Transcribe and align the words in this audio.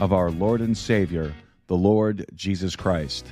of 0.00 0.12
our 0.12 0.30
Lord 0.30 0.60
and 0.60 0.76
Savior, 0.76 1.32
the 1.66 1.76
Lord 1.76 2.26
Jesus 2.34 2.74
Christ. 2.74 3.26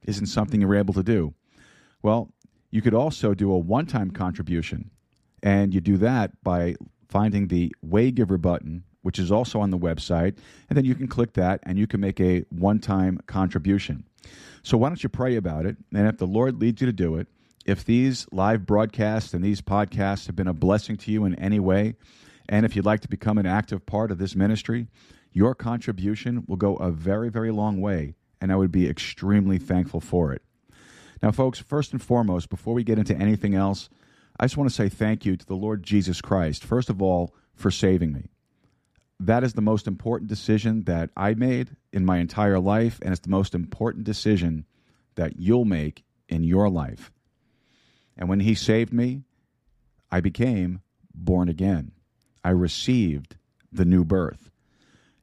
isn't 0.04 0.26
something 0.26 0.60
you're 0.60 0.74
able 0.74 0.94
to 0.94 1.04
do. 1.04 1.34
Well, 2.02 2.32
you 2.70 2.82
could 2.82 2.94
also 2.94 3.32
do 3.32 3.52
a 3.52 3.58
one-time 3.58 4.10
contribution 4.10 4.90
and 5.44 5.72
you 5.72 5.80
do 5.80 5.96
that 5.98 6.42
by 6.42 6.74
finding 7.08 7.46
the 7.48 7.74
Waygiver 7.86 8.40
button, 8.40 8.82
which 9.02 9.18
is 9.20 9.30
also 9.30 9.60
on 9.60 9.70
the 9.70 9.78
website, 9.78 10.36
and 10.68 10.76
then 10.76 10.84
you 10.84 10.94
can 10.96 11.06
click 11.06 11.34
that 11.34 11.60
and 11.62 11.78
you 11.78 11.86
can 11.86 12.00
make 12.00 12.20
a 12.20 12.40
one 12.50 12.78
time 12.80 13.18
contribution. 13.26 14.02
So 14.62 14.76
why 14.76 14.88
don't 14.88 15.02
you 15.02 15.08
pray 15.08 15.36
about 15.36 15.66
it? 15.66 15.76
And 15.94 16.06
if 16.06 16.18
the 16.18 16.26
Lord 16.26 16.60
leads 16.60 16.80
you 16.80 16.86
to 16.86 16.92
do 16.92 17.16
it, 17.16 17.28
if 17.64 17.84
these 17.84 18.26
live 18.32 18.66
broadcasts 18.66 19.34
and 19.34 19.44
these 19.44 19.60
podcasts 19.60 20.26
have 20.26 20.36
been 20.36 20.48
a 20.48 20.54
blessing 20.54 20.96
to 20.98 21.10
you 21.12 21.24
in 21.24 21.34
any 21.36 21.60
way, 21.60 21.94
and 22.48 22.66
if 22.66 22.74
you'd 22.74 22.84
like 22.84 23.00
to 23.00 23.08
become 23.08 23.38
an 23.38 23.46
active 23.46 23.86
part 23.86 24.10
of 24.10 24.18
this 24.18 24.34
ministry, 24.34 24.88
your 25.32 25.54
contribution 25.54 26.44
will 26.46 26.56
go 26.56 26.76
a 26.76 26.90
very, 26.90 27.28
very 27.30 27.50
long 27.52 27.80
way, 27.80 28.14
and 28.40 28.50
I 28.50 28.56
would 28.56 28.72
be 28.72 28.88
extremely 28.88 29.58
thankful 29.58 30.00
for 30.00 30.32
it. 30.32 30.42
Now, 31.22 31.30
folks, 31.30 31.58
first 31.58 31.92
and 31.92 32.02
foremost, 32.02 32.50
before 32.50 32.74
we 32.74 32.82
get 32.82 32.98
into 32.98 33.14
anything 33.16 33.54
else, 33.54 33.88
I 34.38 34.44
just 34.44 34.56
want 34.56 34.70
to 34.70 34.74
say 34.74 34.88
thank 34.88 35.24
you 35.24 35.36
to 35.36 35.46
the 35.46 35.54
Lord 35.56 35.82
Jesus 35.82 36.20
Christ, 36.20 36.64
first 36.64 36.90
of 36.90 37.00
all, 37.00 37.34
for 37.54 37.70
saving 37.70 38.12
me 38.12 38.30
that 39.20 39.44
is 39.44 39.52
the 39.52 39.60
most 39.60 39.86
important 39.86 40.28
decision 40.28 40.84
that 40.84 41.10
I 41.16 41.34
made 41.34 41.70
in 41.92 42.06
my 42.06 42.18
entire 42.18 42.58
life, 42.58 42.98
and 43.02 43.12
it's 43.12 43.20
the 43.20 43.28
most 43.28 43.54
important 43.54 44.04
decision 44.04 44.64
that 45.14 45.38
you'll 45.38 45.66
make 45.66 46.04
in 46.28 46.42
your 46.42 46.70
life. 46.70 47.12
And 48.16 48.28
when 48.30 48.40
He 48.40 48.54
saved 48.54 48.92
me, 48.94 49.22
I 50.10 50.20
became 50.20 50.80
born 51.14 51.50
again. 51.50 51.92
I 52.42 52.50
received 52.50 53.36
the 53.70 53.84
new 53.84 54.04
birth. 54.04 54.50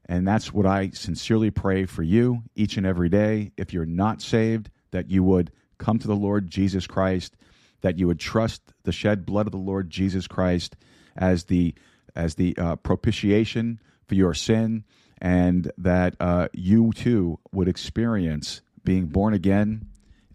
And 0.06 0.26
that's 0.26 0.52
what 0.54 0.64
I 0.64 0.90
sincerely 0.90 1.50
pray 1.50 1.84
for 1.84 2.02
you 2.04 2.44
each 2.54 2.76
and 2.76 2.86
every 2.86 3.08
day. 3.08 3.50
If 3.56 3.72
you're 3.72 3.84
not 3.84 4.22
saved, 4.22 4.70
that 4.92 5.10
you 5.10 5.22
would 5.24 5.50
come 5.78 5.98
to 5.98 6.06
the 6.06 6.16
Lord 6.16 6.48
Jesus 6.48 6.86
Christ, 6.86 7.36
that 7.80 7.98
you 7.98 8.06
would 8.06 8.20
trust 8.20 8.62
the 8.84 8.92
shed 8.92 9.26
blood 9.26 9.46
of 9.46 9.52
the 9.52 9.58
Lord 9.58 9.90
Jesus 9.90 10.28
Christ 10.28 10.76
as 11.16 11.44
the 11.46 11.74
as 12.16 12.34
the 12.34 12.56
uh, 12.56 12.74
propitiation 12.76 13.78
for 14.08 14.14
your 14.16 14.34
sin, 14.34 14.84
and 15.20 15.70
that 15.76 16.16
uh, 16.20 16.48
you 16.52 16.92
too 16.94 17.38
would 17.52 17.68
experience 17.68 18.62
being 18.84 19.06
born 19.06 19.34
again 19.34 19.86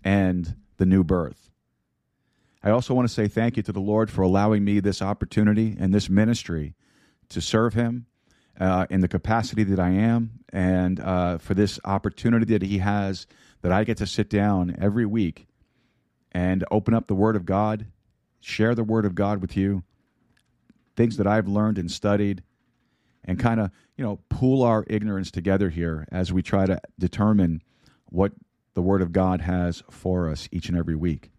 and 0.04 0.56
the 0.78 0.86
new 0.86 1.04
birth. 1.04 1.50
I 2.62 2.70
also 2.70 2.94
want 2.94 3.08
to 3.08 3.14
say 3.14 3.28
thank 3.28 3.58
you 3.58 3.64
to 3.64 3.72
the 3.72 3.82
Lord 3.82 4.10
for 4.10 4.22
allowing 4.22 4.64
me 4.64 4.80
this 4.80 5.02
opportunity 5.02 5.76
and 5.80 5.94
this 5.94 6.10
ministry 6.10 6.76
to 7.30 7.42
serve 7.42 7.74
Him 7.74 8.06
uh, 8.60 8.86
in 8.90 9.02
the 9.02 9.08
capacity 9.08 9.64
that 9.64 9.80
I 9.80 9.90
am, 9.90 10.40
and 10.54 11.00
uh, 11.00 11.40
for 11.40 11.54
this 11.56 11.80
opportunity 11.84 12.46
that 12.58 12.62
He 12.62 12.78
has 12.78 13.28
that 13.64 13.72
I 13.72 13.84
get 13.84 13.98
to 13.98 14.08
sit 14.08 14.30
down 14.30 14.76
every 14.80 15.06
week 15.06 15.48
and 16.32 16.64
open 16.70 16.94
up 16.94 17.08
the 17.08 17.16
Word 17.16 17.36
of 17.36 17.46
God, 17.46 17.86
share 18.40 18.76
the 18.76 18.84
Word 18.84 19.06
of 19.06 19.16
God 19.16 19.42
with 19.42 19.58
you, 19.58 19.84
things 20.96 21.18
that 21.18 21.26
I've 21.26 21.48
learned 21.48 21.78
and 21.80 21.90
studied 21.90 22.44
and 23.26 23.40
kind 23.40 23.60
of 23.60 23.72
you 23.98 24.04
know 24.04 24.20
pool 24.30 24.64
our 24.64 24.84
ignorance 24.88 25.32
together 25.32 25.70
here 25.70 26.08
as 26.12 26.32
we 26.32 26.42
try 26.42 26.66
to 26.66 26.80
determine 27.00 27.62
what 28.10 28.34
the 28.74 28.82
Word 28.82 29.02
of 29.02 29.12
God 29.12 29.42
has 29.42 29.84
for 29.90 30.30
us 30.30 30.50
each 30.52 30.68
and 30.68 30.78
every 30.78 30.96
week. 30.96 31.30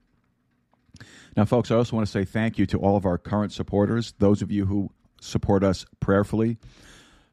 Now, 1.36 1.44
folks, 1.44 1.70
I 1.70 1.74
also 1.76 1.96
want 1.96 2.06
to 2.06 2.10
say 2.12 2.24
thank 2.24 2.58
you 2.58 2.66
to 2.66 2.78
all 2.78 2.96
of 2.96 3.04
our 3.04 3.18
current 3.18 3.52
supporters, 3.52 4.14
those 4.18 4.40
of 4.40 4.52
you 4.52 4.66
who 4.66 4.90
support 5.20 5.64
us 5.64 5.84
prayerfully. 5.98 6.58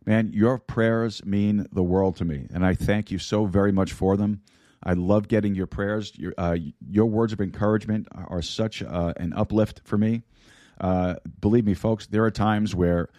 Man, 0.03 0.31
your 0.33 0.57
prayers 0.57 1.23
mean 1.23 1.67
the 1.71 1.83
world 1.83 2.15
to 2.17 2.25
me, 2.25 2.47
and 2.51 2.65
I 2.65 2.73
thank 2.73 3.11
you 3.11 3.19
so 3.19 3.45
very 3.45 3.71
much 3.71 3.93
for 3.93 4.17
them. 4.17 4.41
I 4.83 4.93
love 4.93 5.27
getting 5.27 5.53
your 5.53 5.67
prayers. 5.67 6.11
Your, 6.17 6.33
uh, 6.39 6.57
your 6.89 7.05
words 7.05 7.33
of 7.33 7.41
encouragement 7.41 8.07
are 8.11 8.41
such 8.41 8.81
uh, 8.81 9.13
an 9.17 9.33
uplift 9.33 9.81
for 9.83 9.99
me. 9.99 10.23
Uh, 10.79 11.15
believe 11.39 11.67
me, 11.67 11.75
folks, 11.75 12.07
there 12.07 12.23
are 12.23 12.31
times 12.31 12.73
where 12.73 13.09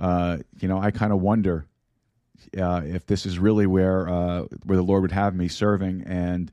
uh, 0.00 0.38
you 0.60 0.68
know, 0.68 0.78
I 0.78 0.90
kind 0.90 1.12
of 1.12 1.20
wonder 1.20 1.66
uh, 2.58 2.82
if 2.84 3.06
this 3.06 3.26
is 3.26 3.38
really 3.38 3.66
where 3.66 4.08
uh, 4.08 4.42
where 4.64 4.76
the 4.76 4.82
Lord 4.82 5.02
would 5.02 5.12
have 5.12 5.34
me 5.34 5.48
serving. 5.48 6.02
And 6.02 6.50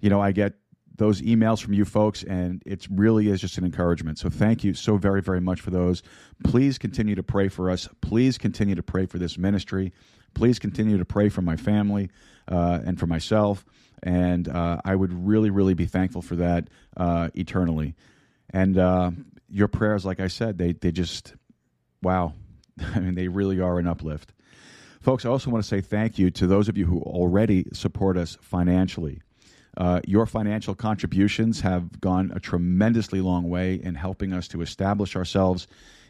you 0.00 0.10
know, 0.10 0.20
I 0.20 0.32
get 0.32 0.54
those 0.96 1.22
emails 1.22 1.62
from 1.62 1.72
you 1.72 1.84
folks, 1.84 2.22
and 2.24 2.62
it 2.66 2.86
really 2.90 3.28
is 3.28 3.40
just 3.40 3.56
an 3.58 3.64
encouragement. 3.64 4.18
So 4.18 4.28
thank 4.28 4.62
you 4.64 4.74
so 4.74 4.96
very 4.96 5.22
very 5.22 5.40
much 5.40 5.60
for 5.60 5.70
those. 5.70 6.02
Please 6.44 6.78
continue 6.78 7.14
to 7.14 7.22
pray 7.22 7.48
for 7.48 7.70
us. 7.70 7.88
Please 8.00 8.38
continue 8.38 8.74
to 8.74 8.82
pray 8.82 9.06
for 9.06 9.18
this 9.18 9.38
ministry. 9.38 9.92
Please 10.34 10.58
continue 10.58 10.96
to 10.98 11.04
pray 11.04 11.28
for 11.28 11.42
my 11.42 11.56
family 11.56 12.10
uh, 12.48 12.80
and 12.84 12.98
for 12.98 13.06
myself. 13.06 13.64
And 14.04 14.48
uh, 14.48 14.80
I 14.84 14.96
would 14.96 15.12
really, 15.26 15.50
really 15.50 15.74
be 15.74 15.84
thankful 15.86 16.22
for 16.22 16.36
that 16.36 16.68
uh, 16.96 17.28
eternally. 17.34 17.94
And 18.50 18.76
uh, 18.76 19.12
your 19.48 19.68
prayers, 19.68 20.04
like 20.04 20.20
I 20.20 20.28
said, 20.28 20.58
they 20.58 20.72
they 20.72 20.90
just 20.90 21.34
wow, 22.02 22.32
I 22.94 23.00
mean, 23.00 23.14
they 23.14 23.28
really 23.28 23.60
are 23.60 23.78
an 23.78 23.86
uplift. 23.86 24.32
Folks, 25.00 25.24
I 25.24 25.30
also 25.30 25.50
want 25.50 25.64
to 25.64 25.68
say 25.68 25.80
thank 25.80 26.18
you 26.18 26.30
to 26.32 26.46
those 26.46 26.68
of 26.68 26.78
you 26.78 26.86
who 26.86 27.00
already 27.02 27.66
support 27.72 28.16
us 28.16 28.38
financially. 28.40 29.20
Uh, 29.76 30.00
your 30.06 30.26
financial 30.26 30.74
contributions 30.74 31.60
have 31.62 32.00
gone 32.00 32.30
a 32.34 32.40
tremendously 32.40 33.20
long 33.20 33.48
way 33.48 33.74
in 33.74 33.94
helping 33.94 34.32
us 34.32 34.46
to 34.48 34.60
establish 34.60 35.16
ourselves 35.16 35.66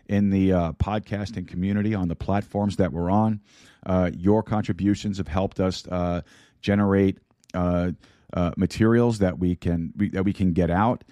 in 0.09 0.31
the 0.31 0.53
uh, 0.53 0.73
podcasting 0.73 1.47
community 1.47 1.95
on 1.95 2.09
the 2.09 2.17
platforms 2.17 2.77
that 2.77 2.93
we're 2.93 3.09
on. 3.11 3.41
Uh, 3.87 4.11
your 4.17 4.43
contributions 4.43 5.17
have 5.19 5.29
helped 5.29 5.61
us 5.61 5.87
uh, 5.89 6.21
generate 6.61 7.19
uh, 7.55 7.93
uh, 8.35 8.51
materials 8.57 9.19
that 9.21 9.39
we 9.39 9.55
can 9.55 9.93
we, 9.97 10.09
that 10.09 10.25
we 10.25 10.33
can 10.33 10.53
get 10.53 10.71
out, 10.71 11.05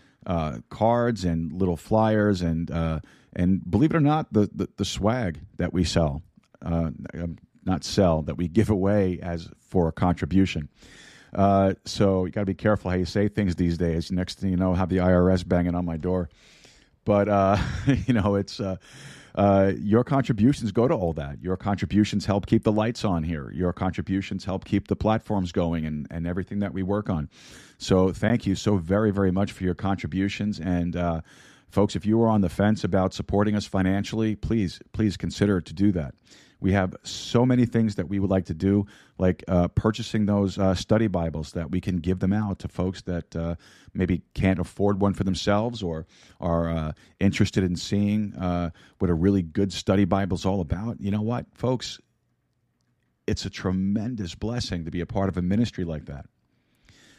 cards 0.71 1.25
and 1.25 1.53
little 1.53 1.77
flyers 1.77 2.41
and 2.43 2.71
and 3.35 3.69
believe 3.69 3.93
it 3.93 3.97
or 3.97 4.01
not, 4.01 4.33
the, 4.33 4.51
the, 4.53 4.69
the 4.77 4.85
swag 4.85 5.41
that 5.59 5.73
we 5.73 5.85
sell, 5.85 6.23
uh, 6.65 6.91
um, 7.15 7.37
not 7.65 7.85
sell, 7.85 8.23
that 8.23 8.37
we 8.37 8.49
give 8.49 8.71
away 8.71 9.19
as 9.23 9.49
for 9.61 9.89
a 9.89 9.93
contribution. 9.93 10.69
Uh, 11.33 11.75
so 11.85 12.25
you 12.25 12.33
got 12.33 12.41
to 12.41 12.47
be 12.47 12.55
careful 12.55 12.91
how 12.91 12.97
you 12.97 13.05
say 13.05 13.29
things 13.29 13.55
these 13.55 13.79
days. 13.79 14.11
Next 14.11 14.39
thing 14.41 14.51
you 14.51 14.57
know, 14.57 14.75
have 14.75 14.89
the 14.89 14.97
IRS 14.97 15.47
banging 15.47 15.77
on 15.77 15.85
my 15.85 15.97
door. 15.97 16.29
But 17.05 17.29
uh, 17.29 17.57
you 18.07 18.15
know, 18.15 18.35
it's 18.35 18.59
uh, 18.59 18.77
uh, 19.37 19.73
your 19.79 20.03
contributions 20.03 20.73
go 20.73 20.89
to 20.89 20.95
all 20.95 21.13
that. 21.13 21.41
Your 21.41 21.57
contributions 21.57 22.27
help 22.27 22.47
keep 22.47 22.65
the 22.65 22.73
lights 22.73 23.05
on 23.05 23.23
here. 23.23 23.53
Your 23.53 23.73
contributions 23.73 24.45
help 24.45 24.65
keep 24.65 24.89
the 24.89 24.97
platforms 24.97 25.53
going 25.53 25.87
and, 25.87 26.09
and 26.11 26.27
everything 26.27 26.59
that 26.61 26.75
we 26.75 26.83
work 26.83 27.09
on. 27.09 27.31
So 27.79 28.13
thank 28.13 28.45
you 28.45 28.57
so 28.57 28.77
very 28.77 29.13
very 29.13 29.31
much 29.31 29.53
for 29.53 29.63
your 29.63 29.75
contributions 29.75 30.59
and 30.59 30.97
uh, 30.97 31.21
Folks, 31.71 31.95
if 31.95 32.05
you 32.05 32.21
are 32.23 32.29
on 32.29 32.41
the 32.41 32.49
fence 32.49 32.83
about 32.83 33.15
supporting 33.15 33.55
us 33.55 33.65
financially, 33.65 34.35
please, 34.35 34.81
please 34.93 35.17
consider 35.17 35.61
to 35.61 35.73
do 35.73 35.93
that. 35.93 36.15
We 36.59 36.73
have 36.73 36.95
so 37.05 37.47
many 37.47 37.65
things 37.65 37.95
that 37.95 38.09
we 38.09 38.19
would 38.19 38.29
like 38.29 38.47
to 38.47 38.55
do, 38.55 38.85
like 39.19 39.43
uh, 39.49 39.69
purchasing 39.69 40.27
those 40.27 40.59
uh, 40.59 40.75
study 40.75 41.07
Bibles 41.07 41.53
that 41.53 41.71
we 41.71 41.81
can 41.81 41.97
give 41.99 42.19
them 42.19 42.33
out 42.35 42.59
to 42.59 42.69
folks 42.69 43.01
that 43.03 43.35
uh, 43.37 43.55
maybe 43.95 44.21
can't 44.35 44.59
afford 44.59 45.01
one 45.01 45.15
for 45.15 45.23
themselves 45.25 45.81
or 45.83 46.07
are 46.41 46.69
uh, 46.69 46.93
interested 47.21 47.63
in 47.65 47.77
seeing 47.77 48.35
uh, 48.35 48.71
what 48.99 49.09
a 49.09 49.15
really 49.15 49.41
good 49.43 49.73
study 49.73 50.05
Bible 50.05 50.35
is 50.35 50.45
all 50.45 50.61
about. 50.61 51.01
You 51.01 51.13
know 51.13 51.23
what, 51.23 51.47
folks? 51.55 51.99
It's 53.29 53.47
a 53.47 53.51
tremendous 53.51 54.35
blessing 54.35 54.85
to 54.85 54.91
be 54.91 55.01
a 55.01 55.07
part 55.07 55.29
of 55.31 55.37
a 55.39 55.43
ministry 55.43 55.85
like 55.85 56.07
that 56.07 56.27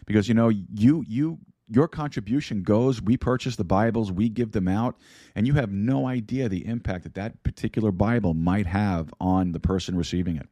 because 0.05 0.27
you 0.27 0.33
know 0.35 0.49
you 0.49 1.03
you 1.07 1.39
your 1.71 1.87
contribution 1.87 2.63
goes. 2.63 3.01
We 3.01 3.15
purchase 3.17 3.55
the 3.55 3.63
Bibles, 3.63 4.11
we 4.11 4.27
give 4.29 4.51
them 4.51 4.67
out, 4.67 4.97
and 5.33 5.47
you 5.47 5.53
have 5.53 5.71
no 5.71 6.05
idea 6.05 6.49
the 6.49 6.67
impact 6.67 7.03
that 7.05 7.13
that 7.15 7.41
particular 7.43 7.91
Bible 7.91 8.33
might 8.33 8.67
have 8.67 9.11
on 9.21 9.53
the 9.53 9.59
person 9.59 9.95
receiving 9.95 10.35
it. 10.35 10.49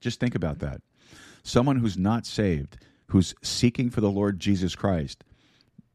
Just 0.00 0.20
think 0.20 0.34
about 0.34 0.58
that. 0.58 0.82
Someone 1.42 1.76
who's 1.76 1.96
not 1.96 2.26
saved, 2.26 2.76
who's 3.06 3.34
seeking 3.42 3.88
for 3.88 4.02
the 4.02 4.10
Lord 4.10 4.38
Jesus 4.38 4.76
Christ, 4.76 5.24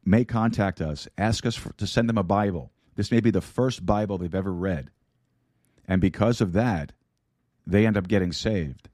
may 0.04 0.24
contact 0.24 0.80
us, 0.80 1.06
ask 1.16 1.46
us 1.46 1.54
for, 1.54 1.72
to 1.74 1.86
send 1.86 2.08
them 2.08 2.18
a 2.18 2.22
Bible. 2.24 2.72
This 2.96 3.12
may 3.12 3.20
be 3.20 3.30
the 3.30 3.40
first 3.40 3.86
Bible 3.86 4.18
they've 4.18 4.34
ever 4.34 4.52
read. 4.52 4.90
And 5.86 6.00
because 6.00 6.40
of 6.40 6.52
that, 6.54 6.92
they 7.66 7.86
end 7.86 7.96
up 7.96 8.08
getting 8.08 8.32
saved. 8.32 8.88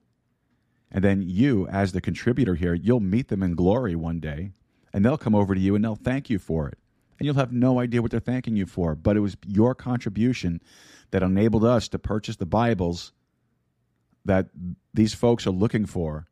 And 0.91 1.03
then 1.03 1.23
you, 1.23 1.67
as 1.69 1.93
the 1.93 2.01
contributor 2.01 2.55
here, 2.55 2.75
you'll 2.75 3.01
meet 3.01 3.29
them 3.29 3.43
in 3.43 3.55
glory 3.55 3.95
one 3.95 4.21
day 4.21 4.53
and 4.97 5.05
they'll 5.05 5.19
come 5.19 5.35
over 5.35 5.55
to 5.55 5.61
you 5.61 5.75
and 5.75 5.85
they'll 5.85 5.95
thank 5.95 6.31
you 6.31 6.39
for 6.39 6.67
it. 6.69 6.79
And 7.19 7.27
you'll 7.27 7.35
have 7.35 7.53
no 7.53 7.79
idea 7.81 8.01
what 8.01 8.11
they're 8.11 8.19
thanking 8.19 8.57
you 8.57 8.65
for, 8.65 8.95
but 8.95 9.15
it 9.15 9.21
was 9.21 9.37
your 9.47 9.75
contribution 9.75 10.63
that 11.11 11.23
enabled 11.23 11.67
us 11.67 11.87
to 11.89 11.99
purchase 11.99 12.37
the 12.37 12.47
Bibles 12.47 13.13
that 14.25 14.47
these 14.95 15.13
folks 15.13 15.47
are 15.47 15.51
looking 15.51 15.85
for 15.85 16.27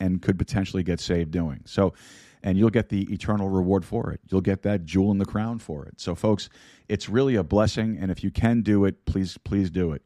and 0.00 0.20
could 0.20 0.38
potentially 0.38 0.82
get 0.82 0.98
saved 0.98 1.30
doing. 1.30 1.60
So, 1.66 1.94
and 2.42 2.58
you'll 2.58 2.70
get 2.70 2.88
the 2.88 3.02
eternal 3.14 3.48
reward 3.48 3.84
for 3.84 4.10
it. 4.10 4.18
You'll 4.28 4.40
get 4.40 4.62
that 4.62 4.84
jewel 4.84 5.12
in 5.12 5.18
the 5.18 5.24
crown 5.24 5.60
for 5.60 5.86
it. 5.86 6.00
So, 6.00 6.16
folks, 6.16 6.48
it's 6.88 7.08
really 7.08 7.36
a 7.36 7.44
blessing. 7.44 7.96
And 8.00 8.10
if 8.10 8.24
you 8.24 8.32
can 8.32 8.62
do 8.62 8.84
it, 8.86 9.04
please, 9.04 9.38
please 9.38 9.70
do 9.70 9.92
it. 9.92 10.02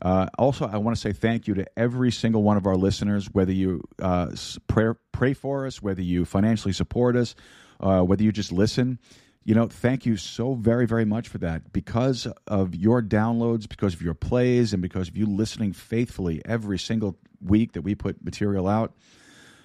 Uh, 0.00 0.26
also, 0.38 0.66
I 0.66 0.76
want 0.76 0.96
to 0.96 1.00
say 1.00 1.12
thank 1.12 1.48
you 1.48 1.54
to 1.54 1.66
every 1.78 2.12
single 2.12 2.42
one 2.42 2.56
of 2.56 2.66
our 2.66 2.76
listeners, 2.76 3.28
whether 3.32 3.52
you 3.52 3.82
uh, 4.00 4.30
pray, 4.68 4.92
pray 5.12 5.34
for 5.34 5.66
us, 5.66 5.82
whether 5.82 6.02
you 6.02 6.24
financially 6.24 6.72
support 6.72 7.16
us, 7.16 7.34
uh, 7.80 8.02
whether 8.02 8.22
you 8.22 8.30
just 8.30 8.52
listen. 8.52 9.00
You 9.44 9.54
know, 9.54 9.66
thank 9.66 10.06
you 10.06 10.16
so 10.16 10.54
very, 10.54 10.86
very 10.86 11.04
much 11.04 11.28
for 11.28 11.38
that. 11.38 11.72
Because 11.72 12.28
of 12.46 12.74
your 12.76 13.02
downloads, 13.02 13.68
because 13.68 13.94
of 13.94 14.02
your 14.02 14.14
plays, 14.14 14.72
and 14.72 14.80
because 14.82 15.08
of 15.08 15.16
you 15.16 15.26
listening 15.26 15.72
faithfully 15.72 16.42
every 16.44 16.78
single 16.78 17.16
week 17.40 17.72
that 17.72 17.82
we 17.82 17.94
put 17.94 18.22
material 18.24 18.68
out, 18.68 18.94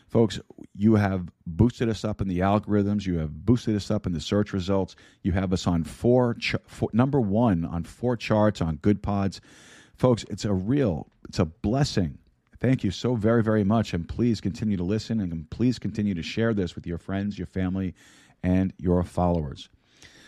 folks, 0.08 0.40
you 0.74 0.96
have 0.96 1.28
boosted 1.46 1.90
us 1.90 2.04
up 2.06 2.22
in 2.22 2.28
the 2.28 2.40
algorithms. 2.40 3.06
You 3.06 3.20
have 3.20 3.46
boosted 3.46 3.76
us 3.76 3.92
up 3.92 4.08
in 4.08 4.14
the 4.14 4.22
search 4.22 4.52
results. 4.54 4.96
You 5.22 5.34
have 5.34 5.54
us 5.54 5.68
on 5.68 5.84
four, 5.84 6.36
ch- 6.36 6.56
four 6.66 6.90
number 6.94 7.20
one 7.22 7.66
on 7.66 7.84
four 7.84 8.16
charts 8.16 8.62
on 8.62 8.78
Good 8.78 9.04
Pods. 9.04 9.40
Folks, 10.04 10.26
it's 10.30 10.44
a 10.44 10.52
real, 10.54 11.08
it's 11.30 11.40
a 11.40 11.46
blessing. 11.46 12.18
Thank 12.60 12.84
you 12.84 12.92
so 12.92 13.16
very, 13.16 13.42
very 13.42 13.64
much. 13.64 13.94
And 13.94 14.06
please 14.06 14.42
continue 14.42 14.76
to 14.76 14.84
listen 14.84 15.22
and 15.22 15.50
please 15.50 15.80
continue 15.80 16.14
to 16.14 16.22
share 16.22 16.54
this 16.54 16.76
with 16.76 16.86
your 16.86 16.98
friends, 16.98 17.38
your 17.40 17.46
family, 17.48 17.94
and 18.44 18.74
your 18.78 19.02
followers. 19.06 19.70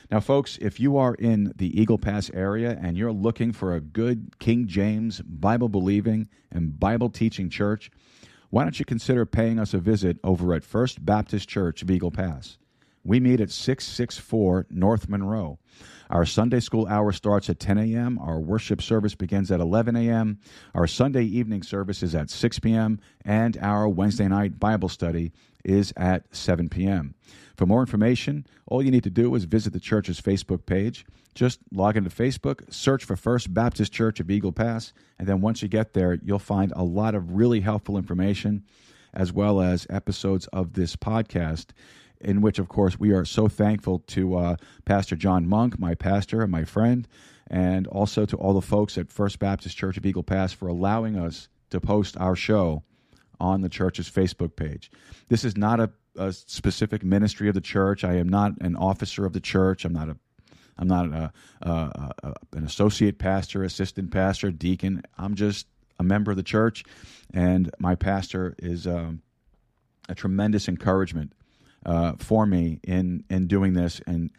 Now, 0.10 0.22
folks, 0.22 0.58
if 0.62 0.80
you 0.80 0.96
are 0.96 1.14
in 1.16 1.52
the 1.58 1.78
Eagle 1.78 1.98
Pass 1.98 2.32
area 2.34 2.80
and 2.82 2.98
you're 2.98 3.12
looking 3.12 3.52
for 3.52 3.76
a 3.76 3.82
good 3.82 4.40
King 4.40 4.66
James 4.66 5.20
Bible 5.26 5.68
believing 5.68 6.30
and 6.54 6.80
Bible 6.80 7.10
teaching 7.10 7.50
church, 7.50 7.92
why 8.52 8.64
don't 8.64 8.80
you 8.80 8.86
consider 8.86 9.26
paying 9.26 9.60
us 9.60 9.74
a 9.74 9.78
visit 9.80 10.20
over 10.24 10.54
at 10.54 10.64
First 10.64 11.06
Baptist 11.06 11.50
Church 11.50 11.82
of 11.82 11.92
Eagle 11.92 12.12
Pass? 12.12 12.58
We 13.06 13.20
meet 13.20 13.40
at 13.40 13.52
664 13.52 14.66
North 14.72 15.08
Monroe. 15.08 15.60
Our 16.10 16.26
Sunday 16.26 16.60
school 16.60 16.88
hour 16.88 17.12
starts 17.12 17.50
at 17.52 17.60
10 17.60 17.78
a.m. 17.78 18.18
Our 18.18 18.40
worship 18.40 18.82
service 18.82 19.14
begins 19.14 19.52
at 19.52 19.60
11 19.60 19.96
a.m. 19.96 20.40
Our 20.74 20.88
Sunday 20.88 21.24
evening 21.24 21.62
service 21.62 22.02
is 22.02 22.16
at 22.16 22.32
6 22.32 22.60
p.m. 22.60 23.00
And 23.24 23.58
our 23.62 23.88
Wednesday 23.88 24.28
night 24.28 24.60
Bible 24.60 24.90
study 24.90 25.32
is 25.64 25.94
at 25.96 26.24
7 26.36 26.68
p.m. 26.68 27.14
For 27.56 27.68
more 27.68 27.80
information, 27.82 28.46
all 28.68 28.82
you 28.82 28.90
need 28.92 29.04
to 29.04 29.10
do 29.12 29.34
is 29.36 29.46
visit 29.46 29.74
the 29.74 29.80
church's 29.80 30.20
Facebook 30.20 30.66
page. 30.66 31.06
Just 31.36 31.60
log 31.72 31.98
into 31.98 32.10
Facebook, 32.10 32.72
search 32.74 33.04
for 33.04 33.16
First 33.16 33.54
Baptist 33.54 33.94
Church 33.94 34.20
of 34.20 34.32
Eagle 34.32 34.52
Pass, 34.52 34.94
and 35.20 35.28
then 35.28 35.42
once 35.42 35.62
you 35.62 35.68
get 35.68 35.94
there, 35.94 36.18
you'll 36.24 36.40
find 36.40 36.72
a 36.76 36.84
lot 36.84 37.14
of 37.16 37.32
really 37.34 37.60
helpful 37.62 37.98
information 37.98 38.64
as 39.14 39.32
well 39.32 39.62
as 39.62 39.86
episodes 39.90 40.48
of 40.48 40.74
this 40.74 40.96
podcast 40.96 41.68
in 42.22 42.42
which, 42.42 42.60
of 42.60 42.68
course, 42.68 43.00
we 43.00 43.12
are 43.12 43.26
so 43.26 43.48
thankful 43.48 44.00
to 44.08 44.36
uh, 44.38 44.56
Pastor 44.86 45.16
John 45.16 45.48
Monk, 45.48 45.80
my 45.80 45.96
pastor 45.96 46.42
and 46.42 46.52
my 46.52 46.64
friend, 46.64 47.08
and 47.50 47.88
also 47.88 48.26
to 48.26 48.36
all 48.38 48.54
the 48.54 48.62
folks 48.62 48.98
at 48.98 49.10
First 49.12 49.40
Baptist 49.40 49.78
Church 49.78 49.98
of 49.98 50.06
Eagle 50.06 50.24
Pass 50.24 50.54
for 50.54 50.68
allowing 50.68 51.18
us 51.18 51.48
to 51.70 51.80
post 51.80 52.18
our 52.18 52.36
show 52.36 52.84
on 53.40 53.62
the 53.62 53.70
church's 53.70 54.10
Facebook 54.10 54.56
page. 54.56 54.90
This 55.28 55.44
is 55.44 55.58
not 55.58 55.80
a, 55.80 55.90
a 56.18 56.32
specific 56.32 57.04
ministry 57.04 57.48
of 57.50 57.54
the 57.54 57.62
church. 57.62 58.04
I 58.04 58.16
am 58.16 58.30
not 58.30 58.54
an 58.62 58.76
officer 58.76 59.26
of 59.26 59.34
the 59.34 59.40
church. 59.42 59.86
I'm 59.86 59.94
not 59.94 60.10
a 60.10 60.18
I'm 60.78 60.90
not 60.90 61.06
a, 61.06 61.32
a, 61.62 61.72
a, 62.22 62.34
an 62.52 62.66
associate 62.66 63.18
pastor, 63.18 63.64
assistant 63.64 64.12
pastor, 64.12 64.52
deacon. 64.52 65.04
I'm 65.18 65.36
just 65.36 65.68
a 66.02 66.04
member 66.04 66.32
of 66.32 66.38
the 66.38 66.44
church, 66.44 66.84
and 67.34 67.72
my 67.80 67.96
pastor 67.96 68.56
is 68.60 68.86
um, 68.86 69.22
a 70.10 70.16
tremendous 70.16 70.68
encouragement 70.68 71.32
uh, 71.86 72.14
for 72.18 72.46
me 72.46 72.80
in 72.84 73.24
in 73.30 73.48
doing 73.48 73.74
this 73.74 74.02
and 74.08 74.32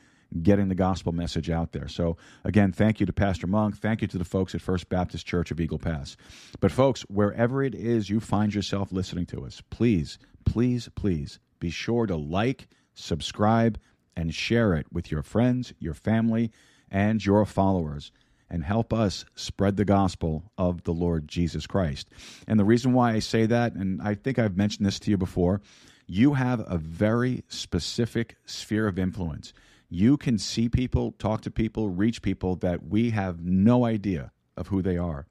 getting 0.42 0.68
the 0.68 0.74
gospel 0.74 1.12
message 1.12 1.48
out 1.48 1.70
there. 1.72 1.86
So 1.86 2.16
again, 2.44 2.72
thank 2.72 2.98
you 2.98 3.06
to 3.06 3.12
Pastor 3.12 3.46
Monk. 3.46 3.76
Thank 3.76 4.02
you 4.02 4.08
to 4.08 4.18
the 4.18 4.24
folks 4.24 4.54
at 4.54 4.60
First 4.60 4.88
Baptist 4.88 5.24
Church 5.26 5.52
of 5.52 5.60
Eagle 5.60 5.78
Pass. 5.78 6.16
But 6.58 6.72
folks, 6.72 7.02
wherever 7.02 7.62
it 7.62 7.74
is 7.76 8.10
you 8.10 8.18
find 8.18 8.52
yourself 8.52 8.90
listening 8.90 9.26
to 9.26 9.46
us, 9.46 9.62
please, 9.70 10.18
please, 10.44 10.88
please 10.96 11.38
be 11.60 11.70
sure 11.70 12.06
to 12.06 12.16
like, 12.16 12.66
subscribe, 12.92 13.78
and 14.16 14.34
share 14.34 14.74
it 14.74 14.86
with 14.92 15.12
your 15.12 15.22
friends, 15.22 15.72
your 15.78 15.94
family, 15.94 16.50
and 16.90 17.24
your 17.24 17.46
followers 17.46 18.10
and 18.50 18.62
help 18.64 18.92
us 18.92 19.24
spread 19.36 19.76
the 19.76 19.84
gospel 19.84 20.50
of 20.58 20.82
the 20.84 20.92
Lord 20.92 21.26
Jesus 21.28 21.66
Christ. 21.66 22.08
And 22.48 22.58
the 22.60 22.64
reason 22.64 22.92
why 22.92 23.12
I 23.12 23.18
say 23.20 23.44
that, 23.46 23.74
and 23.74 24.00
I 24.02 24.14
think 24.14 24.38
I've 24.38 24.56
mentioned 24.56 24.86
this 24.86 25.00
to 25.00 25.10
you 25.10 25.16
before, 25.18 25.60
you 26.08 26.34
have 26.34 26.62
a 26.68 26.78
very 26.78 27.42
specific 27.48 28.36
sphere 28.46 28.86
of 28.86 28.96
influence. 28.98 29.52
You 29.88 30.16
can 30.16 30.38
see 30.38 30.68
people, 30.68 31.10
talk 31.12 31.40
to 31.42 31.50
people, 31.50 31.88
reach 31.90 32.22
people 32.22 32.54
that 32.56 32.86
we 32.86 33.10
have 33.10 33.42
no 33.44 33.84
idea 33.84 34.30
of 34.56 34.68
who 34.68 34.82
they 34.82 34.96
are. 34.96 35.26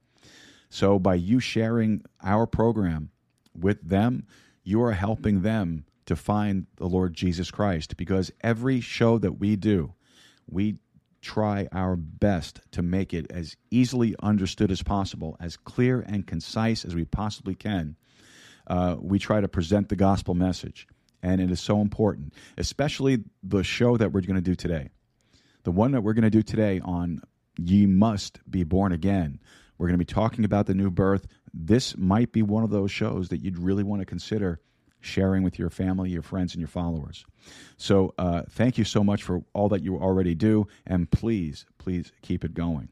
So, 0.69 0.99
by 0.99 1.15
you 1.15 1.39
sharing 1.39 2.03
our 2.21 2.45
program 2.45 3.11
with 3.57 3.87
them, 3.87 4.25
you 4.63 4.81
are 4.81 4.91
helping 4.91 5.41
them 5.43 5.85
to 6.07 6.15
find 6.17 6.67
the 6.75 6.87
Lord 6.89 7.13
Jesus 7.13 7.49
Christ 7.51 7.95
because 7.95 8.31
every 8.41 8.81
show 8.81 9.17
that 9.19 9.39
we 9.39 9.55
do, 9.55 9.93
we 10.49 10.77
try 11.21 11.67
our 11.71 11.95
best 11.95 12.59
to 12.71 12.81
make 12.81 13.13
it 13.13 13.27
as 13.31 13.55
easily 13.71 14.13
understood 14.21 14.71
as 14.71 14.83
possible, 14.83 15.37
as 15.39 15.55
clear 15.55 16.01
and 16.01 16.27
concise 16.27 16.83
as 16.83 16.93
we 16.93 17.05
possibly 17.05 17.55
can, 17.55 17.95
uh, 18.67 18.95
we 18.99 19.19
try 19.19 19.41
to 19.41 19.47
present 19.47 19.89
the 19.89 19.95
gospel 19.95 20.33
message. 20.33 20.87
And 21.21 21.41
it 21.41 21.49
is 21.49 21.59
so 21.59 21.81
important, 21.81 22.33
especially 22.57 23.23
the 23.41 23.63
show 23.63 23.97
that 23.97 24.11
we're 24.11 24.21
going 24.21 24.35
to 24.35 24.41
do 24.41 24.53
today. 24.55 24.89
The 25.63 25.71
one 25.71 25.91
that 25.93 26.01
we're 26.01 26.13
going 26.13 26.23
to 26.25 26.29
do 26.29 26.43
today 26.43 26.79
on 26.83 27.19
Ye 27.57 27.87
Must 27.87 28.39
Be 28.49 28.63
Born 28.63 28.91
Again. 28.91 29.39
We're 29.79 29.87
going 29.87 29.95
to 29.97 30.05
be 30.05 30.05
talking 30.13 30.45
about 30.45 30.67
the 30.67 30.75
new 30.75 30.91
birth. 30.91 31.25
This 31.51 31.97
might 31.97 32.31
be 32.31 32.43
one 32.43 32.63
of 32.63 32.69
those 32.69 32.91
shows 32.91 33.29
that 33.29 33.37
you'd 33.41 33.57
really 33.57 33.83
want 33.83 34.01
to 34.03 34.05
consider 34.05 34.59
sharing 35.01 35.41
with 35.41 35.57
your 35.57 35.69
family, 35.71 36.11
your 36.11 36.21
friends, 36.21 36.53
and 36.53 36.61
your 36.61 36.67
followers. 36.67 37.25
So, 37.77 38.13
uh, 38.19 38.43
thank 38.49 38.77
you 38.77 38.83
so 38.83 39.03
much 39.03 39.23
for 39.23 39.41
all 39.53 39.69
that 39.69 39.81
you 39.83 39.97
already 39.97 40.33
do, 40.35 40.67
and 40.87 41.09
please, 41.11 41.65
please 41.79 42.11
keep 42.21 42.43
it 42.45 42.53
going. 42.53 42.89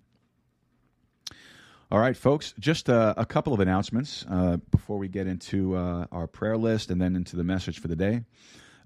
All 1.93 1.99
right, 1.99 2.17
folks, 2.17 2.55
just 2.57 2.89
a, 2.89 2.95
uh, 2.95 3.13
a 3.17 3.25
couple 3.27 3.53
of 3.53 3.59
announcements 3.59 4.25
uh, 4.27 4.57
before 4.71 4.97
we 4.97 5.07
get 5.07 5.27
into 5.27 5.75
uh, 5.75 6.07
our 6.11 6.25
prayer 6.25 6.57
list 6.57 6.89
and 6.89 6.99
then 6.99 7.15
into 7.15 7.35
the 7.35 7.43
message 7.43 7.77
for 7.79 7.87
the 7.87 7.95
day. 7.95 8.21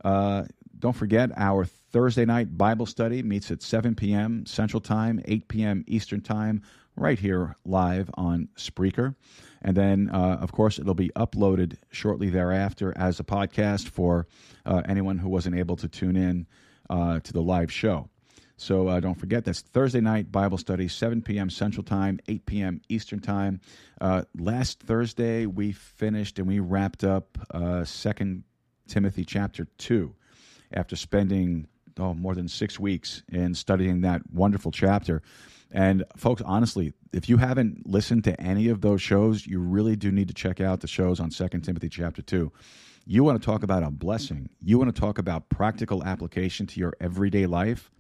Uh, 0.04 0.44
don't 0.78 0.92
forget, 0.94 1.30
our 1.38 1.64
Thursday 1.64 2.26
night 2.26 2.58
Bible 2.58 2.86
study 2.86 3.24
meets 3.24 3.50
at 3.50 3.62
7 3.64 3.96
p.m. 3.96 4.46
Central 4.46 4.82
Time, 4.82 5.22
8 5.24 5.48
p.m. 5.48 5.86
Eastern 5.88 6.20
Time, 6.20 6.62
right 6.98 7.18
here 7.18 7.56
live 7.64 8.10
on 8.16 8.50
Spreaker. 8.58 9.16
And 9.62 9.78
then, 9.78 10.10
uh, 10.14 10.40
of 10.42 10.52
course, 10.52 10.78
it'll 10.78 10.94
be 10.94 11.08
uploaded 11.16 11.78
shortly 11.92 12.30
thereafter 12.30 12.92
as 12.98 13.22
a 13.22 13.24
podcast 13.24 13.88
for 13.88 14.28
uh, 14.66 14.82
anyone 14.86 15.18
who 15.18 15.30
wasn't 15.30 15.56
able 15.56 15.78
to 15.78 15.88
tune 15.88 16.18
in 16.18 16.46
uh, 16.90 17.22
to 17.22 17.32
the 17.32 17.42
live 17.42 17.72
show. 17.72 18.10
So 18.58 18.88
uh, 18.88 19.00
don't 19.00 19.14
forget 19.16 19.46
that's 19.46 19.62
Thursday 19.62 20.02
night 20.02 20.32
Bible 20.32 20.58
study, 20.58 20.88
7 20.88 21.22
p.m. 21.22 21.50
Central 21.52 21.84
Time, 21.84 22.20
8 22.28 22.46
p.m. 22.48 22.82
Eastern 22.90 23.20
Time. 23.20 23.62
Uh, 24.02 24.24
last 24.38 24.80
Thursday 24.82 25.46
we 25.46 25.72
finished 25.72 26.40
and 26.40 26.48
we 26.48 26.60
wrapped 26.60 27.04
up 27.04 27.38
uh, 27.54 27.86
Second 27.86 28.44
uh, 28.44 28.44
Timothy 28.90 29.26
chapter 29.26 29.66
two, 29.78 30.16
after 30.72 30.96
spending 30.96 31.68
oh 32.00 32.14
more 32.14 32.34
than 32.36 32.48
six 32.48 32.80
weeks 32.80 33.22
in 33.30 33.54
studying 33.54 34.02
that 34.02 34.22
wonderful 34.32 34.72
chapter. 34.72 35.22
And 35.74 36.06
folks, 36.16 36.42
honestly, 36.46 36.94
if 37.12 37.28
you 37.28 37.36
haven't 37.36 37.86
listened 37.86 38.24
to 38.24 38.40
any 38.42 38.70
of 38.70 38.80
those 38.80 39.02
shows, 39.02 39.46
you 39.46 39.60
really 39.60 39.98
do 39.98 40.10
need 40.10 40.30
to 40.30 40.34
check 40.34 40.62
out 40.62 40.80
the 40.80 40.88
shows 40.88 41.20
on 41.20 41.32
Second 41.32 41.62
Timothy 41.64 41.90
chapter 41.90 42.22
two. 42.22 42.54
You 43.06 43.26
want 43.26 43.42
to 43.42 43.46
talk 43.46 43.62
about 43.62 43.84
a 43.84 43.92
blessing. 43.92 44.50
You 44.62 44.80
want 44.80 44.96
to 44.96 45.00
talk 45.02 45.18
about 45.18 45.50
practical 45.50 46.02
application 46.06 46.66
to 46.68 46.80
your 46.80 46.94
everyday 47.02 47.46
life 47.46 47.92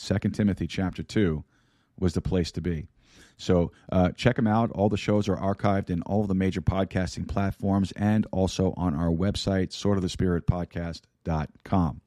Second 0.00 0.30
Timothy 0.32 0.66
chapter 0.66 1.02
2 1.02 1.44
was 1.98 2.14
the 2.14 2.20
place 2.22 2.52
to 2.52 2.60
be. 2.60 2.86
So 3.36 3.72
uh, 3.90 4.10
check 4.12 4.36
them 4.36 4.46
out. 4.46 4.70
All 4.72 4.88
the 4.88 4.96
shows 4.96 5.28
are 5.28 5.36
archived 5.36 5.90
in 5.90 6.02
all 6.02 6.22
of 6.22 6.28
the 6.28 6.34
major 6.34 6.60
podcasting 6.60 7.26
platforms 7.28 7.90
and 7.92 8.24
also 8.32 8.72
on 8.76 8.94
our 8.94 9.10
website, 9.10 9.68
swordofthespiritpodcast.com. 9.70 12.00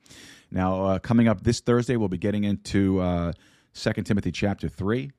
Now, 0.53 0.85
uh, 0.85 0.99
coming 0.99 1.27
up 1.29 1.43
this 1.43 1.59
Thursday, 1.61 1.95
we'll 1.95 2.07
be 2.09 2.17
getting 2.17 2.43
into 2.45 2.99
uh, 2.99 3.31
2 3.73 3.93
Timothy 4.03 4.31
chapter 4.33 4.67
3. 4.69 5.09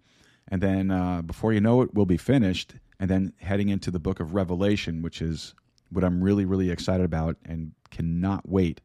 And 0.49 0.61
then 0.63 0.91
uh, 0.91 1.23
before 1.23 1.53
you 1.55 1.61
know 1.61 1.81
it, 1.83 1.95
we'll 1.95 2.05
be 2.07 2.19
finished. 2.19 2.75
And 3.01 3.09
then 3.09 3.33
heading 3.41 3.69
into 3.71 3.91
the 3.91 3.99
book 4.01 4.21
of 4.21 4.35
Revelation, 4.35 5.01
which 5.03 5.23
is 5.23 5.55
what 5.91 6.05
I'm 6.05 6.23
really, 6.23 6.45
really 6.45 6.69
excited 6.71 7.05
about 7.07 7.37
and 7.45 7.73
cannot 7.91 8.47
wait 8.49 8.81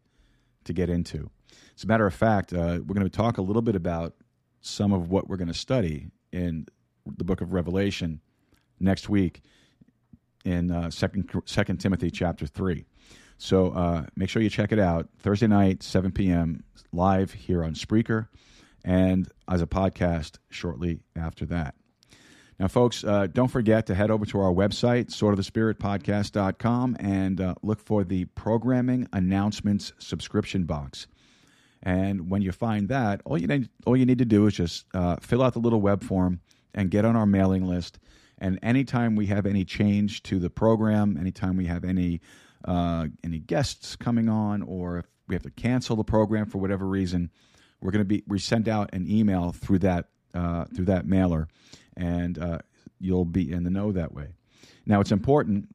to 0.65 0.71
get 0.73 0.89
into. 0.89 1.29
As 1.77 1.83
a 1.83 1.87
matter 1.87 2.07
of 2.07 2.13
fact, 2.13 2.53
uh, 2.53 2.79
we're 2.83 2.95
going 2.95 3.03
to 3.05 3.09
talk 3.09 3.37
a 3.37 3.41
little 3.43 3.61
bit 3.61 3.75
about 3.75 4.15
some 4.61 4.91
of 4.93 5.09
what 5.11 5.29
we're 5.29 5.37
going 5.37 5.47
to 5.47 5.53
study 5.53 6.07
in 6.31 6.65
the 7.05 7.23
book 7.23 7.39
of 7.39 7.53
Revelation 7.53 8.19
next 8.79 9.09
week 9.09 9.41
in 10.43 10.71
uh, 10.71 10.89
second, 10.89 11.29
second 11.45 11.77
Timothy 11.77 12.09
chapter 12.09 12.47
3. 12.47 12.83
So 13.37 13.67
uh, 13.67 14.05
make 14.15 14.27
sure 14.27 14.41
you 14.41 14.49
check 14.49 14.71
it 14.71 14.79
out 14.79 15.09
Thursday 15.19 15.45
night, 15.45 15.83
7 15.83 16.11
p.m., 16.11 16.63
live 16.91 17.31
here 17.33 17.63
on 17.63 17.75
Spreaker 17.75 18.27
and 18.83 19.29
as 19.47 19.61
a 19.61 19.67
podcast 19.67 20.39
shortly 20.49 21.01
after 21.15 21.45
that. 21.45 21.75
Now, 22.57 22.69
folks, 22.69 23.03
uh, 23.03 23.27
don't 23.27 23.49
forget 23.49 23.85
to 23.85 23.93
head 23.93 24.09
over 24.09 24.25
to 24.25 24.39
our 24.39 24.51
website, 24.51 25.11
swordofthespiritpodcast.com, 25.11 26.97
and 26.99 27.39
uh, 27.39 27.53
look 27.61 27.79
for 27.79 28.03
the 28.03 28.25
programming 28.25 29.05
announcements 29.13 29.93
subscription 29.99 30.63
box. 30.63 31.05
And 31.83 32.29
when 32.29 32.41
you 32.41 32.51
find 32.51 32.87
that, 32.89 33.21
all 33.25 33.37
you 33.39 33.47
need, 33.47 33.69
all 33.85 33.95
you 33.95 34.05
need 34.05 34.17
to 34.19 34.25
do 34.25 34.45
is 34.47 34.53
just 34.53 34.85
uh, 34.93 35.17
fill 35.17 35.43
out 35.43 35.53
the 35.53 35.59
little 35.59 35.81
web 35.81 36.03
form 36.03 36.39
and 36.73 36.89
get 36.89 37.05
on 37.05 37.15
our 37.15 37.25
mailing 37.25 37.65
list. 37.67 37.99
And 38.39 38.59
anytime 38.61 39.15
we 39.15 39.25
have 39.27 39.45
any 39.45 39.65
change 39.65 40.23
to 40.23 40.39
the 40.39 40.49
program, 40.49 41.17
anytime 41.17 41.57
we 41.57 41.65
have 41.65 41.83
any 41.83 42.21
uh, 42.65 43.07
any 43.23 43.39
guests 43.39 43.95
coming 43.95 44.27
on, 44.29 44.61
or 44.63 44.97
if 44.99 45.05
we 45.27 45.35
have 45.35 45.43
to 45.43 45.51
cancel 45.51 45.95
the 45.95 46.03
program 46.03 46.45
for 46.47 46.57
whatever 46.57 46.87
reason, 46.87 47.29
we're 47.81 47.91
going 47.91 48.01
to 48.01 48.05
be 48.05 48.23
we 48.27 48.39
send 48.39 48.67
out 48.67 48.89
an 48.93 49.05
email 49.09 49.51
through 49.51 49.79
that 49.79 50.07
uh, 50.33 50.65
through 50.65 50.85
that 50.85 51.05
mailer, 51.07 51.47
and 51.95 52.37
uh, 52.39 52.57
you'll 52.99 53.25
be 53.25 53.51
in 53.51 53.63
the 53.63 53.69
know 53.71 53.91
that 53.91 54.13
way. 54.13 54.27
Now 54.85 54.99
it's 54.99 55.11
important 55.11 55.67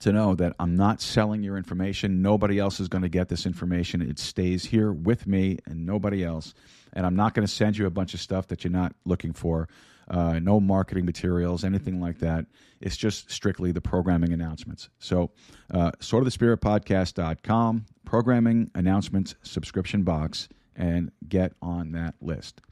to 0.00 0.12
know 0.12 0.34
that 0.34 0.54
I'm 0.60 0.76
not 0.76 1.00
selling 1.00 1.42
your 1.42 1.56
information. 1.56 2.22
Nobody 2.22 2.58
else 2.58 2.78
is 2.80 2.88
going 2.88 3.02
to 3.02 3.08
get 3.08 3.28
this 3.28 3.46
information. 3.46 4.02
It 4.02 4.18
stays 4.18 4.64
here 4.66 4.92
with 4.92 5.26
me 5.26 5.58
and 5.66 5.86
nobody 5.86 6.24
else. 6.24 6.54
And 6.92 7.04
I'm 7.04 7.16
not 7.16 7.34
going 7.34 7.46
to 7.46 7.52
send 7.52 7.76
you 7.76 7.86
a 7.86 7.90
bunch 7.90 8.14
of 8.14 8.20
stuff 8.20 8.48
that 8.48 8.64
you're 8.64 8.70
not 8.72 8.92
looking 9.04 9.32
for. 9.32 9.68
Uh, 10.10 10.38
no 10.38 10.58
marketing 10.58 11.04
materials, 11.04 11.64
anything 11.64 12.00
like 12.00 12.18
that. 12.20 12.46
It's 12.80 12.96
just 12.96 13.30
strictly 13.30 13.72
the 13.72 13.80
programming 13.82 14.32
announcements. 14.32 14.88
So, 14.98 15.30
uh, 15.72 15.90
sword 16.00 16.22
of 16.22 16.24
the 16.24 16.30
spirit 16.30 16.62
podcast.com, 16.62 17.84
programming 18.06 18.70
announcements 18.74 19.34
subscription 19.42 20.04
box, 20.04 20.48
and 20.76 21.10
get 21.28 21.52
on 21.60 21.92
that 21.92 22.14
list. 22.22 22.62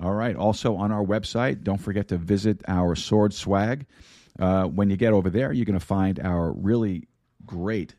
All 0.00 0.14
right. 0.14 0.34
Also 0.36 0.74
on 0.76 0.90
our 0.90 1.04
website, 1.04 1.64
don't 1.64 1.78
forget 1.78 2.08
to 2.08 2.16
visit 2.16 2.62
our 2.66 2.94
sword 2.96 3.34
swag. 3.34 3.84
Uh, 4.38 4.64
when 4.64 4.90
you 4.90 4.96
get 4.96 5.12
over 5.12 5.30
there, 5.30 5.52
you're 5.52 5.64
going 5.64 5.78
to 5.78 5.84
find 5.84 6.20
our 6.20 6.52
really 6.52 7.06
great 7.46 7.94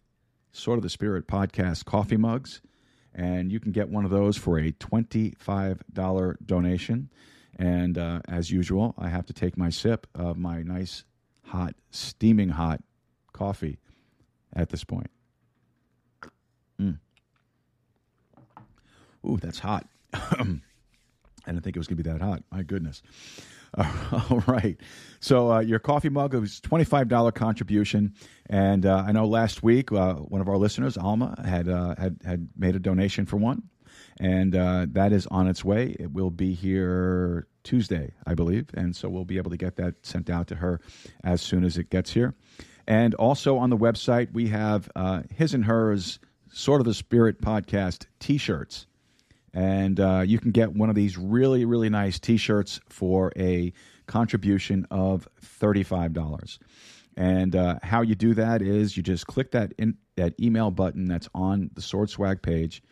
Sort 0.51 0.80
of 0.80 0.84
the 0.84 0.89
Spirit 0.89 1.27
podcast 1.27 1.84
coffee 1.84 2.15
mugs. 2.15 2.62
And 3.13 3.51
you 3.51 3.60
can 3.60 3.74
get 3.74 3.89
one 3.89 4.06
of 4.06 4.12
those 4.12 4.38
for 4.38 4.58
a 4.58 4.72
$25 4.72 6.36
donation. 6.46 7.10
And 7.60 7.98
uh, 7.98 8.22
as 8.30 8.50
usual, 8.51 8.96
I 8.98 9.10
have 9.10 9.25
to 9.25 9.34
take 9.34 9.58
my 9.58 9.70
sip 9.70 10.08
of 10.15 10.38
my 10.38 10.62
nice, 10.62 11.04
hot, 11.44 11.75
steaming 11.92 12.48
hot 12.48 12.80
coffee 13.34 13.80
at 14.56 14.70
this 14.70 14.86
point. 14.86 15.12
Mm. 16.80 17.00
Ooh, 19.27 19.38
that's 19.42 19.60
hot. 19.60 19.86
I 20.13 20.22
didn't 21.46 21.63
think 21.63 21.75
it 21.75 21.80
was 21.80 21.88
going 21.88 21.98
to 21.98 22.04
be 22.04 22.10
that 22.10 22.22
hot. 22.22 22.44
My 22.50 22.63
goodness. 22.63 23.01
All 24.12 24.41
right. 24.48 24.77
So 25.20 25.51
uh, 25.51 25.60
your 25.60 25.79
coffee 25.79 26.10
mug 26.10 26.34
was 26.34 26.60
twenty 26.62 26.84
five 26.86 27.08
dollar 27.10 27.32
contribution, 27.32 28.13
and 28.50 28.86
uh, 28.86 29.03
I 29.05 29.12
know 29.12 29.25
last 29.27 29.63
week 29.63 29.91
uh, 29.91 30.13
one 30.15 30.39
of 30.39 30.48
our 30.48 30.55
listeners, 30.58 30.98
Alma, 30.98 31.41
had 31.46 31.67
uh, 31.67 31.96
had 31.98 32.17
had 32.24 32.50
made 32.55 32.75
a 32.75 32.79
donation 32.79 33.25
for 33.25 33.36
one, 33.38 33.63
and 34.20 34.55
uh, 34.55 34.86
that 34.91 35.12
is 35.12 35.27
on 35.27 35.48
its 35.48 35.65
way. 35.65 35.96
It 36.00 36.13
will 36.13 36.29
be 36.32 36.53
here 36.53 37.48
Tuesday, 37.63 38.13
I 38.25 38.34
believe, 38.34 38.67
and 38.75 38.96
so 38.96 39.10
we'll 39.10 39.25
be 39.25 39.38
able 39.38 39.51
to 39.51 39.58
get 39.58 39.75
that 39.77 39.96
sent 40.05 40.29
out 40.29 40.48
to 40.48 40.55
her 40.55 40.79
as 41.25 41.41
soon 41.41 41.63
as 41.65 41.77
it 41.77 41.89
gets 41.89 42.12
here. 42.13 42.34
And 42.88 43.13
also 43.15 43.58
on 43.58 43.72
the 43.72 43.77
website, 43.77 44.32
we 44.32 44.48
have 44.50 44.89
uh, 44.96 45.24
his 45.34 45.53
and 45.53 45.65
hers 45.65 46.20
sword 46.51 46.79
of 46.82 46.86
the 46.86 46.94
spirit 46.94 47.41
podcast 47.41 48.05
T 48.20 48.38
shirts. 48.38 48.86
And 49.56 50.00
uh, 50.02 50.22
you 50.26 50.38
can 50.38 50.52
get 50.52 50.74
one 50.74 50.90
of 50.90 50.96
these 50.96 51.18
really, 51.18 51.64
really 51.64 51.88
nice 51.90 52.20
t 52.20 52.36
shirts 52.36 52.82
for 52.90 53.32
a 53.38 53.72
contribution 54.06 54.86
of 54.92 55.30
$35. 55.60 56.58
And 57.16 57.56
uh, 57.56 57.80
how 57.82 58.02
you 58.02 58.16
do 58.16 58.34
that 58.34 58.62
is 58.62 58.98
you 58.98 59.02
just 59.04 59.26
click 59.26 59.52
that, 59.52 59.74
in, 59.78 59.96
that 60.18 60.34
email 60.42 60.72
button 60.72 61.06
that's 61.08 61.30
on 61.34 61.72
the 61.74 61.82
Sword 61.82 62.10
Swag 62.10 62.42
page. 62.42 62.84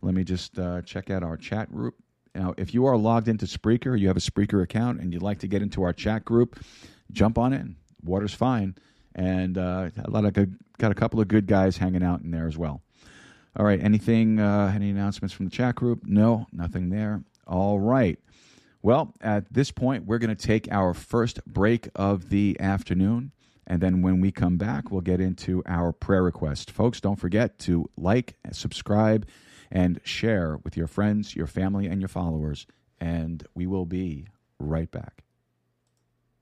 Let 0.00 0.14
me 0.14 0.24
just 0.24 0.58
uh, 0.58 0.82
check 0.82 1.10
out 1.10 1.22
our 1.22 1.36
chat 1.36 1.70
group. 1.70 1.94
Now, 2.34 2.54
if 2.56 2.72
you 2.72 2.86
are 2.86 2.96
logged 2.96 3.28
into 3.28 3.44
Spreaker, 3.44 3.98
you 3.98 4.08
have 4.08 4.16
a 4.16 4.20
Spreaker 4.20 4.62
account, 4.62 5.00
and 5.00 5.12
you'd 5.12 5.22
like 5.22 5.38
to 5.40 5.46
get 5.46 5.60
into 5.60 5.82
our 5.82 5.92
chat 5.92 6.24
group, 6.24 6.58
jump 7.12 7.36
on 7.36 7.52
in. 7.52 7.76
Water's 8.02 8.32
fine 8.32 8.74
and 9.14 9.58
uh, 9.58 9.88
a 10.04 10.10
lot 10.10 10.24
of 10.24 10.32
good, 10.32 10.56
got 10.78 10.92
a 10.92 10.94
couple 10.94 11.20
of 11.20 11.28
good 11.28 11.46
guys 11.46 11.76
hanging 11.76 12.02
out 12.02 12.20
in 12.22 12.30
there 12.30 12.46
as 12.46 12.56
well. 12.56 12.82
All 13.56 13.64
right, 13.66 13.82
anything, 13.82 14.38
uh, 14.38 14.72
any 14.74 14.90
announcements 14.90 15.34
from 15.34 15.44
the 15.46 15.50
chat 15.50 15.74
group? 15.74 16.04
No, 16.06 16.46
nothing 16.52 16.88
there. 16.88 17.22
All 17.46 17.78
right. 17.78 18.18
Well, 18.80 19.14
at 19.20 19.52
this 19.52 19.70
point, 19.70 20.06
we're 20.06 20.18
going 20.18 20.34
to 20.34 20.46
take 20.46 20.70
our 20.72 20.94
first 20.94 21.44
break 21.46 21.88
of 21.94 22.30
the 22.30 22.56
afternoon. 22.58 23.32
And 23.66 23.80
then 23.80 24.02
when 24.02 24.20
we 24.20 24.32
come 24.32 24.56
back, 24.56 24.90
we'll 24.90 25.02
get 25.02 25.20
into 25.20 25.62
our 25.66 25.92
prayer 25.92 26.22
request. 26.22 26.70
Folks, 26.70 27.00
don't 27.00 27.16
forget 27.16 27.58
to 27.60 27.88
like, 27.96 28.34
subscribe, 28.52 29.26
and 29.70 30.00
share 30.02 30.58
with 30.64 30.76
your 30.76 30.88
friends, 30.88 31.36
your 31.36 31.46
family, 31.46 31.86
and 31.86 32.00
your 32.00 32.08
followers. 32.08 32.66
And 33.00 33.46
we 33.54 33.66
will 33.66 33.86
be 33.86 34.26
right 34.58 34.90
back. 34.90 35.22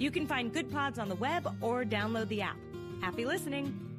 You 0.00 0.10
can 0.10 0.26
find 0.26 0.50
Good 0.50 0.72
Pods 0.72 0.98
on 0.98 1.10
the 1.10 1.14
web 1.16 1.46
or 1.60 1.84
download 1.84 2.28
the 2.28 2.40
app. 2.40 2.56
Happy 3.02 3.26
listening! 3.26 3.89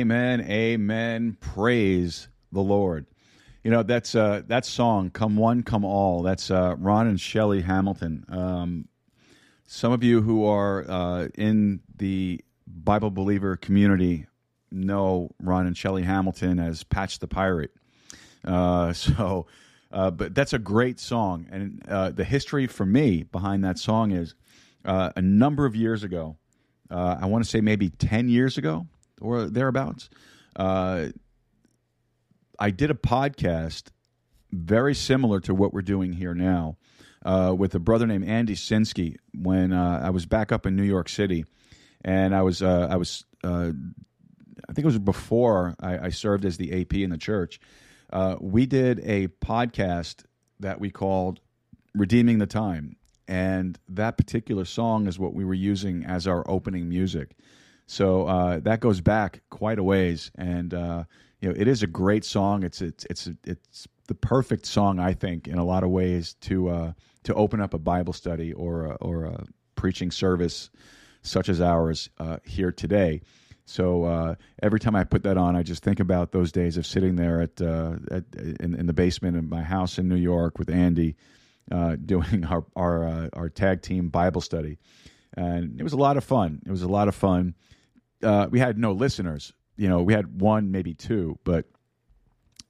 Amen, 0.00 0.40
amen. 0.40 1.36
Praise 1.40 2.28
the 2.52 2.60
Lord. 2.62 3.04
You 3.62 3.70
know 3.70 3.82
that's 3.82 4.14
uh, 4.14 4.40
that 4.46 4.64
song, 4.64 5.10
"Come 5.10 5.36
One, 5.36 5.62
Come 5.62 5.84
All." 5.84 6.22
That's 6.22 6.50
uh, 6.50 6.74
Ron 6.78 7.06
and 7.06 7.20
Shelley 7.20 7.60
Hamilton. 7.60 8.24
Um, 8.30 8.88
some 9.66 9.92
of 9.92 10.02
you 10.02 10.22
who 10.22 10.46
are 10.46 10.86
uh, 10.90 11.28
in 11.34 11.80
the 11.98 12.40
Bible 12.66 13.10
believer 13.10 13.58
community 13.58 14.24
know 14.72 15.32
Ron 15.38 15.66
and 15.66 15.76
Shelley 15.76 16.02
Hamilton 16.02 16.58
as 16.58 16.82
Patch 16.82 17.18
the 17.18 17.28
Pirate. 17.28 17.74
Uh, 18.42 18.92
so, 18.94 19.48
uh, 19.92 20.10
but 20.10 20.34
that's 20.34 20.54
a 20.54 20.58
great 20.58 20.98
song, 20.98 21.46
and 21.50 21.82
uh, 21.86 22.08
the 22.08 22.24
history 22.24 22.66
for 22.68 22.86
me 22.86 23.24
behind 23.24 23.64
that 23.64 23.78
song 23.78 24.12
is 24.12 24.34
uh, 24.86 25.10
a 25.14 25.20
number 25.20 25.66
of 25.66 25.76
years 25.76 26.02
ago. 26.04 26.38
Uh, 26.90 27.18
I 27.20 27.26
want 27.26 27.44
to 27.44 27.50
say 27.50 27.60
maybe 27.60 27.90
ten 27.90 28.30
years 28.30 28.56
ago 28.56 28.86
or 29.20 29.46
thereabouts. 29.46 30.08
Uh, 30.56 31.08
I 32.58 32.70
did 32.70 32.90
a 32.90 32.94
podcast 32.94 33.88
very 34.50 34.94
similar 34.94 35.40
to 35.40 35.54
what 35.54 35.72
we're 35.72 35.82
doing 35.82 36.12
here 36.12 36.34
now 36.34 36.76
uh, 37.24 37.54
with 37.56 37.74
a 37.74 37.78
brother 37.78 38.06
named 38.06 38.24
Andy 38.24 38.54
Sinsky 38.54 39.16
when 39.34 39.72
uh, 39.72 40.00
I 40.02 40.10
was 40.10 40.26
back 40.26 40.50
up 40.52 40.66
in 40.66 40.74
New 40.74 40.82
York 40.84 41.08
City, 41.08 41.44
and 42.04 42.34
I 42.34 42.42
was 42.42 42.62
uh, 42.62 42.88
I 42.90 42.96
was 42.96 43.24
uh, 43.44 43.70
I 44.68 44.72
think 44.72 44.78
it 44.78 44.84
was 44.84 44.98
before 44.98 45.74
I, 45.80 46.06
I, 46.06 46.08
served 46.10 46.44
as 46.44 46.56
the 46.58 46.80
AP 46.82 46.94
in 46.94 47.10
the 47.10 47.16
church. 47.18 47.58
Uh, 48.12 48.36
we 48.40 48.66
did 48.66 49.00
a 49.04 49.28
podcast 49.28 50.24
that 50.58 50.80
we 50.80 50.90
called 50.90 51.40
"Redeeming 51.94 52.38
the 52.38 52.46
Time," 52.46 52.96
and 53.28 53.78
that 53.88 54.16
particular 54.18 54.64
song 54.64 55.06
is 55.06 55.18
what 55.18 55.32
we 55.32 55.44
were 55.44 55.54
using 55.54 56.04
as 56.04 56.26
our 56.26 56.44
opening 56.50 56.88
music. 56.88 57.36
So 57.90 58.26
uh, 58.28 58.60
that 58.60 58.78
goes 58.78 59.00
back 59.00 59.40
quite 59.50 59.80
a 59.80 59.82
ways, 59.82 60.30
and 60.36 60.72
uh, 60.72 61.02
you 61.40 61.48
know 61.48 61.54
it 61.58 61.66
is 61.66 61.82
a 61.82 61.88
great 61.88 62.24
song. 62.24 62.62
It's 62.62 62.80
it's 62.80 63.04
it's 63.10 63.28
it's 63.42 63.88
the 64.06 64.14
perfect 64.14 64.64
song, 64.66 65.00
I 65.00 65.12
think, 65.12 65.48
in 65.48 65.58
a 65.58 65.64
lot 65.64 65.82
of 65.82 65.90
ways 65.90 66.34
to 66.42 66.68
uh, 66.68 66.92
to 67.24 67.34
open 67.34 67.60
up 67.60 67.74
a 67.74 67.80
Bible 67.80 68.12
study 68.12 68.52
or 68.52 68.84
a, 68.84 68.92
or 69.00 69.24
a 69.24 69.42
preaching 69.74 70.12
service 70.12 70.70
such 71.22 71.48
as 71.48 71.60
ours 71.60 72.10
uh, 72.20 72.36
here 72.44 72.70
today. 72.70 73.22
So 73.66 74.04
uh, 74.04 74.34
every 74.62 74.78
time 74.78 74.94
I 74.94 75.02
put 75.02 75.24
that 75.24 75.36
on, 75.36 75.56
I 75.56 75.64
just 75.64 75.82
think 75.82 75.98
about 75.98 76.30
those 76.30 76.52
days 76.52 76.76
of 76.76 76.86
sitting 76.86 77.16
there 77.16 77.40
at, 77.40 77.60
uh, 77.60 77.94
at 78.12 78.24
in, 78.60 78.74
in, 78.76 78.86
the 78.86 78.92
basement 78.92 79.36
of 79.36 79.48
my 79.48 79.62
house 79.62 79.98
in 79.98 80.06
New 80.08 80.14
York 80.16 80.58
with 80.60 80.70
Andy, 80.70 81.16
doing 82.06 82.44
our 82.44 82.64
our 82.76 83.28
our 83.32 83.48
tag 83.48 83.82
team 83.82 84.10
Bible 84.10 84.42
study, 84.42 84.78
and 85.36 85.80
it 85.80 85.82
was 85.82 85.92
a 85.92 85.96
lot 86.06 86.16
of 86.16 86.22
fun. 86.22 86.62
It 86.64 86.70
was 86.70 86.82
a 86.82 86.88
lot 86.88 87.08
of 87.08 87.16
fun 87.16 87.56
uh, 88.22 88.48
we 88.50 88.58
had 88.58 88.78
no 88.78 88.92
listeners. 88.92 89.52
You 89.76 89.88
know, 89.88 90.02
we 90.02 90.12
had 90.12 90.40
one, 90.40 90.70
maybe 90.70 90.94
two, 90.94 91.38
but 91.44 91.66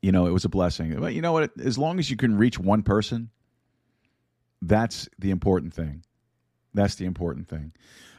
you 0.01 0.13
know, 0.13 0.27
it 0.27 0.31
was 0.31 0.45
a 0.45 0.49
blessing. 0.49 0.95
But 0.99 1.15
you 1.15 1.23
know 1.23 1.33
what? 1.33 1.51
As 1.61 1.77
long 1.77 1.99
as 1.99 2.11
you 2.11 2.17
can 2.17 2.37
reach 2.39 2.59
one 2.59 2.83
person, 2.83 3.31
that's 4.63 5.09
the 5.19 5.31
important 5.31 5.75
thing. 5.75 6.03
That's 6.73 6.95
the 6.95 7.05
important 7.07 7.49
thing. 7.49 7.73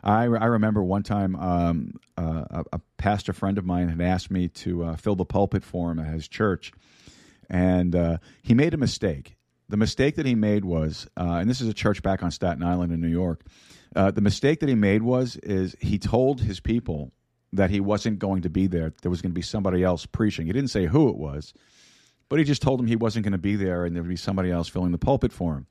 I, 0.04 0.24
I 0.24 0.46
remember 0.46 0.84
one 0.84 1.04
time 1.04 1.36
um, 1.38 1.94
uh, 2.18 2.44
a, 2.52 2.64
a, 2.74 2.82
pastor 2.98 3.34
friend 3.34 3.58
of 3.58 3.66
mine 3.66 3.88
had 3.88 4.02
asked 4.02 4.30
me 4.32 4.48
to 4.50 4.84
uh, 4.84 4.96
fill 4.96 5.16
the 5.16 5.26
pulpit 5.26 5.64
for 5.64 5.90
him 5.92 6.00
at 6.00 6.08
his 6.08 6.28
church, 6.28 6.72
and 7.50 7.96
uh, 7.96 8.18
he 8.44 8.54
made 8.56 8.74
a 8.74 8.78
mistake. 8.78 9.38
The 9.70 9.78
mistake 9.78 10.16
that 10.18 10.26
he 10.26 10.34
made 10.36 10.66
was, 10.66 11.08
uh, 11.16 11.38
and 11.40 11.48
this 11.50 11.62
is 11.62 11.68
a 11.70 11.74
church 11.74 12.02
back 12.04 12.24
on 12.24 12.32
Staten 12.32 12.62
Island 12.64 12.92
in 12.92 13.00
New 13.00 13.08
York. 13.10 13.44
Uh, 13.96 14.10
the 14.12 14.22
mistake 14.22 14.60
that 14.62 14.70
he 14.70 14.76
made 14.76 15.02
was, 15.04 15.38
is 15.38 15.76
he 15.80 15.98
told 15.98 16.42
his 16.42 16.60
people 16.60 17.12
that 17.54 17.70
he 17.70 17.80
wasn't 17.80 18.20
going 18.20 18.42
to 18.44 18.50
be 18.50 18.68
there. 18.68 18.94
There 19.02 19.10
was 19.12 19.22
going 19.22 19.32
to 19.32 19.36
be 19.36 19.42
somebody 19.42 19.84
else 19.84 20.06
preaching. 20.06 20.48
He 20.48 20.54
didn't 20.54 20.70
say 20.70 20.86
who 20.86 21.10
it 21.10 21.18
was, 21.18 21.54
but 22.30 22.40
he 22.40 22.46
just 22.46 22.62
told 22.62 22.80
him 22.80 22.88
he 22.88 22.96
wasn't 22.96 23.24
going 23.24 23.34
to 23.34 23.38
be 23.38 23.56
there 23.56 23.86
and 23.86 23.96
there 23.96 24.04
would 24.04 24.10
be 24.10 24.16
somebody 24.16 24.52
else 24.52 24.68
filling 24.70 24.92
the 24.92 24.98
pulpit 24.98 25.34
for 25.34 25.56
him. 25.56 25.68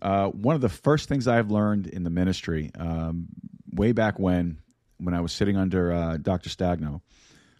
Uh, 0.00 0.28
one 0.28 0.54
of 0.54 0.62
the 0.62 0.68
first 0.68 1.08
things 1.08 1.28
I've 1.28 1.50
learned 1.50 1.86
in 1.86 2.04
the 2.04 2.10
ministry, 2.10 2.70
um, 2.78 3.26
way 3.72 3.92
back 3.92 4.18
when, 4.18 4.58
when 4.98 5.14
I 5.14 5.20
was 5.20 5.32
sitting 5.32 5.56
under 5.58 5.92
uh, 5.92 6.16
Dr. 6.16 6.48
Stagno, 6.48 7.02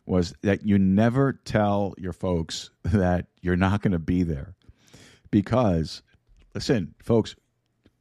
was 0.07 0.35
that 0.43 0.67
you 0.67 0.79
never 0.79 1.35
tell 1.45 1.95
your 1.99 2.15
folks 2.15 2.71
that 2.85 3.27
you're 3.43 3.57
not 3.57 3.83
going 3.83 3.93
to 3.93 3.99
be 3.99 4.23
there. 4.23 4.55
Because, 5.31 6.03
listen, 6.55 6.95
folks, 7.05 7.37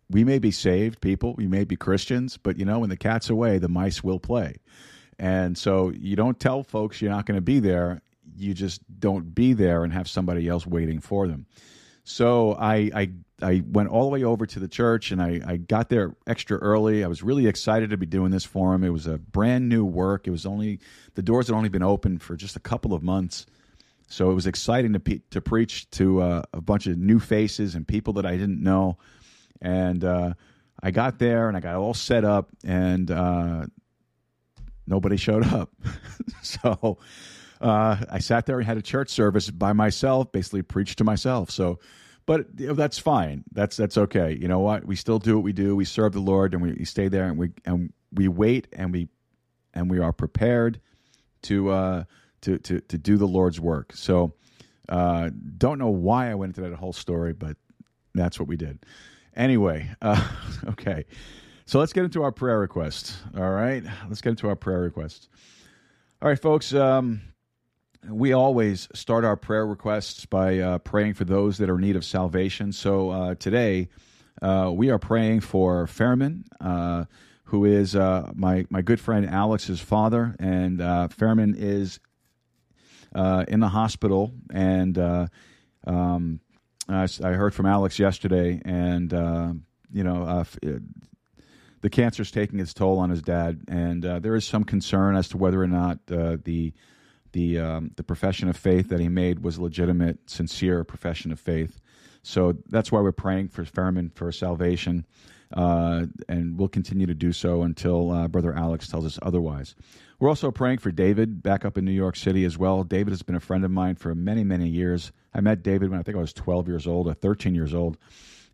we 0.09 0.23
may 0.23 0.39
be 0.39 0.49
saved 0.51 1.01
people, 1.01 1.35
we 1.35 1.45
may 1.47 1.65
be 1.65 1.75
Christians, 1.75 2.37
but 2.37 2.57
you 2.57 2.63
know, 2.65 2.79
when 2.79 2.89
the 2.89 2.97
cat's 2.97 3.29
away, 3.29 3.57
the 3.57 3.67
mice 3.67 4.03
will 4.03 4.19
play. 4.19 4.55
And 5.19 5.57
so 5.57 5.89
you 5.91 6.15
don't 6.15 6.39
tell 6.39 6.63
folks 6.63 7.01
you're 7.01 7.11
not 7.11 7.25
going 7.25 7.35
to 7.35 7.41
be 7.41 7.59
there. 7.59 8.01
You 8.37 8.53
just 8.53 8.81
don't 9.01 9.35
be 9.35 9.51
there 9.51 9.83
and 9.83 9.91
have 9.91 10.07
somebody 10.07 10.47
else 10.47 10.65
waiting 10.65 11.01
for 11.01 11.27
them. 11.27 11.45
So 12.05 12.53
I, 12.53 12.89
I, 12.95 13.09
I 13.41 13.63
went 13.69 13.89
all 13.89 14.03
the 14.03 14.09
way 14.09 14.23
over 14.23 14.45
to 14.45 14.59
the 14.59 14.67
church 14.67 15.11
and 15.11 15.21
I, 15.21 15.41
I 15.45 15.57
got 15.57 15.89
there 15.89 16.15
extra 16.25 16.57
early. 16.57 17.03
I 17.03 17.07
was 17.07 17.21
really 17.21 17.45
excited 17.47 17.89
to 17.91 17.97
be 17.97 18.05
doing 18.05 18.31
this 18.31 18.45
for 18.45 18.73
him. 18.73 18.83
It 18.83 18.89
was 18.89 19.05
a 19.07 19.17
brand 19.17 19.67
new 19.67 19.83
work. 19.85 20.25
It 20.25 20.31
was 20.31 20.45
only 20.45 20.79
the 21.15 21.21
doors 21.21 21.47
had 21.47 21.55
only 21.55 21.69
been 21.69 21.83
open 21.83 22.17
for 22.17 22.35
just 22.37 22.55
a 22.55 22.59
couple 22.59 22.93
of 22.93 23.03
months, 23.03 23.45
so 24.11 24.31
it 24.31 24.33
was 24.33 24.47
exciting 24.47 24.93
to 24.93 24.99
pe- 24.99 25.21
to 25.31 25.39
preach 25.41 25.87
to 25.91 26.21
uh, 26.21 26.41
a 26.51 26.61
bunch 26.61 26.87
of 26.87 26.97
new 26.97 27.19
faces 27.19 27.75
and 27.75 27.87
people 27.87 28.13
that 28.13 28.25
I 28.25 28.37
didn't 28.37 28.61
know. 28.63 28.97
And 29.61 30.03
uh, 30.03 30.33
I 30.81 30.89
got 30.89 31.19
there 31.19 31.47
and 31.47 31.55
I 31.55 31.59
got 31.59 31.75
all 31.75 31.93
set 31.93 32.25
up 32.25 32.49
and 32.65 33.11
uh, 33.11 33.67
Nobody 34.89 35.17
showed 35.17 35.45
up. 35.45 35.71
so 36.41 36.97
uh, 37.61 37.97
I 38.09 38.17
sat 38.19 38.47
there 38.47 38.57
and 38.57 38.65
had 38.65 38.77
a 38.77 38.81
church 38.81 39.09
service 39.11 39.49
by 39.51 39.71
myself, 39.71 40.31
basically 40.31 40.63
preached 40.63 40.97
to 40.97 41.03
myself. 41.03 41.51
So, 41.51 41.77
but 42.25 42.47
you 42.57 42.67
know, 42.67 42.73
that's 42.73 42.97
fine. 42.97 43.43
That's 43.51 43.77
that's 43.77 43.97
okay. 43.99 44.35
You 44.41 44.47
know 44.47 44.59
what? 44.59 44.85
We 44.85 44.95
still 44.95 45.19
do 45.19 45.35
what 45.35 45.43
we 45.43 45.53
do. 45.53 45.75
We 45.75 45.85
serve 45.85 46.13
the 46.13 46.19
Lord, 46.19 46.53
and 46.55 46.63
we, 46.63 46.73
we 46.73 46.85
stay 46.85 47.07
there, 47.07 47.25
and 47.25 47.37
we 47.37 47.51
and 47.65 47.93
we 48.11 48.27
wait, 48.27 48.67
and 48.73 48.91
we 48.91 49.09
and 49.75 49.91
we 49.91 49.99
are 49.99 50.11
prepared 50.11 50.81
to 51.43 51.69
uh, 51.69 52.03
to 52.41 52.57
to 52.57 52.79
to 52.81 52.97
do 52.97 53.17
the 53.17 53.27
Lord's 53.27 53.59
work. 53.59 53.93
So, 53.93 54.33
uh, 54.89 55.29
don't 55.59 55.77
know 55.77 55.89
why 55.89 56.31
I 56.31 56.33
went 56.35 56.57
into 56.57 56.67
that 56.67 56.75
whole 56.77 56.93
story, 56.93 57.33
but 57.33 57.57
that's 58.15 58.39
what 58.39 58.47
we 58.47 58.57
did. 58.57 58.79
Anyway, 59.35 59.87
uh, 60.01 60.27
okay. 60.69 61.05
So 61.69 61.77
let's 61.77 61.93
get 61.93 62.03
into 62.03 62.23
our 62.23 62.31
prayer 62.31 62.57
request. 62.57 63.15
All 63.37 63.47
right. 63.51 63.83
Let's 64.07 64.21
get 64.21 64.31
into 64.31 64.49
our 64.49 64.55
prayer 64.55 64.79
request. 64.79 65.29
All 66.19 66.27
right, 66.27 66.41
folks. 66.41 66.73
Um, 66.73 67.21
we 68.09 68.33
always 68.33 68.87
start 68.95 69.23
our 69.23 69.35
prayer 69.37 69.67
requests 69.67 70.25
by 70.25 70.57
uh, 70.57 70.79
praying 70.79 71.13
for 71.13 71.25
those 71.25 71.59
that 71.59 71.69
are 71.69 71.75
in 71.75 71.81
need 71.81 71.95
of 71.95 72.03
salvation. 72.03 72.71
So 72.71 73.11
uh, 73.11 73.35
today, 73.35 73.87
uh, 74.41 74.71
we 74.73 74.89
are 74.89 74.97
praying 74.97 75.41
for 75.41 75.85
Fairman, 75.85 76.43
uh, 76.59 77.05
who 77.43 77.65
is 77.65 77.95
uh, 77.95 78.31
my, 78.33 78.65
my 78.71 78.81
good 78.81 78.99
friend 78.99 79.29
Alex's 79.29 79.79
father. 79.79 80.35
And 80.39 80.81
uh, 80.81 81.09
Fairman 81.09 81.53
is 81.55 81.99
in 83.15 83.59
the 83.59 83.69
hospital. 83.69 84.33
And 84.51 84.97
um, 85.85 86.39
I, 86.87 87.03
I, 87.23 87.31
heard 87.33 87.53
from 87.53 87.67
Alex 87.67 87.99
yesterday, 87.99 88.59
and, 88.65 89.11
you 89.93 90.03
know, 90.03 90.45
the 91.81 91.89
cancer 91.89 92.23
is 92.23 92.31
taking 92.31 92.59
its 92.59 92.73
toll 92.73 92.97
on 92.99 93.09
his 93.09 93.21
dad, 93.21 93.61
and 93.67 94.05
uh, 94.05 94.19
there 94.19 94.35
is 94.35 94.45
some 94.45 94.63
concern 94.63 95.15
as 95.15 95.29
to 95.29 95.37
whether 95.37 95.61
or 95.61 95.67
not 95.67 95.97
uh, 96.11 96.37
the 96.43 96.73
the 97.31 97.59
um, 97.59 97.91
the 97.95 98.03
profession 98.03 98.49
of 98.49 98.57
faith 98.57 98.89
that 98.89 98.99
he 98.99 99.07
made 99.07 99.39
was 99.39 99.59
legitimate, 99.59 100.29
sincere 100.29 100.83
profession 100.83 101.31
of 101.31 101.39
faith. 101.39 101.79
So 102.23 102.55
that's 102.69 102.91
why 102.91 102.99
we're 103.01 103.11
praying 103.11 103.49
for 103.49 103.63
Fairman 103.63 104.11
for 104.13 104.31
salvation, 104.31 105.05
uh, 105.53 106.07
and 106.27 106.57
we'll 106.57 106.67
continue 106.67 107.05
to 107.07 107.13
do 107.13 107.31
so 107.31 107.61
until 107.61 108.11
uh, 108.11 108.27
Brother 108.27 108.53
Alex 108.53 108.87
tells 108.87 109.05
us 109.05 109.17
otherwise. 109.21 109.75
We're 110.19 110.27
also 110.29 110.51
praying 110.51 110.79
for 110.79 110.91
David 110.91 111.41
back 111.41 111.63
up 111.63 111.77
in 111.77 111.85
New 111.85 111.93
York 111.93 112.17
City 112.17 112.43
as 112.43 112.57
well. 112.57 112.83
David 112.83 113.11
has 113.11 113.21
been 113.21 113.35
a 113.35 113.39
friend 113.39 113.63
of 113.63 113.71
mine 113.71 113.95
for 113.95 114.13
many, 114.15 114.43
many 114.43 114.67
years. 114.67 115.13
I 115.33 115.39
met 115.39 115.63
David 115.63 115.91
when 115.91 115.99
I 115.99 116.03
think 116.03 116.17
I 116.17 116.19
was 116.19 116.33
12 116.33 116.67
years 116.67 116.87
old 116.87 117.07
or 117.07 117.13
13 117.13 117.55
years 117.55 117.73
old, 117.73 117.97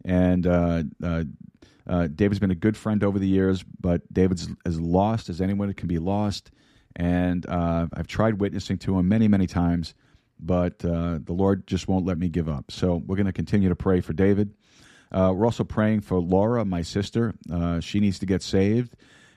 and 0.03 0.45
uh, 0.45 0.83
uh, 1.03 1.23
uh, 1.87 2.07
David's 2.07 2.39
been 2.39 2.51
a 2.51 2.55
good 2.55 2.75
friend 2.75 3.03
over 3.03 3.19
the 3.19 3.27
years, 3.27 3.63
but 3.79 4.01
David's 4.11 4.49
as 4.65 4.79
lost 4.79 5.29
as 5.29 5.39
anyone 5.41 5.71
can 5.73 5.87
be 5.87 5.99
lost. 5.99 6.51
And 6.95 7.45
uh, 7.47 7.87
I've 7.93 8.07
tried 8.07 8.39
witnessing 8.39 8.77
to 8.79 8.97
him 8.97 9.07
many, 9.07 9.27
many 9.27 9.47
times, 9.47 9.93
but 10.39 10.83
uh, 10.83 11.19
the 11.23 11.33
Lord 11.33 11.67
just 11.67 11.87
won't 11.87 12.05
let 12.05 12.17
me 12.17 12.29
give 12.29 12.49
up. 12.49 12.71
So 12.71 13.01
we're 13.05 13.17
going 13.17 13.25
to 13.25 13.31
continue 13.33 13.69
to 13.69 13.75
pray 13.75 14.01
for 14.01 14.13
David. 14.13 14.53
Uh, 15.11 15.33
we're 15.35 15.45
also 15.45 15.63
praying 15.63 16.01
for 16.01 16.19
Laura, 16.19 16.65
my 16.65 16.81
sister. 16.81 17.35
Uh, 17.51 17.79
she 17.79 17.99
needs 17.99 18.19
to 18.19 18.25
get 18.25 18.41
saved. 18.41 18.95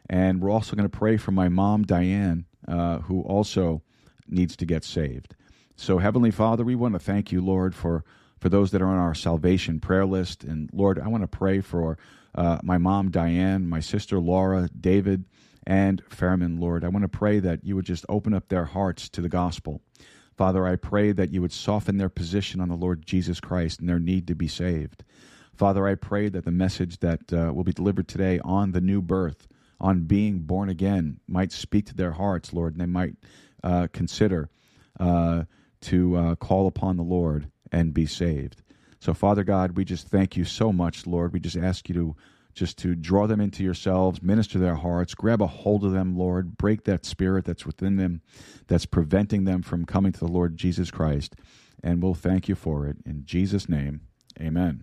And 0.08 0.40
we're 0.40 0.50
also 0.50 0.74
going 0.74 0.88
to 0.88 0.96
pray 0.98 1.18
for 1.18 1.32
my 1.32 1.48
mom, 1.48 1.82
Diane, 1.82 2.46
who 2.70 3.20
also 3.22 3.82
needs 4.26 4.56
to 4.56 4.64
get 4.66 4.82
saved. 4.84 5.34
So, 5.76 5.98
Heavenly 5.98 6.30
Father, 6.30 6.64
we 6.64 6.74
want 6.74 6.94
to 6.94 6.98
thank 6.98 7.30
you, 7.30 7.42
Lord, 7.42 7.74
for, 7.74 8.04
for 8.40 8.48
those 8.48 8.70
that 8.70 8.82
are 8.82 8.88
on 8.88 8.96
our 8.98 9.14
salvation 9.14 9.78
prayer 9.80 10.06
list. 10.06 10.42
And, 10.44 10.70
Lord, 10.72 10.98
I 10.98 11.06
want 11.08 11.22
to 11.22 11.28
pray 11.28 11.60
for 11.60 11.98
uh, 12.34 12.58
my 12.62 12.78
mom, 12.78 13.10
Diane, 13.10 13.68
my 13.68 13.80
sister, 13.80 14.18
Laura, 14.18 14.68
David, 14.80 15.24
and 15.66 16.02
Fairman, 16.08 16.60
Lord. 16.60 16.84
I 16.84 16.88
want 16.88 17.02
to 17.02 17.08
pray 17.08 17.40
that 17.40 17.64
you 17.64 17.76
would 17.76 17.84
just 17.86 18.04
open 18.08 18.34
up 18.34 18.48
their 18.48 18.64
hearts 18.64 19.08
to 19.10 19.20
the 19.20 19.28
gospel. 19.28 19.80
Father, 20.36 20.66
I 20.66 20.76
pray 20.76 21.12
that 21.12 21.32
you 21.32 21.42
would 21.42 21.52
soften 21.52 21.96
their 21.96 22.08
position 22.08 22.60
on 22.60 22.68
the 22.68 22.76
Lord 22.76 23.04
Jesus 23.04 23.40
Christ 23.40 23.80
and 23.80 23.88
their 23.88 23.98
need 23.98 24.26
to 24.28 24.34
be 24.34 24.48
saved. 24.48 25.02
Father, 25.54 25.86
I 25.86 25.96
pray 25.96 26.28
that 26.28 26.44
the 26.44 26.52
message 26.52 26.98
that 27.00 27.32
uh, 27.32 27.52
will 27.52 27.64
be 27.64 27.72
delivered 27.72 28.06
today 28.06 28.40
on 28.44 28.70
the 28.70 28.80
new 28.80 29.02
birth, 29.02 29.48
on 29.80 30.04
being 30.04 30.38
born 30.40 30.68
again, 30.68 31.18
might 31.26 31.50
speak 31.50 31.86
to 31.86 31.94
their 31.96 32.12
hearts, 32.12 32.52
Lord, 32.52 32.74
and 32.74 32.80
they 32.80 32.86
might 32.86 33.14
uh, 33.64 33.88
consider 33.92 34.48
uh, 35.00 35.42
to 35.82 36.16
uh, 36.16 36.34
call 36.36 36.68
upon 36.68 36.96
the 36.96 37.02
Lord 37.02 37.50
and 37.72 37.92
be 37.92 38.06
saved. 38.06 38.62
So, 39.00 39.14
Father 39.14 39.44
God, 39.44 39.76
we 39.76 39.84
just 39.84 40.08
thank 40.08 40.36
you 40.36 40.44
so 40.44 40.72
much, 40.72 41.06
Lord. 41.06 41.32
We 41.32 41.38
just 41.40 41.56
ask 41.56 41.88
you 41.88 41.94
to 41.94 42.16
just 42.54 42.78
to 42.78 42.96
draw 42.96 43.28
them 43.28 43.40
into 43.40 43.62
yourselves, 43.62 44.20
minister 44.20 44.58
their 44.58 44.74
hearts, 44.74 45.14
grab 45.14 45.40
a 45.40 45.46
hold 45.46 45.84
of 45.84 45.92
them, 45.92 46.16
Lord, 46.18 46.56
break 46.56 46.82
that 46.84 47.04
spirit 47.04 47.44
that's 47.44 47.64
within 47.64 47.96
them 47.96 48.20
that's 48.66 48.86
preventing 48.86 49.44
them 49.44 49.62
from 49.62 49.84
coming 49.84 50.10
to 50.10 50.18
the 50.18 50.26
Lord 50.28 50.56
Jesus 50.56 50.90
Christ. 50.90 51.36
And 51.84 52.02
we'll 52.02 52.14
thank 52.14 52.48
you 52.48 52.56
for 52.56 52.88
it. 52.88 52.96
In 53.06 53.24
Jesus' 53.24 53.68
name, 53.68 54.00
amen. 54.40 54.82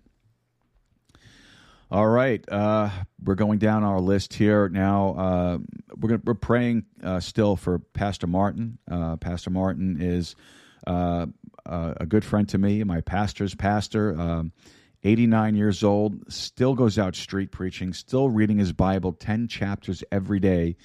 All 1.92 2.08
right, 2.08 2.44
uh, 2.50 2.90
we're 3.24 3.36
going 3.36 3.60
down 3.60 3.84
our 3.84 4.00
list 4.00 4.34
here 4.34 4.70
now. 4.70 5.10
Uh, 5.10 5.58
we're, 5.98 6.10
gonna, 6.10 6.22
we're 6.24 6.34
praying 6.34 6.86
uh, 7.04 7.20
still 7.20 7.58
for 7.58 7.80
Pastor 7.80 8.26
Martin. 8.26 8.78
Uh, 8.90 9.18
Pastor 9.18 9.50
Martin 9.50 10.02
is 10.02 10.36
uh, 10.88 11.26
uh, 11.66 11.94
a, 11.98 12.06
good 12.06 12.24
friend 12.24 12.48
to 12.50 12.58
me, 12.58 12.84
my 12.84 13.02
pastor's 13.02 13.56
pastor, 13.56 14.20
um, 14.20 14.52
89 15.04 15.56
years 15.56 15.84
old, 15.84 16.32
still 16.32 16.76
goes 16.76 16.98
out 17.00 17.16
street 17.16 17.52
preaching, 17.52 17.92
still 17.94 18.30
reading 18.30 18.60
his 18.60 18.72
Bible 18.74 19.14
10 19.14 19.48
chapters 19.48 20.04
every 20.12 20.40
day. 20.40 20.76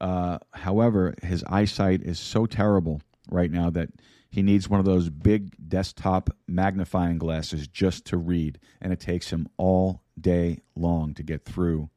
Uh, 0.00 0.38
however, 0.52 1.14
his 1.22 1.42
eyesight 1.44 2.02
is 2.02 2.18
so 2.18 2.44
terrible 2.44 3.00
right 3.30 3.50
now 3.50 3.70
that 3.70 3.88
he 4.30 4.42
needs 4.42 4.68
one 4.68 4.78
of 4.80 4.84
those 4.86 5.08
big 5.08 5.56
desktop 5.70 6.28
magnifying 6.46 7.16
glasses 7.16 7.66
just 7.66 8.04
to 8.06 8.18
read, 8.18 8.58
and 8.82 8.92
it 8.92 9.00
takes 9.00 9.30
him 9.30 9.48
all 9.56 10.02
day 10.20 10.58
long 10.74 11.14
to 11.14 11.22
get 11.22 11.44
through 11.46 11.88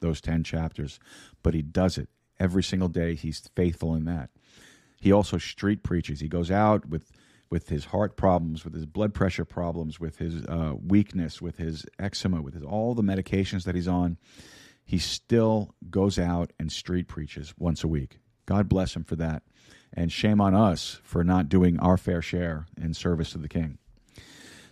those 0.00 0.20
10 0.20 0.44
chapters. 0.44 0.98
But 1.42 1.54
he 1.54 1.62
does 1.62 1.96
it 1.96 2.10
every 2.38 2.62
single 2.62 2.88
day. 2.88 3.14
He's 3.14 3.40
faithful 3.56 3.94
in 3.94 4.04
that. 4.04 4.28
He 5.00 5.10
also 5.10 5.38
street 5.38 5.82
preaches. 5.82 6.20
He 6.20 6.28
goes 6.28 6.50
out 6.50 6.86
with 6.88 7.10
with 7.50 7.68
his 7.68 7.86
heart 7.86 8.16
problems, 8.16 8.64
with 8.64 8.74
his 8.74 8.86
blood 8.86 9.14
pressure 9.14 9.44
problems, 9.44 9.98
with 9.98 10.18
his 10.18 10.44
uh, 10.46 10.74
weakness, 10.86 11.40
with 11.40 11.56
his 11.56 11.84
eczema, 11.98 12.42
with 12.42 12.54
his, 12.54 12.62
all 12.62 12.94
the 12.94 13.02
medications 13.02 13.64
that 13.64 13.74
he's 13.74 13.88
on, 13.88 14.18
he 14.84 14.98
still 14.98 15.74
goes 15.90 16.18
out 16.18 16.52
and 16.58 16.70
street 16.70 17.08
preaches 17.08 17.54
once 17.58 17.84
a 17.84 17.88
week. 17.88 18.18
God 18.46 18.68
bless 18.68 18.96
him 18.96 19.04
for 19.04 19.16
that. 19.16 19.42
And 19.92 20.12
shame 20.12 20.40
on 20.40 20.54
us 20.54 21.00
for 21.02 21.24
not 21.24 21.48
doing 21.48 21.78
our 21.80 21.96
fair 21.96 22.20
share 22.20 22.66
in 22.80 22.92
service 22.92 23.32
to 23.32 23.38
the 23.38 23.48
King. 23.48 23.78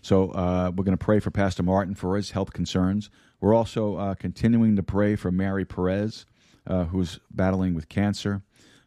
So 0.03 0.31
uh, 0.31 0.73
we're 0.77 0.85
going 0.85 0.97
to 0.97 1.03
pray 1.05 1.21
for 1.21 1.31
Pastor 1.31 1.63
Martin 1.63 1.95
for 1.95 2.17
his 2.17 2.31
health 2.33 2.53
concerns. 2.53 3.11
We're 3.41 3.55
also 3.55 3.97
uh, 3.97 4.15
continuing 4.15 4.77
to 4.77 4.83
pray 4.83 5.17
for 5.17 5.31
Mary 5.31 5.65
Perez, 5.65 6.27
uh, 6.67 6.85
who's 6.85 7.19
battling 7.31 7.75
with 7.75 7.89
cancer, 7.89 8.43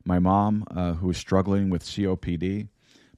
my 0.05 0.19
mom, 0.19 0.63
uh, 0.71 0.93
who 0.93 1.09
is 1.09 1.17
struggling 1.17 1.69
with 1.69 1.83
COPD 1.83 2.67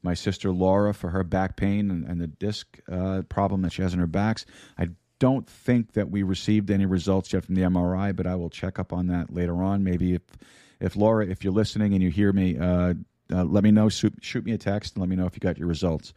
my 0.02 0.14
sister 0.14 0.50
Laura 0.50 0.92
for 0.92 1.10
her 1.10 1.24
back 1.24 1.56
pain 1.56 1.90
and, 1.90 2.04
and 2.04 2.20
the 2.20 2.26
disc 2.26 2.78
uh, 2.90 3.22
problem 3.28 3.62
that 3.62 3.72
she 3.72 3.82
has 3.82 3.94
in 3.94 4.00
her 4.00 4.06
backs. 4.06 4.44
I 4.78 4.88
don't 5.18 5.46
think 5.48 5.92
that 5.92 6.10
we 6.10 6.22
received 6.22 6.70
any 6.70 6.84
results 6.86 7.32
yet 7.32 7.44
from 7.44 7.54
the 7.54 7.62
MRI, 7.62 8.14
but 8.14 8.26
I 8.26 8.34
will 8.34 8.50
check 8.50 8.78
up 8.78 8.92
on 8.92 9.06
that 9.08 9.32
later 9.32 9.62
on. 9.62 9.84
Maybe 9.84 10.14
if, 10.14 10.22
if 10.80 10.96
Laura, 10.96 11.26
if 11.26 11.44
you're 11.44 11.52
listening 11.52 11.94
and 11.94 12.02
you 12.02 12.10
hear 12.10 12.32
me, 12.32 12.58
uh, 12.58 12.94
uh, 13.32 13.44
let 13.44 13.64
me 13.64 13.70
know. 13.70 13.88
Shoot, 13.88 14.14
shoot, 14.20 14.44
me 14.44 14.52
a 14.52 14.58
text 14.58 14.94
and 14.94 15.00
let 15.00 15.08
me 15.08 15.16
know 15.16 15.26
if 15.26 15.34
you 15.36 15.40
got 15.40 15.56
your 15.56 15.68
results. 15.68 16.12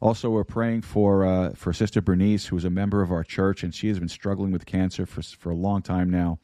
Also, 0.00 0.30
we're 0.30 0.44
praying 0.44 0.80
for 0.80 1.26
uh, 1.26 1.50
for 1.54 1.74
Sister 1.74 2.00
Bernice, 2.00 2.46
who 2.46 2.56
is 2.56 2.64
a 2.64 2.70
member 2.70 3.02
of 3.02 3.12
our 3.12 3.22
church, 3.22 3.62
and 3.62 3.74
she 3.74 3.86
has 3.88 3.98
been 3.98 4.08
struggling 4.08 4.50
with 4.50 4.64
cancer 4.64 5.04
for 5.04 5.20
for 5.22 5.50
a 5.50 5.54
long 5.54 5.82
time 5.82 6.08
now. 6.08 6.38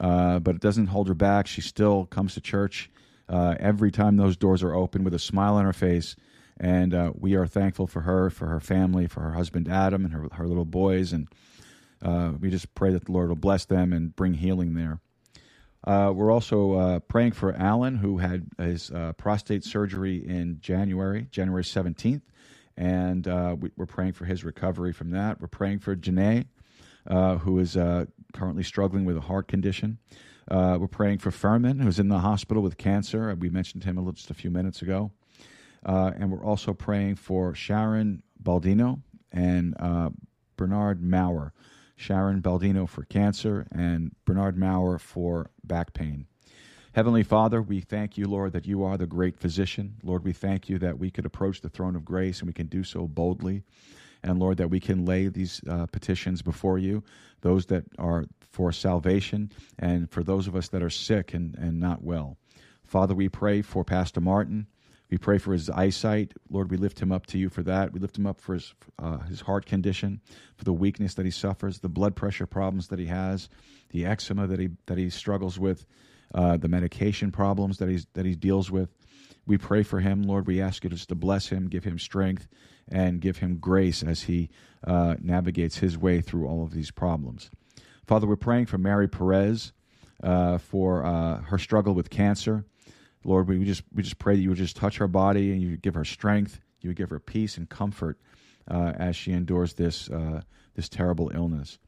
Uh, 0.00 0.38
but 0.38 0.54
it 0.54 0.62
doesn't 0.62 0.86
hold 0.86 1.06
her 1.06 1.14
back. 1.14 1.46
She 1.46 1.60
still 1.60 2.06
comes 2.06 2.34
to 2.34 2.40
church 2.40 2.90
uh, 3.28 3.54
every 3.58 3.90
time 3.90 4.16
those 4.16 4.36
doors 4.36 4.62
are 4.62 4.74
open 4.74 5.04
with 5.04 5.14
a 5.14 5.18
smile 5.18 5.54
on 5.56 5.64
her 5.64 5.72
face. 5.72 6.16
And 6.58 6.94
uh, 6.94 7.12
we 7.18 7.34
are 7.34 7.46
thankful 7.46 7.86
for 7.86 8.00
her, 8.02 8.30
for 8.30 8.46
her 8.46 8.60
family, 8.60 9.06
for 9.06 9.20
her 9.20 9.32
husband 9.32 9.68
Adam, 9.70 10.04
and 10.04 10.14
her, 10.14 10.28
her 10.32 10.46
little 10.46 10.64
boys. 10.64 11.12
And 11.12 11.28
uh, 12.02 12.32
we 12.40 12.48
just 12.50 12.74
pray 12.74 12.90
that 12.92 13.04
the 13.06 13.12
Lord 13.12 13.28
will 13.28 13.36
bless 13.36 13.66
them 13.66 13.92
and 13.92 14.14
bring 14.16 14.34
healing 14.34 14.74
there. 14.74 15.00
Uh, 15.84 16.12
we're 16.12 16.32
also 16.32 16.72
uh, 16.72 16.98
praying 17.00 17.32
for 17.32 17.52
Alan, 17.54 17.96
who 17.96 18.18
had 18.18 18.46
his 18.58 18.90
uh, 18.90 19.12
prostate 19.12 19.64
surgery 19.64 20.26
in 20.26 20.58
January, 20.60 21.26
January 21.30 21.62
17th. 21.62 22.22
And 22.78 23.26
we, 23.62 23.70
are 23.78 23.86
praying 23.86 24.12
for 24.12 24.24
his 24.24 24.42
recovery 24.42 24.92
from 24.92 25.10
that. 25.10 25.40
We're 25.40 25.46
praying 25.48 25.80
for 25.80 25.94
Janae, 25.94 26.46
who 27.42 27.58
is 27.58 27.74
currently 28.32 28.62
struggling 28.62 29.04
with 29.04 29.16
a 29.16 29.20
heart 29.22 29.46
condition. 29.48 29.98
Uh, 30.48 30.78
we're 30.80 30.86
praying 30.86 31.18
for 31.18 31.30
Furman, 31.30 31.80
who's 31.80 31.98
in 31.98 32.08
the 32.08 32.20
hospital 32.20 32.62
with 32.62 32.76
cancer. 32.78 33.30
Uh, 33.30 33.34
we 33.34 33.50
mentioned 33.50 33.82
him 33.84 33.96
a 33.96 34.00
little, 34.00 34.12
just 34.12 34.30
a 34.30 34.34
few 34.34 34.50
minutes 34.50 34.80
ago. 34.82 35.10
Uh, 35.84 36.12
and 36.16 36.30
we're 36.30 36.44
also 36.44 36.72
praying 36.72 37.16
for 37.16 37.54
Sharon 37.54 38.22
Baldino 38.42 39.00
and 39.32 39.74
uh, 39.80 40.10
Bernard 40.56 41.02
Maurer. 41.02 41.52
Sharon 41.98 42.42
Baldino 42.42 42.86
for 42.88 43.04
cancer 43.04 43.66
and 43.72 44.14
Bernard 44.24 44.56
Maurer 44.58 44.98
for 44.98 45.50
back 45.64 45.94
pain. 45.94 46.26
Heavenly 46.92 47.22
Father, 47.22 47.60
we 47.60 47.80
thank 47.80 48.16
you, 48.16 48.26
Lord, 48.28 48.52
that 48.52 48.66
you 48.66 48.82
are 48.84 48.96
the 48.96 49.06
great 49.06 49.36
physician. 49.38 49.96
Lord, 50.02 50.24
we 50.24 50.32
thank 50.32 50.68
you 50.68 50.78
that 50.78 50.98
we 50.98 51.10
could 51.10 51.26
approach 51.26 51.60
the 51.60 51.68
throne 51.68 51.96
of 51.96 52.04
grace 52.04 52.40
and 52.40 52.46
we 52.46 52.52
can 52.54 52.66
do 52.68 52.84
so 52.84 53.06
boldly. 53.06 53.62
And 54.22 54.38
Lord, 54.38 54.56
that 54.58 54.70
we 54.70 54.80
can 54.80 55.04
lay 55.04 55.28
these 55.28 55.60
uh, 55.68 55.86
petitions 55.86 56.42
before 56.42 56.78
you 56.78 57.02
those 57.42 57.66
that 57.66 57.84
are 57.98 58.24
for 58.50 58.72
salvation, 58.72 59.50
and 59.78 60.10
for 60.10 60.22
those 60.22 60.46
of 60.46 60.56
us 60.56 60.68
that 60.68 60.82
are 60.82 60.90
sick 60.90 61.34
and, 61.34 61.54
and 61.56 61.78
not 61.78 62.02
well. 62.02 62.38
Father, 62.84 63.14
we 63.14 63.28
pray 63.28 63.60
for 63.62 63.84
Pastor 63.84 64.20
Martin. 64.20 64.66
We 65.10 65.18
pray 65.18 65.38
for 65.38 65.52
his 65.52 65.68
eyesight. 65.70 66.32
Lord, 66.50 66.70
we 66.70 66.76
lift 66.76 67.00
him 67.00 67.12
up 67.12 67.26
to 67.26 67.38
you 67.38 67.48
for 67.48 67.62
that. 67.64 67.92
We 67.92 68.00
lift 68.00 68.16
him 68.18 68.26
up 68.26 68.40
for 68.40 68.54
his, 68.54 68.74
uh, 68.98 69.18
his 69.18 69.40
heart 69.42 69.66
condition, 69.66 70.20
for 70.56 70.64
the 70.64 70.72
weakness 70.72 71.14
that 71.14 71.24
he 71.24 71.30
suffers, 71.30 71.78
the 71.80 71.88
blood 71.88 72.16
pressure 72.16 72.46
problems 72.46 72.88
that 72.88 72.98
he 72.98 73.06
has, 73.06 73.48
the 73.90 74.06
eczema 74.06 74.46
that 74.48 74.58
he, 74.58 74.70
that 74.86 74.98
he 74.98 75.10
struggles 75.10 75.58
with, 75.58 75.84
uh, 76.34 76.56
the 76.56 76.68
medication 76.68 77.30
problems 77.30 77.78
that, 77.78 77.88
he's, 77.88 78.06
that 78.14 78.26
he 78.26 78.34
deals 78.34 78.70
with. 78.70 78.90
We 79.46 79.58
pray 79.58 79.84
for 79.84 80.00
him, 80.00 80.22
Lord. 80.22 80.46
We 80.48 80.60
ask 80.60 80.82
you 80.82 80.90
just 80.90 81.08
to 81.10 81.14
bless 81.14 81.48
him, 81.48 81.68
give 81.68 81.84
him 81.84 81.98
strength, 82.00 82.48
and 82.90 83.20
give 83.20 83.38
him 83.38 83.56
grace 83.58 84.02
as 84.02 84.22
he 84.22 84.50
uh, 84.86 85.16
navigates 85.20 85.78
his 85.78 85.98
way 85.98 86.20
through 86.20 86.46
all 86.46 86.62
of 86.62 86.72
these 86.72 86.90
problems. 86.90 87.50
Father, 88.06 88.26
we're 88.26 88.36
praying 88.36 88.66
for 88.66 88.78
Mary 88.78 89.08
Perez 89.08 89.72
uh, 90.22 90.58
for 90.58 91.04
uh, 91.04 91.42
her 91.42 91.58
struggle 91.58 91.94
with 91.94 92.10
cancer. 92.10 92.64
Lord, 93.24 93.48
we 93.48 93.62
just 93.64 93.82
we 93.92 94.04
just 94.04 94.18
pray 94.20 94.36
that 94.36 94.42
you 94.42 94.50
would 94.50 94.58
just 94.58 94.76
touch 94.76 94.98
her 94.98 95.08
body 95.08 95.50
and 95.50 95.60
you 95.60 95.70
would 95.70 95.82
give 95.82 95.94
her 95.94 96.04
strength, 96.04 96.60
you 96.80 96.90
would 96.90 96.96
give 96.96 97.10
her 97.10 97.18
peace 97.18 97.56
and 97.58 97.68
comfort 97.68 98.20
uh, 98.70 98.92
as 98.96 99.16
she 99.16 99.32
endures 99.32 99.74
this 99.74 100.08
uh, 100.08 100.42
this 100.76 100.88
terrible 100.88 101.32
illness. 101.34 101.78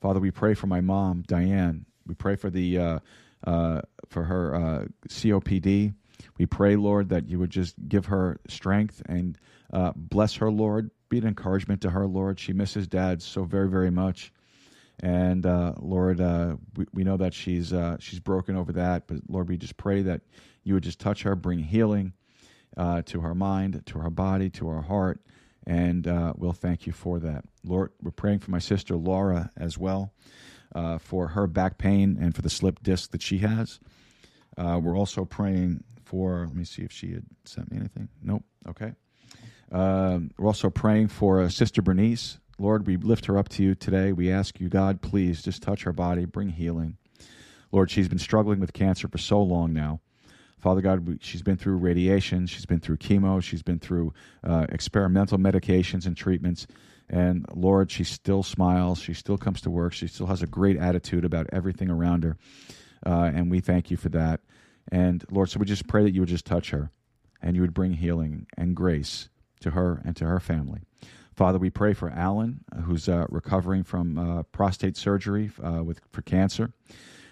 Father, 0.00 0.20
we 0.20 0.30
pray 0.30 0.54
for 0.54 0.66
my 0.68 0.80
mom, 0.80 1.22
Diane. 1.26 1.84
We 2.06 2.14
pray 2.14 2.36
for 2.36 2.48
the 2.48 2.78
uh, 2.78 3.80
for 4.08 4.24
her 4.24 4.88
COPD. 5.10 5.92
We 6.38 6.46
pray, 6.46 6.76
Lord, 6.76 7.10
that 7.10 7.28
you 7.28 7.38
would 7.40 7.50
just 7.50 7.74
give 7.90 8.06
her 8.06 8.40
strength 8.48 9.02
and 9.06 9.36
uh, 9.72 9.92
bless 9.96 10.34
her, 10.36 10.50
Lord. 10.50 10.90
Be 11.08 11.18
an 11.18 11.26
encouragement 11.26 11.80
to 11.82 11.90
her, 11.90 12.06
Lord. 12.06 12.38
She 12.38 12.52
misses 12.52 12.86
dad 12.86 13.22
so 13.22 13.44
very, 13.44 13.68
very 13.68 13.90
much. 13.90 14.32
And 15.00 15.44
uh, 15.44 15.74
Lord, 15.78 16.20
uh, 16.20 16.56
we, 16.76 16.86
we 16.92 17.04
know 17.04 17.16
that 17.18 17.34
she's 17.34 17.72
uh, 17.72 17.96
she's 18.00 18.18
broken 18.18 18.56
over 18.56 18.72
that, 18.72 19.06
but 19.06 19.18
Lord, 19.28 19.46
we 19.48 19.58
just 19.58 19.76
pray 19.76 20.00
that 20.02 20.22
you 20.64 20.72
would 20.74 20.82
just 20.84 20.98
touch 20.98 21.22
her, 21.24 21.34
bring 21.36 21.58
healing 21.58 22.14
uh, 22.78 23.02
to 23.06 23.20
her 23.20 23.34
mind, 23.34 23.82
to 23.86 23.98
her 23.98 24.08
body, 24.08 24.48
to 24.50 24.66
her 24.68 24.80
heart, 24.80 25.20
and 25.66 26.06
uh, 26.08 26.32
we'll 26.36 26.54
thank 26.54 26.86
you 26.86 26.94
for 26.94 27.18
that, 27.18 27.44
Lord. 27.62 27.92
We're 28.02 28.10
praying 28.10 28.38
for 28.38 28.50
my 28.50 28.58
sister 28.58 28.96
Laura 28.96 29.50
as 29.54 29.76
well, 29.76 30.14
for 31.00 31.28
her 31.28 31.46
back 31.46 31.76
pain 31.76 32.16
and 32.18 32.34
for 32.34 32.40
the 32.40 32.50
slip 32.50 32.82
disc 32.82 33.10
that 33.10 33.20
she 33.20 33.38
has. 33.38 33.80
we're 34.58 34.96
also 34.96 35.26
praying 35.26 35.84
for. 36.06 36.44
Let 36.46 36.56
me 36.56 36.64
see 36.64 36.82
if 36.82 36.90
she 36.90 37.12
had 37.12 37.26
sent 37.44 37.70
me 37.70 37.76
anything. 37.76 38.08
Nope. 38.22 38.44
Okay. 38.66 38.92
Um, 39.72 40.30
we're 40.38 40.46
also 40.46 40.70
praying 40.70 41.08
for 41.08 41.40
uh, 41.40 41.48
Sister 41.48 41.82
Bernice. 41.82 42.38
Lord, 42.58 42.86
we 42.86 42.96
lift 42.96 43.26
her 43.26 43.36
up 43.36 43.48
to 43.50 43.62
you 43.62 43.74
today. 43.74 44.12
We 44.12 44.30
ask 44.30 44.60
you, 44.60 44.68
God, 44.68 45.02
please 45.02 45.42
just 45.42 45.62
touch 45.62 45.82
her 45.82 45.92
body, 45.92 46.24
bring 46.24 46.48
healing. 46.50 46.96
Lord, 47.72 47.90
she's 47.90 48.08
been 48.08 48.18
struggling 48.18 48.60
with 48.60 48.72
cancer 48.72 49.08
for 49.08 49.18
so 49.18 49.42
long 49.42 49.72
now. 49.72 50.00
Father 50.58 50.80
God, 50.80 51.18
she's 51.20 51.42
been 51.42 51.56
through 51.56 51.76
radiation, 51.76 52.46
she's 52.46 52.64
been 52.64 52.80
through 52.80 52.96
chemo, 52.96 53.42
she's 53.42 53.62
been 53.62 53.78
through 53.78 54.14
uh, 54.42 54.66
experimental 54.70 55.36
medications 55.38 56.06
and 56.06 56.16
treatments. 56.16 56.66
And 57.10 57.44
Lord, 57.54 57.90
she 57.90 58.02
still 58.04 58.42
smiles, 58.42 58.98
she 58.98 59.12
still 59.12 59.36
comes 59.36 59.60
to 59.60 59.70
work, 59.70 59.92
she 59.92 60.06
still 60.08 60.26
has 60.26 60.42
a 60.42 60.46
great 60.46 60.76
attitude 60.78 61.24
about 61.24 61.46
everything 61.52 61.90
around 61.90 62.24
her. 62.24 62.38
Uh, 63.04 63.30
and 63.34 63.50
we 63.50 63.60
thank 63.60 63.90
you 63.90 63.96
for 63.96 64.08
that. 64.08 64.40
And 64.90 65.24
Lord, 65.30 65.50
so 65.50 65.58
we 65.60 65.66
just 65.66 65.86
pray 65.86 66.02
that 66.02 66.12
you 66.14 66.20
would 66.20 66.28
just 66.28 66.46
touch 66.46 66.70
her 66.70 66.90
and 67.42 67.54
you 67.54 67.62
would 67.62 67.74
bring 67.74 67.92
healing 67.92 68.46
and 68.56 68.74
grace 68.74 69.28
to 69.60 69.70
her 69.70 70.00
and 70.04 70.16
to 70.16 70.24
her 70.26 70.40
family. 70.40 70.80
Father, 71.34 71.58
we 71.58 71.70
pray 71.70 71.92
for 71.92 72.10
Alan, 72.10 72.64
uh, 72.74 72.80
who's 72.80 73.08
uh, 73.08 73.26
recovering 73.28 73.82
from 73.82 74.18
uh, 74.18 74.42
prostate 74.44 74.96
surgery 74.96 75.50
uh, 75.62 75.82
with 75.84 76.00
for 76.10 76.22
cancer. 76.22 76.72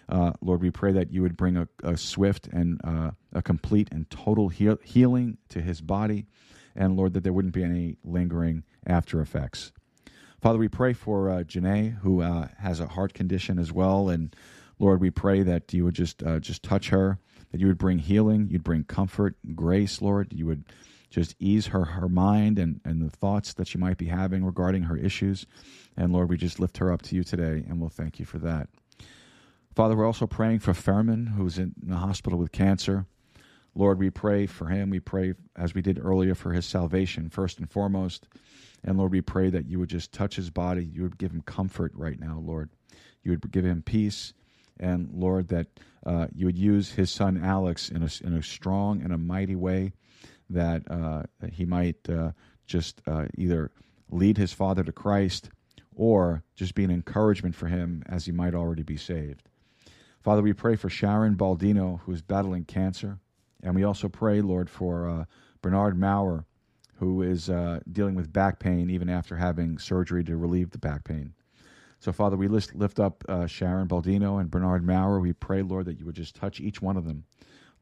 Uh, 0.09 0.33
Lord, 0.43 0.61
we 0.61 0.71
pray 0.71 0.93
that 0.93 1.11
you 1.11 1.23
would 1.23 1.37
bring 1.37 1.57
a, 1.57 1.67
a 1.83 1.97
swift 1.97 2.47
and 2.49 2.79
uh, 2.85 3.13
a 3.33 3.41
complete 3.41 3.89
and 3.91 4.09
total 4.11 4.49
heal- 4.51 4.79
healing 4.85 5.39
to 5.49 5.63
his 5.63 5.81
body, 5.81 6.27
and 6.77 6.97
Lord, 6.97 7.15
that 7.15 7.25
there 7.25 7.33
wouldn't 7.33 7.55
be 7.55 7.65
any 7.65 7.97
lingering 8.05 8.65
after 8.87 9.23
effects. 9.23 9.73
Father, 10.43 10.59
we 10.59 10.69
pray 10.69 10.93
for 10.93 11.31
uh, 11.31 11.39
Janae, 11.43 11.97
who 12.01 12.21
has 12.21 12.81
a 12.81 12.87
heart 12.87 13.15
condition 13.15 13.59
as 13.59 13.73
well, 13.73 14.11
and 14.11 14.37
Lord, 14.79 15.01
we 15.01 15.11
pray 15.11 15.43
that 15.45 15.73
you 15.73 15.85
would 15.85 15.95
just 15.95 16.19
just 16.41 16.63
touch 16.63 16.91
her, 16.91 17.19
that 17.53 17.61
you 17.61 17.69
would 17.69 17.79
bring 17.79 17.99
healing, 17.99 18.49
you'd 18.51 18.63
bring 18.65 18.85
comfort, 18.85 19.37
grace, 19.55 20.03
Lord, 20.03 20.33
you 20.35 20.45
would 20.47 20.65
just 21.15 21.37
ease 21.39 21.69
her, 21.69 21.85
her 21.85 22.09
mind 22.09 22.59
and, 22.59 22.81
and 22.85 23.01
the 23.01 23.09
thoughts 23.17 23.55
that 23.55 23.69
she 23.69 23.79
might 23.79 23.97
be 23.97 24.07
having 24.07 24.45
regarding 24.45 24.83
her 24.83 24.97
issues. 24.97 25.47
And 25.97 26.13
Lord, 26.13 26.29
we 26.29 26.37
just 26.37 26.59
lift 26.59 26.79
her 26.79 26.91
up 26.93 27.03
to 27.03 27.15
you 27.15 27.23
today, 27.23 27.65
and 27.69 27.79
we'll 27.81 27.89
thank 27.89 28.19
you 28.19 28.25
for 28.25 28.39
that. 28.41 28.69
Father, 29.77 29.97
we're 29.97 30.07
also 30.07 30.27
praying 30.27 30.59
for 30.59 30.75
Furman, 30.75 31.27
who's 31.27 31.57
in 31.57 31.73
the 31.81 31.97
hospital 31.97 32.37
with 32.37 32.51
cancer. 32.51 33.07
Lord, 33.77 34.01
we 34.01 34.11
pray 34.11 34.47
for 34.47 34.67
him. 34.67 34.91
We 34.91 34.99
pray, 34.99 35.35
as 35.55 35.73
we 35.73 35.83
did 35.83 36.01
earlier, 36.05 36.35
for 36.35 36.53
his 36.53 36.67
salvation, 36.67 37.31
first 37.31 37.59
and 37.59 37.71
foremost. 37.71 38.27
And 38.83 38.99
Lord, 38.99 39.13
we 39.13 39.21
pray 39.21 39.51
that 39.51 39.67
you 39.67 39.79
would 39.79 39.89
just 39.91 40.13
touch 40.13 40.35
his 40.35 40.51
body. 40.51 40.85
You 40.85 41.03
would 41.05 41.19
give 41.19 41.31
him 41.31 41.43
comfort 41.43 41.93
right 41.95 42.19
now, 42.19 42.41
Lord. 42.45 42.71
You 43.23 43.31
would 43.31 43.51
give 43.53 43.65
him 43.65 43.83
peace. 43.83 44.33
And 44.81 45.11
Lord, 45.13 45.47
that 45.49 45.69
uh, 46.05 46.27
you 46.35 46.47
would 46.47 46.59
use 46.59 46.91
his 46.91 47.11
son 47.13 47.41
Alex 47.43 47.89
in 47.89 48.03
a, 48.03 48.09
in 48.25 48.35
a 48.35 48.43
strong 48.43 49.01
and 49.01 49.13
a 49.13 49.19
mighty 49.19 49.55
way 49.55 49.93
that, 50.51 50.83
uh, 50.91 51.23
he 51.53 51.65
might 51.65 52.09
uh, 52.09 52.33
just 52.67 53.01
uh, 53.07 53.27
either 53.37 53.71
lead 54.11 54.37
his 54.37 54.53
father 54.53 54.83
to 54.85 54.93
Christ 54.93 55.51
or 55.97 56.43
just 56.55 56.75
be 56.75 56.85
an 56.85 56.91
encouragement 56.91 57.55
for 57.55 57.67
him 57.67 58.03
as 58.07 58.27
he 58.27 58.33
might 58.33 58.55
already 58.55 58.83
be 58.83 58.97
saved. 58.97 59.43
Father, 60.23 60.43
we 60.43 60.53
pray 60.53 60.77
for 60.77 60.89
Sharon 60.89 61.35
Baldino, 61.37 62.01
who 62.01 62.13
is 62.13 62.23
battling 62.23 62.65
cancer. 62.65 63.19
And 63.63 63.75
we 63.75 63.85
also 63.85 64.09
pray, 64.09 64.41
Lord, 64.41 64.69
for 64.69 65.09
uh, 65.09 65.25
Bernard 65.63 65.99
Maurer, 65.99 66.45
who 66.97 67.23
is 67.23 67.49
uh, 67.49 67.81
dealing 67.91 68.15
with 68.15 68.33
back 68.33 68.59
pain 68.59 68.91
even 68.91 69.09
after 69.09 69.37
having 69.37 69.79
surgery 69.79 70.25
to 70.25 70.37
relieve 70.37 70.71
the 70.71 70.79
back 70.79 71.05
pain. 71.05 71.33
So, 72.01 72.13
Father, 72.13 72.37
we 72.37 72.49
list, 72.49 72.75
lift 72.75 73.01
up 73.01 73.25
uh, 73.29 73.47
Sharon 73.47 73.89
Baldino 73.89 74.41
and 74.41 74.51
Bernard 74.51 74.87
Maurer. 74.87 75.21
We 75.21 75.33
pray, 75.33 75.63
Lord, 75.63 75.87
that 75.87 75.99
you 75.99 76.05
would 76.05 76.15
just 76.17 76.35
touch 76.35 76.61
each 76.61 76.83
one 76.83 76.97
of 76.97 77.07
them. 77.07 77.25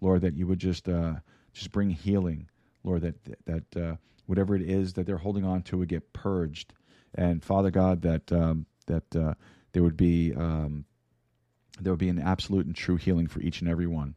Lord, 0.01 0.21
that 0.23 0.37
you 0.37 0.47
would 0.47 0.59
just 0.61 0.89
uh, 0.89 1.15
just 1.53 1.73
bring 1.73 1.91
healing. 1.91 2.49
Lord, 2.85 3.03
that 3.03 3.37
that 3.47 3.77
uh, 3.81 3.97
whatever 4.27 4.55
it 4.57 4.63
is 4.63 4.95
that 4.95 5.07
they're 5.07 5.17
holding 5.19 5.45
on 5.45 5.63
to 5.65 5.79
would 5.79 5.89
get 5.89 6.13
purged, 6.13 6.73
and 7.15 7.43
Father 7.45 7.71
God, 7.71 8.03
that 8.03 8.33
um, 8.33 8.67
that 8.87 9.15
uh, 9.17 9.35
there 9.73 9.83
would 9.83 9.97
be 9.97 10.33
um, 10.35 10.85
there 11.81 11.93
would 11.93 12.01
be 12.01 12.09
an 12.09 12.19
absolute 12.19 12.67
and 12.67 12.75
true 12.75 12.97
healing 12.97 13.27
for 13.27 13.41
each 13.41 13.61
and 13.61 13.71
every 13.71 13.87
one. 13.87 14.15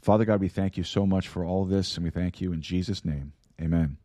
Father 0.00 0.24
God, 0.24 0.40
we 0.40 0.48
thank 0.48 0.76
you 0.76 0.82
so 0.82 1.06
much 1.06 1.28
for 1.28 1.44
all 1.44 1.64
this, 1.64 1.96
and 1.96 2.04
we 2.04 2.10
thank 2.10 2.40
you 2.40 2.52
in 2.52 2.60
Jesus' 2.60 3.04
name, 3.04 3.32
Amen. 3.60 3.98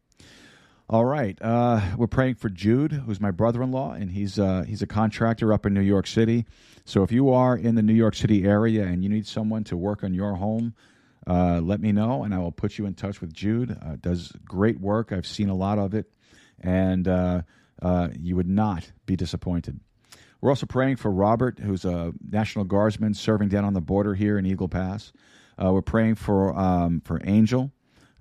All 0.90 1.04
right, 1.04 1.38
uh, 1.42 1.82
we're 1.98 2.08
praying 2.08 2.36
for 2.36 2.48
Jude, 2.48 2.94
who's 2.94 3.20
my 3.20 3.32
brother-in-law, 3.32 3.92
and 3.94 4.10
he's 4.10 4.40
uh, 4.40 4.64
he's 4.66 4.82
a 4.82 4.88
contractor 4.88 5.52
up 5.52 5.66
in 5.66 5.74
New 5.74 5.82
York 5.82 6.08
City. 6.08 6.46
So 6.86 7.04
if 7.04 7.12
you 7.12 7.30
are 7.32 7.58
in 7.58 7.76
the 7.76 7.82
New 7.82 7.94
York 7.94 8.16
City 8.16 8.46
area 8.46 8.84
and 8.86 9.04
you 9.04 9.10
need 9.10 9.28
someone 9.28 9.66
to 9.66 9.76
work 9.76 10.02
on 10.06 10.14
your 10.14 10.36
home, 10.36 10.74
uh, 11.28 11.60
let 11.62 11.82
me 11.82 11.92
know 11.92 12.24
and 12.24 12.34
I 12.34 12.40
will 12.40 12.52
put 12.54 12.78
you 12.78 12.86
in 12.86 12.94
touch 12.94 13.20
with 13.22 13.34
Jude. 13.34 13.72
Uh, 13.82 13.98
does 14.00 14.32
great 14.46 14.80
work. 14.80 15.12
I've 15.12 15.28
seen 15.28 15.50
a 15.50 15.56
lot 15.56 15.78
of 15.78 15.94
it, 15.94 16.10
and 16.60 17.08
uh, 17.08 17.42
uh 17.82 18.08
you 18.18 18.36
would 18.38 18.48
not 18.48 18.90
be 19.06 19.16
disappointed. 19.16 19.80
We're 20.40 20.52
also 20.52 20.68
praying 20.68 20.96
for 20.98 21.12
Robert, 21.12 21.60
who's 21.60 21.84
a 21.84 22.14
National 22.30 22.64
Guardsman 22.64 23.14
serving 23.16 23.50
down 23.50 23.66
on 23.66 23.74
the 23.74 23.82
border 23.82 24.14
here 24.16 24.38
in 24.38 24.46
Eagle 24.46 24.70
Pass. 24.70 25.12
Uh, 25.62 25.72
we're 25.74 25.82
praying 25.82 26.16
for 26.16 26.58
um, 26.58 27.02
for 27.02 27.20
Angel, 27.26 27.72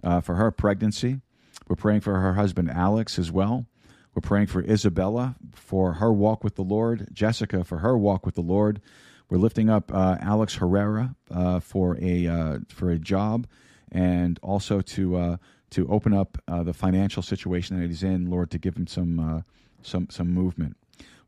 uh, 0.03 0.21
for 0.21 0.35
her 0.35 0.51
pregnancy. 0.51 1.21
We're 1.69 1.77
praying 1.77 2.01
for 2.01 2.15
her 2.19 2.35
husband 2.35 2.71
Alex 2.71 3.19
as 3.21 3.31
well. 3.31 3.67
We're 4.15 4.23
praying 4.27 4.47
for 4.47 4.63
Isabella 4.65 5.37
for 5.55 5.93
her 5.95 6.13
walk 6.13 6.43
with 6.43 6.57
the 6.57 6.63
Lord, 6.63 7.07
Jessica 7.13 7.63
for 7.63 7.79
her 7.79 7.97
walk 7.97 8.25
with 8.27 8.35
the 8.35 8.41
Lord, 8.41 8.81
we're 9.29 9.39
lifting 9.39 9.69
up 9.69 9.93
uh, 9.93 10.17
Alex 10.21 10.55
Herrera 10.55 11.15
uh, 11.33 11.59
for 11.59 11.99
a 12.01 12.27
uh, 12.29 12.59
for 12.69 12.91
a 12.91 12.99
job, 12.99 13.49
and 13.91 14.39
also 14.41 14.81
to 14.81 15.17
uh, 15.17 15.37
to 15.71 15.89
open 15.91 16.13
up 16.15 16.39
uh, 16.47 16.63
the 16.63 16.73
financial 16.73 17.23
situation 17.25 17.81
that 17.81 17.89
he's 17.89 18.05
in, 18.05 18.31
Lord, 18.31 18.53
to 18.53 18.59
give 18.59 18.77
him 18.77 18.87
some 18.87 19.45
some 19.83 20.07
some 20.11 20.33
movement. 20.33 20.77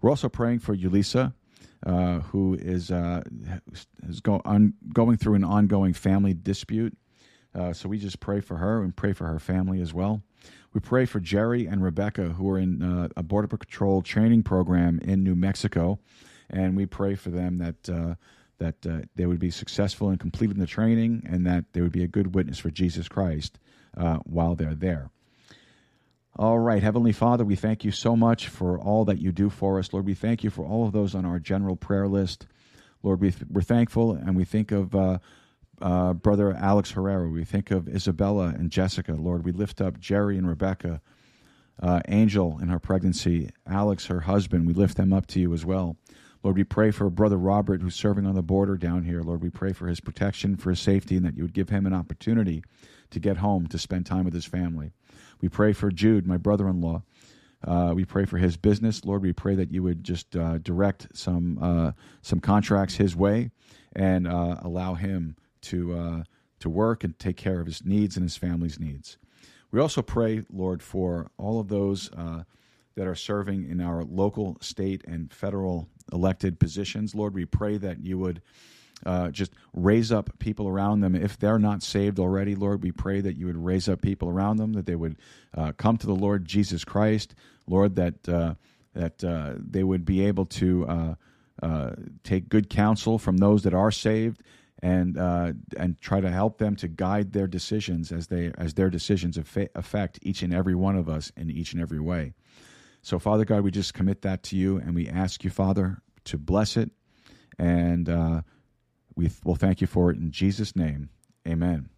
We're 0.01 0.11
also 0.11 0.29
praying 0.29 0.61
for 0.61 0.77
Ulisa, 0.77 1.33
who 2.27 2.55
is 2.55 2.93
is 4.09 4.21
go 4.21 4.41
on, 4.45 4.75
going 4.95 5.17
through 5.17 5.35
an 5.35 5.45
ongoing 5.45 5.93
family 5.93 6.35
dispute. 6.35 6.97
so 7.73 7.89
we 7.89 7.99
just 7.99 8.21
pray 8.21 8.41
for 8.41 8.59
her 8.59 8.81
and 8.81 8.95
pray 8.95 9.13
for 9.13 9.27
her 9.27 9.41
family 9.41 9.81
as 9.83 9.93
well. 9.93 10.23
We 10.73 10.79
pray 10.81 11.05
for 11.05 11.19
Jerry 11.19 11.67
and 11.67 11.83
Rebecca, 11.83 12.29
who 12.29 12.49
are 12.51 12.59
in 12.61 12.81
uh, 12.83 13.09
a 13.17 13.23
Border 13.25 13.49
Patrol 13.49 14.03
training 14.03 14.45
program 14.45 15.01
in 15.01 15.25
New 15.25 15.35
Mexico 15.35 15.99
and 16.51 16.77
we 16.77 16.87
pray 16.87 17.15
for 17.15 17.31
them 17.31 17.59
that 17.59 17.89
uh, 17.93 18.15
that 18.59 18.87
uh, 18.87 19.01
they 19.15 19.27
would 19.27 19.39
be 19.39 19.51
successful 19.51 20.11
in 20.11 20.19
completing 20.19 20.59
the 20.59 20.67
training 20.67 21.23
and 21.31 21.47
that 21.47 21.65
they 21.73 21.81
would 21.81 21.93
be 21.93 22.03
a 22.03 22.09
good 22.09 22.35
witness 22.35 22.59
for 22.59 22.71
Jesus 22.71 23.07
Christ 23.09 23.59
uh, 23.97 24.17
while 24.25 24.55
they're 24.57 24.75
there. 24.75 25.11
All 26.37 26.59
right, 26.59 26.83
Heavenly 26.83 27.13
Father, 27.13 27.45
we 27.45 27.55
thank 27.57 27.85
you 27.85 27.91
so 27.93 28.15
much 28.17 28.49
for 28.49 28.79
all 28.79 29.05
that 29.07 29.19
you 29.19 29.31
do 29.33 29.49
for 29.51 29.79
us, 29.79 29.93
Lord. 29.93 30.07
We 30.07 30.15
thank 30.15 30.43
you 30.45 30.51
for 30.51 30.65
all 30.65 30.85
of 30.87 30.93
those 30.93 31.15
on 31.15 31.25
our 31.25 31.39
general 31.39 31.77
prayer 31.77 32.07
list, 32.09 32.47
Lord. 33.05 33.21
We 33.21 33.31
th- 33.33 33.45
we're 33.51 33.63
thankful, 33.63 34.13
and 34.13 34.37
we 34.37 34.45
think 34.45 34.73
of. 34.73 34.95
Uh, 34.95 35.19
uh, 35.81 36.13
Brother 36.13 36.53
Alex 36.55 36.91
Herrera, 36.91 37.29
we 37.29 37.45
think 37.45 37.71
of 37.71 37.87
Isabella 37.89 38.47
and 38.47 38.69
Jessica, 38.69 39.13
Lord. 39.13 39.45
We 39.45 39.53
lift 39.53 39.81
up 39.81 40.01
Jerry 40.01 40.37
and 40.37 40.49
Rebecca, 40.49 41.01
uh, 41.81 42.01
Angel 42.09 42.59
in 42.61 42.67
her 42.67 42.81
pregnancy, 42.81 43.51
Alex, 43.65 44.07
her 44.07 44.19
husband, 44.23 44.67
we 44.67 44.73
lift 44.75 44.97
them 44.97 45.13
up 45.13 45.29
to 45.29 45.39
you 45.41 45.55
as 45.55 45.65
well. 45.65 45.97
Lord, 46.45 46.57
we 46.57 46.63
pray 46.63 46.93
for 46.93 47.11
Brother 47.11 47.37
Robert 47.37 47.83
who's 47.83 47.97
serving 47.97 48.25
on 48.25 48.37
the 48.37 48.43
border 48.43 48.77
down 48.77 49.03
here. 49.05 49.23
Lord, 49.23 49.43
we 49.43 49.51
pray 49.51 49.73
for 49.73 49.89
his 49.89 50.01
protection, 50.01 50.57
for 50.57 50.71
his 50.71 50.81
safety, 50.81 51.17
and 51.17 51.25
that 51.27 51.37
you 51.37 51.43
would 51.43 51.53
give 51.53 51.69
him 51.69 51.85
an 51.85 51.93
opportunity 51.93 52.63
to 53.11 53.19
get 53.19 53.39
home, 53.39 53.67
to 53.67 53.79
spend 53.79 54.07
time 54.07 54.25
with 54.25 54.35
his 54.35 54.45
family. 54.45 54.93
We 55.41 55.49
pray 55.49 55.73
for 55.73 55.91
Jude, 55.91 56.27
my 56.27 56.37
brother 56.37 56.69
in 56.69 56.81
law. 56.81 57.03
Uh, 57.67 57.93
we 57.95 58.05
pray 58.05 58.25
for 58.25 58.39
his 58.39 58.57
business, 58.57 59.05
Lord. 59.05 59.23
We 59.23 59.33
pray 59.33 59.57
that 59.57 59.73
you 59.73 59.83
would 59.83 60.05
just 60.05 60.37
uh, 60.37 60.59
direct 60.59 61.09
some 61.17 61.59
uh, 61.61 61.93
some 62.23 62.39
contracts 62.39 62.95
his 62.95 63.17
way 63.17 63.51
and 63.97 64.29
uh, 64.29 64.59
allow 64.61 64.95
him 64.95 65.35
to 65.63 65.95
uh, 65.97 66.23
to 66.61 66.71
work 66.71 67.03
and 67.03 67.19
take 67.19 67.37
care 67.37 67.59
of 67.59 67.67
his 67.67 67.85
needs 67.85 68.15
and 68.17 68.23
his 68.23 68.37
family's 68.37 68.79
needs. 68.79 69.19
We 69.73 69.81
also 69.81 70.03
pray, 70.03 70.45
Lord, 70.53 70.85
for 70.85 71.33
all 71.37 71.59
of 71.59 71.67
those 71.67 72.13
uh, 72.13 72.45
that 72.95 73.09
are 73.09 73.15
serving 73.17 73.69
in 73.69 73.81
our 73.81 74.03
local, 74.05 74.57
state, 74.61 75.05
and 75.07 75.33
federal 75.33 75.89
elected 76.13 76.59
positions. 76.59 77.15
Lord, 77.15 77.35
we 77.35 77.45
pray 77.45 77.77
that 77.79 78.01
you 78.01 78.19
would. 78.19 78.43
Uh, 79.07 79.29
just 79.31 79.53
raise 79.75 80.11
up 80.11 80.29
people 80.41 80.67
around 80.67 80.99
them. 80.99 81.15
If 81.15 81.39
they're 81.39 81.61
not 81.61 81.85
saved 81.85 82.19
already, 82.19 82.57
Lord, 82.57 82.83
we 82.83 82.91
pray 82.91 83.21
that 83.21 83.37
you 83.37 83.47
would 83.47 83.57
raise 83.65 83.89
up 83.89 84.03
people 84.03 84.29
around 84.29 84.57
them, 84.57 84.73
that 84.73 84.87
they 84.87 84.97
would 84.97 85.15
uh, 85.57 85.71
come 85.77 85.97
to 85.99 86.07
the 86.09 86.17
Lord 86.17 86.45
Jesus 86.45 86.85
Christ, 86.85 87.37
Lord, 87.69 87.95
that 87.95 88.29
uh, 88.29 88.55
that 88.95 89.23
uh, 89.23 89.53
they 89.59 89.85
would 89.85 90.05
be 90.05 90.27
able 90.27 90.47
to 90.47 90.85
uh, 90.89 91.15
uh, 91.63 91.91
take 92.25 92.49
good 92.49 92.69
counsel 92.69 93.21
from 93.21 93.37
those 93.37 93.63
that 93.63 93.73
are 93.73 93.93
saved, 93.93 94.43
and 94.83 95.17
and 95.17 95.97
try 96.01 96.21
to 96.21 96.29
help 96.33 96.59
them 96.59 96.75
to 96.75 96.89
guide 96.89 97.33
their 97.33 97.47
decisions 97.47 98.11
as 98.11 98.27
they 98.27 98.51
as 98.59 98.75
their 98.75 98.91
decisions 98.91 99.39
affect 99.77 100.19
each 100.23 100.43
and 100.43 100.53
every 100.53 100.75
one 100.75 100.97
of 100.97 101.09
us 101.09 101.31
in 101.37 101.53
each 101.53 101.73
and 101.73 101.81
every 101.81 102.01
way. 102.01 102.33
So, 103.03 103.19
Father 103.19 103.45
God, 103.45 103.63
we 103.63 103.71
just 103.71 103.95
commit 103.95 104.23
that 104.23 104.43
to 104.45 104.57
you 104.57 104.77
and 104.77 104.95
we 104.95 105.09
ask 105.09 105.45
you, 105.45 105.51
Father, 105.51 106.01
to 106.25 106.39
bless 106.39 106.77
it. 106.77 106.91
And 107.59 108.09
uh, 108.09 108.43
we 109.17 109.31
will 109.45 109.55
thank 109.55 109.81
you 109.81 109.87
for 109.87 110.11
it 110.11 110.17
in 110.19 110.31
Jesus' 110.31 110.75
name. 110.77 111.11
Amen. 111.47 111.89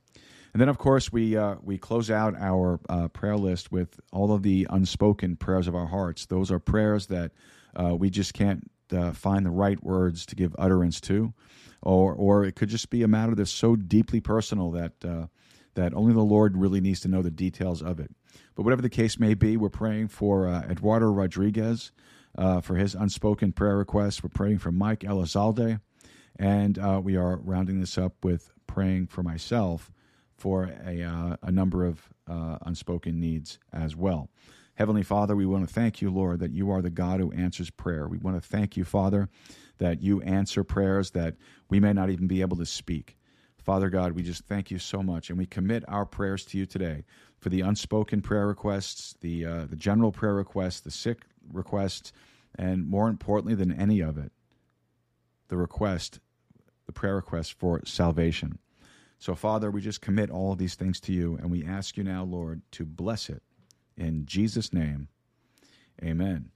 And 0.52 0.60
then, 0.60 0.68
of 0.68 0.78
course, 0.78 1.12
we 1.12 1.36
uh, 1.36 1.56
we 1.62 1.78
close 1.78 2.10
out 2.10 2.34
our 2.38 2.80
uh, 2.88 3.08
prayer 3.08 3.36
list 3.36 3.70
with 3.70 4.00
all 4.12 4.32
of 4.32 4.42
the 4.42 4.66
unspoken 4.70 5.36
prayers 5.36 5.68
of 5.68 5.74
our 5.76 5.86
hearts. 5.86 6.26
Those 6.26 6.50
are 6.50 6.58
prayers 6.58 7.06
that 7.06 7.32
uh, 7.76 7.94
we 7.96 8.10
just 8.10 8.34
can't 8.34 8.68
uh, 8.92 9.12
find 9.12 9.46
the 9.46 9.50
right 9.50 9.82
words 9.82 10.26
to 10.26 10.34
give 10.36 10.54
utterance 10.58 11.00
to, 11.02 11.32
or 11.82 12.14
or 12.14 12.44
it 12.44 12.56
could 12.56 12.68
just 12.68 12.90
be 12.90 13.04
a 13.04 13.08
matter 13.08 13.34
that's 13.36 13.50
so 13.52 13.76
deeply 13.76 14.20
personal 14.20 14.72
that 14.72 14.94
uh, 15.04 15.26
that 15.74 15.94
only 15.94 16.12
the 16.14 16.20
Lord 16.24 16.56
really 16.56 16.80
needs 16.80 16.98
to 17.00 17.08
know 17.08 17.22
the 17.22 17.30
details 17.30 17.80
of 17.80 18.00
it. 18.00 18.10
But 18.60 18.64
whatever 18.64 18.82
the 18.82 18.90
case 18.90 19.18
may 19.18 19.32
be, 19.32 19.56
we're 19.56 19.70
praying 19.70 20.08
for 20.08 20.46
uh, 20.46 20.60
Eduardo 20.68 21.06
Rodriguez 21.06 21.92
uh, 22.36 22.60
for 22.60 22.76
his 22.76 22.94
unspoken 22.94 23.52
prayer 23.52 23.78
request. 23.78 24.22
We're 24.22 24.28
praying 24.28 24.58
for 24.58 24.70
Mike 24.70 25.00
Elizalde. 25.00 25.80
And 26.38 26.78
uh, 26.78 27.00
we 27.02 27.16
are 27.16 27.36
rounding 27.38 27.80
this 27.80 27.96
up 27.96 28.22
with 28.22 28.52
praying 28.66 29.06
for 29.06 29.22
myself 29.22 29.90
for 30.36 30.68
a, 30.86 31.02
uh, 31.02 31.36
a 31.42 31.50
number 31.50 31.86
of 31.86 32.10
uh, 32.28 32.58
unspoken 32.66 33.18
needs 33.18 33.58
as 33.72 33.96
well. 33.96 34.28
Heavenly 34.74 35.04
Father, 35.04 35.34
we 35.34 35.46
want 35.46 35.66
to 35.66 35.72
thank 35.72 36.02
you, 36.02 36.10
Lord, 36.10 36.40
that 36.40 36.52
you 36.52 36.68
are 36.70 36.82
the 36.82 36.90
God 36.90 37.20
who 37.20 37.32
answers 37.32 37.70
prayer. 37.70 38.08
We 38.08 38.18
want 38.18 38.36
to 38.42 38.46
thank 38.46 38.76
you, 38.76 38.84
Father, 38.84 39.30
that 39.78 40.02
you 40.02 40.20
answer 40.20 40.64
prayers 40.64 41.12
that 41.12 41.36
we 41.70 41.80
may 41.80 41.94
not 41.94 42.10
even 42.10 42.26
be 42.26 42.42
able 42.42 42.58
to 42.58 42.66
speak. 42.66 43.16
Father 43.56 43.88
God, 43.88 44.12
we 44.12 44.22
just 44.22 44.44
thank 44.44 44.70
you 44.70 44.78
so 44.78 45.02
much, 45.02 45.28
and 45.30 45.38
we 45.38 45.46
commit 45.46 45.82
our 45.88 46.04
prayers 46.04 46.44
to 46.46 46.58
you 46.58 46.66
today 46.66 47.04
for 47.40 47.48
the 47.48 47.62
unspoken 47.62 48.20
prayer 48.20 48.46
requests, 48.46 49.16
the 49.20 49.44
uh, 49.44 49.64
the 49.66 49.76
general 49.76 50.12
prayer 50.12 50.34
requests, 50.34 50.80
the 50.80 50.90
sick 50.90 51.22
requests, 51.52 52.12
and 52.56 52.86
more 52.86 53.08
importantly 53.08 53.54
than 53.54 53.72
any 53.72 54.00
of 54.00 54.18
it, 54.18 54.30
the 55.48 55.56
request, 55.56 56.20
the 56.86 56.92
prayer 56.92 57.16
request 57.16 57.54
for 57.54 57.80
salvation. 57.84 58.58
So, 59.18 59.34
Father, 59.34 59.70
we 59.70 59.80
just 59.80 60.00
commit 60.00 60.30
all 60.30 60.52
of 60.52 60.58
these 60.58 60.74
things 60.74 61.00
to 61.00 61.12
you, 61.12 61.36
and 61.36 61.50
we 61.50 61.64
ask 61.64 61.96
you 61.96 62.04
now, 62.04 62.24
Lord, 62.24 62.62
to 62.72 62.84
bless 62.86 63.28
it 63.28 63.42
in 63.96 64.24
Jesus' 64.26 64.72
name. 64.72 65.08
Amen. 66.02 66.50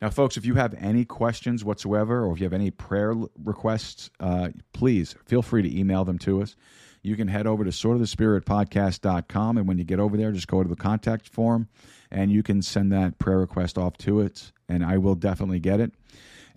Now, 0.00 0.08
folks, 0.10 0.36
if 0.36 0.46
you 0.46 0.54
have 0.54 0.74
any 0.78 1.04
questions 1.04 1.64
whatsoever, 1.64 2.24
or 2.24 2.32
if 2.32 2.38
you 2.40 2.44
have 2.44 2.52
any 2.52 2.70
prayer 2.70 3.14
requests, 3.42 4.10
uh, 4.20 4.50
please 4.72 5.14
feel 5.26 5.42
free 5.42 5.62
to 5.62 5.78
email 5.78 6.04
them 6.04 6.18
to 6.20 6.40
us 6.40 6.54
you 7.02 7.16
can 7.16 7.26
head 7.28 7.46
over 7.46 7.64
to 7.64 7.70
swordofthespiritpodcast.com. 7.70 9.58
And 9.58 9.66
when 9.68 9.78
you 9.78 9.84
get 9.84 10.00
over 10.00 10.16
there, 10.18 10.32
just 10.32 10.48
go 10.48 10.62
to 10.62 10.68
the 10.68 10.76
contact 10.76 11.26
form 11.28 11.68
and 12.10 12.30
you 12.32 12.42
can 12.42 12.62
send 12.62 12.90
that 12.92 13.18
prayer 13.18 13.36
request 13.38 13.76
off 13.78 13.96
to 13.98 14.20
it. 14.20 14.50
And 14.68 14.84
I 14.84 14.98
will 14.98 15.14
definitely 15.14 15.60
get 15.60 15.78
it. 15.80 15.92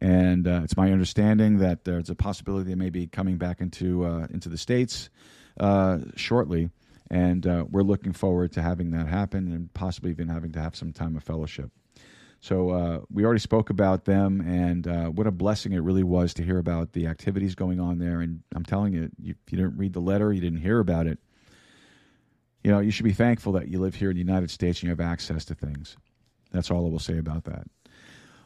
And 0.01 0.49
uh, 0.49 0.63
it's 0.65 0.77
my 0.77 0.91
understanding 0.91 1.59
that 1.59 1.85
there's 1.85 2.11
a 2.11 2.15
possibility 2.15 2.69
they 2.71 2.75
may 2.75 2.91
be 2.91 3.07
coming 3.07 3.39
back 3.39 3.61
into 3.61 4.05
uh, 4.05 4.27
into 4.33 4.49
the 4.49 4.59
states 4.59 5.11
uh, 5.61 5.99
shortly, 6.17 6.71
and 7.11 7.47
uh, 7.47 7.65
we're 7.71 7.83
looking 7.85 8.13
forward 8.13 8.51
to 8.53 8.63
having 8.63 8.91
that 8.93 9.07
happen 9.07 9.53
and 9.53 9.73
possibly 9.75 10.11
even 10.11 10.27
having 10.29 10.51
to 10.53 10.61
have 10.61 10.75
some 10.75 10.93
time 10.93 11.17
of 11.17 11.23
fellowship. 11.23 11.71
So 12.41 12.71
uh, 12.71 13.01
we 13.13 13.25
already 13.25 13.39
spoke 13.39 13.71
about 13.71 14.05
them, 14.05 14.41
and 14.41 14.89
uh, 14.89 15.05
what 15.11 15.29
a 15.29 15.31
blessing 15.31 15.73
it 15.73 15.79
really 15.81 16.03
was 16.03 16.35
to 16.35 16.43
hear 16.43 16.59
about 16.59 16.93
the 16.95 17.07
activities 17.07 17.55
going 17.55 17.79
on 17.79 17.99
there. 18.01 18.21
And 18.21 18.43
I'm 18.57 18.65
telling 18.65 18.95
you, 18.95 19.05
if 19.23 19.37
you 19.51 19.57
didn't 19.59 19.77
read 19.79 19.93
the 19.93 20.01
letter, 20.01 20.33
you 20.33 20.41
didn't 20.41 20.59
hear 20.63 20.81
about 20.81 21.07
it 21.07 21.21
you 22.63 22.71
know, 22.71 22.79
you 22.81 22.91
should 22.91 23.05
be 23.05 23.13
thankful 23.13 23.53
that 23.53 23.69
you 23.69 23.79
live 23.81 23.95
here 23.95 24.11
in 24.11 24.17
the 24.17 24.23
United 24.23 24.51
States 24.51 24.79
and 24.81 24.85
you 24.85 24.91
have 24.91 25.01
access 25.01 25.45
to 25.47 25.55
things. 25.55 25.97
That's 26.53 26.71
all 26.71 26.87
I 26.87 26.89
will 26.91 26.99
say 26.99 27.19
about 27.19 27.45
that. 27.45 27.67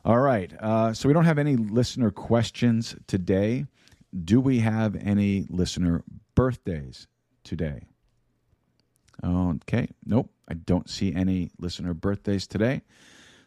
All 0.04 0.18
right. 0.18 0.50
Uh, 0.58 0.92
so 0.92 1.08
we 1.08 1.12
don't 1.14 1.24
have 1.24 1.38
any 1.38 1.56
listener 1.56 2.10
questions 2.10 2.94
today. 3.06 3.66
Do 4.24 4.40
we 4.40 4.60
have 4.60 4.96
any 4.96 5.46
listener 5.50 6.02
birthdays 6.34 7.06
today? 7.44 7.86
Okay. 9.24 9.88
Nope. 10.04 10.30
I 10.48 10.54
don't 10.54 10.88
see 10.88 11.14
any 11.14 11.50
listener 11.58 11.92
birthdays 11.94 12.46
today. 12.46 12.82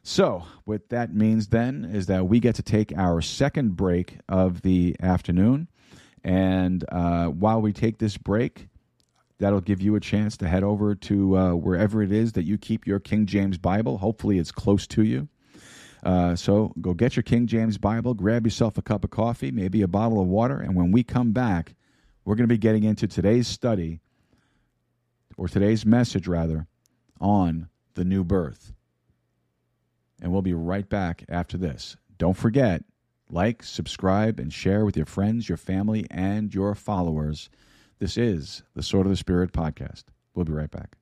So, 0.01 0.43
what 0.65 0.89
that 0.89 1.13
means 1.13 1.47
then 1.49 1.83
is 1.85 2.07
that 2.07 2.25
we 2.27 2.39
get 2.39 2.55
to 2.55 2.63
take 2.63 2.95
our 2.97 3.21
second 3.21 3.75
break 3.77 4.17
of 4.29 4.61
the 4.61 4.95
afternoon. 5.01 5.67
And 6.23 6.83
uh, 6.91 7.27
while 7.27 7.61
we 7.61 7.73
take 7.73 7.99
this 7.99 8.17
break, 8.17 8.67
That'll 9.39 9.61
give 9.61 9.81
you 9.81 9.95
a 9.95 10.01
chance 10.01 10.35
to 10.37 10.47
head 10.49 10.63
over 10.63 10.93
to 10.95 11.37
uh, 11.37 11.55
wherever 11.55 12.03
it 12.03 12.11
is 12.11 12.33
that 12.33 12.43
you 12.43 12.57
keep 12.57 12.85
your 12.85 12.99
King 12.99 13.25
James 13.25 13.57
Bible. 13.57 13.97
Hopefully, 13.99 14.37
it's 14.37 14.51
close 14.51 14.85
to 14.87 15.01
you. 15.03 15.29
Uh, 16.03 16.35
so 16.35 16.73
go 16.81 16.93
get 16.93 17.15
your 17.15 17.23
King 17.23 17.45
James 17.47 17.77
Bible, 17.77 18.13
grab 18.13 18.45
yourself 18.45 18.77
a 18.77 18.81
cup 18.81 19.03
of 19.03 19.09
coffee, 19.09 19.51
maybe 19.51 19.81
a 19.81 19.87
bottle 19.87 20.21
of 20.21 20.27
water, 20.27 20.57
and 20.57 20.73
when 20.75 20.91
we 20.93 21.03
come 21.03 21.31
back, 21.33 21.75
we're 22.23 22.35
going 22.35 22.47
to 22.47 22.53
be 22.53 22.57
getting 22.57 22.83
into 22.83 23.05
today's 23.07 23.47
study, 23.49 23.99
or 25.37 25.47
today's 25.49 25.85
message 25.85 26.25
rather, 26.27 26.67
on 27.19 27.67
the 27.95 28.05
new 28.05 28.23
birth. 28.23 28.71
And 30.21 30.31
we'll 30.31 30.41
be 30.41 30.53
right 30.53 30.87
back 30.87 31.23
after 31.27 31.57
this. 31.57 31.97
Don't 32.17 32.35
forget, 32.37 32.83
like, 33.29 33.61
subscribe, 33.63 34.39
and 34.39 34.53
share 34.53 34.83
with 34.85 34.95
your 34.97 35.05
friends, 35.05 35.49
your 35.49 35.57
family, 35.57 36.05
and 36.11 36.53
your 36.53 36.75
followers. 36.75 37.49
This 37.99 38.15
is 38.17 38.63
the 38.77 38.81
Sword 38.81 39.07
of 39.07 39.09
the 39.09 39.17
Spirit 39.17 39.51
podcast. 39.51 40.03
We'll 40.33 40.45
be 40.45 40.53
right 40.53 40.71
back. 40.71 40.95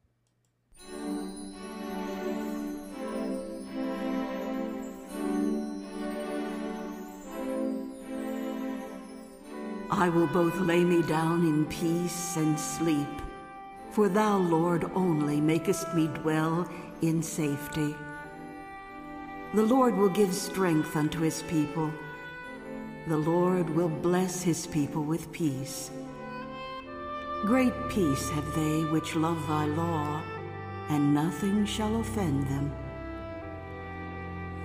I 9.92 10.10
will 10.10 10.26
both 10.26 10.56
lay 10.58 10.84
me 10.84 11.04
down 11.04 11.46
in 11.46 11.66
peace 11.68 12.36
and 12.36 12.60
sleep, 12.60 13.08
for 13.92 14.10
thou, 14.10 14.40
Lord, 14.40 14.86
only 14.96 15.40
makest 15.40 15.94
me 15.94 16.08
dwell 16.08 16.68
in 17.04 17.22
safety. 17.22 17.96
The 19.54 19.62
Lord 19.64 19.94
will 19.96 20.10
give 20.10 20.34
strength 20.34 20.96
unto 20.96 21.20
his 21.20 21.44
people. 21.44 21.92
The 23.08 23.18
Lord 23.18 23.70
will 23.70 23.88
bless 23.88 24.42
his 24.42 24.66
people 24.66 25.04
with 25.04 25.32
peace. 25.32 25.92
Great 27.46 27.88
peace 27.88 28.30
have 28.30 28.56
they 28.56 28.84
which 28.86 29.16
love 29.16 29.38
thy 29.48 29.68
law, 29.68 30.20
and 30.90 31.14
nothing 31.14 31.68
shall 31.68 31.98
offend 32.00 32.48
them. 32.48 32.74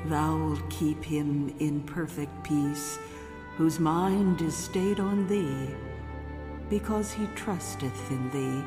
Thou 0.06 0.38
wilt 0.38 0.70
keep 0.70 1.04
him 1.04 1.54
in 1.58 1.82
perfect 1.82 2.32
peace, 2.42 2.98
whose 3.58 3.78
mind 3.78 4.40
is 4.40 4.56
stayed 4.56 5.00
on 5.00 5.26
thee, 5.28 5.68
because 6.70 7.12
he 7.12 7.26
trusteth 7.36 8.10
in 8.10 8.30
thee. 8.30 8.64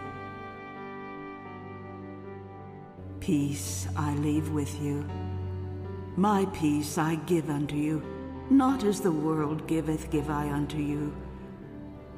Peace 3.20 3.88
I 3.98 4.14
leave 4.18 4.52
with 4.52 4.80
you. 4.84 5.04
My 6.16 6.46
peace 6.54 7.00
I 7.00 7.16
give 7.16 7.50
unto 7.50 7.76
you. 7.76 8.04
Not 8.52 8.84
as 8.84 9.02
the 9.02 9.12
world 9.12 9.66
giveth, 9.66 10.12
give 10.12 10.30
I 10.30 10.52
unto 10.52 10.78
you. 10.78 11.12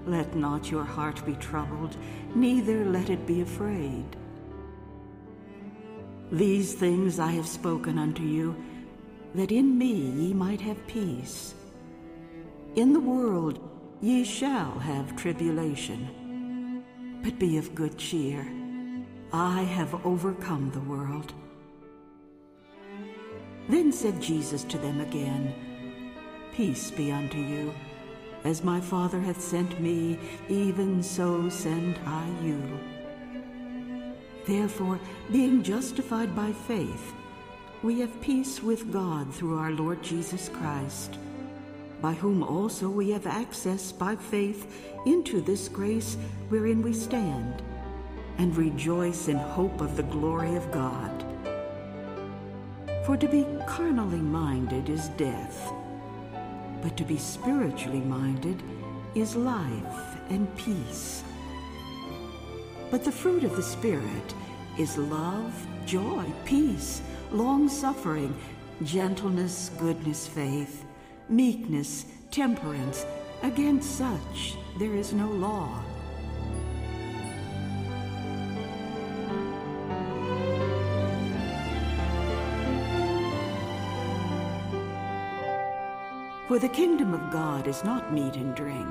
Let 0.08 0.36
not 0.38 0.72
your 0.72 0.86
heart 0.86 1.24
be 1.26 1.34
troubled, 1.34 1.98
neither 2.34 2.86
let 2.86 3.10
it 3.10 3.28
be 3.28 3.42
afraid. 3.42 4.06
These 6.32 6.76
things 6.76 7.20
I 7.20 7.32
have 7.34 7.48
spoken 7.48 7.98
unto 8.00 8.24
you, 8.24 8.56
that 9.36 9.52
in 9.52 9.78
me 9.78 9.92
ye 9.94 10.34
might 10.34 10.62
have 10.62 10.88
peace. 10.88 11.54
In 12.76 12.94
the 12.94 13.02
world 13.02 13.60
ye 14.00 14.24
shall 14.24 14.80
have 14.80 15.18
tribulation, 15.18 16.82
but 17.22 17.38
be 17.38 17.58
of 17.58 17.76
good 17.76 17.98
cheer. 17.98 18.48
I 19.34 19.64
have 19.64 20.06
overcome 20.06 20.72
the 20.72 20.80
world. 20.94 21.34
Then 23.68 23.92
said 23.92 24.22
Jesus 24.22 24.64
to 24.66 24.78
them 24.78 25.02
again, 25.02 25.54
Peace 26.54 26.92
be 26.92 27.12
unto 27.12 27.40
you. 27.40 27.74
As 28.48 28.64
my 28.64 28.80
Father 28.80 29.20
hath 29.20 29.42
sent 29.42 29.82
me, 29.82 30.18
even 30.48 31.04
so 31.04 31.50
send 31.50 32.00
I 32.06 32.26
you. 32.42 32.62
Therefore, 34.46 35.02
being 35.34 35.62
justified 35.62 36.34
by 36.34 36.54
faith, 36.54 37.14
we 37.84 38.00
have 38.00 38.22
peace 38.22 38.64
with 38.64 38.90
God 38.90 39.34
through 39.34 39.58
our 39.60 39.72
Lord 39.72 40.02
Jesus 40.02 40.48
Christ, 40.48 41.18
by 42.02 42.14
whom 42.14 42.42
also 42.42 42.90
we 42.90 43.10
have 43.10 43.28
access 43.28 43.92
by 43.92 44.16
faith 44.16 44.94
into 45.06 45.42
this 45.42 45.68
grace 45.68 46.16
wherein 46.48 46.82
we 46.82 46.94
stand, 46.94 47.62
and 48.38 48.56
rejoice 48.56 49.28
in 49.28 49.36
hope 49.36 49.82
of 49.82 49.98
the 49.98 50.04
glory 50.04 50.56
of 50.56 50.72
God. 50.72 51.12
For 53.06 53.18
to 53.18 53.28
be 53.28 53.46
carnally 53.68 54.22
minded 54.22 54.88
is 54.88 55.10
death 55.18 55.74
but 56.82 56.96
to 56.98 57.04
be 57.04 57.18
spiritually 57.18 58.02
minded 58.02 58.62
is 59.16 59.36
life 59.36 60.18
and 60.30 60.54
peace. 60.58 61.24
But 62.92 63.04
the 63.04 63.12
fruit 63.12 63.44
of 63.44 63.56
the 63.56 63.64
Spirit 63.64 64.34
is 64.78 64.98
love, 64.98 65.54
joy, 65.86 66.26
peace, 66.46 67.02
long 67.32 67.68
suffering, 67.68 68.36
gentleness, 68.84 69.72
goodness, 69.80 70.28
faith, 70.28 70.86
meekness, 71.30 72.06
temperance. 72.32 73.06
Against 73.44 73.98
such 74.00 74.58
there 74.80 74.94
is 74.96 75.14
no 75.14 75.28
law. 75.30 75.84
For 86.48 86.60
the 86.60 86.70
kingdom 86.70 87.14
of 87.14 87.30
God 87.30 87.68
is 87.68 87.84
not 87.84 88.14
meat 88.14 88.36
and 88.38 88.56
drink, 88.56 88.88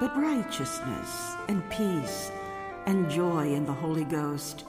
but 0.00 0.16
righteousness 0.16 1.34
and 1.48 1.62
peace 1.68 2.32
and 2.86 3.10
joy 3.10 3.52
in 3.52 3.66
the 3.66 3.74
Holy 3.74 4.04
Ghost. 4.04 4.64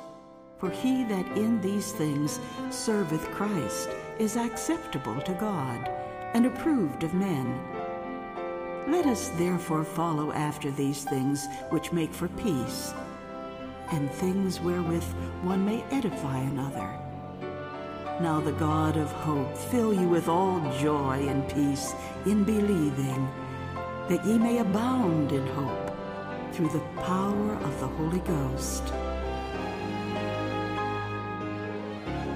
For 0.57 0.69
he 0.69 1.05
that 1.05 1.25
in 1.37 1.61
these 1.61 1.93
things 1.93 2.41
serveth 2.71 3.31
Christ 3.31 3.87
is 4.19 4.35
acceptable 4.35 5.21
to 5.21 5.33
God 5.35 5.89
and 6.33 6.45
approved 6.45 7.03
of 7.05 7.13
men. 7.13 7.57
Let 8.91 9.05
us 9.05 9.29
therefore 9.37 9.85
follow 9.85 10.33
after 10.33 10.71
these 10.71 11.05
things 11.05 11.47
which 11.69 11.93
make 11.93 12.13
for 12.13 12.27
peace, 12.27 12.93
and 13.93 14.11
things 14.11 14.59
wherewith 14.59 15.05
one 15.41 15.65
may 15.65 15.81
edify 15.91 16.37
another. 16.37 16.99
Now 18.19 18.39
the 18.41 18.51
God 18.53 18.97
of 18.97 19.11
hope 19.11 19.55
fill 19.55 19.93
you 19.93 20.07
with 20.09 20.27
all 20.27 20.59
joy 20.79 21.23
and 21.29 21.47
peace 21.53 21.93
in 22.25 22.43
believing, 22.43 23.29
that 24.09 24.25
ye 24.25 24.39
may 24.39 24.57
abound 24.57 25.31
in 25.31 25.45
hope 25.47 25.95
through 26.51 26.69
the 26.69 26.81
power 27.03 27.53
of 27.53 27.79
the 27.79 27.85
Holy 27.85 28.17
Ghost. 28.21 28.85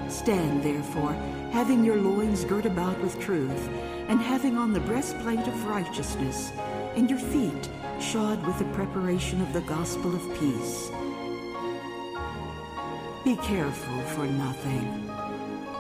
Stand 0.08 0.62
therefore, 0.62 1.14
having 1.52 1.84
your 1.84 1.98
loins 1.98 2.44
girt 2.46 2.68
about 2.68 3.00
with 3.02 3.20
truth, 3.20 3.68
and 4.08 4.22
having 4.22 4.60
on 4.60 4.74
the 4.74 4.80
breastplate 4.82 5.40
of 5.48 5.66
righteousness, 5.66 6.52
and 6.96 7.10
your 7.10 7.18
feet 7.20 7.70
shod 8.00 8.46
with 8.46 8.60
the 8.60 8.66
preparation 8.76 9.42
of 9.42 9.52
the 9.52 9.62
gospel 9.62 10.14
of 10.14 10.40
peace. 10.40 10.90
Be 13.24 13.36
careful 13.38 14.00
for 14.14 14.28
nothing 14.28 15.08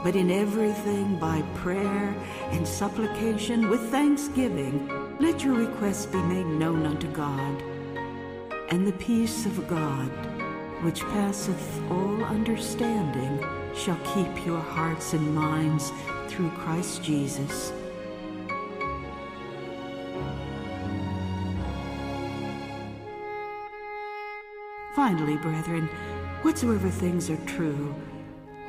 but 0.04 0.16
in 0.16 0.32
everything 0.32 1.18
by 1.20 1.41
prayer 1.56 2.16
and 2.52 2.68
supplication 2.68 3.70
with 3.70 3.91
thanksgiving, 3.91 4.88
let 5.20 5.43
your 5.43 5.54
requests 5.54 6.08
be 6.08 6.18
made 6.24 6.47
known 6.47 6.86
unto 6.86 7.08
God. 7.12 7.62
And 8.70 8.88
the 8.88 8.93
peace 8.93 9.45
of 9.45 9.68
God, 9.68 10.08
which 10.84 11.02
passeth 11.02 11.82
all 11.91 12.24
understanding, 12.24 13.45
shall 13.76 13.99
keep 14.16 14.45
your 14.45 14.60
hearts 14.60 15.14
and 15.14 15.36
minds 15.36 15.91
through 16.28 16.49
Christ 16.52 17.04
Jesus. 17.04 17.72
Finally, 24.95 25.38
brethren, 25.38 25.88
whatsoever 26.43 26.89
things 26.89 27.30
are 27.30 27.38
true, 27.45 27.93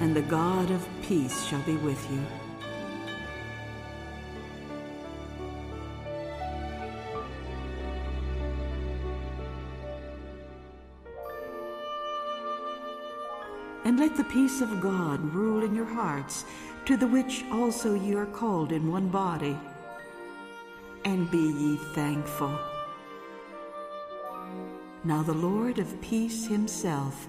and 0.00 0.14
the 0.14 0.22
God 0.22 0.70
of 0.70 0.86
peace 1.02 1.46
shall 1.46 1.62
be 1.62 1.76
with 1.76 2.10
you. 2.10 2.20
And 13.84 14.00
let 14.00 14.16
the 14.16 14.24
peace 14.24 14.60
of 14.60 14.80
God 14.80 15.20
rule 15.34 15.62
in 15.62 15.74
your 15.74 15.84
hearts, 15.84 16.44
to 16.86 16.96
the 16.96 17.06
which 17.06 17.44
also 17.52 17.94
ye 17.94 18.14
are 18.14 18.26
called 18.26 18.72
in 18.72 18.90
one 18.90 19.08
body. 19.08 19.56
And 21.04 21.30
be 21.30 21.36
ye 21.38 21.76
thankful. 21.94 22.58
Now 25.04 25.22
the 25.22 25.34
Lord 25.34 25.78
of 25.78 26.00
peace 26.00 26.46
himself 26.46 27.28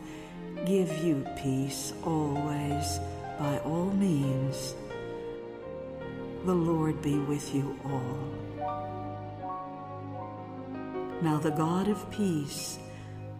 give 0.65 1.03
you 1.03 1.25
peace 1.37 1.93
always 2.05 2.99
by 3.39 3.57
all 3.59 3.85
means. 3.91 4.73
The 6.45 6.53
Lord 6.53 7.01
be 7.01 7.17
with 7.19 7.53
you 7.53 7.79
all. 7.85 8.19
Now, 11.21 11.37
the 11.37 11.51
God 11.51 11.87
of 11.87 12.09
peace, 12.11 12.77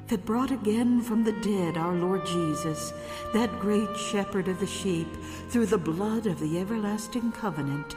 that 0.08 0.26
brought 0.26 0.52
again 0.52 1.02
from 1.02 1.24
the 1.24 1.34
dead 1.34 1.78
our 1.78 1.96
Lord 1.96 2.26
Jesus, 2.26 2.94
that 3.34 3.52
great 3.60 3.96
shepherd 3.98 4.48
of 4.48 4.60
the 4.60 4.68
sheep, 4.68 5.08
through 5.50 5.66
the 5.66 5.78
blood 5.78 6.26
of 6.28 6.40
the 6.40 6.60
everlasting 6.60 7.32
covenant, 7.32 7.96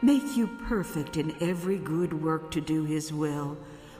make 0.00 0.36
you 0.36 0.46
perfect 0.66 1.16
in 1.18 1.34
every 1.40 1.76
good 1.76 2.22
work 2.22 2.50
to 2.50 2.60
do 2.60 2.84
his 2.84 3.12
will, 3.12 3.56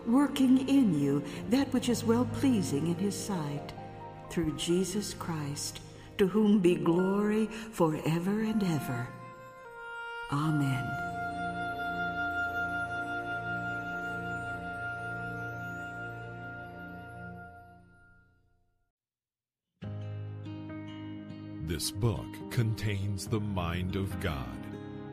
working 0.06 0.66
in 0.68 0.98
you 0.98 1.22
that 1.50 1.72
which 1.72 1.88
is 1.88 2.04
well 2.04 2.24
pleasing 2.32 2.86
in 2.88 2.96
his 2.96 3.14
sight 3.16 3.72
through 4.32 4.56
Jesus 4.56 5.12
Christ, 5.12 5.80
to 6.16 6.26
whom 6.26 6.58
be 6.58 6.74
glory 6.74 7.46
forever 7.70 8.40
and 8.42 8.62
ever. 8.64 9.06
Amen. 10.32 10.88
This 21.66 21.90
book 21.90 22.24
contains 22.50 23.26
the 23.26 23.38
mind 23.40 23.96
of 23.96 24.18
God, 24.20 24.46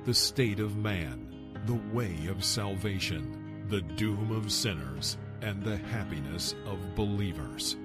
the 0.06 0.14
state 0.14 0.60
of 0.62 0.78
man, 0.78 1.26
the 1.66 1.80
way 1.94 2.16
of 2.30 2.44
salvation, 2.46 3.66
the 3.68 3.82
doom 3.82 4.32
of 4.32 4.50
sinners, 4.52 5.18
and 5.42 5.62
the 5.64 5.78
happiness 5.78 6.56
of 6.66 6.96
believers. 6.96 7.76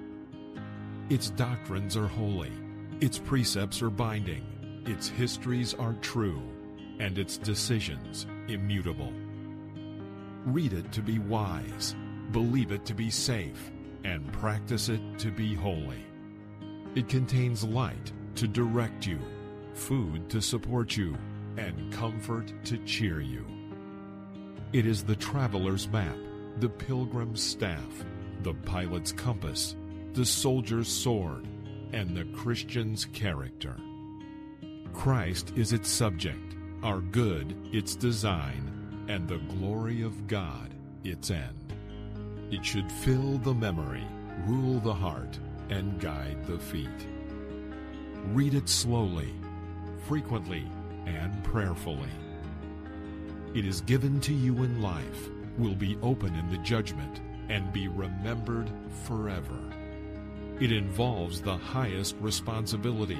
Its 1.11 1.29
doctrines 1.29 1.95
are 1.95 2.07
holy, 2.07 2.51
its 2.99 3.19
precepts 3.19 3.83
are 3.83 3.91
binding, 3.91 4.43
its 4.87 5.07
histories 5.07 5.75
are 5.75 5.93
true, 6.01 6.41
and 6.97 7.19
its 7.19 7.37
decisions 7.37 8.25
immutable. 8.47 9.13
Read 10.45 10.73
it 10.73 10.91
to 10.91 11.03
be 11.03 11.19
wise, 11.19 11.95
believe 12.31 12.71
it 12.71 12.85
to 12.85 12.95
be 12.95 13.11
safe, 13.11 13.71
and 14.03 14.31
practice 14.33 14.89
it 14.89 15.19
to 15.19 15.29
be 15.29 15.53
holy. 15.53 16.03
It 16.95 17.07
contains 17.07 17.63
light 17.63 18.11
to 18.35 18.47
direct 18.47 19.05
you, 19.05 19.19
food 19.75 20.27
to 20.31 20.41
support 20.41 20.97
you, 20.97 21.15
and 21.57 21.93
comfort 21.93 22.51
to 22.65 22.79
cheer 22.79 23.21
you. 23.21 23.45
It 24.73 24.87
is 24.87 25.03
the 25.03 25.15
traveler's 25.15 25.87
map, 25.87 26.17
the 26.59 26.69
pilgrim's 26.69 27.41
staff, 27.43 27.91
the 28.41 28.55
pilot's 28.55 29.11
compass, 29.11 29.75
the 30.15 30.25
soldier's 30.25 30.87
sword, 30.87 31.45
and 31.91 32.15
the 32.15 32.23
Christian's 32.37 33.03
character. 33.03 33.75
Christ 34.93 35.51
is 35.57 35.73
its 35.73 35.89
subject, 35.89 36.55
our 36.83 37.01
good 37.01 37.53
its 37.73 37.95
design, 37.95 39.05
and 39.09 39.27
the 39.27 39.39
glory 39.59 40.01
of 40.03 40.25
God 40.25 40.73
its 41.03 41.31
end. 41.31 41.73
It 42.49 42.63
should 42.65 42.89
fill 42.89 43.37
the 43.39 43.53
memory, 43.53 44.05
rule 44.45 44.79
the 44.79 44.93
heart, 44.93 45.37
and 45.69 45.99
guide 45.99 46.47
the 46.47 46.59
feet. 46.59 46.87
Read 48.27 48.53
it 48.53 48.69
slowly, 48.69 49.33
frequently, 50.07 50.63
and 51.05 51.43
prayerfully. 51.43 52.09
It 53.53 53.65
is 53.65 53.81
given 53.81 54.21
to 54.21 54.33
you 54.33 54.63
in 54.63 54.81
life, 54.81 55.27
will 55.57 55.75
be 55.75 55.97
open 56.01 56.33
in 56.35 56.49
the 56.49 56.57
judgment, 56.59 57.19
and 57.49 57.73
be 57.73 57.89
remembered 57.89 58.69
forever. 59.03 59.74
It 60.61 60.71
involves 60.71 61.41
the 61.41 61.57
highest 61.57 62.15
responsibility, 62.21 63.17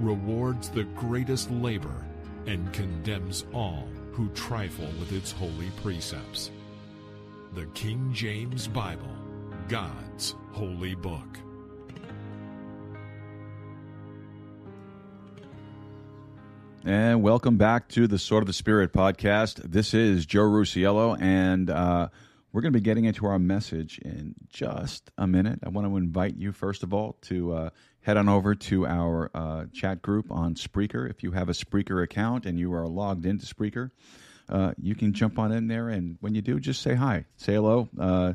rewards 0.00 0.70
the 0.70 0.84
greatest 0.96 1.50
labor, 1.50 2.06
and 2.46 2.72
condemns 2.72 3.44
all 3.52 3.86
who 4.12 4.30
trifle 4.30 4.86
with 4.98 5.12
its 5.12 5.30
holy 5.30 5.68
precepts. 5.82 6.50
The 7.54 7.66
King 7.74 8.10
James 8.14 8.66
Bible, 8.66 9.14
God's 9.68 10.36
holy 10.52 10.94
book. 10.94 11.38
And 16.86 17.22
welcome 17.22 17.58
back 17.58 17.88
to 17.90 18.06
the 18.06 18.18
Sword 18.18 18.42
of 18.42 18.46
the 18.46 18.52
Spirit 18.54 18.94
podcast. 18.94 19.56
This 19.70 19.92
is 19.92 20.24
Joe 20.24 20.48
Ruscio, 20.48 21.20
and 21.20 21.68
uh, 21.68 22.08
we're 22.54 22.60
going 22.60 22.72
to 22.72 22.78
be 22.78 22.84
getting 22.84 23.04
into 23.06 23.26
our 23.26 23.40
message 23.40 23.98
in 23.98 24.36
just 24.48 25.10
a 25.18 25.26
minute. 25.26 25.58
I 25.66 25.70
want 25.70 25.88
to 25.88 25.96
invite 25.96 26.36
you, 26.36 26.52
first 26.52 26.84
of 26.84 26.94
all, 26.94 27.14
to 27.22 27.52
uh, 27.52 27.70
head 28.00 28.16
on 28.16 28.28
over 28.28 28.54
to 28.54 28.86
our 28.86 29.28
uh, 29.34 29.64
chat 29.72 30.02
group 30.02 30.30
on 30.30 30.54
Spreaker. 30.54 31.10
If 31.10 31.24
you 31.24 31.32
have 31.32 31.48
a 31.48 31.52
Spreaker 31.52 32.00
account 32.00 32.46
and 32.46 32.56
you 32.56 32.72
are 32.74 32.86
logged 32.86 33.26
into 33.26 33.44
Spreaker, 33.44 33.90
uh, 34.48 34.72
you 34.80 34.94
can 34.94 35.12
jump 35.14 35.36
on 35.36 35.50
in 35.50 35.66
there. 35.66 35.88
And 35.88 36.16
when 36.20 36.36
you 36.36 36.42
do, 36.42 36.60
just 36.60 36.80
say 36.80 36.94
hi, 36.94 37.24
say 37.38 37.54
hello. 37.54 37.88
uh, 37.98 38.34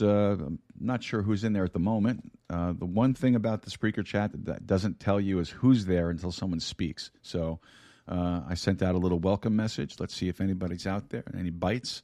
uh 0.00 0.06
I'm 0.06 0.60
not 0.78 1.02
sure 1.02 1.20
who's 1.20 1.42
in 1.42 1.52
there 1.54 1.64
at 1.64 1.72
the 1.72 1.80
moment. 1.80 2.30
Uh, 2.48 2.72
the 2.78 2.86
one 2.86 3.14
thing 3.14 3.34
about 3.34 3.62
the 3.62 3.70
Spreaker 3.72 4.06
chat 4.06 4.30
that 4.44 4.64
doesn't 4.64 5.00
tell 5.00 5.20
you 5.20 5.40
is 5.40 5.50
who's 5.50 5.86
there 5.86 6.08
until 6.08 6.30
someone 6.30 6.60
speaks. 6.60 7.10
So 7.22 7.58
uh, 8.06 8.42
I 8.48 8.54
sent 8.54 8.80
out 8.80 8.94
a 8.94 8.98
little 8.98 9.18
welcome 9.18 9.56
message. 9.56 9.98
Let's 9.98 10.14
see 10.14 10.28
if 10.28 10.40
anybody's 10.40 10.86
out 10.86 11.08
there. 11.08 11.24
Any 11.36 11.50
bites? 11.50 12.00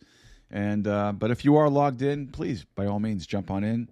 And 0.50 0.86
uh, 0.86 1.12
but 1.12 1.30
if 1.30 1.44
you 1.44 1.56
are 1.56 1.68
logged 1.70 2.02
in, 2.02 2.26
please 2.28 2.64
by 2.74 2.86
all 2.86 2.98
means 2.98 3.26
jump 3.26 3.50
on 3.50 3.62
in, 3.62 3.88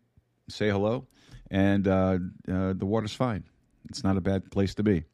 say 0.49 0.69
hello, 0.69 1.07
and 1.51 1.87
uh, 1.87 2.19
uh, 2.53 2.73
the 2.75 2.85
water's 2.87 3.15
fine. 3.15 3.45
It's 3.89 4.03
not 4.03 4.17
a 4.17 4.21
bad 4.21 4.51
place 4.51 4.75
to 4.75 4.83
be. 4.83 5.05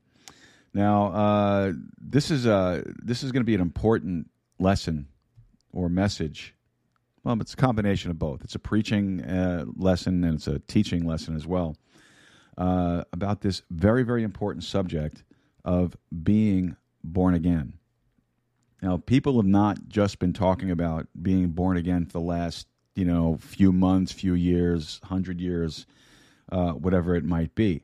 Now 0.72 1.06
uh, 1.08 1.72
this 2.00 2.30
is 2.30 2.46
uh, 2.46 2.82
this 3.02 3.22
is 3.22 3.30
going 3.30 3.42
to 3.42 3.46
be 3.46 3.54
an 3.54 3.60
important 3.60 4.30
lesson 4.58 5.06
or 5.72 5.88
message. 5.90 6.54
Well, 7.24 7.36
it's 7.40 7.54
a 7.54 7.56
combination 7.56 8.10
of 8.10 8.18
both. 8.18 8.42
It's 8.42 8.54
a 8.54 8.58
preaching 8.58 9.22
uh, 9.22 9.66
lesson 9.76 10.24
and 10.24 10.34
it's 10.34 10.46
a 10.46 10.58
teaching 10.60 11.06
lesson 11.06 11.36
as 11.36 11.46
well 11.46 11.76
uh, 12.56 13.04
about 13.12 13.42
this 13.42 13.62
very 13.70 14.02
very 14.02 14.22
important 14.24 14.64
subject 14.64 15.22
of 15.62 15.94
being 16.22 16.74
born 17.02 17.34
again. 17.34 17.74
Now, 18.84 18.98
people 18.98 19.36
have 19.36 19.46
not 19.46 19.88
just 19.88 20.18
been 20.18 20.34
talking 20.34 20.70
about 20.70 21.06
being 21.22 21.48
born 21.52 21.78
again 21.78 22.04
for 22.04 22.12
the 22.12 22.20
last, 22.20 22.66
you 22.94 23.06
know, 23.06 23.38
few 23.38 23.72
months, 23.72 24.12
few 24.12 24.34
years, 24.34 25.00
hundred 25.04 25.40
years, 25.40 25.86
uh, 26.52 26.72
whatever 26.72 27.16
it 27.16 27.24
might 27.24 27.54
be. 27.54 27.82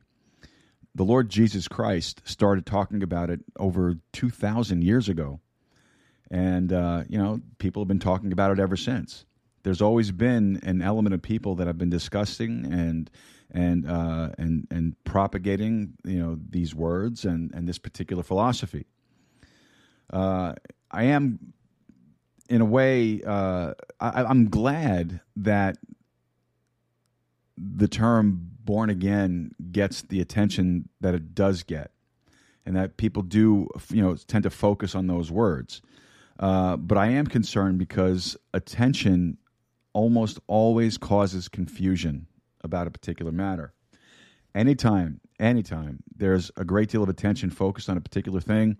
The 0.93 1.03
Lord 1.03 1.31
Jesus 1.31 1.67
Christ 1.67 2.21
started 2.23 2.67
talking 2.67 3.01
about 3.01 3.31
it 3.31 3.39
over 3.57 3.95
2,000 4.13 4.83
years 4.83 5.09
ago. 5.09 5.39
And, 6.29 6.71
uh, 6.71 7.05
you 7.09 7.17
know, 7.17 7.41
people 7.57 7.81
have 7.81 7.87
been 7.87 7.97
talking 7.97 8.31
about 8.31 8.51
it 8.51 8.59
ever 8.59 8.77
since. 8.77 9.25
There's 9.63 9.81
always 9.81 10.11
been 10.11 10.59
an 10.61 10.83
element 10.83 11.15
of 11.15 11.23
people 11.23 11.55
that 11.55 11.65
have 11.65 11.79
been 11.79 11.89
discussing 11.89 12.71
and 12.71 13.09
and 13.49 13.89
uh, 13.89 14.29
and 14.37 14.67
and 14.69 15.03
propagating, 15.03 15.93
you 16.03 16.19
know, 16.19 16.37
these 16.51 16.75
words 16.75 17.25
and 17.25 17.51
and 17.55 17.67
this 17.67 17.79
particular 17.79 18.21
philosophy. 18.21 18.85
Uh, 20.13 20.53
I 20.91 21.05
am, 21.05 21.53
in 22.49 22.59
a 22.61 22.65
way, 22.65 23.21
uh, 23.25 23.73
I, 23.99 24.23
I'm 24.25 24.49
glad 24.49 25.21
that 25.37 25.77
the 27.57 27.87
term 27.87 28.49
born 28.63 28.89
again 28.89 29.51
gets 29.71 30.01
the 30.03 30.19
attention 30.19 30.89
that 30.99 31.15
it 31.15 31.33
does 31.33 31.63
get, 31.63 31.91
and 32.65 32.75
that 32.75 32.97
people 32.97 33.23
do, 33.23 33.69
you 33.91 34.01
know, 34.01 34.15
tend 34.27 34.43
to 34.43 34.49
focus 34.49 34.93
on 34.93 35.07
those 35.07 35.31
words. 35.31 35.81
Uh, 36.39 36.75
but 36.75 36.97
I 36.97 37.07
am 37.09 37.27
concerned 37.27 37.77
because 37.79 38.35
attention 38.53 39.37
almost 39.93 40.39
always 40.47 40.97
causes 40.97 41.47
confusion 41.47 42.27
about 42.63 42.87
a 42.87 42.91
particular 42.91 43.31
matter. 43.31 43.73
Anytime, 44.53 45.21
anytime 45.39 46.03
there's 46.17 46.51
a 46.57 46.65
great 46.65 46.89
deal 46.89 47.03
of 47.03 47.09
attention 47.09 47.49
focused 47.49 47.89
on 47.89 47.97
a 47.97 48.01
particular 48.01 48.41
thing, 48.41 48.77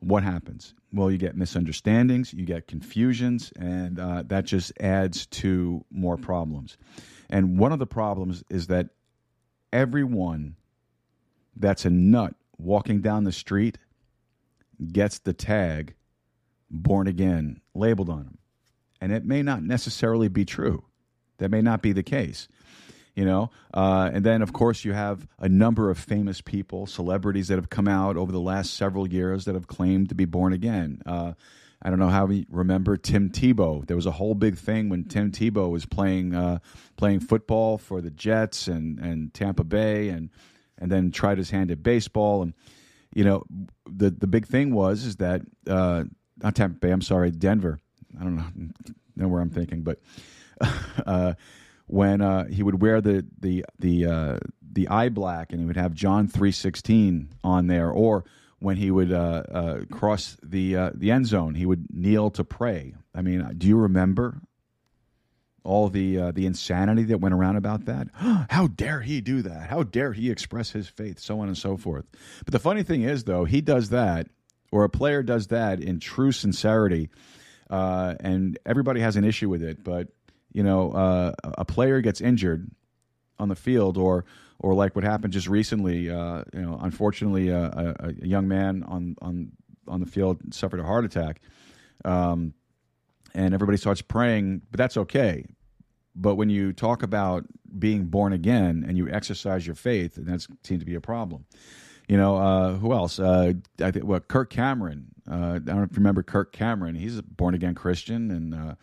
what 0.00 0.22
happens? 0.22 0.74
Well, 0.92 1.10
you 1.10 1.18
get 1.18 1.36
misunderstandings, 1.36 2.32
you 2.32 2.44
get 2.44 2.66
confusions, 2.68 3.52
and 3.58 3.98
uh, 3.98 4.22
that 4.28 4.44
just 4.44 4.72
adds 4.80 5.26
to 5.26 5.84
more 5.90 6.16
problems. 6.16 6.76
And 7.28 7.58
one 7.58 7.72
of 7.72 7.78
the 7.78 7.86
problems 7.86 8.44
is 8.48 8.68
that 8.68 8.90
everyone 9.72 10.54
that's 11.56 11.84
a 11.84 11.90
nut 11.90 12.34
walking 12.56 13.00
down 13.00 13.24
the 13.24 13.32
street 13.32 13.78
gets 14.92 15.18
the 15.18 15.32
tag 15.32 15.94
born 16.70 17.06
again 17.06 17.60
labeled 17.74 18.08
on 18.08 18.24
them. 18.24 18.38
And 19.00 19.12
it 19.12 19.24
may 19.24 19.42
not 19.42 19.62
necessarily 19.62 20.28
be 20.28 20.44
true. 20.44 20.84
That 21.38 21.50
may 21.50 21.60
not 21.60 21.82
be 21.82 21.92
the 21.92 22.02
case 22.02 22.48
you 23.18 23.24
know 23.24 23.50
uh, 23.74 24.08
and 24.14 24.24
then 24.24 24.42
of 24.42 24.52
course 24.52 24.84
you 24.84 24.92
have 24.92 25.26
a 25.40 25.48
number 25.48 25.90
of 25.90 25.98
famous 25.98 26.40
people 26.40 26.86
celebrities 26.86 27.48
that 27.48 27.56
have 27.56 27.68
come 27.68 27.88
out 27.88 28.16
over 28.16 28.30
the 28.30 28.40
last 28.40 28.74
several 28.74 29.08
years 29.08 29.44
that 29.44 29.56
have 29.56 29.66
claimed 29.66 30.08
to 30.10 30.14
be 30.14 30.24
born 30.24 30.52
again 30.52 31.02
uh, 31.04 31.32
I 31.82 31.90
don't 31.90 31.98
know 31.98 32.08
how 32.10 32.24
we 32.26 32.44
remember 32.50 32.96
Tim 32.96 33.30
Tebow. 33.30 33.86
There 33.86 33.94
was 33.96 34.04
a 34.06 34.10
whole 34.10 34.34
big 34.34 34.58
thing 34.58 34.88
when 34.88 35.04
Tim 35.04 35.30
Tebow 35.30 35.70
was 35.70 35.86
playing 35.86 36.34
uh, 36.34 36.58
playing 36.96 37.20
football 37.20 37.78
for 37.78 38.00
the 38.00 38.10
Jets 38.10 38.66
and, 38.66 38.98
and 38.98 39.32
Tampa 39.32 39.62
Bay, 39.62 40.08
and 40.08 40.28
and 40.78 40.90
then 40.90 41.12
tried 41.12 41.38
his 41.38 41.50
hand 41.50 41.70
at 41.70 41.80
baseball. 41.84 42.42
And 42.42 42.52
you 43.14 43.22
know, 43.22 43.44
the 43.88 44.10
the 44.10 44.26
big 44.26 44.48
thing 44.48 44.74
was 44.74 45.04
is 45.04 45.16
that 45.18 45.42
uh, 45.68 46.02
not 46.42 46.56
Tampa 46.56 46.80
Bay. 46.80 46.90
I'm 46.90 47.00
sorry, 47.00 47.30
Denver. 47.30 47.78
I 48.20 48.24
don't 48.24 48.34
know, 48.34 48.46
know 49.16 49.28
where 49.28 49.40
I'm 49.40 49.50
thinking, 49.50 49.82
but 49.82 50.00
uh, 51.06 51.34
when 51.88 52.20
uh, 52.20 52.44
he 52.46 52.62
would 52.62 52.80
wear 52.80 53.00
the 53.00 53.24
the 53.40 53.64
the 53.80 54.06
uh, 54.06 54.38
the 54.72 54.86
eye 54.88 55.08
black 55.08 55.50
and 55.52 55.60
he 55.60 55.66
would 55.66 55.76
have 55.76 55.92
John 55.94 56.28
three 56.28 56.52
sixteen 56.52 57.30
on 57.42 57.66
there, 57.66 57.90
or 57.90 58.24
when 58.60 58.76
he 58.76 58.90
would 58.90 59.12
uh, 59.12 59.42
uh 59.50 59.80
cross 59.90 60.36
the 60.42 60.76
uh, 60.76 60.90
the 60.94 61.10
end 61.10 61.26
zone, 61.26 61.54
he 61.54 61.66
would 61.66 61.86
kneel 61.90 62.30
to 62.30 62.44
pray. 62.44 62.94
I 63.14 63.22
mean, 63.22 63.50
do 63.58 63.66
you 63.66 63.76
remember 63.76 64.40
all 65.64 65.88
the 65.88 66.18
uh, 66.18 66.32
the 66.32 66.44
insanity 66.46 67.04
that 67.04 67.18
went 67.18 67.34
around 67.34 67.56
about 67.56 67.86
that? 67.86 68.08
How 68.50 68.68
dare 68.68 69.00
he 69.00 69.20
do 69.20 69.42
that? 69.42 69.68
How 69.70 69.82
dare 69.82 70.12
he 70.12 70.30
express 70.30 70.70
his 70.70 70.88
faith? 70.88 71.18
So 71.18 71.40
on 71.40 71.48
and 71.48 71.58
so 71.58 71.76
forth. 71.78 72.04
But 72.44 72.52
the 72.52 72.58
funny 72.58 72.82
thing 72.82 73.02
is, 73.02 73.24
though, 73.24 73.46
he 73.46 73.62
does 73.62 73.88
that, 73.88 74.26
or 74.70 74.84
a 74.84 74.90
player 74.90 75.22
does 75.22 75.46
that 75.48 75.80
in 75.80 76.00
true 76.00 76.32
sincerity. 76.32 77.08
and 77.70 78.58
everybody 78.66 79.00
has 79.00 79.16
an 79.16 79.24
issue 79.24 79.48
with 79.48 79.62
it, 79.62 79.82
but 79.82 80.08
you 80.52 80.62
know 80.62 80.92
uh, 80.92 81.32
a 81.44 81.64
player 81.64 82.00
gets 82.00 82.20
injured 82.20 82.70
on 83.38 83.48
the 83.48 83.54
field 83.54 83.96
or 83.96 84.24
or 84.58 84.74
like 84.74 84.94
what 84.96 85.04
happened 85.04 85.32
just 85.32 85.46
recently 85.48 86.10
uh, 86.10 86.42
you 86.52 86.62
know 86.62 86.78
unfortunately 86.82 87.52
uh, 87.52 87.70
a, 87.74 87.94
a, 88.00 88.26
young 88.26 88.48
man 88.48 88.82
on 88.84 89.16
on 89.20 89.50
on 89.86 90.00
the 90.00 90.06
field 90.06 90.52
suffered 90.54 90.80
a 90.80 90.84
heart 90.84 91.04
attack 91.04 91.40
um, 92.04 92.52
and 93.34 93.54
everybody 93.54 93.76
starts 93.78 94.02
praying 94.02 94.62
but 94.70 94.78
that's 94.78 94.96
okay 94.96 95.44
but 96.16 96.34
when 96.34 96.50
you 96.50 96.72
talk 96.72 97.02
about 97.02 97.44
being 97.78 98.06
born 98.06 98.32
again 98.32 98.84
and 98.88 98.96
you 98.96 99.08
exercise 99.08 99.66
your 99.66 99.76
faith 99.76 100.16
and 100.16 100.26
that 100.26 100.42
seems 100.64 100.80
to 100.80 100.86
be 100.86 100.94
a 100.94 101.00
problem 101.00 101.44
you 102.08 102.16
know 102.16 102.36
uh, 102.36 102.74
who 102.74 102.92
else 102.92 103.20
uh, 103.20 103.52
i 103.82 103.90
think 103.90 104.04
what 104.04 104.28
kirk 104.28 104.50
cameron 104.50 105.06
uh, 105.30 105.54
i 105.54 105.58
don't 105.58 105.94
remember 105.96 106.22
kirk 106.22 106.52
cameron 106.52 106.94
he's 106.94 107.18
a 107.18 107.22
born 107.22 107.54
again 107.54 107.74
christian 107.74 108.30
and 108.30 108.76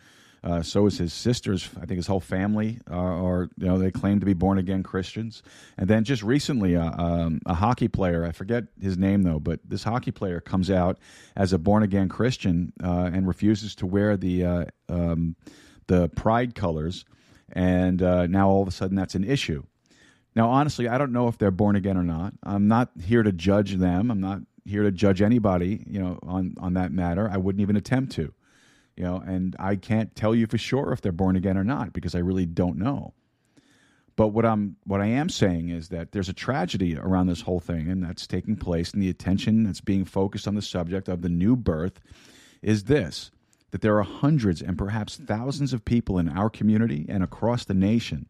uh, 0.46 0.62
so 0.62 0.86
is 0.86 0.96
his 0.96 1.12
sisters. 1.12 1.68
I 1.82 1.86
think 1.86 1.96
his 1.96 2.06
whole 2.06 2.20
family 2.20 2.78
uh, 2.88 2.94
are, 2.94 3.48
you 3.58 3.66
know, 3.66 3.78
they 3.78 3.90
claim 3.90 4.20
to 4.20 4.26
be 4.26 4.32
born 4.32 4.58
again 4.58 4.84
Christians. 4.84 5.42
And 5.76 5.90
then 5.90 6.04
just 6.04 6.22
recently, 6.22 6.76
uh, 6.76 6.92
um, 7.02 7.40
a 7.46 7.54
hockey 7.54 7.88
player, 7.88 8.24
I 8.24 8.30
forget 8.30 8.62
his 8.80 8.96
name 8.96 9.24
though, 9.24 9.40
but 9.40 9.58
this 9.64 9.82
hockey 9.82 10.12
player 10.12 10.40
comes 10.40 10.70
out 10.70 10.98
as 11.34 11.52
a 11.52 11.58
born 11.58 11.82
again 11.82 12.08
Christian 12.08 12.72
uh, 12.80 13.10
and 13.12 13.26
refuses 13.26 13.74
to 13.76 13.86
wear 13.86 14.16
the 14.16 14.44
uh, 14.44 14.64
um, 14.88 15.34
the 15.88 16.08
pride 16.10 16.54
colors. 16.54 17.04
And 17.52 18.00
uh, 18.00 18.28
now 18.28 18.48
all 18.48 18.62
of 18.62 18.68
a 18.68 18.72
sudden, 18.72 18.94
that's 18.96 19.16
an 19.16 19.24
issue. 19.24 19.64
Now, 20.36 20.48
honestly, 20.50 20.86
I 20.88 20.96
don't 20.96 21.12
know 21.12 21.26
if 21.26 21.38
they're 21.38 21.50
born 21.50 21.74
again 21.74 21.96
or 21.96 22.02
not. 22.04 22.34
I'm 22.44 22.68
not 22.68 22.90
here 23.04 23.24
to 23.24 23.32
judge 23.32 23.72
them. 23.74 24.12
I'm 24.12 24.20
not 24.20 24.42
here 24.64 24.84
to 24.84 24.92
judge 24.92 25.22
anybody, 25.22 25.82
you 25.88 25.98
know, 25.98 26.20
on 26.22 26.54
on 26.60 26.74
that 26.74 26.92
matter. 26.92 27.28
I 27.28 27.36
wouldn't 27.36 27.62
even 27.62 27.74
attempt 27.74 28.12
to 28.12 28.32
you 28.96 29.04
know, 29.04 29.18
and 29.24 29.54
I 29.58 29.76
can't 29.76 30.14
tell 30.16 30.34
you 30.34 30.46
for 30.46 30.58
sure 30.58 30.92
if 30.92 31.00
they're 31.02 31.12
born 31.12 31.36
again 31.36 31.58
or 31.58 31.64
not 31.64 31.92
because 31.92 32.14
I 32.14 32.18
really 32.20 32.46
don't 32.46 32.78
know. 32.78 33.12
But 34.16 34.28
what 34.28 34.46
I'm 34.46 34.76
what 34.84 35.02
I 35.02 35.06
am 35.06 35.28
saying 35.28 35.68
is 35.68 35.88
that 35.90 36.12
there's 36.12 36.30
a 36.30 36.34
tragedy 36.34 36.96
around 36.96 37.26
this 37.26 37.42
whole 37.42 37.60
thing, 37.60 37.88
and 37.90 38.02
that's 38.02 38.26
taking 38.26 38.56
place, 38.56 38.92
and 38.92 39.02
the 39.02 39.10
attention 39.10 39.64
that's 39.64 39.82
being 39.82 40.06
focused 40.06 40.48
on 40.48 40.54
the 40.54 40.62
subject 40.62 41.08
of 41.08 41.20
the 41.20 41.28
new 41.28 41.54
birth 41.56 42.00
is 42.62 42.84
this 42.84 43.30
that 43.72 43.82
there 43.82 43.98
are 43.98 44.02
hundreds 44.02 44.62
and 44.62 44.78
perhaps 44.78 45.16
thousands 45.16 45.74
of 45.74 45.84
people 45.84 46.18
in 46.18 46.28
our 46.30 46.48
community 46.48 47.04
and 47.10 47.22
across 47.22 47.64
the 47.66 47.74
nation 47.74 48.28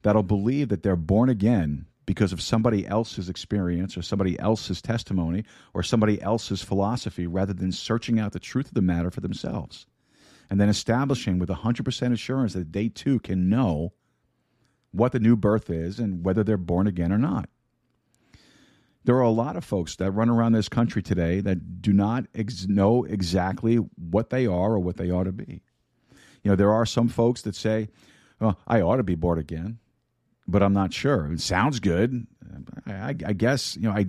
that'll 0.00 0.22
believe 0.22 0.68
that 0.68 0.82
they're 0.82 0.96
born 0.96 1.28
again 1.28 1.84
because 2.08 2.32
of 2.32 2.40
somebody 2.40 2.86
else's 2.86 3.28
experience 3.28 3.94
or 3.94 4.00
somebody 4.00 4.40
else's 4.40 4.80
testimony 4.80 5.44
or 5.74 5.82
somebody 5.82 6.20
else's 6.22 6.62
philosophy 6.62 7.26
rather 7.26 7.52
than 7.52 7.70
searching 7.70 8.18
out 8.18 8.32
the 8.32 8.40
truth 8.40 8.68
of 8.68 8.72
the 8.74 8.80
matter 8.80 9.10
for 9.10 9.20
themselves 9.20 9.84
and 10.48 10.58
then 10.58 10.70
establishing 10.70 11.38
with 11.38 11.50
100% 11.50 12.12
assurance 12.14 12.54
that 12.54 12.72
they 12.72 12.88
too 12.88 13.20
can 13.20 13.50
know 13.50 13.92
what 14.90 15.12
the 15.12 15.20
new 15.20 15.36
birth 15.36 15.68
is 15.68 15.98
and 15.98 16.24
whether 16.24 16.42
they're 16.42 16.56
born 16.56 16.86
again 16.86 17.12
or 17.12 17.18
not. 17.18 17.46
There 19.04 19.16
are 19.16 19.20
a 19.20 19.28
lot 19.30 19.56
of 19.56 19.62
folks 19.64 19.94
that 19.96 20.10
run 20.12 20.30
around 20.30 20.52
this 20.52 20.70
country 20.70 21.02
today 21.02 21.40
that 21.40 21.82
do 21.82 21.92
not 21.92 22.24
ex- 22.34 22.66
know 22.66 23.04
exactly 23.04 23.76
what 23.76 24.30
they 24.30 24.46
are 24.46 24.72
or 24.72 24.78
what 24.78 24.96
they 24.96 25.10
ought 25.10 25.24
to 25.24 25.32
be. 25.32 25.60
You 26.42 26.52
know, 26.52 26.56
there 26.56 26.72
are 26.72 26.86
some 26.86 27.08
folks 27.08 27.42
that 27.42 27.54
say, 27.54 27.90
well, 28.40 28.56
oh, 28.58 28.62
I 28.66 28.80
ought 28.80 28.96
to 28.96 29.02
be 29.02 29.14
born 29.14 29.38
again 29.38 29.76
but 30.48 30.62
I'm 30.62 30.72
not 30.72 30.92
sure. 30.92 31.30
It 31.30 31.40
sounds 31.40 31.78
good. 31.78 32.26
I, 32.86 33.10
I 33.10 33.32
guess 33.34 33.76
you 33.76 33.82
know 33.82 33.90
I, 33.92 34.00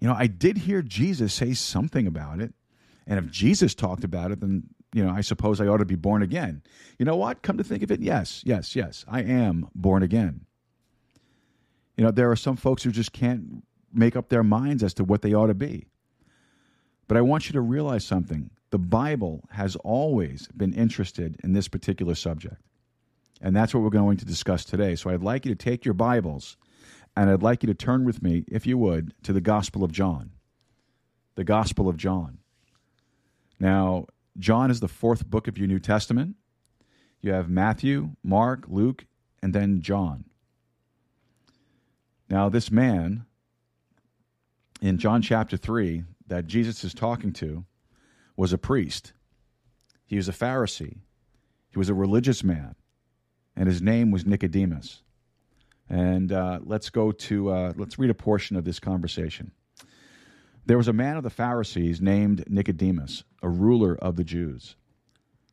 you 0.00 0.08
know 0.08 0.14
I 0.14 0.26
did 0.26 0.56
hear 0.56 0.82
Jesus 0.82 1.32
say 1.34 1.52
something 1.52 2.06
about 2.06 2.40
it, 2.40 2.54
and 3.06 3.18
if 3.24 3.30
Jesus 3.30 3.74
talked 3.74 4.02
about 4.02 4.32
it, 4.32 4.40
then 4.40 4.64
you 4.94 5.04
know 5.04 5.10
I 5.12 5.20
suppose 5.20 5.60
I 5.60 5.66
ought 5.66 5.76
to 5.76 5.84
be 5.84 5.94
born 5.94 6.22
again. 6.22 6.62
You 6.98 7.04
know 7.04 7.16
what? 7.16 7.42
Come 7.42 7.58
to 7.58 7.64
think 7.64 7.82
of 7.82 7.92
it, 7.92 8.00
yes, 8.00 8.42
yes, 8.46 8.74
yes, 8.74 9.04
I 9.06 9.20
am 9.22 9.68
born 9.74 10.02
again. 10.02 10.46
You 11.98 12.04
know 12.04 12.10
there 12.10 12.30
are 12.30 12.36
some 12.36 12.56
folks 12.56 12.82
who 12.82 12.90
just 12.90 13.12
can't 13.12 13.62
make 13.92 14.16
up 14.16 14.30
their 14.30 14.42
minds 14.44 14.82
as 14.82 14.94
to 14.94 15.04
what 15.04 15.22
they 15.22 15.34
ought 15.34 15.46
to 15.48 15.54
be. 15.54 15.86
But 17.08 17.16
I 17.16 17.20
want 17.20 17.46
you 17.48 17.52
to 17.54 17.60
realize 17.60 18.04
something. 18.04 18.50
The 18.70 18.78
Bible 18.78 19.44
has 19.50 19.76
always 19.76 20.46
been 20.56 20.74
interested 20.74 21.38
in 21.42 21.54
this 21.54 21.68
particular 21.68 22.14
subject. 22.14 22.56
And 23.40 23.54
that's 23.54 23.72
what 23.74 23.82
we're 23.82 23.90
going 23.90 24.16
to 24.18 24.24
discuss 24.24 24.64
today. 24.64 24.94
So 24.96 25.10
I'd 25.10 25.22
like 25.22 25.46
you 25.46 25.54
to 25.54 25.58
take 25.58 25.84
your 25.84 25.94
Bibles 25.94 26.56
and 27.16 27.30
I'd 27.30 27.42
like 27.42 27.62
you 27.62 27.66
to 27.68 27.74
turn 27.74 28.04
with 28.04 28.22
me, 28.22 28.44
if 28.48 28.66
you 28.66 28.78
would, 28.78 29.12
to 29.24 29.32
the 29.32 29.40
Gospel 29.40 29.82
of 29.82 29.90
John. 29.92 30.30
The 31.34 31.42
Gospel 31.44 31.88
of 31.88 31.96
John. 31.96 32.38
Now, 33.60 34.06
John 34.38 34.70
is 34.70 34.78
the 34.80 34.88
fourth 34.88 35.26
book 35.28 35.48
of 35.48 35.58
your 35.58 35.66
New 35.66 35.80
Testament. 35.80 36.36
You 37.20 37.32
have 37.32 37.48
Matthew, 37.48 38.10
Mark, 38.22 38.64
Luke, 38.68 39.04
and 39.42 39.52
then 39.54 39.80
John. 39.80 40.24
Now, 42.30 42.48
this 42.48 42.70
man 42.70 43.24
in 44.80 44.98
John 44.98 45.22
chapter 45.22 45.56
3 45.56 46.04
that 46.28 46.46
Jesus 46.46 46.84
is 46.84 46.94
talking 46.94 47.32
to 47.34 47.64
was 48.36 48.52
a 48.52 48.58
priest, 48.58 49.12
he 50.06 50.16
was 50.16 50.28
a 50.28 50.32
Pharisee, 50.32 50.98
he 51.70 51.78
was 51.78 51.88
a 51.88 51.94
religious 51.94 52.44
man 52.44 52.76
and 53.58 53.66
his 53.66 53.82
name 53.82 54.10
was 54.12 54.24
Nicodemus. 54.24 55.02
And 55.90 56.30
uh, 56.32 56.60
let's 56.62 56.90
go 56.90 57.10
to, 57.12 57.50
uh, 57.50 57.72
let's 57.76 57.98
read 57.98 58.10
a 58.10 58.14
portion 58.14 58.56
of 58.56 58.64
this 58.64 58.78
conversation. 58.78 59.50
There 60.66 60.76
was 60.76 60.86
a 60.86 60.92
man 60.92 61.16
of 61.16 61.24
the 61.24 61.30
Pharisees 61.30 62.00
named 62.00 62.44
Nicodemus, 62.48 63.24
a 63.42 63.48
ruler 63.48 63.96
of 64.00 64.14
the 64.16 64.22
Jews. 64.24 64.76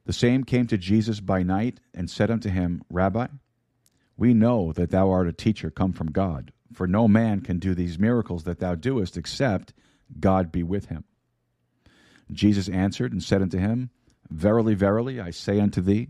The 0.05 0.13
same 0.13 0.43
came 0.43 0.67
to 0.67 0.77
Jesus 0.77 1.19
by 1.19 1.41
night 1.41 1.79
and 1.95 2.07
said 2.07 2.29
unto 2.29 2.49
him, 2.49 2.83
Rabbi, 2.91 3.27
we 4.17 4.33
know 4.35 4.71
that 4.73 4.91
thou 4.91 5.09
art 5.09 5.27
a 5.27 5.33
teacher 5.33 5.71
come 5.71 5.91
from 5.91 6.11
God, 6.11 6.51
for 6.73 6.85
no 6.85 7.07
man 7.07 7.41
can 7.41 7.57
do 7.57 7.73
these 7.73 7.97
miracles 7.97 8.43
that 8.43 8.59
thou 8.59 8.75
doest 8.75 9.17
except 9.17 9.73
God 10.19 10.51
be 10.51 10.61
with 10.61 10.87
him. 10.87 11.05
Jesus 12.31 12.69
answered 12.69 13.13
and 13.13 13.23
said 13.23 13.41
unto 13.41 13.57
him, 13.57 13.89
Verily, 14.29 14.75
verily, 14.75 15.19
I 15.19 15.31
say 15.31 15.59
unto 15.59 15.81
thee, 15.81 16.09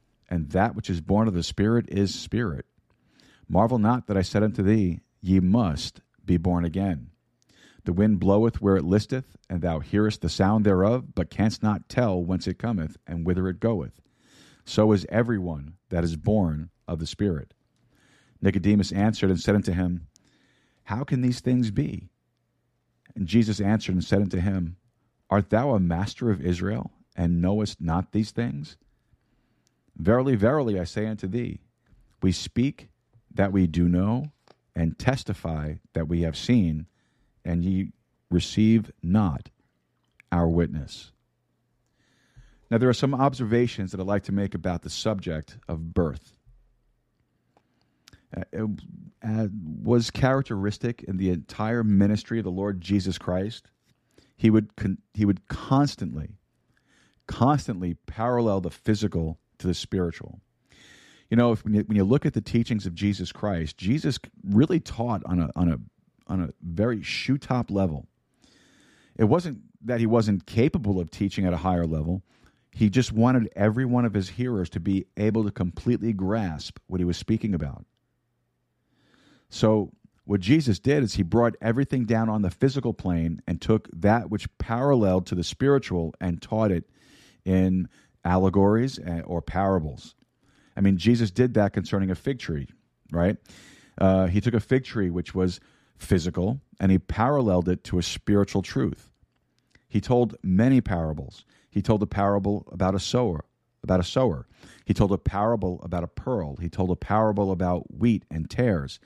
and 0.31 0.51
that 0.51 0.73
which 0.75 0.89
is 0.89 1.01
born 1.01 1.27
of 1.27 1.33
the 1.33 1.43
Spirit 1.43 1.85
is 1.89 2.15
spirit. 2.15 2.65
Marvel 3.49 3.77
not 3.77 4.07
that 4.07 4.15
I 4.15 4.21
said 4.21 4.41
unto 4.41 4.63
thee, 4.63 5.01
Ye 5.21 5.41
must 5.41 5.99
be 6.25 6.37
born 6.37 6.63
again. 6.63 7.09
The 7.83 7.91
wind 7.91 8.19
bloweth 8.21 8.61
where 8.61 8.77
it 8.77 8.85
listeth, 8.85 9.35
and 9.49 9.61
thou 9.61 9.79
hearest 9.81 10.21
the 10.21 10.29
sound 10.29 10.65
thereof, 10.65 11.13
but 11.15 11.29
canst 11.29 11.61
not 11.61 11.89
tell 11.89 12.23
whence 12.23 12.47
it 12.47 12.57
cometh 12.57 12.95
and 13.05 13.25
whither 13.25 13.49
it 13.49 13.59
goeth. 13.59 13.99
So 14.63 14.93
is 14.93 15.05
every 15.09 15.37
one 15.37 15.73
that 15.89 16.05
is 16.05 16.15
born 16.15 16.69
of 16.87 16.99
the 16.99 17.07
Spirit. 17.07 17.53
Nicodemus 18.41 18.93
answered 18.93 19.29
and 19.31 19.39
said 19.39 19.55
unto 19.55 19.73
him, 19.73 20.07
How 20.83 21.03
can 21.03 21.19
these 21.21 21.41
things 21.41 21.71
be? 21.71 22.07
And 23.17 23.27
Jesus 23.27 23.59
answered 23.59 23.95
and 23.95 24.03
said 24.03 24.21
unto 24.21 24.39
him, 24.39 24.77
Art 25.29 25.49
thou 25.49 25.71
a 25.71 25.79
master 25.81 26.31
of 26.31 26.39
Israel, 26.39 26.93
and 27.17 27.41
knowest 27.41 27.81
not 27.81 28.13
these 28.13 28.31
things? 28.31 28.77
Verily, 30.01 30.35
verily, 30.35 30.79
I 30.79 30.83
say 30.85 31.05
unto 31.05 31.27
thee, 31.27 31.59
we 32.23 32.31
speak 32.31 32.89
that 33.35 33.51
we 33.51 33.67
do 33.67 33.87
know, 33.87 34.31
and 34.75 34.97
testify 34.97 35.75
that 35.93 36.07
we 36.07 36.21
have 36.21 36.35
seen, 36.35 36.87
and 37.45 37.63
ye 37.63 37.91
receive 38.31 38.91
not 39.03 39.49
our 40.31 40.47
witness. 40.49 41.11
Now, 42.71 42.77
there 42.79 42.89
are 42.89 42.93
some 42.93 43.13
observations 43.13 43.91
that 43.91 43.99
I'd 43.99 44.07
like 44.07 44.23
to 44.23 44.31
make 44.31 44.55
about 44.55 44.81
the 44.81 44.89
subject 44.89 45.57
of 45.67 45.93
birth. 45.93 46.33
Uh, 48.35 48.43
it 48.51 48.69
uh, 49.27 49.47
was 49.53 50.09
characteristic 50.09 51.03
in 51.03 51.17
the 51.17 51.29
entire 51.29 51.83
ministry 51.83 52.39
of 52.39 52.45
the 52.45 52.51
Lord 52.51 52.81
Jesus 52.81 53.17
Christ. 53.19 53.69
He 54.35 54.49
would, 54.49 54.75
con- 54.75 54.99
he 55.13 55.25
would 55.25 55.47
constantly, 55.47 56.37
constantly 57.27 57.93
parallel 58.07 58.61
the 58.61 58.71
physical 58.71 59.37
to 59.61 59.67
the 59.67 59.73
spiritual. 59.73 60.41
You 61.29 61.37
know, 61.37 61.53
if, 61.53 61.63
when, 61.63 61.73
you, 61.73 61.81
when 61.81 61.95
you 61.95 62.03
look 62.03 62.25
at 62.25 62.33
the 62.33 62.41
teachings 62.41 62.85
of 62.85 62.93
Jesus 62.93 63.31
Christ, 63.31 63.77
Jesus 63.77 64.19
really 64.43 64.79
taught 64.81 65.23
on 65.25 65.39
a, 65.39 65.49
on 65.55 65.71
a, 65.71 65.77
on 66.27 66.41
a 66.41 66.49
very 66.61 67.01
shoe 67.01 67.37
top 67.37 67.71
level. 67.71 68.05
It 69.15 69.25
wasn't 69.25 69.59
that 69.83 69.99
he 69.99 70.05
wasn't 70.05 70.45
capable 70.45 70.99
of 70.99 71.09
teaching 71.09 71.45
at 71.45 71.53
a 71.53 71.57
higher 71.57 71.85
level. 71.85 72.23
He 72.73 72.89
just 72.89 73.11
wanted 73.11 73.49
every 73.55 73.85
one 73.85 74.05
of 74.05 74.13
his 74.13 74.29
hearers 74.29 74.69
to 74.71 74.79
be 74.79 75.05
able 75.17 75.43
to 75.43 75.51
completely 75.51 76.13
grasp 76.13 76.79
what 76.87 76.99
he 77.01 77.05
was 77.05 77.17
speaking 77.17 77.53
about. 77.53 77.85
So, 79.49 79.91
what 80.23 80.39
Jesus 80.39 80.79
did 80.79 81.03
is 81.03 81.15
he 81.15 81.23
brought 81.23 81.55
everything 81.61 82.05
down 82.05 82.29
on 82.29 82.41
the 82.41 82.51
physical 82.51 82.93
plane 82.93 83.41
and 83.47 83.59
took 83.61 83.89
that 83.91 84.29
which 84.29 84.47
paralleled 84.59 85.25
to 85.27 85.35
the 85.35 85.43
spiritual 85.43 86.13
and 86.21 86.41
taught 86.41 86.71
it 86.71 86.85
in 87.43 87.89
allegories 88.23 88.99
eh, 88.99 89.21
or 89.25 89.41
parables. 89.41 90.15
I 90.77 90.81
mean, 90.81 90.97
Jesus 90.97 91.31
did 91.31 91.53
that 91.55 91.73
concerning 91.73 92.09
a 92.11 92.15
fig 92.15 92.39
tree, 92.39 92.67
right? 93.11 93.37
Uh, 93.97 94.27
he 94.27 94.41
took 94.41 94.53
a 94.53 94.59
fig 94.59 94.85
tree, 94.85 95.09
which 95.09 95.35
was 95.35 95.59
physical, 95.97 96.61
and 96.79 96.91
he 96.91 96.97
paralleled 96.97 97.67
it 97.69 97.83
to 97.85 97.97
a 97.99 98.03
spiritual 98.03 98.61
truth. 98.61 99.11
He 99.87 99.99
told 99.99 100.35
many 100.43 100.79
parables. 100.81 101.45
He 101.69 101.81
told 101.81 102.01
a 102.01 102.05
parable 102.07 102.67
about 102.71 102.95
a 102.95 102.99
sower, 102.99 103.45
about 103.83 103.99
a 103.99 104.03
sower. 104.03 104.47
He 104.85 104.93
told 104.93 105.11
a 105.11 105.17
parable 105.17 105.79
about 105.83 106.03
a 106.03 106.07
pearl. 106.07 106.55
He 106.55 106.69
told 106.69 106.89
a 106.91 106.95
parable 106.95 107.51
about 107.51 107.93
wheat 107.93 108.23
and 108.31 108.49
tares. 108.49 108.99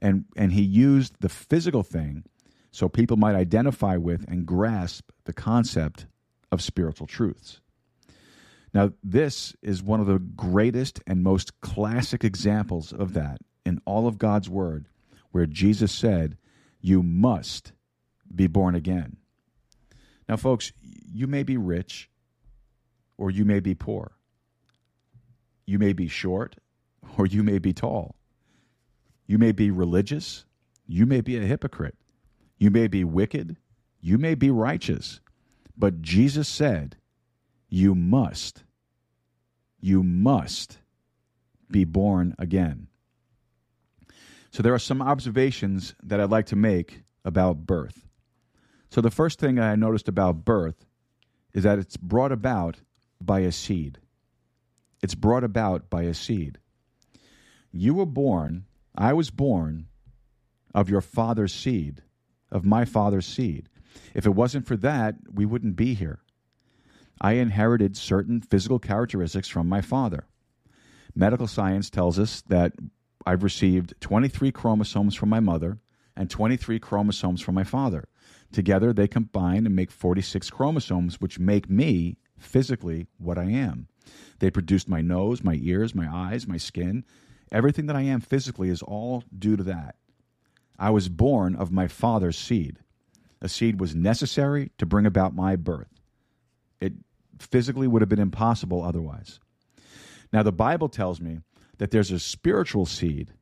And, 0.00 0.24
and 0.36 0.52
he 0.52 0.62
used 0.62 1.14
the 1.20 1.28
physical 1.28 1.82
thing 1.82 2.24
so 2.70 2.88
people 2.88 3.16
might 3.16 3.34
identify 3.34 3.96
with 3.96 4.24
and 4.28 4.46
grasp 4.46 5.10
the 5.24 5.32
concept 5.32 6.06
of 6.50 6.62
spiritual 6.62 7.06
truths. 7.06 7.60
Now, 8.72 8.92
this 9.02 9.54
is 9.62 9.82
one 9.82 10.00
of 10.00 10.06
the 10.06 10.18
greatest 10.18 11.00
and 11.06 11.22
most 11.22 11.60
classic 11.60 12.22
examples 12.24 12.92
of 12.92 13.14
that 13.14 13.38
in 13.64 13.80
all 13.84 14.06
of 14.06 14.18
God's 14.18 14.48
Word, 14.48 14.86
where 15.32 15.46
Jesus 15.46 15.90
said, 15.92 16.36
You 16.80 17.02
must 17.02 17.72
be 18.32 18.46
born 18.46 18.74
again. 18.74 19.16
Now, 20.28 20.36
folks, 20.36 20.72
you 21.12 21.26
may 21.26 21.42
be 21.42 21.56
rich 21.56 22.08
or 23.18 23.30
you 23.30 23.44
may 23.44 23.58
be 23.58 23.74
poor. 23.74 24.12
You 25.66 25.78
may 25.78 25.92
be 25.92 26.06
short 26.06 26.56
or 27.18 27.26
you 27.26 27.42
may 27.42 27.58
be 27.58 27.72
tall. 27.72 28.14
You 29.26 29.36
may 29.38 29.50
be 29.50 29.72
religious. 29.72 30.44
You 30.86 31.06
may 31.06 31.20
be 31.20 31.36
a 31.36 31.40
hypocrite. 31.40 31.96
You 32.56 32.70
may 32.70 32.86
be 32.86 33.02
wicked. 33.02 33.56
You 34.00 34.16
may 34.16 34.36
be 34.36 34.50
righteous. 34.50 35.20
But 35.76 36.00
Jesus 36.02 36.48
said, 36.48 36.96
you 37.72 37.94
must, 37.94 38.64
you 39.80 40.02
must 40.02 40.78
be 41.70 41.84
born 41.84 42.34
again. 42.36 42.88
So, 44.50 44.64
there 44.64 44.74
are 44.74 44.78
some 44.80 45.00
observations 45.00 45.94
that 46.02 46.20
I'd 46.20 46.30
like 46.30 46.46
to 46.46 46.56
make 46.56 47.04
about 47.24 47.66
birth. 47.66 48.08
So, 48.90 49.00
the 49.00 49.12
first 49.12 49.38
thing 49.38 49.60
I 49.60 49.76
noticed 49.76 50.08
about 50.08 50.44
birth 50.44 50.84
is 51.52 51.62
that 51.62 51.78
it's 51.78 51.96
brought 51.96 52.32
about 52.32 52.78
by 53.20 53.40
a 53.40 53.52
seed. 53.52 53.98
It's 55.00 55.14
brought 55.14 55.44
about 55.44 55.88
by 55.88 56.02
a 56.02 56.14
seed. 56.14 56.58
You 57.70 57.94
were 57.94 58.06
born, 58.06 58.64
I 58.96 59.12
was 59.12 59.30
born 59.30 59.86
of 60.74 60.90
your 60.90 61.00
father's 61.00 61.54
seed, 61.54 62.02
of 62.50 62.64
my 62.64 62.84
father's 62.84 63.26
seed. 63.26 63.68
If 64.12 64.26
it 64.26 64.34
wasn't 64.34 64.66
for 64.66 64.76
that, 64.78 65.14
we 65.32 65.46
wouldn't 65.46 65.76
be 65.76 65.94
here. 65.94 66.18
I 67.22 67.34
inherited 67.34 67.98
certain 67.98 68.40
physical 68.40 68.78
characteristics 68.78 69.46
from 69.48 69.68
my 69.68 69.82
father. 69.82 70.24
Medical 71.14 71.46
science 71.46 71.90
tells 71.90 72.18
us 72.18 72.40
that 72.42 72.72
I've 73.26 73.42
received 73.42 73.92
23 74.00 74.50
chromosomes 74.52 75.14
from 75.14 75.28
my 75.28 75.40
mother 75.40 75.78
and 76.16 76.30
23 76.30 76.78
chromosomes 76.78 77.42
from 77.42 77.54
my 77.56 77.64
father. 77.64 78.08
Together, 78.52 78.92
they 78.94 79.06
combine 79.06 79.66
and 79.66 79.76
make 79.76 79.90
46 79.90 80.48
chromosomes, 80.50 81.20
which 81.20 81.38
make 81.38 81.68
me 81.68 82.16
physically 82.38 83.06
what 83.18 83.36
I 83.36 83.44
am. 83.50 83.88
They 84.38 84.50
produced 84.50 84.88
my 84.88 85.02
nose, 85.02 85.44
my 85.44 85.58
ears, 85.62 85.94
my 85.94 86.08
eyes, 86.12 86.46
my 86.48 86.56
skin. 86.56 87.04
Everything 87.52 87.84
that 87.86 87.96
I 87.96 88.02
am 88.02 88.20
physically 88.20 88.70
is 88.70 88.80
all 88.82 89.24
due 89.36 89.56
to 89.56 89.62
that. 89.64 89.96
I 90.78 90.88
was 90.88 91.10
born 91.10 91.54
of 91.54 91.70
my 91.70 91.86
father's 91.86 92.38
seed. 92.38 92.78
A 93.42 93.48
seed 93.48 93.78
was 93.78 93.94
necessary 93.94 94.70
to 94.78 94.86
bring 94.86 95.04
about 95.04 95.34
my 95.34 95.54
birth 95.54 95.99
physically 97.42 97.86
would 97.86 98.02
have 98.02 98.08
been 98.08 98.18
impossible 98.18 98.82
otherwise. 98.82 99.40
Now, 100.32 100.42
the 100.42 100.52
Bible 100.52 100.88
tells 100.88 101.20
me 101.20 101.40
that 101.78 101.90
there's 101.90 102.10
a 102.10 102.18
spiritual 102.18 102.86
seed 102.86 103.32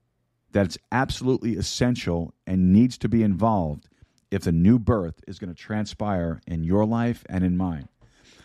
that's 0.53 0.79
absolutely 0.91 1.57
essential 1.57 2.33
and 2.47 2.73
needs 2.73 2.97
to 2.99 3.09
be 3.09 3.23
involved 3.23 3.89
if 4.31 4.43
the 4.43 4.53
new 4.53 4.79
birth 4.79 5.21
is 5.27 5.39
going 5.39 5.55
to 5.55 5.61
transpire 5.61 6.41
in 6.47 6.65
your 6.65 6.85
life 6.87 7.25
and 7.29 7.45
in 7.45 7.57
mine. 7.57 7.89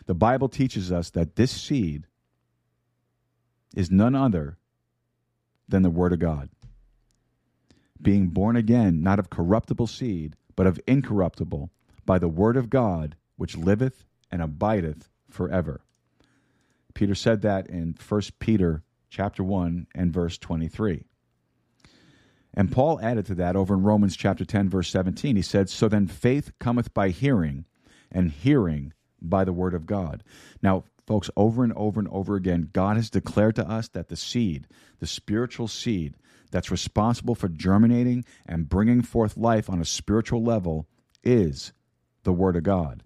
The 0.05 0.13
Bible 0.15 0.49
teaches 0.49 0.91
us 0.91 1.09
that 1.11 1.35
this 1.35 1.51
seed 1.51 2.07
is 3.75 3.89
none 3.89 4.15
other 4.15 4.57
than 5.69 5.83
the 5.83 5.89
Word 5.89 6.11
of 6.11 6.19
God. 6.19 6.49
Being 8.01 8.27
born 8.27 8.57
again, 8.57 9.01
not 9.01 9.19
of 9.19 9.29
corruptible 9.29 9.87
seed, 9.87 10.35
but 10.55 10.67
of 10.67 10.79
incorruptible, 10.85 11.69
by 12.05 12.19
the 12.19 12.27
Word 12.27 12.57
of 12.57 12.69
God, 12.69 13.15
which 13.37 13.55
liveth 13.55 14.03
and 14.29 14.41
abideth 14.41 15.09
forever. 15.33 15.81
Peter 16.93 17.15
said 17.15 17.41
that 17.41 17.67
in 17.67 17.95
1 18.07 18.21
Peter 18.39 18.83
chapter 19.09 19.43
1 19.43 19.87
and 19.95 20.13
verse 20.13 20.37
23. 20.37 21.03
And 22.53 22.71
Paul 22.71 23.01
added 23.01 23.25
to 23.25 23.35
that 23.35 23.55
over 23.55 23.73
in 23.73 23.81
Romans 23.81 24.15
chapter 24.15 24.45
10 24.45 24.69
verse 24.69 24.89
17. 24.89 25.35
He 25.35 25.41
said, 25.41 25.69
"So 25.69 25.89
then 25.89 26.07
faith 26.07 26.51
cometh 26.59 26.93
by 26.93 27.09
hearing, 27.09 27.65
and 28.11 28.29
hearing 28.29 28.93
by 29.19 29.43
the 29.43 29.53
word 29.53 29.73
of 29.73 29.87
God." 29.87 30.23
Now, 30.61 30.83
folks, 31.07 31.31
over 31.35 31.63
and 31.63 31.73
over 31.73 31.99
and 31.99 32.07
over 32.09 32.35
again, 32.35 32.69
God 32.71 32.95
has 32.95 33.09
declared 33.09 33.55
to 33.55 33.67
us 33.67 33.87
that 33.89 34.09
the 34.09 34.15
seed, 34.15 34.67
the 34.99 35.07
spiritual 35.07 35.67
seed 35.67 36.15
that's 36.51 36.69
responsible 36.69 37.33
for 37.33 37.49
germinating 37.49 38.23
and 38.45 38.69
bringing 38.69 39.01
forth 39.01 39.35
life 39.35 39.67
on 39.67 39.81
a 39.81 39.85
spiritual 39.85 40.43
level 40.43 40.87
is 41.23 41.73
the 42.21 42.33
word 42.33 42.55
of 42.55 42.61
God. 42.61 43.01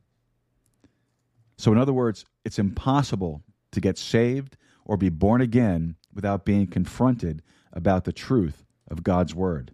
So, 1.57 1.71
in 1.71 1.77
other 1.77 1.93
words, 1.93 2.23
it's 2.45 2.59
impossible 2.59 3.43
to 3.71 3.81
get 3.81 3.97
saved 3.97 4.57
or 4.85 4.95
be 4.95 5.09
born 5.09 5.41
again 5.41 5.95
without 6.13 6.45
being 6.45 6.67
confronted 6.67 7.41
about 7.73 8.05
the 8.05 8.13
truth 8.13 8.63
of 8.89 9.03
God's 9.03 9.33
word. 9.35 9.73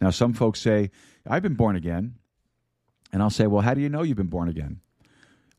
Now, 0.00 0.10
some 0.10 0.32
folks 0.32 0.60
say, 0.60 0.90
I've 1.26 1.42
been 1.42 1.54
born 1.54 1.76
again. 1.76 2.14
And 3.12 3.22
I'll 3.22 3.30
say, 3.30 3.46
Well, 3.46 3.62
how 3.62 3.74
do 3.74 3.80
you 3.80 3.88
know 3.88 4.02
you've 4.02 4.16
been 4.18 4.26
born 4.26 4.48
again? 4.48 4.80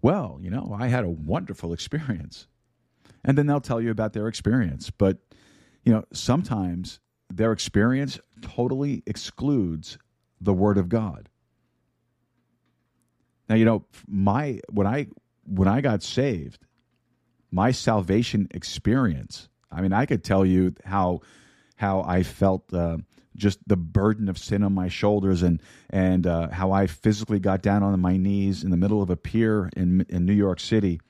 Well, 0.02 0.38
you 0.42 0.52
know, 0.52 0.76
I 0.78 0.88
had 0.88 1.04
a 1.04 1.10
wonderful 1.10 1.74
experience. 1.74 2.46
And 3.26 3.38
then 3.38 3.48
they'll 3.48 3.60
tell 3.60 3.82
you 3.82 3.92
about 3.92 4.14
their 4.14 4.28
experience. 4.28 4.92
But, 4.92 5.18
you 5.84 5.92
know, 5.92 6.04
sometimes 6.14 7.00
their 7.32 7.52
experience 7.52 8.18
totally 8.42 9.04
excludes 9.06 9.98
the 10.40 10.54
Word 10.54 10.78
of 10.78 10.88
God. 10.88 11.28
Now 13.50 13.56
you 13.56 13.66
know 13.66 13.84
my 14.08 14.60
when 14.72 14.86
I 14.86 15.08
when 15.46 15.68
I 15.68 15.82
got 15.82 16.04
saved, 16.04 16.66
my 17.52 17.72
salvation 17.72 18.48
experience. 18.52 19.50
I 19.72 19.82
mean, 19.82 19.92
I 19.92 20.06
could 20.06 20.24
tell 20.24 20.46
you 20.46 20.74
how 20.86 21.22
how 21.76 22.04
I 22.06 22.22
felt 22.24 22.72
uh, 22.74 22.98
just 23.36 23.58
the 23.68 23.76
burden 23.78 24.30
of 24.30 24.38
sin 24.38 24.62
on 24.64 24.74
my 24.76 24.88
shoulders, 24.88 25.42
and 25.42 25.62
and 25.90 26.28
uh, 26.28 26.50
how 26.50 26.72
I 26.72 26.86
physically 26.86 27.40
got 27.40 27.64
down 27.64 27.82
on 27.82 28.00
my 28.00 28.18
knees 28.18 28.64
in 28.64 28.70
the 28.70 28.78
middle 28.78 29.02
of 29.02 29.10
a 29.10 29.18
pier 29.18 29.70
in 29.76 30.06
in 30.10 30.28
New 30.28 30.34
York 30.34 30.60
City, 30.60 31.02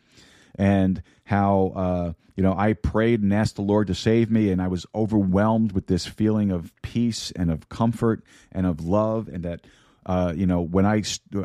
and 0.56 1.04
how 1.26 1.74
uh, 1.76 2.14
you 2.38 2.44
know 2.44 2.54
I 2.58 2.72
prayed 2.72 3.22
and 3.22 3.34
asked 3.34 3.58
the 3.58 3.64
Lord 3.64 3.88
to 3.88 3.96
save 3.96 4.32
me, 4.32 4.50
and 4.50 4.62
I 4.62 4.70
was 4.70 4.86
overwhelmed 4.96 5.74
with 5.74 5.88
this 5.88 6.06
feeling 6.08 6.52
of 6.52 6.72
peace 6.84 7.32
and 7.32 7.52
of 7.52 7.68
comfort 7.68 8.24
and 8.54 8.66
of 8.66 8.80
love, 8.82 9.28
and 9.28 9.44
that 9.44 9.66
uh, 10.06 10.34
you 10.36 10.46
know, 10.46 10.62
when 10.62 10.86
I, 10.86 11.02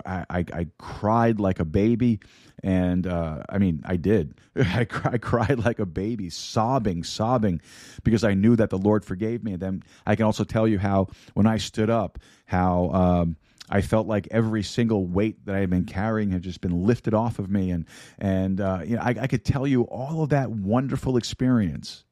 I, 0.07 0.24
I 0.30 0.66
cried 0.78 1.40
like 1.40 1.61
a 1.61 1.64
baby, 1.64 2.20
and 2.62 3.07
uh, 3.07 3.42
I 3.48 3.59
mean, 3.59 3.82
I 3.84 3.96
did. 3.96 4.38
I, 4.57 4.86
I, 5.05 5.18
cried 5.18 5.59
like 5.64 5.80
a 5.80 5.86
baby, 5.86 6.30
sobbing, 6.30 7.05
sobbing, 7.05 7.61
because 8.05 8.24
I 8.24 8.34
knew 8.34 8.57
that 8.57 8.70
the 8.70 8.78
Lord 8.78 9.05
forgave 9.05 9.42
me. 9.42 9.52
And 9.55 9.61
then 9.61 9.82
I 10.07 10.16
can 10.16 10.24
also 10.24 10.44
tell 10.44 10.66
you 10.68 10.78
how 10.78 11.09
when 11.34 11.46
I 11.46 11.59
stood 11.59 11.90
up, 11.90 12.18
how. 12.46 12.90
Um, 12.90 13.36
I 13.70 13.80
felt 13.80 14.07
like 14.07 14.28
every 14.30 14.62
single 14.62 15.07
weight 15.07 15.46
that 15.46 15.55
I 15.55 15.61
had 15.61 15.70
been 15.70 15.86
carrying 15.86 16.30
had 16.32 16.42
just 16.42 16.61
been 16.61 16.84
lifted 16.84 17.14
off 17.14 17.38
of 17.38 17.50
me, 17.50 17.70
and 17.70 17.86
and 18.18 18.61
uh, 18.61 18.80
you 18.84 18.96
know 18.96 19.02
I, 19.02 19.16
I 19.18 19.26
could 19.26 19.42
tell 19.42 19.66
you 19.66 19.84
all 19.84 20.22
of 20.22 20.28
that 20.28 20.50
wonderful 20.50 21.16
experience. 21.16 22.05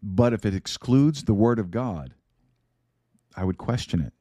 But 0.00 0.32
if 0.32 0.46
it 0.46 0.54
excludes 0.54 1.24
the 1.24 1.34
Word 1.34 1.58
of 1.58 1.72
God, 1.72 2.14
I 3.36 3.44
would 3.44 3.58
question 3.58 4.00
it. 4.00 4.12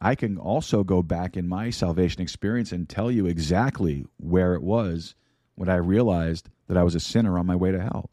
I 0.00 0.14
can 0.14 0.36
also 0.36 0.82
go 0.82 1.02
back 1.02 1.36
in 1.36 1.48
my 1.48 1.70
salvation 1.70 2.22
experience 2.22 2.72
and 2.72 2.88
tell 2.88 3.10
you 3.10 3.26
exactly 3.26 4.04
where 4.18 4.54
it 4.54 4.62
was 4.62 5.14
when 5.54 5.68
I 5.68 5.76
realized 5.76 6.48
that 6.66 6.76
I 6.76 6.82
was 6.82 6.94
a 6.94 7.00
sinner 7.00 7.38
on 7.38 7.46
my 7.46 7.54
way 7.56 7.70
to 7.70 7.80
hell. 7.80 8.10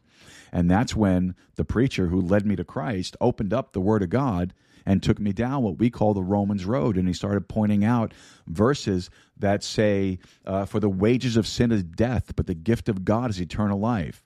And 0.52 0.70
that's 0.70 0.94
when 0.96 1.34
the 1.56 1.64
preacher 1.64 2.06
who 2.08 2.20
led 2.20 2.46
me 2.46 2.56
to 2.56 2.64
Christ 2.64 3.16
opened 3.20 3.52
up 3.52 3.72
the 3.72 3.80
Word 3.80 4.02
of 4.02 4.10
God 4.10 4.52
and 4.86 5.02
took 5.02 5.18
me 5.18 5.32
down 5.32 5.62
what 5.62 5.78
we 5.78 5.90
call 5.90 6.14
the 6.14 6.22
Romans 6.22 6.64
Road. 6.64 6.96
And 6.96 7.06
he 7.06 7.14
started 7.14 7.48
pointing 7.48 7.84
out 7.84 8.12
verses 8.46 9.10
that 9.36 9.62
say, 9.62 10.18
uh, 10.46 10.64
For 10.66 10.80
the 10.80 10.88
wages 10.88 11.36
of 11.36 11.46
sin 11.46 11.70
is 11.70 11.82
death, 11.84 12.32
but 12.34 12.46
the 12.46 12.54
gift 12.54 12.88
of 12.88 13.04
God 13.04 13.30
is 13.30 13.40
eternal 13.40 13.78
life. 13.78 14.22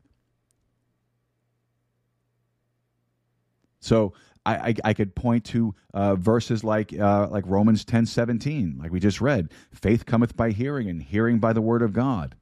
So 3.80 4.14
I, 4.46 4.56
I, 4.70 4.74
I 4.86 4.94
could 4.94 5.14
point 5.14 5.44
to 5.46 5.74
uh, 5.92 6.16
verses 6.16 6.64
like 6.64 6.98
uh, 6.98 7.28
like 7.30 7.44
Romans 7.46 7.84
ten 7.84 8.06
seventeen, 8.06 8.76
like 8.78 8.92
we 8.92 9.00
just 9.00 9.20
read. 9.20 9.50
Faith 9.72 10.06
cometh 10.06 10.36
by 10.36 10.50
hearing, 10.50 10.88
and 10.88 11.02
hearing 11.02 11.38
by 11.38 11.52
the 11.52 11.62
word 11.62 11.82
of 11.82 11.92
God. 11.92 12.36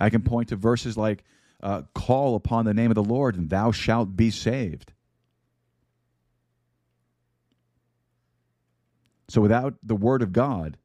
I 0.00 0.10
can 0.10 0.22
point 0.22 0.48
to 0.48 0.56
verses 0.56 0.96
like 0.96 1.24
uh, 1.62 1.82
"Call 1.94 2.34
upon 2.34 2.64
the 2.64 2.74
name 2.74 2.90
of 2.90 2.94
the 2.96 3.02
Lord, 3.04 3.36
and 3.36 3.48
thou 3.48 3.70
shalt 3.70 4.16
be 4.16 4.30
saved." 4.30 4.92
So 9.30 9.40
without 9.42 9.74
the 9.82 9.94
word 9.96 10.22
of 10.22 10.32
God, 10.32 10.78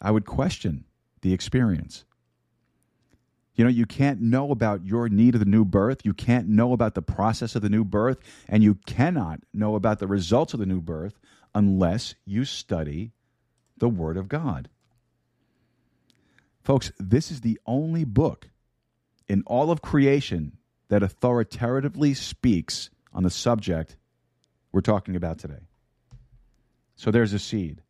I 0.00 0.10
would 0.10 0.26
question 0.26 0.84
the 1.22 1.32
experience. 1.32 2.04
You 3.56 3.64
know, 3.64 3.70
you 3.70 3.86
can't 3.86 4.20
know 4.20 4.50
about 4.50 4.84
your 4.84 5.08
need 5.08 5.34
of 5.34 5.40
the 5.40 5.46
new 5.46 5.64
birth. 5.64 6.04
You 6.04 6.12
can't 6.12 6.46
know 6.46 6.74
about 6.74 6.94
the 6.94 7.00
process 7.02 7.54
of 7.56 7.62
the 7.62 7.70
new 7.70 7.84
birth. 7.84 8.18
And 8.48 8.62
you 8.62 8.74
cannot 8.86 9.40
know 9.54 9.74
about 9.74 9.98
the 9.98 10.06
results 10.06 10.52
of 10.52 10.60
the 10.60 10.66
new 10.66 10.82
birth 10.82 11.18
unless 11.54 12.14
you 12.26 12.44
study 12.44 13.12
the 13.78 13.88
Word 13.88 14.18
of 14.18 14.28
God. 14.28 14.68
Folks, 16.62 16.92
this 16.98 17.30
is 17.30 17.40
the 17.40 17.58
only 17.66 18.04
book 18.04 18.50
in 19.26 19.42
all 19.46 19.70
of 19.70 19.80
creation 19.80 20.58
that 20.88 21.02
authoritatively 21.02 22.12
speaks 22.12 22.90
on 23.12 23.22
the 23.22 23.30
subject 23.30 23.96
we're 24.70 24.80
talking 24.82 25.16
about 25.16 25.38
today. 25.38 25.66
So 26.96 27.10
there's 27.10 27.32
a 27.32 27.38
seed. 27.38 27.82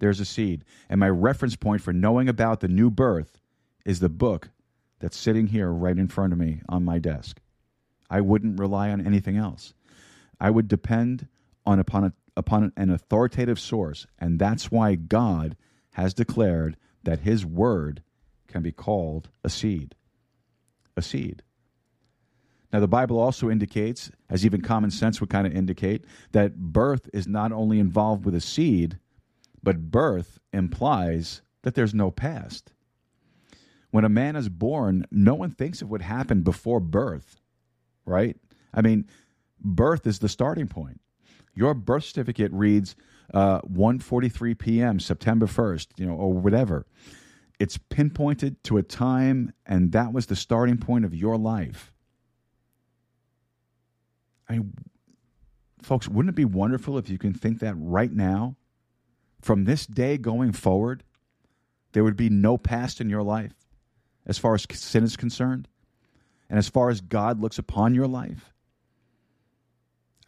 There's 0.00 0.18
a 0.18 0.24
seed. 0.24 0.64
And 0.88 0.98
my 0.98 1.08
reference 1.08 1.54
point 1.54 1.82
for 1.82 1.92
knowing 1.92 2.28
about 2.28 2.60
the 2.60 2.68
new 2.68 2.90
birth 2.90 3.38
is 3.84 4.00
the 4.00 4.08
book 4.08 4.50
that's 4.98 5.16
sitting 5.16 5.46
here 5.48 5.70
right 5.70 5.96
in 5.96 6.08
front 6.08 6.32
of 6.32 6.38
me 6.38 6.60
on 6.68 6.84
my 6.84 6.98
desk. 6.98 7.38
I 8.10 8.20
wouldn't 8.20 8.58
rely 8.58 8.90
on 8.90 9.06
anything 9.06 9.36
else. 9.36 9.74
I 10.40 10.50
would 10.50 10.68
depend 10.68 11.28
on 11.66 11.78
upon 11.78 12.04
a, 12.04 12.12
upon 12.36 12.72
an 12.76 12.90
authoritative 12.90 13.58
source, 13.60 14.06
and 14.18 14.38
that's 14.38 14.70
why 14.70 14.94
God 14.94 15.56
has 15.92 16.14
declared 16.14 16.76
that 17.04 17.20
his 17.20 17.44
word 17.44 18.02
can 18.46 18.62
be 18.62 18.72
called 18.72 19.28
a 19.44 19.50
seed. 19.50 19.94
A 20.96 21.02
seed. 21.02 21.42
Now, 22.72 22.80
the 22.80 22.88
Bible 22.88 23.18
also 23.18 23.48
indicates, 23.50 24.10
as 24.28 24.44
even 24.44 24.60
common 24.60 24.90
sense 24.90 25.20
would 25.20 25.30
kind 25.30 25.46
of 25.46 25.54
indicate, 25.56 26.04
that 26.32 26.56
birth 26.56 27.08
is 27.14 27.26
not 27.26 27.50
only 27.50 27.78
involved 27.78 28.24
with 28.24 28.34
a 28.34 28.40
seed, 28.42 28.98
but 29.62 29.90
birth 29.90 30.38
implies 30.52 31.40
that 31.62 31.74
there's 31.74 31.94
no 31.94 32.10
past 32.10 32.72
when 33.90 34.04
a 34.04 34.08
man 34.08 34.36
is 34.36 34.48
born, 34.48 35.06
no 35.10 35.34
one 35.34 35.50
thinks 35.50 35.80
of 35.82 35.90
what 35.90 36.02
happened 36.02 36.44
before 36.44 36.80
birth, 36.80 37.40
right? 38.04 38.36
I 38.74 38.82
mean, 38.82 39.06
birth 39.60 40.06
is 40.06 40.18
the 40.18 40.28
starting 40.28 40.68
point. 40.68 41.00
Your 41.54 41.74
birth 41.74 42.04
certificate 42.04 42.52
reads 42.52 42.94
uh, 43.32 43.60
1:43 43.62 44.58
p.m. 44.58 45.00
September 45.00 45.46
1st, 45.46 45.88
you 45.98 46.06
know, 46.06 46.14
or 46.14 46.32
whatever. 46.32 46.86
It's 47.58 47.76
pinpointed 47.76 48.62
to 48.64 48.78
a 48.78 48.82
time, 48.82 49.52
and 49.66 49.90
that 49.92 50.12
was 50.12 50.26
the 50.26 50.36
starting 50.36 50.78
point 50.78 51.04
of 51.04 51.14
your 51.14 51.36
life. 51.36 51.92
I, 54.48 54.60
folks, 55.82 56.08
wouldn't 56.08 56.32
it 56.34 56.36
be 56.36 56.44
wonderful 56.44 56.96
if 56.98 57.08
you 57.10 57.18
can 57.18 57.34
think 57.34 57.58
that 57.58 57.74
right 57.76 58.12
now, 58.12 58.54
from 59.42 59.64
this 59.64 59.86
day 59.86 60.16
going 60.18 60.52
forward, 60.52 61.02
there 61.92 62.04
would 62.04 62.16
be 62.16 62.28
no 62.30 62.56
past 62.56 63.00
in 63.00 63.10
your 63.10 63.22
life? 63.22 63.52
as 64.28 64.38
far 64.38 64.54
as 64.54 64.66
sin 64.70 65.02
is 65.02 65.16
concerned 65.16 65.66
and 66.50 66.58
as 66.58 66.68
far 66.68 66.90
as 66.90 67.00
God 67.00 67.40
looks 67.40 67.58
upon 67.58 67.94
your 67.94 68.06
life. 68.06 68.52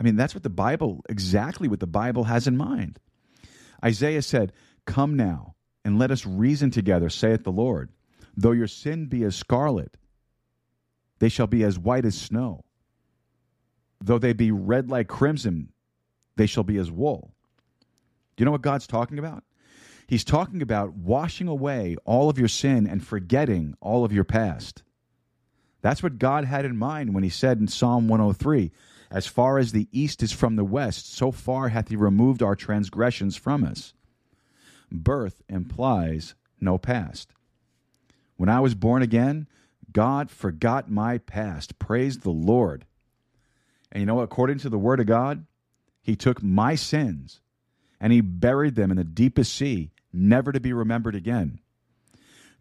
I 0.01 0.03
mean, 0.03 0.17
that's 0.17 0.35
what 0.35 0.43
the 0.43 0.49
Bible, 0.51 1.05
exactly 1.09 1.69
what 1.69 1.81
the 1.81 1.87
Bible 1.87 2.25
has 2.25 2.47
in 2.47 2.57
mind. 2.57 2.99
Isaiah 3.85 4.23
said, 4.23 4.53
Come 4.87 5.15
now 5.17 5.55
and 5.85 5.99
let 5.99 6.11
us 6.11 6.25
reason 6.27 6.71
together, 6.71 7.11
saith 7.11 7.45
the 7.45 7.53
Lord. 7.53 7.91
Though 8.37 8.53
your 8.53 8.67
sin 8.67 9.07
be 9.07 9.25
as 9.25 9.37
scarlet, 9.37 9.97
they 11.19 11.29
shall 11.29 11.47
be 11.47 11.63
as 11.65 11.79
white 11.79 12.07
as 12.07 12.19
snow. 12.19 12.65
Though 14.03 14.19
they 14.19 14.33
be 14.33 14.51
red 14.51 14.89
like 14.91 15.07
crimson, 15.09 15.73
they 16.37 16.47
shall 16.47 16.65
be 16.65 16.79
as 16.79 16.91
wool. 16.91 17.33
Do 18.37 18.43
you 18.43 18.47
know 18.47 18.53
what 18.53 18.63
God's 18.63 18.87
talking 18.87 19.19
about? 19.19 19.45
He's 20.11 20.25
talking 20.25 20.61
about 20.61 20.95
washing 20.97 21.47
away 21.47 21.95
all 22.05 22.29
of 22.29 22.37
your 22.37 22.49
sin 22.49 22.85
and 22.89 23.01
forgetting 23.07 23.77
all 23.81 24.05
of 24.05 24.13
your 24.13 24.25
past. 24.25 24.83
That's 25.83 26.03
what 26.03 26.19
God 26.19 26.45
had 26.47 26.65
in 26.65 26.77
mind 26.77 27.15
when 27.15 27.23
he 27.23 27.31
said 27.31 27.61
in 27.61 27.69
Psalm 27.69 28.09
103 28.09 28.73
As 29.13 29.29
far 29.29 29.57
as 29.57 29.71
the 29.71 29.87
east 29.93 30.21
is 30.21 30.33
from 30.33 30.57
the 30.57 30.65
west, 30.65 31.15
so 31.15 31.31
far 31.31 31.69
hath 31.69 31.91
he 31.91 31.95
removed 31.95 32.43
our 32.43 32.57
transgressions 32.57 33.37
from 33.37 33.63
us. 33.63 33.95
Birth 34.91 35.43
implies 35.49 36.35
no 36.61 36.77
past. 36.77 37.31
When 38.37 38.49
I 38.49 38.59
was 38.59 38.75
born 38.75 39.03
again, 39.03 39.47
God 39.93 40.29
forgot 40.29 40.91
my 40.91 41.19
past. 41.19 41.79
Praise 41.79 42.19
the 42.19 42.31
Lord. 42.31 42.85
And 43.93 44.01
you 44.01 44.07
know, 44.07 44.23
according 44.23 44.59
to 44.59 44.69
the 44.69 44.77
Word 44.77 44.99
of 44.99 45.07
God, 45.07 45.47
He 46.03 46.17
took 46.17 46.43
my 46.43 46.75
sins 46.75 47.39
and 48.01 48.13
He 48.13 48.21
buried 48.21 48.75
them 48.75 48.91
in 48.91 48.97
the 48.97 49.05
deepest 49.05 49.55
sea 49.55 49.93
never 50.13 50.53
to 50.53 50.61
be 50.61 50.73
remembered 50.73 51.15
again. 51.15 51.61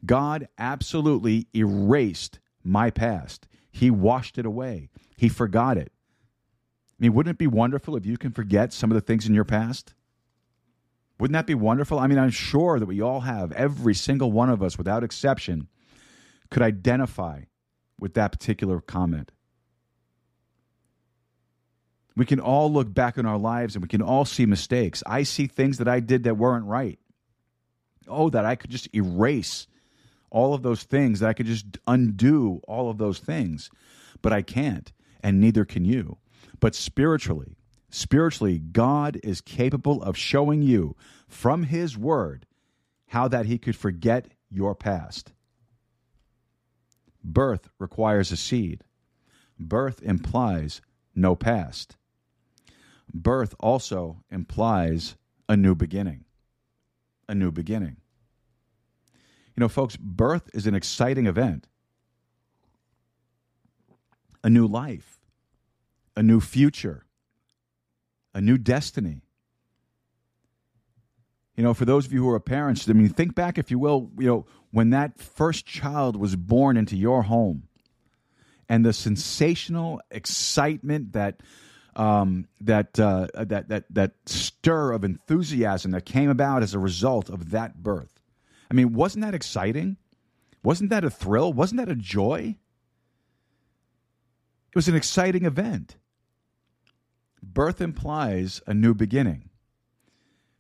God 0.05 0.47
absolutely 0.57 1.47
erased 1.55 2.39
my 2.63 2.89
past. 2.89 3.47
He 3.71 3.89
washed 3.91 4.37
it 4.37 4.45
away. 4.45 4.89
He 5.17 5.29
forgot 5.29 5.77
it. 5.77 5.91
I 6.99 7.03
mean, 7.03 7.13
wouldn't 7.13 7.35
it 7.35 7.37
be 7.37 7.47
wonderful 7.47 7.95
if 7.95 8.05
you 8.05 8.17
can 8.17 8.31
forget 8.31 8.73
some 8.73 8.91
of 8.91 8.95
the 8.95 9.01
things 9.01 9.27
in 9.27 9.33
your 9.33 9.45
past? 9.45 9.93
Wouldn't 11.19 11.33
that 11.33 11.47
be 11.47 11.55
wonderful? 11.55 11.99
I 11.99 12.07
mean, 12.07 12.19
I'm 12.19 12.29
sure 12.29 12.79
that 12.79 12.85
we 12.85 13.01
all 13.01 13.21
have, 13.21 13.51
every 13.53 13.93
single 13.93 14.31
one 14.31 14.49
of 14.49 14.63
us, 14.63 14.77
without 14.77 15.03
exception, 15.03 15.67
could 16.49 16.63
identify 16.63 17.41
with 17.99 18.13
that 18.13 18.31
particular 18.31 18.79
comment. 18.79 19.31
We 22.15 22.25
can 22.25 22.39
all 22.39 22.71
look 22.71 22.93
back 22.93 23.17
in 23.17 23.25
our 23.25 23.37
lives 23.37 23.75
and 23.75 23.81
we 23.83 23.87
can 23.89 24.01
all 24.01 24.25
see 24.25 24.45
mistakes. 24.45 25.03
I 25.05 25.23
see 25.23 25.47
things 25.47 25.77
that 25.77 25.87
I 25.87 25.99
did 25.99 26.23
that 26.23 26.35
weren't 26.37 26.65
right 26.65 26.99
oh, 28.09 28.29
that 28.29 28.45
I 28.45 28.55
could 28.55 28.71
just 28.71 28.93
erase 28.93 29.67
all 30.31 30.53
of 30.53 30.63
those 30.63 30.83
things, 30.83 31.19
that 31.19 31.29
I 31.29 31.33
could 31.33 31.45
just 31.45 31.65
undo 31.87 32.61
all 32.67 32.89
of 32.89 32.97
those 32.97 33.19
things. 33.19 33.69
But 34.21 34.33
I 34.33 34.41
can't, 34.41 34.91
and 35.23 35.39
neither 35.39 35.63
can 35.63 35.85
you. 35.85 36.17
But 36.59 36.75
spiritually, 36.75 37.55
spiritually, 37.89 38.59
God 38.59 39.19
is 39.23 39.41
capable 39.41 40.03
of 40.03 40.17
showing 40.17 40.61
you 40.61 40.95
from 41.27 41.63
His 41.63 41.97
Word 41.97 42.45
how 43.07 43.27
that 43.27 43.45
He 43.45 43.57
could 43.57 43.75
forget 43.75 44.27
your 44.51 44.75
past. 44.75 45.31
Birth 47.23 47.69
requires 47.79 48.31
a 48.31 48.37
seed, 48.37 48.81
birth 49.59 50.01
implies 50.03 50.81
no 51.15 51.35
past. 51.35 51.97
Birth 53.13 53.55
also 53.59 54.23
implies 54.31 55.15
a 55.49 55.57
new 55.57 55.75
beginning 55.75 56.25
a 57.29 57.35
new 57.35 57.51
beginning. 57.51 57.95
You 59.55 59.61
know, 59.61 59.69
folks, 59.69 59.95
birth 59.95 60.49
is 60.53 60.65
an 60.67 60.73
exciting 60.73 61.27
event. 61.27 61.67
A 64.43 64.49
new 64.49 64.65
life, 64.67 65.19
a 66.17 66.23
new 66.23 66.39
future, 66.41 67.05
a 68.33 68.41
new 68.41 68.57
destiny. 68.57 69.21
You 71.55 71.63
know, 71.63 71.73
for 71.73 71.85
those 71.85 72.05
of 72.05 72.13
you 72.13 72.23
who 72.23 72.29
are 72.29 72.39
parents, 72.39 72.89
I 72.89 72.93
mean, 72.93 73.09
think 73.09 73.35
back, 73.35 73.57
if 73.57 73.69
you 73.69 73.77
will, 73.77 74.09
you 74.17 74.25
know, 74.27 74.45
when 74.71 74.89
that 74.91 75.19
first 75.19 75.65
child 75.65 76.15
was 76.15 76.35
born 76.37 76.77
into 76.77 76.95
your 76.95 77.21
home 77.23 77.63
and 78.69 78.85
the 78.85 78.93
sensational 78.93 80.01
excitement 80.09 81.13
that 81.13 81.41
um, 81.99 82.47
that 82.61 82.97
uh, 82.99 83.27
that 83.35 83.67
that 83.67 83.83
that 83.93 84.13
stir 84.25 84.93
of 84.93 85.03
enthusiasm 85.03 85.91
that 85.91 86.05
came 86.05 86.29
about 86.29 86.63
as 86.63 86.73
a 86.73 86.79
result 86.79 87.29
of 87.29 87.51
that 87.51 87.83
birth. 87.83 88.21
I 88.71 88.73
mean, 88.73 88.93
wasn't 88.93 89.25
that 89.25 89.35
exciting? 89.35 89.97
Wasn't 90.63 90.89
that 90.91 91.03
a 91.03 91.09
thrill? 91.09 91.51
Wasn't 91.51 91.77
that 91.77 91.89
a 91.89 91.95
joy? 91.95 92.55
It 94.69 94.75
was 94.75 94.87
an 94.87 94.95
exciting 94.95 95.43
event. 95.43 95.97
Birth 97.43 97.81
implies 97.81 98.61
a 98.65 98.73
new 98.73 98.93
beginning. 98.93 99.49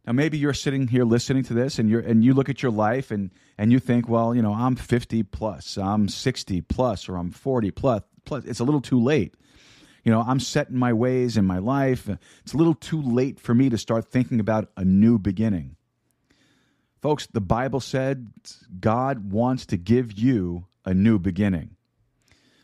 Now, 0.05 0.13
maybe 0.13 0.37
you're 0.37 0.53
sitting 0.53 0.87
here 0.89 1.05
listening 1.05 1.43
to 1.45 1.53
this, 1.53 1.79
and 1.79 1.89
you 1.89 1.99
and 1.99 2.21
you 2.21 2.33
look 2.33 2.49
at 2.49 2.61
your 2.61 2.71
life, 2.73 3.11
and 3.11 3.31
and 3.57 3.71
you 3.71 3.79
think, 3.79 4.09
well, 4.09 4.35
you 4.35 4.41
know, 4.41 4.53
I'm 4.53 4.75
50 4.75 5.23
plus, 5.23 5.77
I'm 5.77 6.09
60 6.09 6.59
plus, 6.61 7.07
or 7.07 7.15
I'm 7.15 7.31
40 7.31 7.71
plus. 7.71 8.03
Plus, 8.25 8.43
it's 8.43 8.59
a 8.59 8.65
little 8.65 8.81
too 8.81 9.01
late 9.01 9.35
you 10.03 10.11
know, 10.11 10.21
I'm 10.21 10.39
set 10.39 10.69
in 10.69 10.77
my 10.77 10.93
ways 10.93 11.37
in 11.37 11.45
my 11.45 11.57
life. 11.57 12.09
It's 12.43 12.53
a 12.53 12.57
little 12.57 12.73
too 12.73 13.01
late 13.01 13.39
for 13.39 13.53
me 13.53 13.69
to 13.69 13.77
start 13.77 14.09
thinking 14.09 14.39
about 14.39 14.69
a 14.77 14.85
new 14.85 15.19
beginning. 15.19 15.75
Folks, 17.01 17.27
the 17.27 17.41
Bible 17.41 17.79
said 17.79 18.27
God 18.79 19.31
wants 19.31 19.65
to 19.67 19.77
give 19.77 20.11
you 20.17 20.65
a 20.85 20.93
new 20.93 21.17
beginning. 21.19 21.75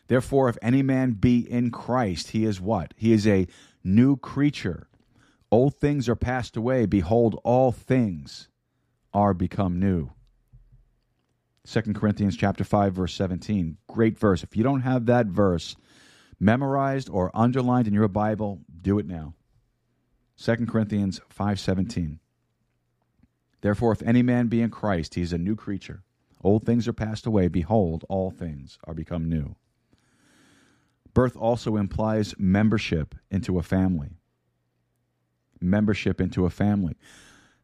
Therefore, 0.08 0.48
if 0.48 0.58
any 0.62 0.82
man 0.82 1.12
be 1.12 1.38
in 1.50 1.70
Christ, 1.70 2.30
he 2.30 2.44
is 2.44 2.60
what? 2.60 2.94
He 2.96 3.12
is 3.12 3.26
a 3.26 3.46
new 3.82 4.16
creature. 4.16 4.88
Old 5.50 5.74
things 5.76 6.08
are 6.08 6.14
passed 6.16 6.56
away. 6.56 6.86
Behold, 6.86 7.40
all 7.44 7.72
things 7.72 8.48
are 9.12 9.34
become 9.34 9.78
new. 9.80 10.10
2 11.66 11.80
Corinthians 11.94 12.36
chapter 12.36 12.62
5 12.62 12.92
verse 12.92 13.14
17. 13.14 13.78
Great 13.88 14.18
verse. 14.18 14.44
If 14.44 14.56
you 14.56 14.62
don't 14.62 14.82
have 14.82 15.06
that 15.06 15.26
verse, 15.26 15.74
memorized 16.40 17.08
or 17.08 17.30
underlined 17.34 17.88
in 17.88 17.94
your 17.94 18.08
Bible, 18.08 18.60
do 18.82 18.98
it 18.98 19.06
now. 19.06 19.34
2 20.36 20.66
Corinthians 20.68 21.20
5:17. 21.30 22.18
Therefore 23.62 23.92
if 23.92 24.02
any 24.02 24.22
man 24.22 24.48
be 24.48 24.60
in 24.60 24.70
Christ, 24.70 25.14
he 25.14 25.22
is 25.22 25.32
a 25.32 25.38
new 25.38 25.56
creature. 25.56 26.02
Old 26.42 26.64
things 26.66 26.86
are 26.86 26.92
passed 26.92 27.24
away; 27.26 27.48
behold, 27.48 28.04
all 28.10 28.30
things 28.30 28.78
are 28.84 28.92
become 28.94 29.28
new. 29.30 29.56
Birth 31.14 31.36
also 31.38 31.76
implies 31.76 32.34
membership 32.38 33.14
into 33.30 33.58
a 33.58 33.62
family. 33.62 34.18
Membership 35.60 36.20
into 36.20 36.44
a 36.44 36.50
family. 36.50 36.96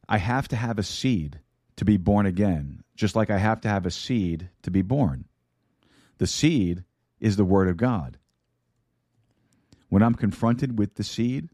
I 0.09 0.17
have 0.17 0.49
to 0.49 0.57
have 0.57 0.79
a 0.79 0.83
seed 0.83 1.41
to 1.77 1.85
be 1.85 1.99
born 1.99 2.25
again, 2.25 2.83
just 2.97 3.15
like 3.15 3.29
I 3.29 3.37
have 3.39 3.61
to 3.63 3.69
have 3.69 3.85
a 3.85 3.91
seed 3.91 4.49
to 4.63 4.71
be 4.71 4.81
born. 4.81 5.27
The 6.17 6.27
seed 6.27 6.85
is 7.21 7.37
the 7.37 7.45
Word 7.45 7.69
of 7.69 7.77
God. 7.77 8.17
When 9.93 10.03
I'm 10.03 10.15
confronted 10.15 10.79
with 10.79 10.95
the 10.95 11.05
seed, 11.05 11.51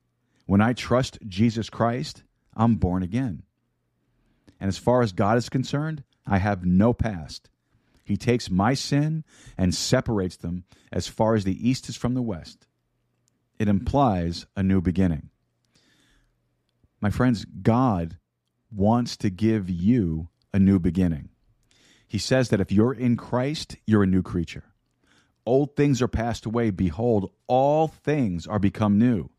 when 0.46 0.60
I 0.60 0.72
trust 0.72 1.18
Jesus 1.26 1.68
Christ, 1.68 2.22
I'm 2.56 2.76
born 2.76 3.02
again. 3.02 3.42
And 4.60 4.68
as 4.68 4.78
far 4.78 5.02
as 5.02 5.10
God 5.10 5.36
is 5.38 5.48
concerned, 5.48 6.04
I 6.24 6.38
have 6.38 6.64
no 6.64 6.92
past. 6.92 7.50
He 8.04 8.16
takes 8.16 8.48
my 8.48 8.74
sin 8.74 9.24
and 9.56 9.74
separates 9.74 10.36
them 10.36 10.62
as 10.92 11.08
far 11.08 11.34
as 11.34 11.42
the 11.42 11.68
east 11.68 11.88
is 11.88 11.96
from 11.96 12.14
the 12.14 12.22
west. 12.22 12.68
It 13.58 13.66
implies 13.66 14.46
a 14.54 14.62
new 14.62 14.80
beginning. 14.80 15.30
My 17.00 17.10
friends, 17.10 17.44
God 17.44 18.18
wants 18.70 19.16
to 19.16 19.30
give 19.30 19.68
you 19.68 20.28
a 20.54 20.60
new 20.60 20.78
beginning. 20.78 21.30
He 22.06 22.18
says 22.18 22.50
that 22.50 22.60
if 22.60 22.70
you're 22.70 22.94
in 22.94 23.16
Christ, 23.16 23.74
you're 23.84 24.04
a 24.04 24.06
new 24.06 24.22
creature. 24.22 24.67
Old 25.48 25.74
things 25.76 26.02
are 26.02 26.08
passed 26.08 26.44
away. 26.44 26.68
Behold, 26.68 27.32
all 27.46 27.88
things 27.88 28.46
are 28.46 28.58
become 28.58 28.98
new. 28.98 29.30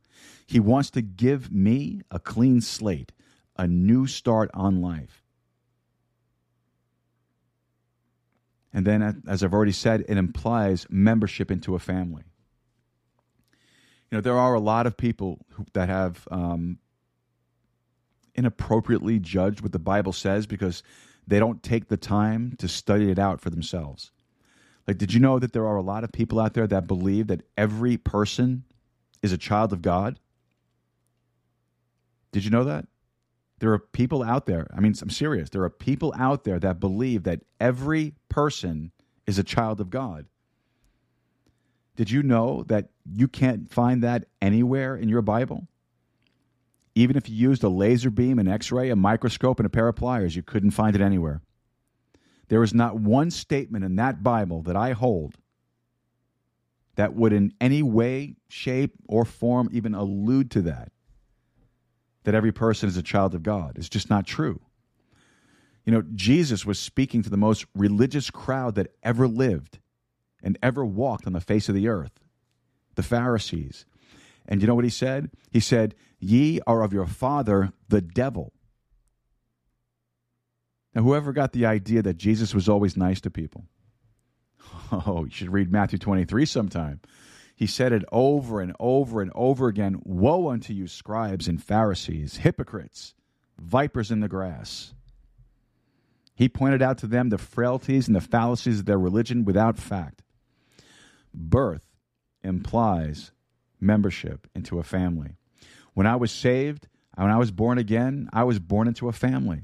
He 0.47 0.59
wants 0.59 0.89
to 0.89 1.03
give 1.03 1.51
me 1.51 2.01
a 2.09 2.19
clean 2.19 2.61
slate, 2.61 3.11
a 3.57 3.67
new 3.67 4.07
start 4.07 4.49
on 4.55 4.81
life. 4.81 5.23
And 8.73 8.87
then, 8.87 9.21
as 9.27 9.43
I've 9.43 9.53
already 9.53 9.71
said, 9.71 10.03
it 10.09 10.17
implies 10.17 10.87
membership 10.89 11.51
into 11.51 11.75
a 11.75 11.79
family. 11.79 12.23
You 14.09 14.17
know, 14.17 14.21
there 14.21 14.37
are 14.37 14.55
a 14.55 14.59
lot 14.59 14.87
of 14.87 14.97
people 14.97 15.45
who, 15.49 15.65
that 15.73 15.89
have 15.89 16.27
um, 16.31 16.79
inappropriately 18.33 19.19
judged 19.19 19.61
what 19.61 19.73
the 19.73 19.77
Bible 19.93 20.13
says 20.13 20.47
because 20.47 20.81
they 21.27 21.37
don't 21.37 21.61
take 21.61 21.87
the 21.87 21.97
time 21.97 22.55
to 22.57 22.67
study 22.67 23.11
it 23.11 23.19
out 23.19 23.39
for 23.41 23.51
themselves. 23.51 24.09
Like, 24.89 24.97
did 24.97 25.13
you 25.13 25.19
know 25.19 25.37
that 25.37 25.53
there 25.53 25.67
are 25.67 25.75
a 25.75 25.83
lot 25.83 26.03
of 26.03 26.11
people 26.11 26.39
out 26.39 26.55
there 26.55 26.65
that 26.65 26.87
believe 26.87 27.27
that 27.27 27.41
every 27.55 27.95
person 27.95 28.63
is 29.21 29.31
a 29.31 29.37
child 29.37 29.71
of 29.71 29.83
God? 29.83 30.19
Did 32.31 32.43
you 32.43 32.49
know 32.49 32.63
that? 32.63 32.87
There 33.59 33.71
are 33.71 33.77
people 33.77 34.23
out 34.23 34.47
there, 34.47 34.65
I 34.75 34.79
mean, 34.79 34.95
I'm 34.99 35.11
serious. 35.11 35.51
There 35.51 35.61
are 35.63 35.69
people 35.69 36.11
out 36.17 36.43
there 36.43 36.57
that 36.61 36.79
believe 36.79 37.21
that 37.25 37.41
every 37.59 38.15
person 38.29 38.91
is 39.27 39.37
a 39.37 39.43
child 39.43 39.79
of 39.79 39.91
God. 39.91 40.25
Did 41.95 42.09
you 42.09 42.23
know 42.23 42.63
that 42.65 42.89
you 43.13 43.27
can't 43.27 43.71
find 43.71 44.01
that 44.01 44.25
anywhere 44.41 44.97
in 44.97 45.07
your 45.07 45.21
Bible? 45.21 45.67
Even 46.95 47.15
if 47.15 47.29
you 47.29 47.35
used 47.35 47.63
a 47.63 47.69
laser 47.69 48.09
beam, 48.09 48.39
an 48.39 48.47
x 48.47 48.71
ray, 48.71 48.89
a 48.89 48.95
microscope, 48.95 49.59
and 49.59 49.67
a 49.67 49.69
pair 49.69 49.87
of 49.87 49.95
pliers, 49.97 50.35
you 50.35 50.41
couldn't 50.41 50.71
find 50.71 50.95
it 50.95 51.01
anywhere. 51.03 51.43
There 52.49 52.63
is 52.63 52.73
not 52.73 52.97
one 52.99 53.31
statement 53.31 53.85
in 53.85 53.95
that 53.95 54.21
Bible 54.21 54.61
that 54.63 54.75
I 54.75 54.91
hold 54.91 55.35
that 56.95 57.15
would 57.15 57.31
in 57.31 57.53
any 57.61 57.81
way, 57.81 58.35
shape, 58.49 58.95
or 59.07 59.23
form 59.23 59.69
even 59.71 59.93
allude 59.95 60.51
to 60.51 60.61
that, 60.63 60.91
that 62.23 62.35
every 62.35 62.51
person 62.51 62.89
is 62.89 62.97
a 62.97 63.03
child 63.03 63.33
of 63.33 63.43
God. 63.43 63.77
It's 63.77 63.87
just 63.87 64.09
not 64.09 64.25
true. 64.27 64.59
You 65.85 65.93
know, 65.93 66.01
Jesus 66.13 66.65
was 66.65 66.77
speaking 66.79 67.21
to 67.23 67.29
the 67.29 67.37
most 67.37 67.65
religious 67.73 68.29
crowd 68.29 68.75
that 68.75 68.95
ever 69.03 69.27
lived 69.27 69.79
and 70.43 70.57
ever 70.61 70.83
walked 70.83 71.27
on 71.27 71.33
the 71.33 71.39
face 71.41 71.69
of 71.69 71.75
the 71.75 71.87
earth, 71.87 72.19
the 72.95 73.03
Pharisees. 73.03 73.85
And 74.47 74.59
you 74.59 74.67
know 74.67 74.75
what 74.75 74.83
he 74.83 74.89
said? 74.89 75.29
He 75.51 75.59
said, 75.59 75.93
Ye 76.19 76.59
are 76.67 76.81
of 76.81 76.93
your 76.93 77.05
father, 77.05 77.71
the 77.87 78.01
devil. 78.01 78.51
Now, 80.95 81.03
whoever 81.03 81.33
got 81.33 81.53
the 81.53 81.65
idea 81.65 82.01
that 82.01 82.17
Jesus 82.17 82.53
was 82.53 82.67
always 82.67 82.97
nice 82.97 83.21
to 83.21 83.29
people, 83.29 83.65
oh, 84.91 85.25
you 85.25 85.31
should 85.31 85.51
read 85.53 85.71
Matthew 85.71 85.99
23 85.99 86.45
sometime. 86.45 86.99
He 87.55 87.67
said 87.67 87.91
it 87.91 88.03
over 88.11 88.61
and 88.61 88.73
over 88.79 89.21
and 89.21 89.31
over 89.35 89.67
again 89.67 90.01
Woe 90.03 90.49
unto 90.49 90.73
you, 90.73 90.87
scribes 90.87 91.47
and 91.47 91.61
Pharisees, 91.63 92.37
hypocrites, 92.37 93.13
vipers 93.61 94.09
in 94.11 94.21
the 94.21 94.27
grass. 94.29 94.93
He 96.33 96.47
pointed 96.47 96.81
out 96.81 96.97
to 96.99 97.07
them 97.07 97.29
the 97.29 97.37
frailties 97.37 98.07
and 98.07 98.15
the 98.15 98.21
fallacies 98.21 98.79
of 98.79 98.85
their 98.85 98.97
religion 98.97 99.43
without 99.43 99.77
fact. 99.77 100.23
Birth 101.33 101.83
implies 102.43 103.31
membership 103.81 104.47
into 104.55 104.79
a 104.79 104.83
family. 104.83 105.35
When 105.93 106.07
I 106.07 106.15
was 106.15 106.31
saved, 106.31 106.87
when 107.15 107.29
I 107.29 107.37
was 107.37 107.51
born 107.51 107.77
again, 107.77 108.29
I 108.31 108.45
was 108.45 108.57
born 108.57 108.87
into 108.87 109.09
a 109.09 109.13
family. 109.13 109.63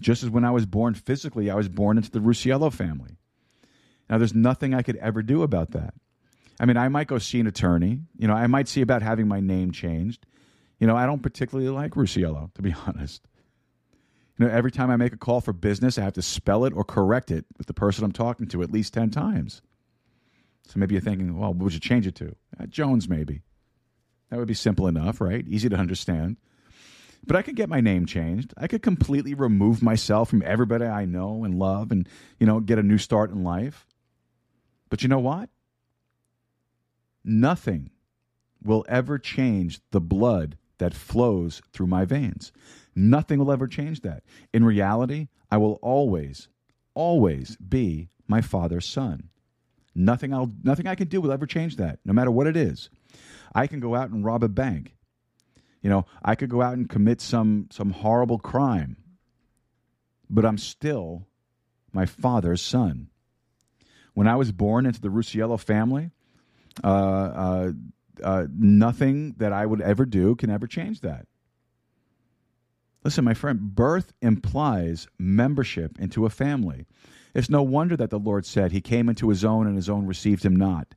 Just 0.00 0.22
as 0.24 0.30
when 0.30 0.44
I 0.44 0.50
was 0.50 0.64
born 0.66 0.94
physically, 0.94 1.50
I 1.50 1.54
was 1.54 1.68
born 1.68 1.98
into 1.98 2.10
the 2.10 2.20
Russiello 2.20 2.72
family. 2.72 3.18
Now, 4.08 4.18
there's 4.18 4.34
nothing 4.34 4.74
I 4.74 4.82
could 4.82 4.96
ever 4.96 5.22
do 5.22 5.42
about 5.42 5.70
that. 5.72 5.94
I 6.58 6.64
mean, 6.64 6.76
I 6.76 6.88
might 6.88 7.06
go 7.06 7.18
see 7.18 7.38
an 7.38 7.46
attorney. 7.46 8.00
You 8.18 8.26
know, 8.26 8.34
I 8.34 8.46
might 8.46 8.66
see 8.66 8.80
about 8.80 9.02
having 9.02 9.28
my 9.28 9.40
name 9.40 9.70
changed. 9.70 10.24
You 10.78 10.86
know, 10.86 10.96
I 10.96 11.06
don't 11.06 11.22
particularly 11.22 11.68
like 11.70 11.92
Russiello, 11.92 12.52
to 12.54 12.62
be 12.62 12.72
honest. 12.86 13.26
You 14.38 14.46
know, 14.46 14.52
every 14.52 14.72
time 14.72 14.90
I 14.90 14.96
make 14.96 15.12
a 15.12 15.18
call 15.18 15.42
for 15.42 15.52
business, 15.52 15.98
I 15.98 16.02
have 16.02 16.14
to 16.14 16.22
spell 16.22 16.64
it 16.64 16.72
or 16.72 16.82
correct 16.82 17.30
it 17.30 17.44
with 17.58 17.66
the 17.66 17.74
person 17.74 18.02
I'm 18.04 18.12
talking 18.12 18.46
to 18.48 18.62
at 18.62 18.72
least 18.72 18.94
10 18.94 19.10
times. 19.10 19.60
So 20.66 20.78
maybe 20.80 20.94
you're 20.94 21.02
thinking, 21.02 21.36
well, 21.36 21.52
what 21.52 21.64
would 21.64 21.74
you 21.74 21.80
change 21.80 22.06
it 22.06 22.14
to? 22.16 22.34
Uh, 22.58 22.64
Jones, 22.66 23.06
maybe. 23.08 23.42
That 24.30 24.38
would 24.38 24.48
be 24.48 24.54
simple 24.54 24.86
enough, 24.86 25.20
right? 25.20 25.46
Easy 25.46 25.68
to 25.68 25.76
understand. 25.76 26.38
But 27.26 27.36
I 27.36 27.42
could 27.42 27.56
get 27.56 27.68
my 27.68 27.80
name 27.80 28.06
changed. 28.06 28.54
I 28.56 28.66
could 28.66 28.82
completely 28.82 29.34
remove 29.34 29.82
myself 29.82 30.28
from 30.30 30.42
everybody 30.44 30.84
I 30.84 31.04
know 31.04 31.44
and 31.44 31.58
love 31.58 31.92
and, 31.92 32.08
you 32.38 32.46
know, 32.46 32.60
get 32.60 32.78
a 32.78 32.82
new 32.82 32.98
start 32.98 33.30
in 33.30 33.42
life. 33.44 33.86
But 34.88 35.02
you 35.02 35.08
know 35.08 35.18
what? 35.18 35.48
Nothing 37.22 37.90
will 38.62 38.84
ever 38.88 39.18
change 39.18 39.80
the 39.90 40.00
blood 40.00 40.56
that 40.78 40.94
flows 40.94 41.60
through 41.72 41.86
my 41.86 42.04
veins. 42.04 42.52
Nothing 42.94 43.38
will 43.38 43.52
ever 43.52 43.66
change 43.68 44.00
that. 44.00 44.22
In 44.52 44.64
reality, 44.64 45.28
I 45.50 45.58
will 45.58 45.74
always, 45.82 46.48
always 46.94 47.56
be 47.56 48.08
my 48.26 48.40
father's 48.40 48.86
son. 48.86 49.28
Nothing 49.94 50.32
I'll 50.32 50.50
nothing 50.62 50.86
I 50.86 50.94
can 50.94 51.08
do 51.08 51.20
will 51.20 51.32
ever 51.32 51.46
change 51.46 51.76
that, 51.76 51.98
no 52.04 52.12
matter 52.12 52.30
what 52.30 52.46
it 52.46 52.56
is. 52.56 52.88
I 53.54 53.66
can 53.66 53.80
go 53.80 53.94
out 53.94 54.10
and 54.10 54.24
rob 54.24 54.42
a 54.44 54.48
bank 54.48 54.94
you 55.82 55.88
know, 55.90 56.06
I 56.22 56.34
could 56.34 56.50
go 56.50 56.60
out 56.62 56.74
and 56.74 56.88
commit 56.88 57.20
some 57.20 57.68
some 57.70 57.90
horrible 57.90 58.38
crime, 58.38 58.96
but 60.28 60.44
I'm 60.44 60.58
still 60.58 61.26
my 61.92 62.06
father's 62.06 62.60
son. 62.62 63.08
When 64.12 64.28
I 64.28 64.36
was 64.36 64.52
born 64.52 64.84
into 64.86 65.00
the 65.00 65.08
Russiello 65.08 65.58
family, 65.58 66.10
uh, 66.84 66.86
uh, 66.86 67.72
uh, 68.22 68.46
nothing 68.54 69.34
that 69.38 69.52
I 69.52 69.64
would 69.64 69.80
ever 69.80 70.04
do 70.04 70.34
can 70.34 70.50
ever 70.50 70.66
change 70.66 71.00
that. 71.00 71.26
Listen, 73.02 73.24
my 73.24 73.32
friend, 73.32 73.58
birth 73.74 74.12
implies 74.20 75.08
membership 75.18 75.98
into 75.98 76.26
a 76.26 76.30
family. 76.30 76.86
It's 77.34 77.48
no 77.48 77.62
wonder 77.62 77.96
that 77.96 78.10
the 78.10 78.18
Lord 78.18 78.44
said, 78.44 78.72
He 78.72 78.82
came 78.82 79.08
into 79.08 79.30
His 79.30 79.44
own, 79.44 79.66
and 79.66 79.76
His 79.76 79.88
own 79.88 80.04
received 80.04 80.44
Him 80.44 80.54
not. 80.54 80.94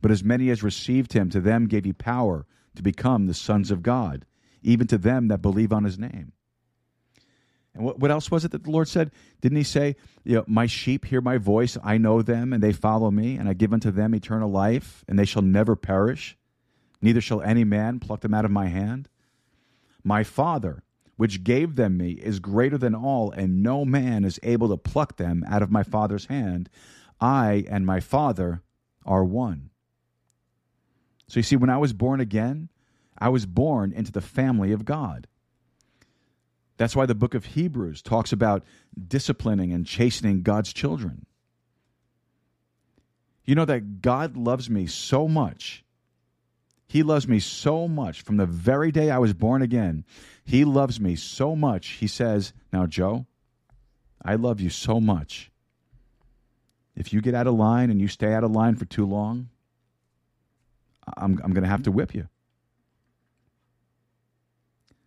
But 0.00 0.12
as 0.12 0.22
many 0.22 0.50
as 0.50 0.62
received 0.62 1.14
Him, 1.14 1.30
to 1.30 1.40
them 1.40 1.66
gave 1.66 1.84
He 1.84 1.92
power 1.92 2.46
to 2.76 2.82
become 2.82 3.26
the 3.26 3.34
sons 3.34 3.70
of 3.70 3.82
God, 3.82 4.24
even 4.62 4.86
to 4.86 4.98
them 4.98 5.28
that 5.28 5.42
believe 5.42 5.72
on 5.72 5.84
his 5.84 5.98
name. 5.98 6.32
And 7.74 7.84
what, 7.84 7.98
what 7.98 8.10
else 8.10 8.30
was 8.30 8.44
it 8.44 8.50
that 8.52 8.64
the 8.64 8.70
Lord 8.70 8.88
said? 8.88 9.10
Didn't 9.40 9.58
he 9.58 9.64
say, 9.64 9.96
you 10.24 10.36
know, 10.36 10.44
My 10.46 10.66
sheep 10.66 11.06
hear 11.06 11.20
my 11.20 11.38
voice, 11.38 11.76
I 11.82 11.98
know 11.98 12.22
them, 12.22 12.52
and 12.52 12.62
they 12.62 12.72
follow 12.72 13.10
me, 13.10 13.36
and 13.36 13.48
I 13.48 13.54
give 13.54 13.72
unto 13.72 13.90
them 13.90 14.14
eternal 14.14 14.50
life, 14.50 15.04
and 15.08 15.18
they 15.18 15.24
shall 15.24 15.42
never 15.42 15.74
perish, 15.76 16.36
neither 17.00 17.20
shall 17.20 17.40
any 17.42 17.64
man 17.64 17.98
pluck 17.98 18.20
them 18.20 18.34
out 18.34 18.44
of 18.44 18.50
my 18.50 18.66
hand? 18.66 19.08
My 20.04 20.22
Father, 20.24 20.82
which 21.16 21.44
gave 21.44 21.76
them 21.76 21.96
me, 21.96 22.12
is 22.12 22.40
greater 22.40 22.76
than 22.76 22.94
all, 22.94 23.30
and 23.30 23.62
no 23.62 23.84
man 23.84 24.24
is 24.24 24.40
able 24.42 24.68
to 24.68 24.76
pluck 24.76 25.16
them 25.16 25.44
out 25.48 25.62
of 25.62 25.70
my 25.70 25.82
Father's 25.82 26.26
hand. 26.26 26.68
I 27.20 27.64
and 27.70 27.86
my 27.86 28.00
Father 28.00 28.62
are 29.06 29.24
one. 29.24 29.70
So 31.32 31.38
you 31.38 31.44
see, 31.44 31.56
when 31.56 31.70
I 31.70 31.78
was 31.78 31.94
born 31.94 32.20
again, 32.20 32.68
I 33.18 33.30
was 33.30 33.46
born 33.46 33.94
into 33.94 34.12
the 34.12 34.20
family 34.20 34.70
of 34.72 34.84
God. 34.84 35.26
That's 36.76 36.94
why 36.94 37.06
the 37.06 37.14
book 37.14 37.32
of 37.32 37.46
Hebrews 37.46 38.02
talks 38.02 38.34
about 38.34 38.62
disciplining 39.08 39.72
and 39.72 39.86
chastening 39.86 40.42
God's 40.42 40.74
children. 40.74 41.24
You 43.46 43.54
know 43.54 43.64
that 43.64 44.02
God 44.02 44.36
loves 44.36 44.68
me 44.68 44.86
so 44.86 45.26
much. 45.26 45.82
He 46.86 47.02
loves 47.02 47.26
me 47.26 47.40
so 47.40 47.88
much 47.88 48.20
from 48.20 48.36
the 48.36 48.44
very 48.44 48.92
day 48.92 49.10
I 49.10 49.16
was 49.16 49.32
born 49.32 49.62
again. 49.62 50.04
He 50.44 50.66
loves 50.66 51.00
me 51.00 51.16
so 51.16 51.56
much. 51.56 51.86
He 51.92 52.08
says, 52.08 52.52
Now, 52.74 52.84
Joe, 52.86 53.24
I 54.22 54.34
love 54.34 54.60
you 54.60 54.68
so 54.68 55.00
much. 55.00 55.50
If 56.94 57.10
you 57.14 57.22
get 57.22 57.32
out 57.34 57.46
of 57.46 57.54
line 57.54 57.88
and 57.90 58.02
you 58.02 58.08
stay 58.08 58.34
out 58.34 58.44
of 58.44 58.50
line 58.50 58.76
for 58.76 58.84
too 58.84 59.06
long, 59.06 59.48
I'm, 61.16 61.40
I'm 61.42 61.52
going 61.52 61.64
to 61.64 61.70
have 61.70 61.82
to 61.84 61.92
whip 61.92 62.14
you. 62.14 62.28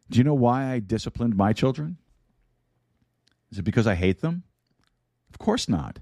Do 0.09 0.17
you 0.19 0.23
know 0.23 0.33
why 0.33 0.71
I 0.71 0.79
disciplined 0.79 1.35
my 1.35 1.53
children? 1.53 1.97
Is 3.51 3.59
it 3.59 3.63
because 3.63 3.87
I 3.87 3.95
hate 3.95 4.21
them? 4.21 4.43
Of 5.31 5.39
course 5.39 5.67
not. 5.69 5.99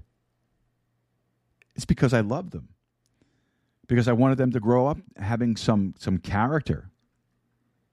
It's 1.76 1.84
because 1.84 2.12
I 2.12 2.20
love 2.20 2.50
them. 2.50 2.68
Because 3.86 4.08
I 4.08 4.12
wanted 4.12 4.38
them 4.38 4.50
to 4.52 4.60
grow 4.60 4.86
up 4.86 4.98
having 5.16 5.56
some, 5.56 5.94
some 5.98 6.18
character, 6.18 6.90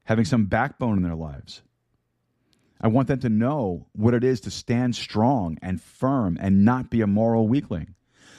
having 0.05 0.25
some 0.25 0.45
backbone 0.45 0.97
in 0.97 1.03
their 1.03 1.15
lives. 1.15 1.61
I 2.79 2.87
want 2.87 3.07
them 3.07 3.19
to 3.19 3.29
know 3.29 3.87
what 3.93 4.13
it 4.13 4.23
is 4.23 4.41
to 4.41 4.51
stand 4.51 4.95
strong 4.95 5.57
and 5.61 5.81
firm 5.81 6.37
and 6.41 6.65
not 6.65 6.89
be 6.89 7.01
a 7.01 7.07
moral 7.07 7.47
weakling. 7.47 7.93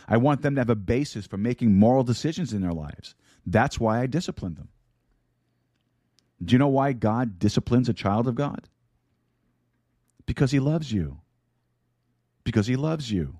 I 0.09 0.17
want 0.17 0.43
them 0.43 0.57
to 0.57 0.61
have 0.61 0.71
a 0.71 0.75
basis 0.75 1.27
for 1.27 1.37
making 1.37 1.77
moral 1.77 2.03
decisions 2.05 2.53
in 2.53 2.61
their 2.61 2.73
lives. 2.73 3.15
That's 3.47 3.81
why 3.81 4.01
I 4.01 4.07
discipline 4.07 4.55
them. 4.55 4.69
Do 6.45 6.53
you 6.53 6.59
know 6.59 6.69
why 6.69 6.93
God 6.93 7.39
disciplines 7.39 7.89
a 7.89 7.93
child 7.95 8.27
of 8.27 8.35
God? 8.35 8.69
Because 10.27 10.51
he 10.51 10.61
loves 10.61 10.93
you. 10.93 11.21
Because 12.45 12.67
he 12.67 12.77
loves 12.77 13.11
you. 13.11 13.39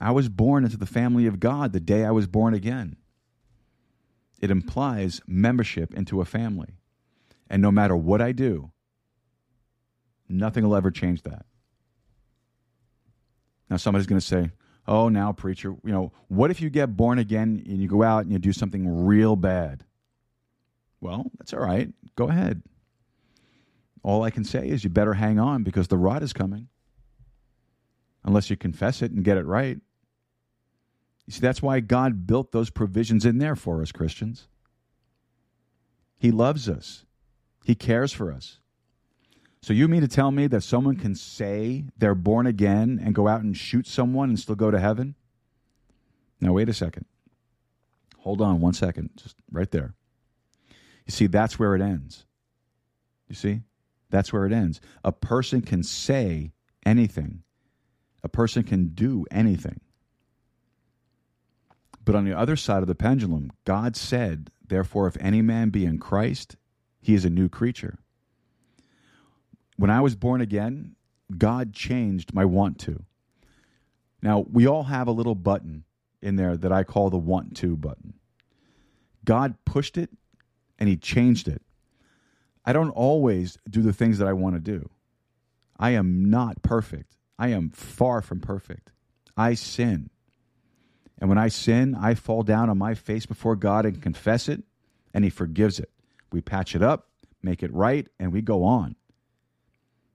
I 0.00 0.12
was 0.12 0.28
born 0.28 0.64
into 0.64 0.76
the 0.78 0.86
family 0.86 1.26
of 1.26 1.40
God 1.40 1.72
the 1.72 1.80
day 1.80 2.04
I 2.04 2.10
was 2.10 2.26
born 2.26 2.54
again. 2.54 2.96
It 4.40 4.50
implies 4.50 5.20
membership 5.26 5.92
into 5.94 6.20
a 6.20 6.24
family. 6.24 6.78
And 7.50 7.60
no 7.60 7.70
matter 7.70 7.96
what 7.96 8.22
I 8.22 8.32
do, 8.32 8.70
nothing 10.28 10.64
will 10.66 10.76
ever 10.76 10.90
change 10.90 11.22
that. 11.22 11.44
Now, 13.68 13.76
somebody's 13.76 14.06
going 14.06 14.20
to 14.20 14.26
say, 14.26 14.50
oh, 14.86 15.08
now, 15.08 15.32
preacher, 15.32 15.70
you 15.84 15.92
know, 15.92 16.12
what 16.28 16.50
if 16.50 16.60
you 16.60 16.70
get 16.70 16.96
born 16.96 17.18
again 17.18 17.62
and 17.66 17.78
you 17.80 17.88
go 17.88 18.02
out 18.02 18.22
and 18.24 18.32
you 18.32 18.38
do 18.38 18.52
something 18.52 19.04
real 19.06 19.36
bad? 19.36 19.84
Well, 21.00 21.30
that's 21.38 21.52
all 21.52 21.60
right. 21.60 21.92
Go 22.16 22.28
ahead. 22.28 22.62
All 24.02 24.22
I 24.22 24.30
can 24.30 24.44
say 24.44 24.68
is 24.68 24.84
you 24.84 24.90
better 24.90 25.14
hang 25.14 25.38
on 25.38 25.62
because 25.62 25.88
the 25.88 25.96
rod 25.98 26.22
is 26.22 26.32
coming. 26.32 26.68
Unless 28.24 28.50
you 28.50 28.56
confess 28.56 29.00
it 29.02 29.10
and 29.12 29.24
get 29.24 29.38
it 29.38 29.46
right. 29.46 29.78
You 31.26 31.32
see, 31.32 31.40
that's 31.40 31.62
why 31.62 31.80
God 31.80 32.26
built 32.26 32.52
those 32.52 32.70
provisions 32.70 33.24
in 33.24 33.38
there 33.38 33.56
for 33.56 33.82
us, 33.82 33.92
Christians. 33.92 34.46
He 36.18 36.30
loves 36.30 36.68
us, 36.68 37.04
He 37.64 37.74
cares 37.74 38.12
for 38.12 38.32
us. 38.32 38.58
So 39.62 39.74
you 39.74 39.88
mean 39.88 40.00
to 40.00 40.08
tell 40.08 40.30
me 40.30 40.46
that 40.48 40.62
someone 40.62 40.96
can 40.96 41.14
say 41.14 41.84
they're 41.96 42.14
born 42.14 42.46
again 42.46 42.98
and 43.04 43.14
go 43.14 43.28
out 43.28 43.42
and 43.42 43.54
shoot 43.56 43.86
someone 43.86 44.30
and 44.30 44.38
still 44.40 44.54
go 44.54 44.70
to 44.70 44.80
heaven? 44.80 45.14
Now 46.40 46.52
wait 46.54 46.68
a 46.70 46.74
second. 46.74 47.04
Hold 48.20 48.40
on 48.40 48.60
one 48.60 48.72
second, 48.72 49.10
just 49.16 49.36
right 49.52 49.70
there. 49.70 49.94
You 51.06 51.10
see, 51.12 51.26
that's 51.26 51.58
where 51.58 51.74
it 51.74 51.82
ends. 51.82 52.24
You 53.28 53.34
see? 53.34 53.60
That's 54.08 54.32
where 54.32 54.46
it 54.46 54.52
ends. 54.52 54.80
A 55.04 55.12
person 55.12 55.60
can 55.60 55.82
say 55.82 56.52
anything. 56.84 57.42
A 58.22 58.28
person 58.28 58.62
can 58.62 58.88
do 58.88 59.26
anything. 59.30 59.80
But 62.04 62.14
on 62.14 62.24
the 62.24 62.36
other 62.36 62.56
side 62.56 62.82
of 62.82 62.88
the 62.88 62.94
pendulum, 62.94 63.52
God 63.64 63.94
said, 63.94 64.50
Therefore, 64.66 65.06
if 65.06 65.16
any 65.20 65.42
man 65.42 65.68
be 65.68 65.84
in 65.84 65.98
Christ, 65.98 66.56
he 67.00 67.14
is 67.14 67.24
a 67.24 67.30
new 67.30 67.48
creature 67.48 67.98
when 69.80 69.90
I 69.90 70.02
was 70.02 70.14
born 70.14 70.42
again, 70.42 70.94
God 71.36 71.72
changed 71.72 72.34
my 72.34 72.44
want 72.44 72.78
to. 72.80 73.02
Now, 74.20 74.40
we 74.40 74.68
all 74.68 74.82
have 74.82 75.08
a 75.08 75.12
little 75.12 75.34
button 75.34 75.84
in 76.20 76.36
there 76.36 76.54
that 76.54 76.70
I 76.70 76.84
call 76.84 77.08
the 77.08 77.16
want 77.16 77.56
to 77.56 77.78
button. 77.78 78.12
God 79.24 79.54
pushed 79.64 79.96
it 79.96 80.10
and 80.78 80.86
He 80.90 80.98
changed 80.98 81.48
it. 81.48 81.62
I 82.62 82.74
don't 82.74 82.90
always 82.90 83.56
do 83.70 83.80
the 83.80 83.94
things 83.94 84.18
that 84.18 84.28
I 84.28 84.34
want 84.34 84.54
to 84.56 84.60
do. 84.60 84.90
I 85.78 85.90
am 85.92 86.28
not 86.28 86.60
perfect. 86.60 87.16
I 87.38 87.48
am 87.48 87.70
far 87.70 88.20
from 88.20 88.40
perfect. 88.40 88.90
I 89.34 89.54
sin. 89.54 90.10
And 91.18 91.30
when 91.30 91.38
I 91.38 91.48
sin, 91.48 91.94
I 91.98 92.12
fall 92.14 92.42
down 92.42 92.68
on 92.68 92.76
my 92.76 92.92
face 92.92 93.24
before 93.24 93.56
God 93.56 93.86
and 93.86 94.02
confess 94.02 94.46
it, 94.46 94.62
and 95.14 95.24
He 95.24 95.30
forgives 95.30 95.78
it. 95.78 95.88
We 96.30 96.42
patch 96.42 96.76
it 96.76 96.82
up, 96.82 97.08
make 97.42 97.62
it 97.62 97.72
right, 97.72 98.06
and 98.18 98.30
we 98.30 98.42
go 98.42 98.62
on 98.64 98.94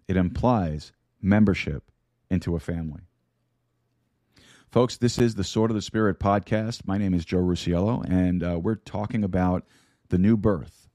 it 0.08 0.18
implies 0.18 0.92
membership 1.22 1.92
into 2.30 2.56
a 2.56 2.60
family. 2.60 3.02
Folks, 4.72 4.98
this 4.98 5.18
is 5.18 5.36
the 5.36 5.44
Sword 5.44 5.72
of 5.72 5.76
the 5.76 5.82
Spirit 5.82 6.20
podcast. 6.20 6.86
My 6.86 6.98
name 6.98 7.14
is 7.14 7.24
Joe 7.24 7.40
Rusiello, 7.40 8.04
and 8.04 8.44
uh, 8.44 8.60
we're 8.62 8.76
talking 8.76 9.24
about 9.24 9.66
the 10.10 10.18
new 10.18 10.36
birth, 10.38 10.90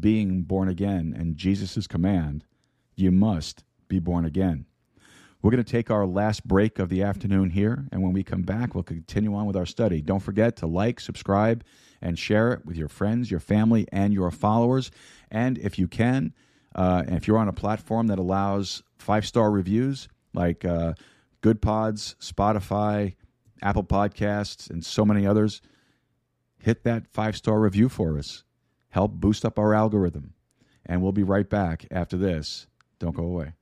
being 0.00 0.42
born 0.42 0.68
again, 0.68 1.14
and 1.16 1.36
Jesus' 1.36 1.86
command 1.86 2.44
you 2.98 3.10
must 3.10 3.62
be 3.88 3.98
born 3.98 4.24
again. 4.24 4.64
We're 5.42 5.50
going 5.50 5.62
to 5.64 5.70
take 5.70 5.90
our 5.90 6.06
last 6.06 6.46
break 6.48 6.78
of 6.78 6.88
the 6.88 7.02
afternoon 7.02 7.50
here, 7.50 7.86
and 7.92 8.02
when 8.02 8.12
we 8.14 8.24
come 8.24 8.40
back, 8.42 8.74
we'll 8.74 8.84
continue 8.84 9.34
on 9.34 9.44
with 9.46 9.54
our 9.56 9.66
study. 9.66 10.00
Don't 10.00 10.20
forget 10.20 10.56
to 10.56 10.66
like, 10.66 10.98
subscribe, 11.00 11.62
and 12.00 12.18
share 12.18 12.52
it 12.54 12.64
with 12.64 12.76
your 12.78 12.88
friends, 12.88 13.30
your 13.30 13.40
family, 13.40 13.86
and 13.92 14.14
your 14.14 14.30
followers. 14.30 14.90
And 15.30 15.58
if 15.58 15.78
you 15.78 15.88
can, 15.88 16.32
uh, 16.76 17.02
and 17.06 17.16
if 17.16 17.26
you're 17.26 17.38
on 17.38 17.48
a 17.48 17.52
platform 17.52 18.06
that 18.08 18.18
allows 18.18 18.82
five 18.98 19.26
star 19.26 19.50
reviews 19.50 20.08
like 20.34 20.62
uh, 20.64 20.92
Goodpods, 21.42 22.14
Spotify, 22.16 23.14
Apple 23.62 23.84
Podcasts, 23.84 24.68
and 24.70 24.84
so 24.84 25.04
many 25.06 25.26
others, 25.26 25.62
hit 26.62 26.84
that 26.84 27.06
five 27.08 27.34
star 27.36 27.58
review 27.60 27.88
for 27.88 28.18
us. 28.18 28.44
Help 28.90 29.14
boost 29.14 29.44
up 29.46 29.58
our 29.58 29.72
algorithm. 29.74 30.34
And 30.84 31.02
we'll 31.02 31.12
be 31.12 31.24
right 31.24 31.48
back 31.48 31.86
after 31.90 32.16
this. 32.16 32.66
Don't 32.98 33.16
go 33.16 33.24
away. 33.24 33.52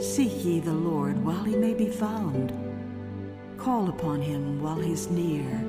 Seek 0.00 0.44
ye 0.44 0.60
the 0.60 0.74
Lord 0.74 1.24
while 1.24 1.42
he 1.44 1.56
may 1.56 1.72
be 1.72 1.86
found. 1.88 2.52
Call 3.56 3.88
upon 3.88 4.20
him 4.20 4.60
while 4.62 4.78
he's 4.78 5.08
near. 5.10 5.64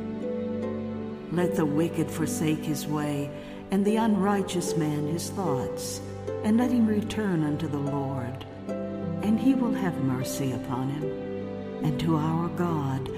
Let 1.31 1.55
the 1.55 1.65
wicked 1.65 2.11
forsake 2.11 2.59
his 2.63 2.85
way, 2.87 3.31
and 3.71 3.85
the 3.85 3.95
unrighteous 3.95 4.75
man 4.75 5.07
his 5.07 5.29
thoughts, 5.29 6.01
and 6.43 6.57
let 6.57 6.71
him 6.71 6.87
return 6.87 7.45
unto 7.45 7.67
the 7.69 7.77
Lord, 7.77 8.45
and 8.67 9.39
he 9.39 9.55
will 9.55 9.73
have 9.73 9.95
mercy 10.03 10.51
upon 10.51 10.89
him, 10.89 11.83
and 11.83 11.97
to 12.01 12.17
our 12.17 12.49
God, 12.49 13.09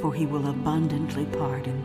for 0.00 0.14
he 0.14 0.24
will 0.24 0.48
abundantly 0.48 1.26
pardon. 1.38 1.84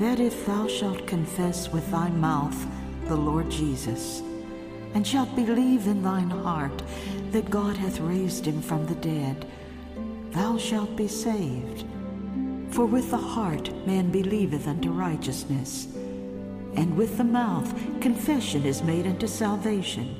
That 0.00 0.18
if 0.18 0.44
thou 0.44 0.66
shalt 0.66 1.06
confess 1.06 1.70
with 1.72 1.88
thy 1.92 2.08
mouth 2.08 2.66
the 3.06 3.16
Lord 3.16 3.48
Jesus, 3.48 4.22
and 4.94 5.06
shalt 5.06 5.34
believe 5.36 5.86
in 5.86 6.02
thine 6.02 6.30
heart 6.30 6.82
that 7.30 7.50
God 7.50 7.76
hath 7.76 8.00
raised 8.00 8.46
him 8.46 8.60
from 8.62 8.86
the 8.86 8.94
dead, 8.96 9.46
thou 10.32 10.56
shalt 10.56 10.94
be 10.96 11.08
saved. 11.08 11.84
For 12.70 12.86
with 12.86 13.10
the 13.10 13.16
heart 13.18 13.70
man 13.86 14.10
believeth 14.10 14.66
unto 14.66 14.90
righteousness, 14.90 15.86
and 16.76 16.96
with 16.96 17.16
the 17.16 17.24
mouth 17.24 17.72
confession 18.00 18.64
is 18.64 18.82
made 18.82 19.06
unto 19.06 19.26
salvation. 19.26 20.14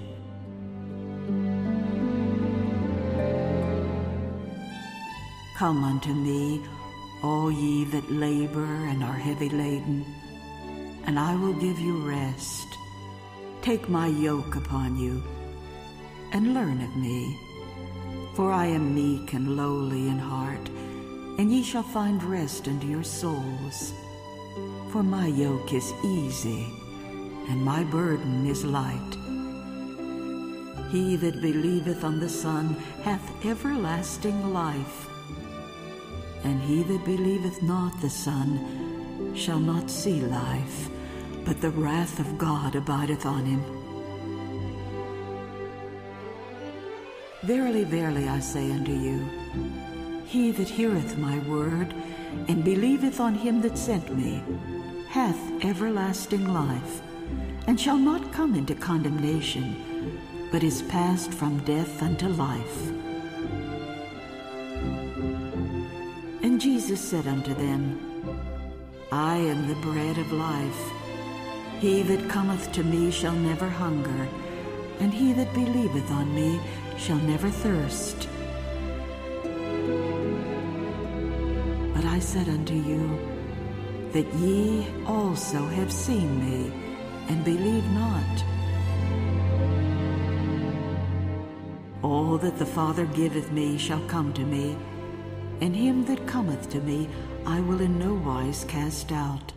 Come 5.57 5.83
unto 5.83 6.15
me, 6.15 6.65
all 7.23 7.51
ye 7.51 7.85
that 7.87 8.11
labor 8.13 8.65
and 8.65 9.03
are 9.03 9.13
heavy 9.15 9.49
laden, 9.49 10.05
and 11.05 11.19
I 11.19 11.35
will 11.37 11.55
give 11.55 11.79
you 11.81 12.09
rest. 12.09 12.67
Take 13.63 13.89
my 13.89 14.07
yoke 14.07 14.55
upon 14.57 14.97
you 14.97 15.23
and 16.33 16.55
learn 16.55 16.81
of 16.81 16.97
me. 16.97 17.39
For 18.35 18.53
I 18.53 18.67
am 18.67 18.95
meek 18.95 19.33
and 19.33 19.57
lowly 19.57 20.09
in 20.09 20.19
heart, 20.19 20.69
and 21.39 21.51
ye 21.51 21.63
shall 21.63 21.83
find 21.83 22.23
rest 22.23 22.69
unto 22.69 22.87
your 22.87 23.03
souls. 23.03 23.93
For 24.91 25.03
my 25.03 25.27
yoke 25.27 25.75
is 25.75 25.93
easy, 26.05 26.67
and 27.49 27.63
my 27.63 27.83
burden 27.85 28.47
is 28.47 28.65
light. 28.65 29.17
He 30.91 31.17
that 31.17 31.43
believeth 31.43 32.05
on 32.05 32.21
the 32.21 32.29
Son 32.29 32.75
hath 33.03 33.45
everlasting 33.45 34.53
life, 34.53 35.09
and 36.45 36.63
he 36.63 36.85
that 36.85 37.05
believeth 37.05 37.61
not 37.61 38.01
the 38.01 38.09
Son 38.11 39.33
shall 39.35 39.59
not 39.59 39.91
see 39.91 40.21
life 40.21 40.89
but 41.49 41.63
the 41.63 41.71
wrath 41.71 42.21
of 42.21 42.37
God 42.37 42.77
abideth 42.77 43.25
on 43.25 43.47
him. 43.47 43.63
Verily, 47.43 47.85
verily, 47.85 48.29
I 48.29 48.39
say 48.39 48.71
unto 48.71 48.93
you, 48.93 49.25
he 50.27 50.51
that 50.51 50.69
heareth 50.69 51.17
my 51.17 51.39
word, 51.51 51.95
and 52.49 52.63
believeth 52.63 53.19
on 53.19 53.35
him 53.35 53.63
that 53.63 53.79
sent 53.79 54.15
me, 54.15 54.43
hath 55.09 55.39
everlasting 55.65 56.53
life, 56.53 57.01
and 57.67 57.81
shall 57.81 57.97
not 57.97 58.31
come 58.31 58.55
into 58.55 58.75
condemnation, 58.75 60.21
but 60.53 60.63
is 60.63 60.83
passed 60.83 61.33
from 61.33 61.61
death 61.65 62.03
unto 62.03 62.29
life. 62.29 62.79
And 66.43 66.61
Jesus 66.61 67.01
said 67.01 67.27
unto 67.27 67.55
them, 67.55 67.99
I 69.11 69.37
am 69.39 69.67
the 69.67 69.77
bread 69.77 70.19
of 70.19 70.31
life. 70.31 70.91
He 71.81 72.03
that 72.03 72.29
cometh 72.29 72.73
to 72.73 72.83
me 72.83 73.09
shall 73.13 73.37
never 73.37 73.69
hunger, 73.69 74.27
and 74.99 75.15
he 75.15 75.33
that 75.35 75.55
believeth 75.55 76.11
on 76.11 76.35
me 76.35 76.61
shall 76.97 77.19
never 77.19 77.49
thirst. 77.49 78.29
But 81.95 82.05
I 82.05 82.19
said 82.19 82.49
unto 82.49 82.75
you, 82.75 83.05
that 84.13 84.27
ye 84.35 84.89
also 85.07 85.59
have 85.69 85.93
seen 85.93 86.33
me, 86.43 86.73
and 87.29 87.45
believe 87.45 87.85
not. 87.93 88.45
All 92.03 92.39
that 92.39 92.59
the 92.59 92.67
Father 92.67 93.07
giveth 93.07 93.53
me 93.53 93.79
shall 93.79 94.05
come 94.09 94.33
to 94.33 94.43
me, 94.43 94.77
and 95.61 95.77
him 95.77 96.05
that 96.07 96.27
cometh 96.27 96.71
to 96.71 96.81
me 96.81 97.09
I 97.47 97.61
will 97.61 97.81
in 97.81 98.01
no 98.01 98.15
wise 98.15 98.65
cast 98.67 99.13
out. 99.13 99.53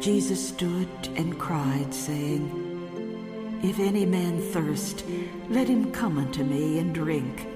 Jesus 0.00 0.48
stood 0.50 0.88
and 1.16 1.36
cried, 1.40 1.92
saying, 1.92 3.60
If 3.64 3.80
any 3.80 4.06
man 4.06 4.40
thirst, 4.52 5.04
let 5.48 5.66
him 5.68 5.90
come 5.90 6.18
unto 6.18 6.44
me 6.44 6.78
and 6.78 6.94
drink. 6.94 7.46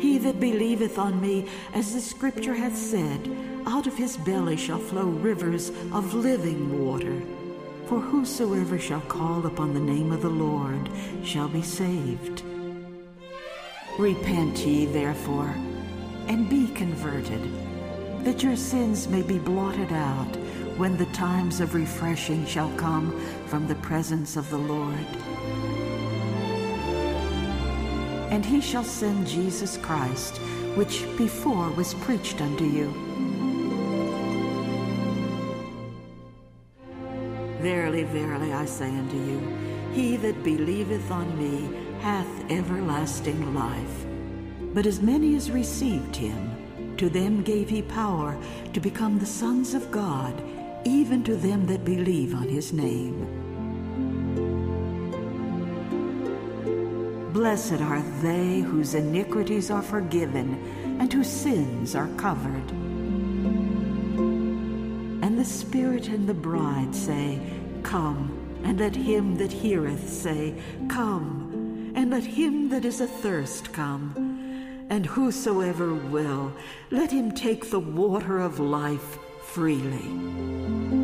He 0.00 0.18
that 0.18 0.40
believeth 0.40 0.98
on 0.98 1.20
me, 1.20 1.48
as 1.74 1.94
the 1.94 2.00
scripture 2.00 2.54
hath 2.54 2.76
said, 2.76 3.30
out 3.66 3.86
of 3.86 3.96
his 3.96 4.16
belly 4.16 4.56
shall 4.56 4.78
flow 4.80 5.04
rivers 5.04 5.70
of 5.92 6.14
living 6.14 6.84
water. 6.84 7.14
For 7.86 8.00
whosoever 8.00 8.78
shall 8.80 9.00
call 9.02 9.46
upon 9.46 9.72
the 9.72 9.78
name 9.80 10.10
of 10.10 10.22
the 10.22 10.28
Lord 10.28 10.90
shall 11.22 11.48
be 11.48 11.62
saved. 11.62 12.42
Repent 13.98 14.58
ye 14.66 14.84
therefore, 14.84 15.54
and 16.26 16.50
be 16.50 16.66
converted, 16.74 17.40
that 18.24 18.42
your 18.42 18.56
sins 18.56 19.06
may 19.06 19.22
be 19.22 19.38
blotted 19.38 19.92
out 19.92 20.36
when 20.78 20.96
the 20.96 21.06
times 21.06 21.60
of 21.60 21.74
refreshing 21.74 22.46
shall 22.46 22.70
come 22.76 23.10
from 23.46 23.66
the 23.66 23.74
presence 23.76 24.36
of 24.36 24.48
the 24.48 24.56
Lord. 24.56 24.94
And 28.30 28.46
he 28.46 28.60
shall 28.60 28.84
send 28.84 29.26
Jesus 29.26 29.76
Christ, 29.78 30.36
which 30.76 31.02
before 31.18 31.68
was 31.70 31.94
preached 31.94 32.40
unto 32.40 32.62
you. 32.62 32.88
Verily, 37.60 38.04
verily, 38.04 38.52
I 38.52 38.64
say 38.64 38.86
unto 38.88 39.16
you, 39.16 39.40
he 39.92 40.16
that 40.18 40.44
believeth 40.44 41.10
on 41.10 41.26
me 41.36 41.76
hath 42.02 42.28
everlasting 42.52 43.52
life. 43.52 44.06
But 44.74 44.86
as 44.86 45.02
many 45.02 45.34
as 45.34 45.50
received 45.50 46.14
him, 46.14 46.94
to 46.98 47.08
them 47.10 47.42
gave 47.42 47.68
he 47.68 47.82
power 47.82 48.38
to 48.72 48.78
become 48.78 49.18
the 49.18 49.26
sons 49.26 49.74
of 49.74 49.90
God 49.90 50.40
even 50.88 51.22
to 51.24 51.36
them 51.36 51.66
that 51.66 51.84
believe 51.84 52.34
on 52.34 52.48
his 52.48 52.72
name. 52.72 53.26
Blessed 57.32 57.80
are 57.80 58.02
they 58.22 58.60
whose 58.60 58.94
iniquities 58.94 59.70
are 59.70 59.82
forgiven 59.82 60.54
and 60.98 61.12
whose 61.12 61.28
sins 61.28 61.94
are 61.94 62.08
covered. 62.16 62.70
And 65.22 65.38
the 65.38 65.44
Spirit 65.44 66.08
and 66.08 66.28
the 66.28 66.34
bride 66.34 66.94
say, 66.94 67.38
Come. 67.82 68.34
And 68.64 68.80
let 68.80 68.96
him 68.96 69.36
that 69.36 69.52
heareth 69.52 70.08
say, 70.08 70.60
Come. 70.88 71.92
And 71.94 72.10
let 72.10 72.24
him 72.24 72.70
that 72.70 72.84
is 72.84 73.00
athirst 73.00 73.72
come. 73.72 74.86
And 74.90 75.06
whosoever 75.06 75.94
will, 75.94 76.52
let 76.90 77.12
him 77.12 77.32
take 77.32 77.70
the 77.70 77.78
water 77.78 78.40
of 78.40 78.58
life 78.58 79.18
freely. 79.48 80.97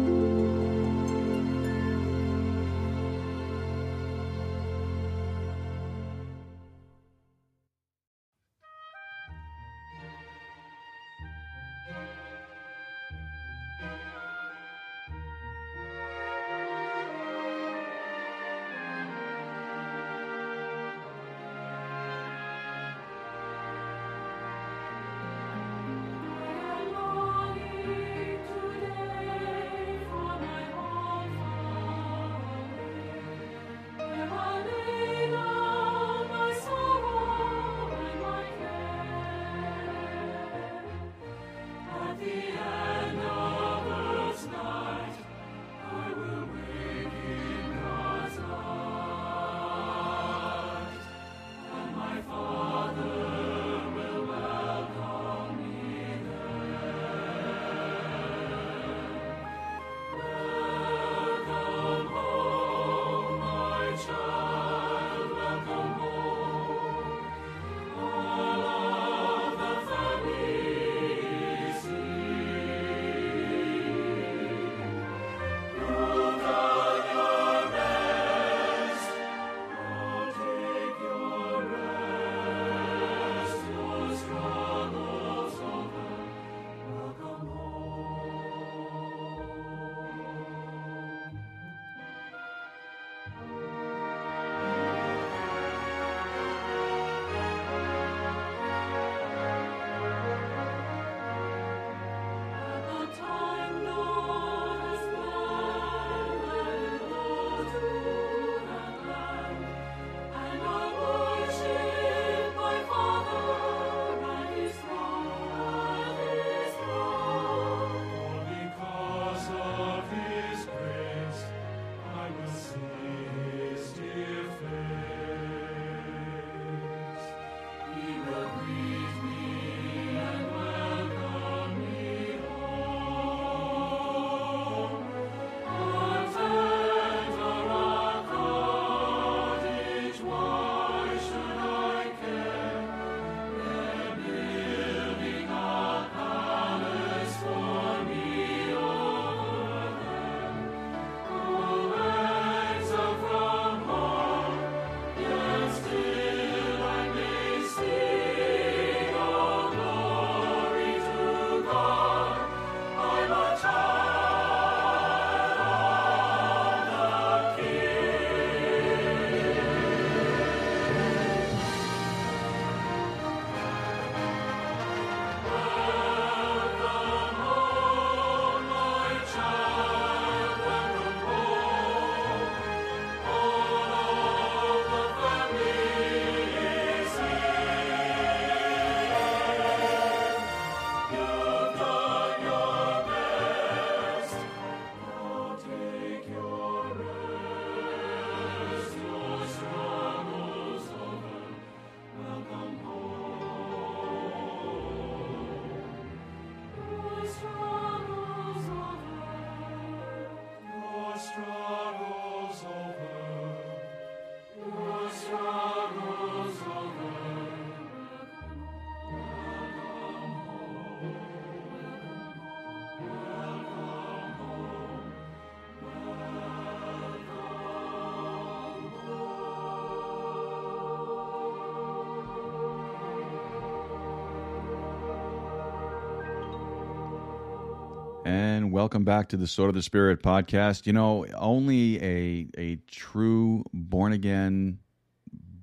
welcome 238.75 239.05
back 239.05 239.29
to 239.29 239.37
the 239.37 239.47
Sword 239.47 239.69
of 239.69 239.77
the 239.77 239.83
Spirit 239.83 240.21
podcast. 240.21 240.85
You 240.87 240.93
know, 240.93 241.25
only 241.37 241.97
a 242.03 242.49
a 242.59 242.77
true 242.91 243.65
born 243.73 244.13
again 244.13 244.81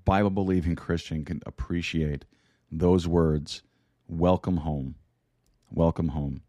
Bible 0.05 0.29
believing 0.29 0.77
Christian 0.77 1.25
can 1.25 1.41
appreciate 1.45 2.23
those 2.71 3.09
words, 3.09 3.63
welcome 4.07 4.55
home. 4.57 4.95
Welcome 5.69 6.07
home. 6.07 6.41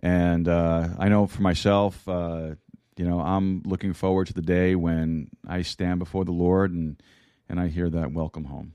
And 0.00 0.46
uh, 0.46 0.90
I 0.96 1.08
know 1.08 1.26
for 1.26 1.42
myself, 1.42 2.06
uh, 2.08 2.54
you 2.96 3.04
know, 3.04 3.18
I'm 3.20 3.60
looking 3.66 3.94
forward 3.94 4.28
to 4.28 4.32
the 4.34 4.42
day 4.42 4.76
when 4.76 5.28
I 5.46 5.62
stand 5.62 5.98
before 5.98 6.24
the 6.24 6.30
Lord 6.32 6.70
and 6.72 7.02
and 7.48 7.58
I 7.58 7.66
hear 7.66 7.90
that 7.90 8.12
welcome 8.12 8.44
home. 8.44 8.74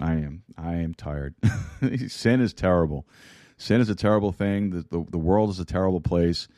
I 0.00 0.12
am 0.12 0.44
I 0.56 0.74
am 0.76 0.94
tired. 0.94 1.34
Sin 2.06 2.40
is 2.40 2.54
terrible 2.54 3.08
sin 3.58 3.80
is 3.80 3.88
a 3.88 3.94
terrible 3.94 4.32
thing. 4.32 4.70
The, 4.70 4.82
the, 4.90 5.06
the 5.12 5.18
world 5.18 5.50
is 5.50 5.58
a 5.60 5.64
terrible 5.64 6.00
place. 6.00 6.48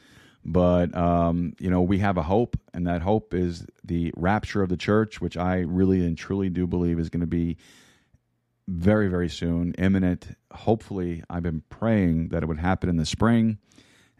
But, 0.47 0.95
um, 0.95 1.55
you 1.59 1.71
know, 1.71 1.81
we 1.81 1.99
have 2.01 2.19
a 2.19 2.23
hope, 2.23 2.57
and 2.75 2.87
that 2.87 3.01
hope 3.01 3.33
is 3.33 3.65
the 3.83 4.13
rapture 4.15 4.63
of 4.63 4.69
the 4.69 4.77
church, 4.77 5.21
which 5.21 5.39
I 5.39 5.61
really 5.61 6.01
and 6.05 6.19
truly 6.19 6.51
do 6.51 6.67
believe 6.67 6.99
is 6.99 7.09
going 7.09 7.23
to 7.23 7.27
be 7.27 7.57
very, 8.69 9.09
very 9.09 9.31
soon, 9.31 9.73
imminent. 9.75 10.29
Hopefully, 10.53 11.23
I've 11.31 11.43
been 11.43 11.63
praying 11.71 12.29
that 12.29 12.43
it 12.43 12.47
would 12.47 12.59
happen 12.59 12.91
in 12.91 12.97
the 12.97 13.07
spring, 13.07 13.57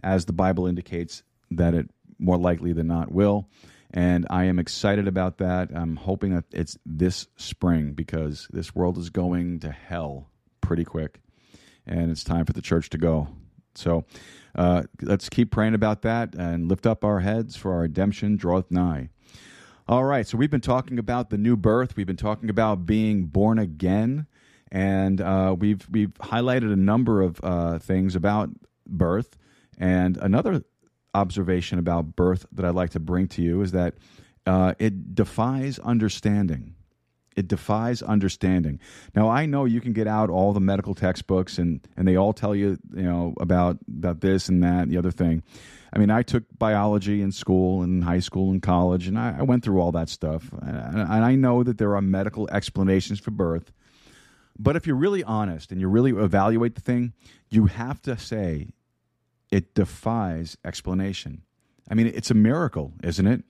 as 0.03 0.25
the 0.25 0.33
Bible 0.33 0.67
indicates 0.67 1.23
that 1.51 1.75
it 1.75 1.91
more 2.19 2.39
likely 2.39 2.73
than 2.73 2.87
not 2.87 3.13
will. 3.13 3.49
And 3.93 4.27
I 4.31 4.45
am 4.45 4.59
excited 4.59 5.07
about 5.07 5.39
that. 5.39 5.71
I'm 5.75 5.97
hoping 5.97 6.35
that 6.35 6.45
it's 6.53 6.79
this 6.87 7.27
spring 7.37 7.93
because 7.93 8.49
this 8.51 8.75
world 8.75 8.97
is 8.99 9.11
going 9.11 9.61
to 9.61 9.71
hell 9.71 10.31
pretty 10.63 10.85
quick 10.85 11.21
and 11.87 12.11
it's 12.11 12.25
time 12.25 12.45
for 12.45 12.53
the 12.53 12.63
church 12.63 12.91
to 12.91 12.99
go. 12.99 13.29
So 13.75 14.05
uh, 14.55 14.85
let's 15.03 15.29
keep 15.29 15.51
praying 15.51 15.75
about 15.75 16.03
that 16.03 16.35
and 16.35 16.69
lift 16.69 16.87
up 16.87 17.05
our 17.05 17.21
heads 17.21 17.57
for 17.57 17.73
our 17.75 17.81
redemption 17.81 18.37
draweth 18.37 18.71
nigh. 18.71 19.09
All 19.87 20.05
right, 20.05 20.27
so 20.27 20.39
we've 20.39 20.51
been 20.51 20.63
talking 20.63 20.99
about 20.99 21.29
the 21.29 21.37
new 21.37 21.57
birth. 21.57 21.95
We've 21.97 22.07
been 22.07 22.17
talking 22.17 22.49
about 22.49 22.87
being 22.87 23.25
born 23.27 23.59
again, 23.59 24.27
and 24.73 25.21
uh, 25.21 25.55
we've 25.59 25.87
we've 25.91 26.15
highlighted 26.15 26.73
a 26.73 26.77
number 26.77 27.21
of 27.21 27.39
uh, 27.43 27.79
things 27.81 28.17
about 28.17 28.49
birth. 28.87 29.37
And 29.77 30.17
another 30.19 30.65
observation 31.13 31.79
about 31.79 32.17
birth 32.17 32.47
that 32.53 32.65
I'd 32.65 32.75
like 32.75 32.91
to 32.91 33.01
bring 33.01 33.29
to 33.29 33.43
you 33.43 33.61
is 33.61 33.73
that 33.73 33.95
uh, 34.47 34.73
it 34.79 35.15
defies 35.15 35.79
understanding 35.81 36.75
it 37.37 37.49
defies 37.49 38.03
understanding. 38.03 38.81
Now 39.15 39.29
I 39.29 39.47
know 39.47 39.65
you 39.65 39.81
can 39.81 39.93
get 39.93 40.07
out 40.07 40.31
all 40.31 40.53
the 40.53 40.61
medical 40.61 40.95
textbooks 40.95 41.59
and 41.59 41.81
and 41.97 42.07
they 42.07 42.17
all 42.17 42.33
tell 42.33 42.55
you 42.55 42.79
you 42.95 43.03
know 43.03 43.35
about 43.41 43.79
about 43.89 44.21
this 44.21 44.49
and 44.49 44.63
that 44.63 44.85
and 44.85 44.91
the 44.91 44.97
other 44.99 45.11
thing. 45.11 45.43
I 45.93 45.99
mean, 45.99 46.11
I 46.11 46.23
took 46.23 46.43
biology 46.59 47.23
in 47.23 47.31
school 47.31 47.83
and 47.83 48.03
high 48.03 48.19
school 48.19 48.51
and 48.51 48.61
college, 48.61 49.07
and 49.07 49.17
I, 49.17 49.37
I 49.39 49.43
went 49.43 49.63
through 49.65 49.81
all 49.81 49.93
that 49.93 50.09
stuff. 50.09 50.51
And, 50.61 50.99
and 51.01 51.25
I 51.25 51.37
know 51.37 51.63
that 51.63 51.79
there 51.79 51.95
are 51.95 52.03
medical 52.03 52.51
explanations 52.51 53.21
for 53.21 53.31
birth, 53.31 53.71
but 54.59 54.75
if 54.75 54.89
you're 54.89 54.97
really 54.97 55.23
honest 55.23 55.71
and 55.71 55.81
you 55.81 55.87
really 55.89 56.11
evaluate 56.11 56.75
the 56.75 56.81
thing, 56.81 57.13
you 57.49 57.67
have 57.67 58.03
to 58.03 58.19
say 58.19 58.71
it 59.53 59.73
defies 59.75 60.57
explanation. 60.65 61.43
I 61.89 61.95
mean, 61.95 62.09
it's 62.09 62.31
a 62.33 62.35
miracle, 62.35 62.95
isn't 63.05 63.27
it? 63.29 63.45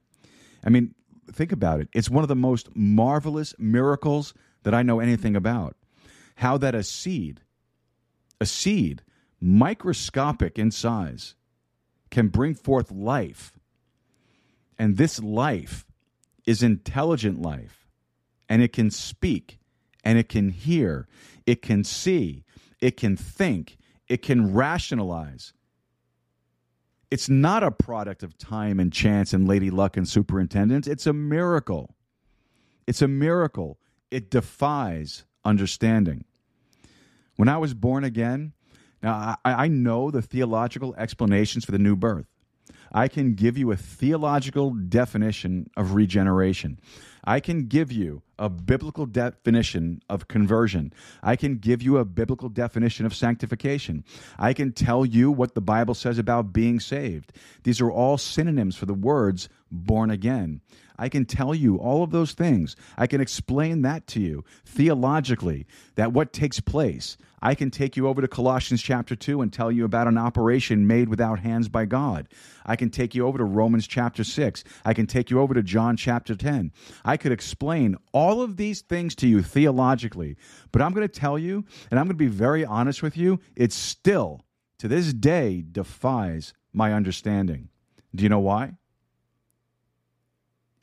I 0.63 0.69
mean, 0.69 0.95
think 1.33 1.53
about 1.53 1.81
it. 1.81 1.89
It's 1.93 2.11
one 2.11 2.25
of 2.25 2.29
the 2.29 2.37
most 2.37 2.75
marvelous 2.75 3.55
miracles 3.59 4.35
that 4.63 4.75
I 4.75 4.83
know 4.83 5.01
anything 5.01 5.37
about. 5.37 5.77
How 6.37 6.59
that 6.59 6.75
a 6.75 6.83
seed, 6.83 7.41
a 8.41 8.47
seed 8.47 9.03
microscopic 9.41 10.59
in 10.59 10.71
size, 10.71 11.35
can 12.11 12.29
bring 12.29 12.55
forth 12.55 12.91
life. 12.91 13.59
And 14.79 14.97
this 14.97 15.21
life 15.23 15.87
is 16.47 16.63
intelligent 16.63 17.41
life, 17.41 17.87
and 18.49 18.63
it 18.63 18.73
can 18.73 18.91
speak, 18.91 19.59
and 20.05 20.19
it 20.19 20.29
can 20.29 20.51
hear, 20.51 21.07
it 21.47 21.63
can 21.63 21.85
see, 21.85 22.45
it 22.81 22.97
can 22.97 23.17
think, 23.17 23.77
it 24.09 24.23
can 24.23 24.53
rationalize 24.53 25.53
it's 27.15 27.29
not 27.29 27.63
a 27.63 27.71
product 27.71 28.25
of 28.25 28.37
time 28.39 28.81
and 28.81 28.93
chance 28.93 29.33
and 29.33 29.47
lady 29.47 29.71
luck 29.71 29.97
and 29.97 30.07
superintendence. 30.09 30.89
It's 30.89 31.07
a 31.07 31.13
miracle. 31.13 31.95
It's 32.89 33.01
a 33.03 33.07
miracle. 33.07 33.79
It 34.11 34.33
defies 34.33 35.25
understanding. 35.45 36.25
When 37.37 37.49
I 37.49 37.57
was 37.59 37.73
born 37.73 38.03
again, 38.03 38.53
now 39.01 39.37
I, 39.45 39.53
I 39.53 39.69
know 39.69 40.11
the 40.11 40.23
theological 40.23 40.93
explanations 40.97 41.65
for 41.65 41.71
the 41.71 41.79
new 41.79 41.95
birth. 41.95 42.27
I 42.93 43.07
can 43.07 43.35
give 43.35 43.57
you 43.57 43.71
a 43.71 43.77
theological 43.77 44.71
definition 44.73 45.71
of 45.77 45.95
regeneration. 45.95 46.81
I 47.27 47.41
can 47.41 47.67
give 47.67 47.91
you 47.91 48.23
a 48.39 48.49
biblical 48.51 49.07
definition 49.07 50.03
of 50.11 50.29
conversion. 50.29 50.93
I 51.23 51.37
can 51.37 51.57
give 51.57 51.81
you 51.83 51.97
a 51.97 52.05
biblical 52.05 52.49
definition 52.51 53.07
of 53.07 53.15
sanctification. 53.15 54.05
I 54.39 54.53
can 54.53 54.73
tell 54.73 55.07
you 55.07 55.31
what 55.31 55.55
the 55.55 55.61
Bible 55.63 55.95
says 55.95 56.19
about 56.19 56.53
being 56.53 56.81
saved. 56.81 57.33
These 57.63 57.81
are 57.81 57.91
all 57.91 58.19
synonyms 58.19 58.77
for 58.77 58.85
the 58.87 58.95
words 58.95 59.49
born 59.75 60.11
again. 60.11 60.61
I 60.97 61.09
can 61.09 61.25
tell 61.25 61.53
you 61.55 61.77
all 61.77 62.05
of 62.05 62.13
those 62.13 62.33
things. 62.33 62.77
I 62.97 63.09
can 63.09 63.21
explain 63.21 63.83
that 63.83 64.07
to 64.09 64.21
you 64.21 64.45
theologically, 64.65 65.67
that 65.97 66.13
what 66.13 66.33
takes 66.33 66.61
place. 66.61 67.17
I 67.43 67.55
can 67.57 67.71
take 67.71 67.97
you 67.97 68.07
over 68.09 68.21
to 68.23 68.29
Colossians 68.29 68.81
chapter 68.81 69.15
2 69.17 69.43
and 69.43 69.53
tell 69.53 69.71
you 69.73 69.85
about 69.85 70.07
an 70.07 70.17
operation 70.17 70.87
made 70.87 71.09
without 71.11 71.41
hands 71.41 71.69
by 71.69 71.85
God. 71.85 72.29
I 72.65 72.77
can 72.77 72.89
take 72.91 73.15
you 73.15 73.27
over 73.27 73.37
to 73.39 73.45
Romans 73.45 73.87
chapter 73.87 74.23
6. 74.25 74.65
I 74.85 74.95
can 74.95 75.07
take 75.07 75.31
you 75.31 75.41
over 75.41 75.53
to 75.53 75.63
John 75.63 75.97
chapter 75.97 76.35
10. 76.37 76.73
I 77.05 77.17
could 77.19 77.33
explain 77.33 77.97
all 78.13 78.41
of 78.41 78.57
these 78.57 78.81
things 78.81 79.15
to 79.17 79.27
you 79.29 79.43
theologically, 79.43 80.37
but 80.73 80.81
I'm 80.81 80.95
going 80.95 81.07
to 81.07 81.13
tell 81.21 81.39
you, 81.39 81.65
and 81.91 81.99
I'm 81.99 82.07
going 82.07 82.17
to 82.17 82.25
be 82.25 82.29
very 82.29 82.65
honest 82.65 83.03
with 83.03 83.17
you, 83.17 83.41
it 83.57 83.73
still, 83.73 84.41
to 84.79 84.89
this 84.89 85.13
day, 85.13 85.63
defies 85.71 86.55
my 86.73 86.95
understanding. 86.95 87.69
Do 88.15 88.23
you 88.23 88.31
know 88.31 88.39
why? 88.39 88.75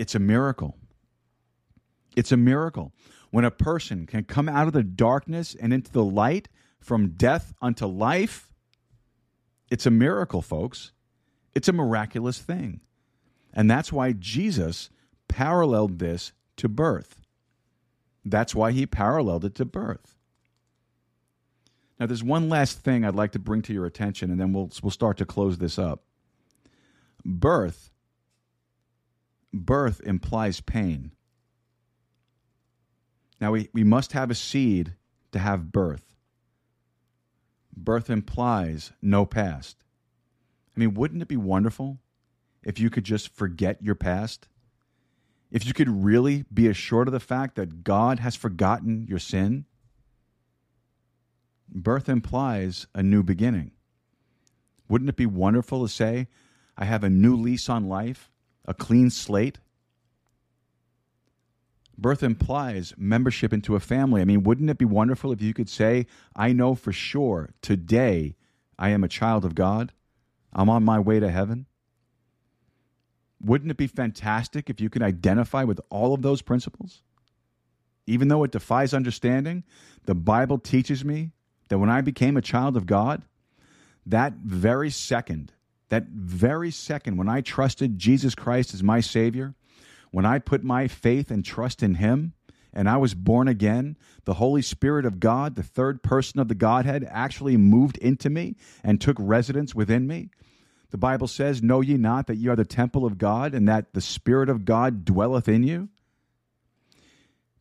It's 0.02 0.16
a 0.16 0.20
miracle. 0.20 0.76
It's 2.16 2.32
a 2.32 2.36
miracle 2.36 2.92
when 3.30 3.46
a 3.46 3.52
person 3.52 4.08
can 4.08 4.24
come 4.24 4.50
out 4.50 4.66
of 4.66 4.74
the 4.74 4.82
darkness 4.82 5.54
and 5.54 5.72
into 5.72 5.92
the 5.92 6.04
light 6.04 6.50
from 6.80 7.10
death 7.10 7.54
unto 7.62 7.86
life. 7.86 8.52
It's 9.70 9.86
a 9.86 9.92
miracle, 9.92 10.42
folks. 10.42 10.92
It's 11.54 11.68
a 11.68 11.72
miraculous 11.72 12.40
thing. 12.40 12.80
And 13.54 13.70
that's 13.70 13.94
why 13.94 14.14
Jesus 14.14 14.90
paralleled 15.28 16.00
this 16.00 16.34
to 16.58 16.68
birth. 16.68 17.22
That's 18.26 18.56
why 18.56 18.72
he 18.72 18.88
paralleled 18.88 19.46
it 19.46 19.54
to 19.54 19.66
birth. 19.66 20.18
Now, 22.00 22.08
there's 22.08 22.24
one 22.24 22.50
last 22.50 22.80
thing 22.80 23.06
I'd 23.06 23.14
like 23.14 23.34
to 23.34 23.40
bring 23.40 23.62
to 23.62 23.74
your 23.74 23.86
attention, 23.86 24.32
and 24.32 24.40
then 24.40 24.52
we'll, 24.52 24.72
we'll 24.82 24.90
start 24.90 25.18
to 25.18 25.26
close 25.28 25.60
this 25.60 25.78
up. 25.78 26.02
Birth 27.24 27.91
birth 29.54 30.02
implies 30.02 30.62
pain. 30.62 31.12
Now, 33.40 33.52
we, 33.52 33.70
we 33.74 33.84
must 33.84 34.12
have 34.14 34.30
a 34.32 34.36
seed 34.36 34.94
to 35.32 35.40
have 35.40 35.72
birth. 35.72 36.16
Birth 37.76 38.10
implies 38.10 38.92
no 39.02 39.26
past. 39.26 39.84
I 40.76 40.80
mean, 40.80 40.94
wouldn't 40.94 41.22
it 41.22 41.28
be 41.28 41.38
wonderful 41.38 41.98
if 42.64 42.80
you 42.80 42.90
could 42.90 43.04
just 43.04 43.34
forget 43.36 43.82
your 43.82 43.96
past? 43.96 44.48
If 45.50 45.66
you 45.66 45.74
could 45.74 45.90
really 46.04 46.46
be 46.54 46.68
assured 46.68 47.08
of 47.08 47.12
the 47.14 47.20
fact 47.20 47.56
that 47.56 47.84
God 47.84 48.20
has 48.20 48.36
forgotten 48.36 49.06
your 49.10 49.20
sin? 49.20 49.66
Birth 51.68 52.08
implies 52.10 52.88
a 52.94 53.02
new 53.02 53.24
beginning. 53.24 53.72
Wouldn't 54.88 55.10
it 55.10 55.16
be 55.16 55.26
wonderful 55.26 55.86
to 55.86 55.92
say, 55.92 56.28
I 56.78 56.86
have 56.86 57.04
a 57.04 57.10
new 57.10 57.36
lease 57.36 57.70
on 57.70 57.88
life? 57.88 58.31
a 58.66 58.74
clean 58.74 59.10
slate. 59.10 59.60
Birth 61.98 62.24
implies 62.24 62.94
membership 62.98 63.54
into 63.54 63.76
a 63.76 63.80
family. 63.80 64.22
I 64.22 64.26
mean, 64.26 64.44
wouldn't 64.44 64.70
it 64.70 64.78
be 64.78 64.86
wonderful 64.86 65.32
if 65.32 65.42
you 65.42 65.54
could 65.54 65.70
say, 65.70 66.08
I 66.36 66.52
know 66.52 66.74
for 66.74 66.92
sure 66.92 67.50
today 67.62 68.36
I 68.80 68.90
am 68.90 69.04
a 69.04 69.08
child 69.08 69.46
of 69.46 69.54
God? 69.56 69.94
I'm 70.54 70.70
on 70.70 70.84
my 70.84 71.00
way 71.00 71.20
to 71.20 71.30
heaven? 71.30 71.68
Wouldn't 73.44 73.72
it 73.72 73.78
be 73.78 73.88
fantastic 73.88 74.70
if 74.70 74.82
you 74.82 74.90
could 74.90 75.04
identify 75.04 75.64
with 75.64 75.80
all 75.90 76.14
of 76.14 76.22
those 76.22 76.42
principles? 76.42 77.04
Even 78.08 78.28
though 78.28 78.44
it 78.44 78.52
defies 78.52 78.94
understanding, 78.94 79.64
the 80.06 80.16
Bible 80.16 80.58
teaches 80.58 81.06
me 81.06 81.32
that 81.70 81.78
when 81.80 81.90
I 81.90 82.02
became 82.02 82.36
a 82.36 82.42
child 82.42 82.76
of 82.78 82.88
God, 82.88 83.24
that 84.08 84.34
very 84.34 84.90
second 84.90 85.54
that 85.92 86.06
very 86.08 86.72
second, 86.72 87.18
when 87.18 87.28
I 87.28 87.42
trusted 87.42 88.00
Jesus 88.00 88.34
Christ 88.34 88.74
as 88.74 88.82
my 88.82 89.02
Savior, 89.02 89.56
when 90.12 90.26
I 90.26 90.40
put 90.40 90.64
my 90.64 90.88
faith 90.88 91.30
and 91.30 91.44
trust 91.44 91.84
in 91.84 91.96
Him, 91.96 92.32
and 92.72 92.88
I 92.90 92.96
was 92.96 93.14
born 93.14 93.50
again, 93.50 93.98
the 94.24 94.36
Holy 94.36 94.62
Spirit 94.62 95.06
of 95.06 95.20
God, 95.20 95.56
the 95.56 95.64
third 95.64 96.02
person 96.02 96.40
of 96.40 96.48
the 96.48 96.56
Godhead, 96.56 97.06
actually 97.12 97.58
moved 97.58 97.98
into 97.98 98.30
me 98.30 98.56
and 98.86 99.02
took 99.02 99.18
residence 99.20 99.76
within 99.76 100.08
me. 100.08 100.30
The 100.92 100.98
Bible 100.98 101.28
says, 101.28 101.62
Know 101.62 101.82
ye 101.82 101.98
not 101.98 102.28
that 102.28 102.38
ye 102.38 102.48
are 102.48 102.56
the 102.56 102.64
temple 102.64 103.04
of 103.06 103.18
God, 103.18 103.54
and 103.54 103.68
that 103.68 103.94
the 103.94 104.00
Spirit 104.00 104.48
of 104.48 104.64
God 104.64 105.04
dwelleth 105.04 105.50
in 105.50 105.62
you? 105.64 105.90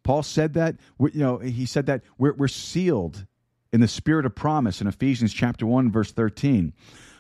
Paul 0.05 0.23
said 0.23 0.55
that, 0.55 0.77
you 1.01 1.11
know, 1.15 1.39
he 1.39 1.66
said 1.66 1.86
that 1.86 2.02
we're, 2.16 2.35
we're 2.35 2.47
sealed 2.48 3.27
in 3.73 3.81
the 3.81 3.89
spirit 3.89 4.24
of 4.24 4.35
promise 4.35 4.81
in 4.81 4.86
Ephesians 4.86 5.32
chapter 5.35 5.66
1, 5.66 5.90
verse 5.90 6.11
13. 6.12 6.73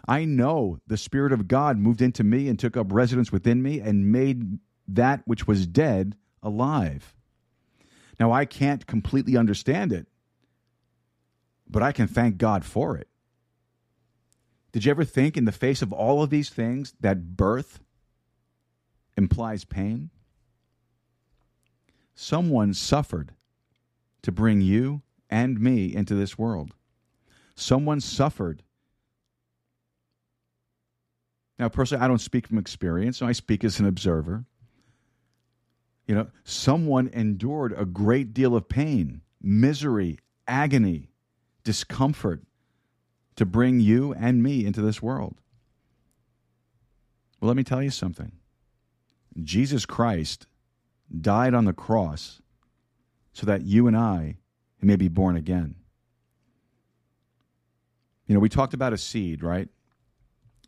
I 0.08 0.24
know 0.24 0.78
the 0.86 0.96
Spirit 0.96 1.32
of 1.32 1.48
God 1.48 1.78
moved 1.78 2.00
into 2.02 2.24
me 2.24 2.48
and 2.48 2.58
took 2.58 2.76
up 2.76 2.88
residence 2.92 3.30
within 3.30 3.62
me 3.62 3.80
and 3.80 4.10
made 4.12 4.58
that 4.88 5.22
which 5.26 5.46
was 5.46 5.66
dead 5.66 6.16
alive. 6.42 7.14
Now, 8.18 8.32
I 8.32 8.44
can't 8.44 8.86
completely 8.86 9.36
understand 9.36 9.92
it, 9.92 10.06
but 11.68 11.82
I 11.82 11.92
can 11.92 12.06
thank 12.06 12.38
God 12.38 12.64
for 12.64 12.96
it. 12.96 13.08
Did 14.72 14.84
you 14.84 14.90
ever 14.90 15.04
think, 15.04 15.36
in 15.36 15.46
the 15.46 15.52
face 15.52 15.82
of 15.82 15.92
all 15.92 16.22
of 16.22 16.30
these 16.30 16.48
things, 16.48 16.94
that 17.00 17.36
birth 17.36 17.80
implies 19.16 19.64
pain? 19.64 20.10
Someone 22.14 22.74
suffered 22.74 23.32
to 24.22 24.30
bring 24.30 24.60
you 24.60 25.02
and 25.30 25.58
me 25.60 25.94
into 25.94 26.14
this 26.14 26.38
world. 26.38 26.74
Someone 27.56 28.00
suffered 28.00 28.62
now, 31.60 31.68
personally, 31.68 32.02
I 32.02 32.08
don't 32.08 32.20
speak 32.22 32.46
from 32.48 32.56
experience, 32.56 33.20
I 33.20 33.32
speak 33.32 33.64
as 33.64 33.78
an 33.78 33.86
observer. 33.86 34.46
You 36.06 36.14
know, 36.14 36.28
someone 36.42 37.08
endured 37.08 37.74
a 37.76 37.84
great 37.84 38.32
deal 38.32 38.56
of 38.56 38.66
pain, 38.66 39.20
misery, 39.42 40.18
agony, 40.48 41.10
discomfort 41.62 42.40
to 43.36 43.44
bring 43.44 43.78
you 43.78 44.14
and 44.14 44.42
me 44.42 44.64
into 44.64 44.80
this 44.80 45.02
world. 45.02 45.36
Well, 47.40 47.48
let 47.48 47.58
me 47.58 47.62
tell 47.62 47.82
you 47.82 47.90
something 47.90 48.32
Jesus 49.42 49.84
Christ 49.84 50.46
died 51.20 51.52
on 51.52 51.66
the 51.66 51.74
cross 51.74 52.40
so 53.34 53.44
that 53.44 53.66
you 53.66 53.86
and 53.86 53.98
I 53.98 54.38
may 54.80 54.96
be 54.96 55.08
born 55.08 55.36
again. 55.36 55.74
You 58.26 58.32
know, 58.32 58.40
we 58.40 58.48
talked 58.48 58.72
about 58.72 58.94
a 58.94 58.98
seed, 58.98 59.42
right? 59.42 59.68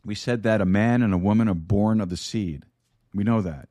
We 0.05 0.15
said 0.15 0.43
that 0.43 0.59
a 0.61 0.65
man 0.65 1.01
and 1.01 1.13
a 1.13 1.17
woman 1.17 1.47
are 1.47 1.53
born 1.55 2.01
of 2.01 2.09
the 2.09 2.17
seed. 2.17 2.63
We 3.13 3.23
know 3.23 3.41
that. 3.41 3.69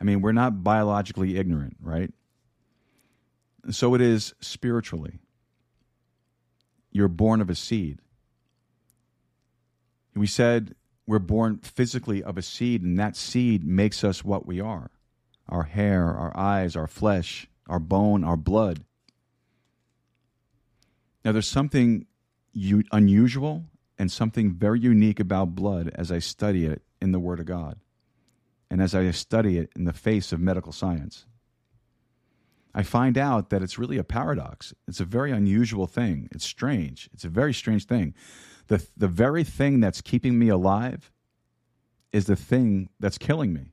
I 0.00 0.04
mean, 0.04 0.20
we're 0.20 0.32
not 0.32 0.64
biologically 0.64 1.36
ignorant, 1.36 1.76
right? 1.80 2.10
So 3.70 3.94
it 3.94 4.00
is 4.00 4.34
spiritually. 4.40 5.18
You're 6.90 7.08
born 7.08 7.40
of 7.40 7.50
a 7.50 7.54
seed. 7.54 7.98
We 10.14 10.26
said 10.26 10.74
we're 11.06 11.18
born 11.20 11.58
physically 11.58 12.22
of 12.24 12.36
a 12.36 12.42
seed, 12.42 12.82
and 12.82 12.98
that 12.98 13.16
seed 13.16 13.62
makes 13.64 14.02
us 14.04 14.24
what 14.24 14.46
we 14.46 14.60
are 14.60 14.90
our 15.50 15.62
hair, 15.62 16.12
our 16.14 16.36
eyes, 16.36 16.76
our 16.76 16.86
flesh, 16.86 17.48
our 17.70 17.78
bone, 17.78 18.22
our 18.22 18.36
blood. 18.36 18.84
Now, 21.24 21.32
there's 21.32 21.48
something 21.48 22.04
unusual 22.92 23.64
and 23.98 24.10
something 24.12 24.52
very 24.52 24.78
unique 24.80 25.18
about 25.18 25.54
blood 25.56 25.90
as 25.94 26.12
I 26.12 26.20
study 26.20 26.64
it 26.66 26.82
in 27.02 27.12
the 27.12 27.18
Word 27.18 27.40
of 27.40 27.46
God 27.46 27.78
and 28.70 28.80
as 28.80 28.94
I 28.94 29.10
study 29.10 29.58
it 29.58 29.70
in 29.74 29.84
the 29.84 29.92
face 29.92 30.32
of 30.32 30.40
medical 30.40 30.72
science. 30.72 31.26
I 32.74 32.82
find 32.82 33.18
out 33.18 33.50
that 33.50 33.62
it's 33.62 33.78
really 33.78 33.98
a 33.98 34.04
paradox. 34.04 34.72
It's 34.86 35.00
a 35.00 35.04
very 35.04 35.32
unusual 35.32 35.86
thing. 35.86 36.28
It's 36.30 36.44
strange. 36.44 37.10
It's 37.12 37.24
a 37.24 37.28
very 37.28 37.52
strange 37.52 37.86
thing. 37.86 38.14
The, 38.68 38.86
the 38.96 39.08
very 39.08 39.42
thing 39.42 39.80
that's 39.80 40.00
keeping 40.00 40.38
me 40.38 40.48
alive 40.48 41.10
is 42.12 42.26
the 42.26 42.36
thing 42.36 42.90
that's 43.00 43.18
killing 43.18 43.52
me. 43.52 43.72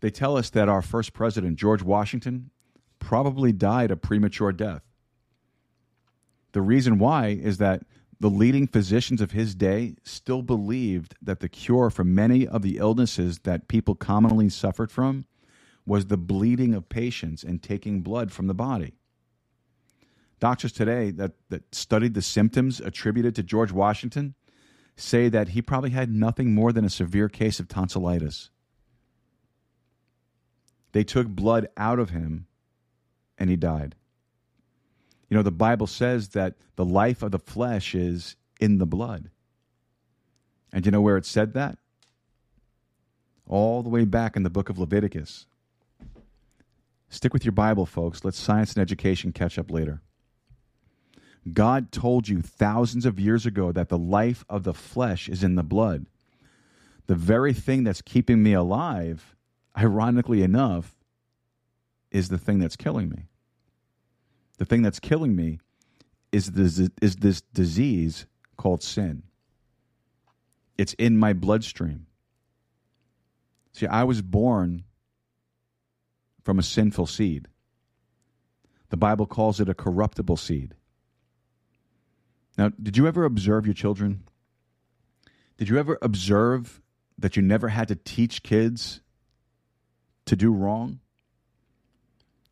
They 0.00 0.10
tell 0.10 0.36
us 0.36 0.50
that 0.50 0.68
our 0.68 0.82
first 0.82 1.14
president, 1.14 1.58
George 1.58 1.82
Washington, 1.82 2.50
probably 2.98 3.52
died 3.52 3.90
a 3.90 3.96
premature 3.96 4.52
death. 4.52 4.85
The 6.56 6.62
reason 6.62 6.96
why 6.96 7.26
is 7.42 7.58
that 7.58 7.82
the 8.18 8.30
leading 8.30 8.66
physicians 8.66 9.20
of 9.20 9.32
his 9.32 9.54
day 9.54 9.94
still 10.04 10.40
believed 10.40 11.14
that 11.20 11.40
the 11.40 11.50
cure 11.50 11.90
for 11.90 12.02
many 12.02 12.46
of 12.48 12.62
the 12.62 12.78
illnesses 12.78 13.40
that 13.40 13.68
people 13.68 13.94
commonly 13.94 14.48
suffered 14.48 14.90
from 14.90 15.26
was 15.84 16.06
the 16.06 16.16
bleeding 16.16 16.72
of 16.72 16.88
patients 16.88 17.42
and 17.44 17.62
taking 17.62 18.00
blood 18.00 18.32
from 18.32 18.46
the 18.46 18.54
body. 18.54 18.94
Doctors 20.40 20.72
today 20.72 21.10
that, 21.10 21.32
that 21.50 21.74
studied 21.74 22.14
the 22.14 22.22
symptoms 22.22 22.80
attributed 22.80 23.34
to 23.34 23.42
George 23.42 23.70
Washington 23.70 24.34
say 24.96 25.28
that 25.28 25.48
he 25.48 25.60
probably 25.60 25.90
had 25.90 26.08
nothing 26.10 26.54
more 26.54 26.72
than 26.72 26.86
a 26.86 26.88
severe 26.88 27.28
case 27.28 27.60
of 27.60 27.68
tonsillitis. 27.68 28.48
They 30.92 31.04
took 31.04 31.28
blood 31.28 31.68
out 31.76 31.98
of 31.98 32.08
him 32.08 32.46
and 33.36 33.50
he 33.50 33.56
died. 33.56 33.94
You 35.28 35.36
know, 35.36 35.42
the 35.42 35.50
Bible 35.50 35.86
says 35.86 36.28
that 36.30 36.54
the 36.76 36.84
life 36.84 37.22
of 37.22 37.30
the 37.32 37.38
flesh 37.38 37.94
is 37.94 38.36
in 38.60 38.78
the 38.78 38.86
blood. 38.86 39.30
And 40.72 40.84
you 40.84 40.92
know 40.92 41.00
where 41.00 41.16
it 41.16 41.26
said 41.26 41.52
that? 41.54 41.78
All 43.48 43.82
the 43.82 43.88
way 43.88 44.04
back 44.04 44.36
in 44.36 44.42
the 44.42 44.50
book 44.50 44.68
of 44.68 44.78
Leviticus. 44.78 45.46
Stick 47.08 47.32
with 47.32 47.44
your 47.44 47.52
Bible, 47.52 47.86
folks. 47.86 48.24
Let 48.24 48.34
science 48.34 48.72
and 48.74 48.82
education 48.82 49.32
catch 49.32 49.58
up 49.58 49.70
later. 49.70 50.00
God 51.52 51.92
told 51.92 52.28
you 52.28 52.42
thousands 52.42 53.06
of 53.06 53.20
years 53.20 53.46
ago 53.46 53.70
that 53.70 53.88
the 53.88 53.98
life 53.98 54.44
of 54.48 54.64
the 54.64 54.74
flesh 54.74 55.28
is 55.28 55.44
in 55.44 55.54
the 55.54 55.62
blood. 55.62 56.06
The 57.06 57.14
very 57.14 57.52
thing 57.52 57.84
that's 57.84 58.02
keeping 58.02 58.42
me 58.42 58.52
alive, 58.52 59.36
ironically 59.78 60.42
enough, 60.42 60.92
is 62.10 62.28
the 62.28 62.38
thing 62.38 62.58
that's 62.58 62.74
killing 62.76 63.08
me. 63.10 63.26
The 64.58 64.64
thing 64.64 64.82
that's 64.82 65.00
killing 65.00 65.36
me 65.36 65.58
is 66.32 66.52
this, 66.52 66.88
is 67.00 67.16
this 67.16 67.40
disease 67.40 68.26
called 68.56 68.82
sin. 68.82 69.22
It's 70.78 70.94
in 70.94 71.18
my 71.18 71.32
bloodstream. 71.32 72.06
See, 73.72 73.86
I 73.86 74.04
was 74.04 74.22
born 74.22 74.84
from 76.42 76.58
a 76.58 76.62
sinful 76.62 77.06
seed. 77.06 77.48
The 78.88 78.96
Bible 78.96 79.26
calls 79.26 79.60
it 79.60 79.68
a 79.68 79.74
corruptible 79.74 80.36
seed. 80.36 80.74
Now, 82.56 82.70
did 82.82 82.96
you 82.96 83.06
ever 83.06 83.24
observe 83.24 83.66
your 83.66 83.74
children? 83.74 84.22
Did 85.58 85.68
you 85.68 85.78
ever 85.78 85.98
observe 86.00 86.80
that 87.18 87.36
you 87.36 87.42
never 87.42 87.68
had 87.68 87.88
to 87.88 87.96
teach 87.96 88.42
kids 88.42 89.00
to 90.26 90.36
do 90.36 90.52
wrong? 90.52 91.00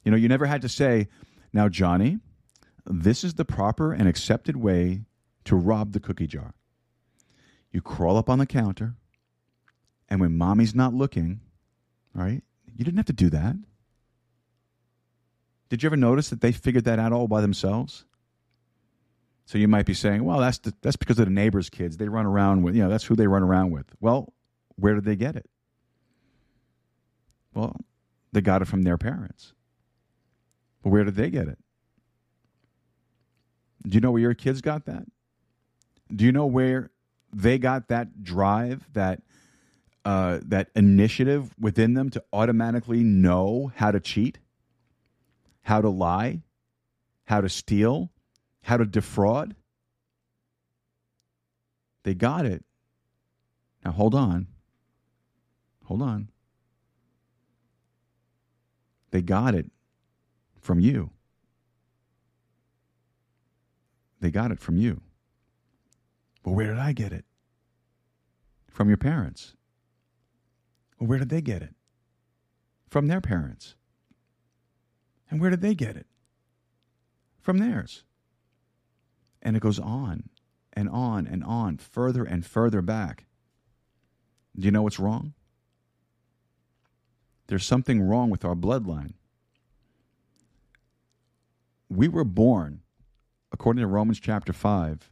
You 0.02 0.10
know, 0.10 0.16
you 0.18 0.28
never 0.28 0.44
had 0.44 0.62
to 0.62 0.68
say, 0.68 1.08
now, 1.54 1.68
Johnny, 1.68 2.18
this 2.84 3.22
is 3.22 3.34
the 3.34 3.44
proper 3.44 3.92
and 3.92 4.08
accepted 4.08 4.56
way 4.56 5.02
to 5.44 5.54
rob 5.54 5.92
the 5.92 6.00
cookie 6.00 6.26
jar. 6.26 6.52
You 7.70 7.80
crawl 7.80 8.16
up 8.16 8.28
on 8.28 8.40
the 8.40 8.46
counter, 8.46 8.94
and 10.08 10.20
when 10.20 10.36
mommy's 10.36 10.74
not 10.74 10.92
looking, 10.92 11.40
right? 12.12 12.42
You 12.76 12.84
didn't 12.84 12.96
have 12.96 13.06
to 13.06 13.12
do 13.12 13.30
that. 13.30 13.54
Did 15.68 15.82
you 15.82 15.86
ever 15.88 15.96
notice 15.96 16.28
that 16.30 16.40
they 16.40 16.50
figured 16.52 16.84
that 16.84 16.98
out 16.98 17.12
all 17.12 17.28
by 17.28 17.40
themselves? 17.40 18.04
So 19.46 19.56
you 19.56 19.68
might 19.68 19.86
be 19.86 19.94
saying, 19.94 20.24
well, 20.24 20.40
that's, 20.40 20.58
the, 20.58 20.74
that's 20.82 20.96
because 20.96 21.18
of 21.20 21.26
the 21.26 21.30
neighbor's 21.32 21.70
kids. 21.70 21.98
They 21.98 22.08
run 22.08 22.26
around 22.26 22.62
with, 22.62 22.74
you 22.74 22.82
know, 22.82 22.88
that's 22.88 23.04
who 23.04 23.14
they 23.14 23.26
run 23.28 23.42
around 23.44 23.70
with. 23.70 23.86
Well, 24.00 24.32
where 24.76 24.94
did 24.94 25.04
they 25.04 25.16
get 25.16 25.36
it? 25.36 25.48
Well, 27.54 27.76
they 28.32 28.40
got 28.40 28.62
it 28.62 28.68
from 28.68 28.82
their 28.82 28.98
parents. 28.98 29.52
But 30.84 30.90
where 30.90 31.02
did 31.04 31.16
they 31.16 31.30
get 31.30 31.48
it? 31.48 31.58
Do 33.86 33.94
you 33.94 34.00
know 34.00 34.12
where 34.12 34.20
your 34.20 34.34
kids 34.34 34.60
got 34.60 34.84
that? 34.84 35.06
Do 36.14 36.24
you 36.26 36.30
know 36.32 36.44
where 36.46 36.90
they 37.34 37.58
got 37.58 37.88
that 37.88 38.22
drive, 38.22 38.84
that 38.92 39.22
uh, 40.04 40.38
that 40.42 40.68
initiative 40.76 41.54
within 41.58 41.94
them 41.94 42.10
to 42.10 42.22
automatically 42.34 43.02
know 43.02 43.72
how 43.76 43.90
to 43.90 43.98
cheat, 43.98 44.38
how 45.62 45.80
to 45.80 45.88
lie, 45.88 46.42
how 47.24 47.40
to 47.40 47.48
steal, 47.48 48.10
how 48.62 48.76
to 48.76 48.84
defraud? 48.84 49.56
They 52.02 52.12
got 52.14 52.44
it. 52.44 52.62
Now 53.82 53.92
hold 53.92 54.14
on. 54.14 54.46
Hold 55.86 56.02
on. 56.02 56.28
They 59.10 59.22
got 59.22 59.54
it 59.54 59.70
from 60.64 60.80
you. 60.80 61.10
They 64.20 64.30
got 64.30 64.50
it 64.50 64.58
from 64.58 64.78
you. 64.78 65.02
But 66.42 66.52
where 66.52 66.68
did 66.68 66.78
I 66.78 66.92
get 66.94 67.12
it? 67.12 67.26
From 68.70 68.88
your 68.88 68.96
parents. 68.96 69.54
Well, 70.98 71.06
where 71.08 71.18
did 71.18 71.28
they 71.28 71.42
get 71.42 71.60
it? 71.60 71.74
From 72.88 73.08
their 73.08 73.20
parents. 73.20 73.74
And 75.30 75.38
where 75.40 75.50
did 75.50 75.60
they 75.60 75.74
get 75.74 75.96
it? 75.98 76.06
From 77.42 77.58
theirs. 77.58 78.04
And 79.42 79.56
it 79.56 79.60
goes 79.60 79.78
on 79.78 80.30
and 80.72 80.88
on 80.88 81.26
and 81.26 81.44
on, 81.44 81.76
further 81.76 82.24
and 82.24 82.44
further 82.44 82.80
back. 82.80 83.26
Do 84.58 84.64
you 84.64 84.70
know 84.72 84.80
what's 84.82 84.98
wrong? 84.98 85.34
There's 87.48 87.66
something 87.66 88.00
wrong 88.00 88.30
with 88.30 88.44
our 88.46 88.54
bloodline 88.54 89.12
we 91.94 92.08
were 92.08 92.24
born, 92.24 92.80
according 93.52 93.80
to 93.82 93.86
Romans 93.86 94.18
chapter 94.20 94.52
5, 94.52 95.10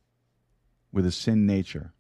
with 0.93 1.07
a 1.07 1.13
sin 1.13 1.47
nature. 1.47 1.93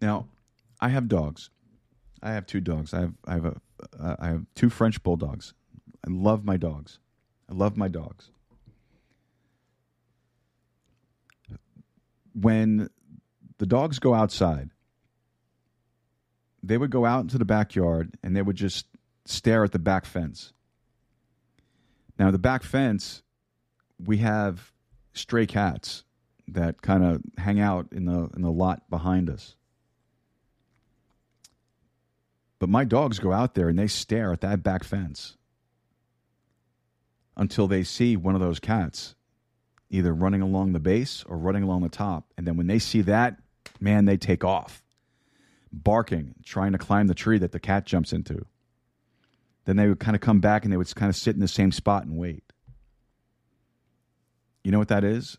Now, 0.00 0.28
I 0.80 0.88
have 0.90 1.08
dogs. 1.08 1.50
I 2.22 2.32
have 2.32 2.46
two 2.46 2.60
dogs. 2.60 2.94
I 2.94 3.00
have 3.00 3.12
I 3.26 3.32
have 3.34 3.44
a, 3.46 3.56
uh, 4.00 4.16
I 4.18 4.26
have 4.28 4.46
two 4.54 4.70
French 4.70 5.02
bulldogs. 5.02 5.52
I 6.06 6.10
love 6.10 6.44
my 6.44 6.56
dogs. 6.56 7.00
I 7.50 7.54
love 7.54 7.76
my 7.76 7.88
dogs. 7.88 8.30
When 12.34 12.88
the 13.58 13.66
dogs 13.66 13.98
go 13.98 14.14
outside, 14.14 14.70
they 16.62 16.78
would 16.78 16.90
go 16.90 17.04
out 17.04 17.22
into 17.22 17.38
the 17.38 17.44
backyard 17.44 18.16
and 18.22 18.36
they 18.36 18.42
would 18.42 18.56
just 18.56 18.86
stare 19.24 19.64
at 19.64 19.72
the 19.72 19.78
back 19.80 20.04
fence. 20.04 20.52
Now, 22.18 22.30
the 22.32 22.38
back 22.38 22.62
fence, 22.64 23.22
we 24.04 24.18
have 24.18 24.72
stray 25.12 25.46
cats 25.46 26.04
that 26.48 26.82
kind 26.82 27.04
of 27.04 27.22
hang 27.36 27.60
out 27.60 27.86
in 27.92 28.06
the 28.06 28.28
in 28.34 28.42
the 28.42 28.50
lot 28.50 28.88
behind 28.90 29.30
us. 29.30 29.54
But 32.58 32.68
my 32.68 32.84
dogs 32.84 33.18
go 33.20 33.32
out 33.32 33.54
there 33.54 33.68
and 33.68 33.78
they 33.78 33.86
stare 33.86 34.32
at 34.32 34.40
that 34.40 34.64
back 34.64 34.82
fence 34.82 35.36
until 37.36 37.68
they 37.68 37.84
see 37.84 38.16
one 38.16 38.34
of 38.34 38.40
those 38.40 38.58
cats 38.58 39.14
either 39.90 40.12
running 40.12 40.42
along 40.42 40.72
the 40.72 40.80
base 40.80 41.22
or 41.28 41.38
running 41.38 41.62
along 41.62 41.82
the 41.82 41.88
top. 41.88 42.24
And 42.36 42.44
then 42.46 42.56
when 42.56 42.66
they 42.66 42.78
see 42.80 43.00
that, 43.02 43.38
man, 43.80 44.06
they 44.06 44.16
take 44.16 44.44
off, 44.44 44.82
barking, 45.72 46.34
trying 46.44 46.72
to 46.72 46.78
climb 46.78 47.06
the 47.06 47.14
tree 47.14 47.38
that 47.38 47.52
the 47.52 47.60
cat 47.60 47.86
jumps 47.86 48.12
into 48.12 48.44
then 49.68 49.76
they 49.76 49.86
would 49.86 50.00
kind 50.00 50.14
of 50.14 50.22
come 50.22 50.40
back 50.40 50.64
and 50.64 50.72
they 50.72 50.78
would 50.78 50.94
kind 50.94 51.10
of 51.10 51.14
sit 51.14 51.34
in 51.34 51.40
the 51.40 51.46
same 51.46 51.70
spot 51.72 52.02
and 52.02 52.16
wait. 52.16 52.42
You 54.64 54.70
know 54.70 54.78
what 54.78 54.88
that 54.88 55.04
is? 55.04 55.36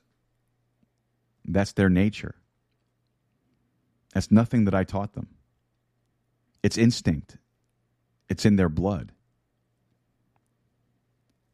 That's 1.46 1.72
their 1.74 1.90
nature. 1.90 2.36
That's 4.14 4.30
nothing 4.30 4.66
that 4.66 4.76
I 4.76 4.84
taught 4.84 5.14
them. 5.14 5.30
It's 6.62 6.78
instinct, 6.78 7.38
it's 8.30 8.46
in 8.46 8.56
their 8.56 8.70
blood. 8.70 9.14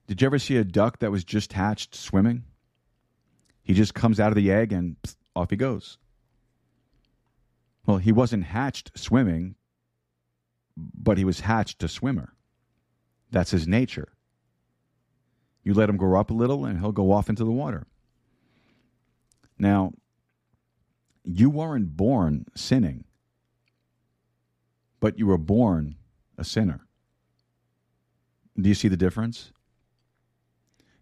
Did 0.08 0.22
you 0.22 0.26
ever 0.26 0.38
see 0.38 0.58
a 0.58 0.66
duck 0.66 1.00
that 1.00 1.12
was 1.12 1.24
just 1.24 1.54
hatched 1.54 1.96
swimming? 1.96 2.44
He 3.64 3.74
just 3.74 3.94
comes 3.94 4.20
out 4.20 4.30
of 4.34 4.36
the 4.36 4.52
egg 4.52 4.74
and 4.74 4.98
pff, 5.02 5.16
off 5.34 5.50
he 5.50 5.56
goes. 5.56 5.98
Well, 7.86 7.98
he 8.00 8.12
wasn't 8.12 8.44
hatched 8.44 8.92
swimming, 9.00 9.56
but 10.76 11.18
he 11.18 11.24
was 11.24 11.40
hatched 11.40 11.82
a 11.82 11.88
swimmer. 11.88 12.34
That's 13.36 13.52
his 13.52 13.68
nature. 13.68 14.08
You 15.62 15.74
let 15.74 15.90
him 15.90 15.98
grow 15.98 16.18
up 16.18 16.32
a 16.32 16.34
little 16.34 16.64
and 16.64 16.80
he'll 16.80 16.94
go 16.94 17.12
off 17.12 17.28
into 17.28 17.44
the 17.44 17.52
water. 17.52 17.86
Now, 19.60 19.92
you 21.26 21.50
weren't 21.50 21.98
born 21.98 22.46
sinning, 22.56 23.04
but 25.02 25.20
you 25.20 25.28
were 25.28 25.38
born 25.38 25.96
a 26.38 26.46
sinner. 26.46 26.88
Do 28.58 28.70
you 28.70 28.76
see 28.76 28.88
the 28.88 28.96
difference? 28.96 29.52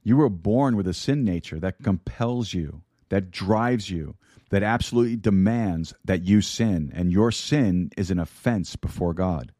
You 0.02 0.18
were 0.18 0.28
born 0.30 0.76
with 0.76 0.88
a 0.88 0.94
sin 0.96 1.24
nature 1.24 1.60
that 1.60 1.84
compels 1.84 2.52
you, 2.52 2.82
that 3.10 3.30
drives 3.30 3.92
you, 3.92 4.16
that 4.50 4.64
absolutely 4.64 5.18
demands 5.18 5.94
that 6.04 6.24
you 6.24 6.42
sin, 6.42 6.90
and 6.96 7.12
your 7.12 7.32
sin 7.32 7.92
is 7.96 8.10
an 8.10 8.18
offense 8.18 8.76
before 8.76 9.14
God. 9.14 9.52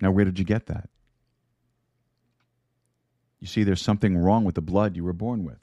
Now, 0.00 0.10
where 0.10 0.24
did 0.24 0.38
you 0.38 0.44
get 0.44 0.66
that? 0.66 0.88
You 3.40 3.46
see, 3.46 3.62
there's 3.62 3.82
something 3.82 4.16
wrong 4.16 4.44
with 4.44 4.54
the 4.54 4.60
blood 4.62 4.96
you 4.96 5.04
were 5.04 5.12
born 5.12 5.44
with. 5.44 5.58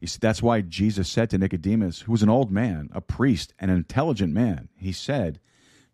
You 0.00 0.06
see, 0.06 0.18
that's 0.20 0.42
why 0.42 0.60
Jesus 0.60 1.08
said 1.10 1.30
to 1.30 1.38
Nicodemus, 1.38 2.02
who 2.02 2.12
was 2.12 2.22
an 2.22 2.28
old 2.28 2.50
man, 2.50 2.88
a 2.92 3.00
priest, 3.00 3.54
an 3.58 3.70
intelligent 3.70 4.32
man, 4.32 4.68
he 4.76 4.92
said, 4.92 5.40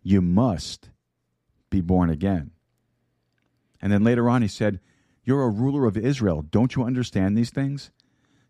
You 0.01 0.21
must 0.21 0.89
be 1.69 1.81
born 1.81 2.09
again. 2.09 2.51
And 3.81 3.91
then 3.91 4.03
later 4.03 4.29
on, 4.29 4.41
he 4.41 4.47
said, 4.47 4.79
You're 5.23 5.43
a 5.43 5.49
ruler 5.49 5.85
of 5.85 5.97
Israel. 5.97 6.41
Don't 6.41 6.75
you 6.75 6.83
understand 6.83 7.37
these 7.37 7.49
things? 7.49 7.91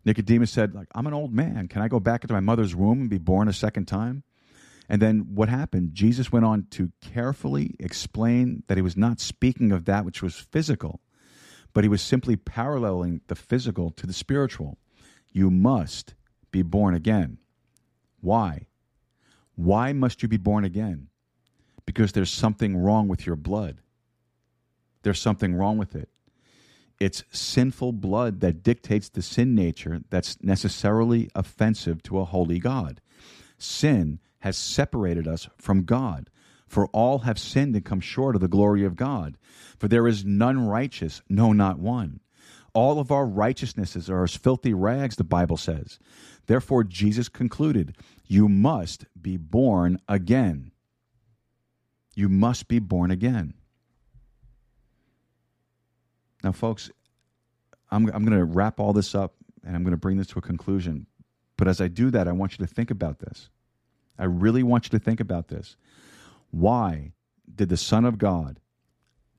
Nicodemus 0.04 0.50
said, 0.50 0.74
like, 0.74 0.88
I'm 0.94 1.06
an 1.06 1.14
old 1.14 1.32
man. 1.32 1.68
Can 1.68 1.82
I 1.82 1.88
go 1.88 1.98
back 1.98 2.24
into 2.24 2.34
my 2.34 2.40
mother's 2.40 2.74
womb 2.76 3.00
and 3.02 3.10
be 3.10 3.18
born 3.18 3.48
a 3.48 3.52
second 3.54 3.86
time? 3.86 4.22
And 4.88 5.00
then 5.00 5.34
what 5.34 5.48
happened? 5.48 5.94
Jesus 5.94 6.30
went 6.30 6.44
on 6.44 6.66
to 6.70 6.92
carefully 7.00 7.74
explain 7.78 8.62
that 8.66 8.76
he 8.76 8.82
was 8.82 8.96
not 8.96 9.20
speaking 9.20 9.72
of 9.72 9.84
that 9.86 10.04
which 10.04 10.22
was 10.22 10.34
physical, 10.36 11.00
but 11.72 11.84
he 11.84 11.88
was 11.88 12.02
simply 12.02 12.36
paralleling 12.36 13.20
the 13.28 13.34
physical 13.34 13.90
to 13.92 14.06
the 14.06 14.12
spiritual. 14.12 14.78
You 15.32 15.50
must 15.50 16.14
be 16.50 16.62
born 16.62 16.94
again. 16.94 17.38
Why? 18.20 18.66
Why 19.54 19.92
must 19.92 20.22
you 20.22 20.28
be 20.28 20.36
born 20.36 20.64
again? 20.64 21.08
Because 21.86 22.12
there's 22.12 22.30
something 22.30 22.76
wrong 22.76 23.08
with 23.08 23.26
your 23.26 23.36
blood. 23.36 23.78
There's 25.02 25.20
something 25.20 25.54
wrong 25.54 25.76
with 25.78 25.94
it. 25.94 26.08
It's 27.00 27.24
sinful 27.30 27.92
blood 27.94 28.40
that 28.40 28.62
dictates 28.62 29.08
the 29.08 29.20
sin 29.20 29.54
nature 29.54 30.02
that's 30.10 30.42
necessarily 30.42 31.28
offensive 31.34 32.02
to 32.04 32.20
a 32.20 32.24
holy 32.24 32.58
God. 32.58 33.00
Sin 33.58 34.20
has 34.44 34.58
separated 34.58 35.26
us 35.26 35.48
from 35.56 35.84
God. 35.84 36.28
For 36.68 36.86
all 36.88 37.20
have 37.20 37.38
sinned 37.38 37.74
and 37.74 37.82
come 37.84 38.00
short 38.00 38.34
of 38.34 38.42
the 38.42 38.48
glory 38.56 38.84
of 38.84 38.94
God. 38.94 39.38
For 39.78 39.88
there 39.88 40.06
is 40.06 40.26
none 40.26 40.66
righteous, 40.66 41.22
no, 41.30 41.54
not 41.54 41.78
one. 41.78 42.20
All 42.74 43.00
of 43.00 43.10
our 43.10 43.24
righteousnesses 43.24 44.10
are 44.10 44.22
as 44.22 44.36
filthy 44.36 44.74
rags, 44.74 45.16
the 45.16 45.24
Bible 45.24 45.56
says. 45.56 45.98
Therefore, 46.44 46.84
Jesus 46.84 47.30
concluded, 47.30 47.96
You 48.26 48.46
must 48.50 49.06
be 49.18 49.38
born 49.38 49.98
again. 50.10 50.72
You 52.14 52.28
must 52.28 52.68
be 52.68 52.80
born 52.80 53.10
again. 53.10 53.54
Now, 56.42 56.52
folks, 56.52 56.90
I'm, 57.90 58.04
I'm 58.12 58.26
going 58.26 58.38
to 58.38 58.44
wrap 58.44 58.78
all 58.78 58.92
this 58.92 59.14
up 59.14 59.36
and 59.64 59.74
I'm 59.74 59.84
going 59.84 59.92
to 59.92 59.96
bring 59.96 60.18
this 60.18 60.26
to 60.28 60.38
a 60.38 60.42
conclusion. 60.42 61.06
But 61.56 61.66
as 61.66 61.80
I 61.80 61.88
do 61.88 62.10
that, 62.10 62.28
I 62.28 62.32
want 62.32 62.58
you 62.58 62.66
to 62.66 62.70
think 62.70 62.90
about 62.90 63.20
this. 63.20 63.48
I 64.18 64.24
really 64.24 64.62
want 64.62 64.84
you 64.86 64.90
to 64.98 65.04
think 65.04 65.20
about 65.20 65.48
this. 65.48 65.76
Why 66.50 67.12
did 67.52 67.68
the 67.68 67.76
Son 67.76 68.04
of 68.04 68.18
God, 68.18 68.60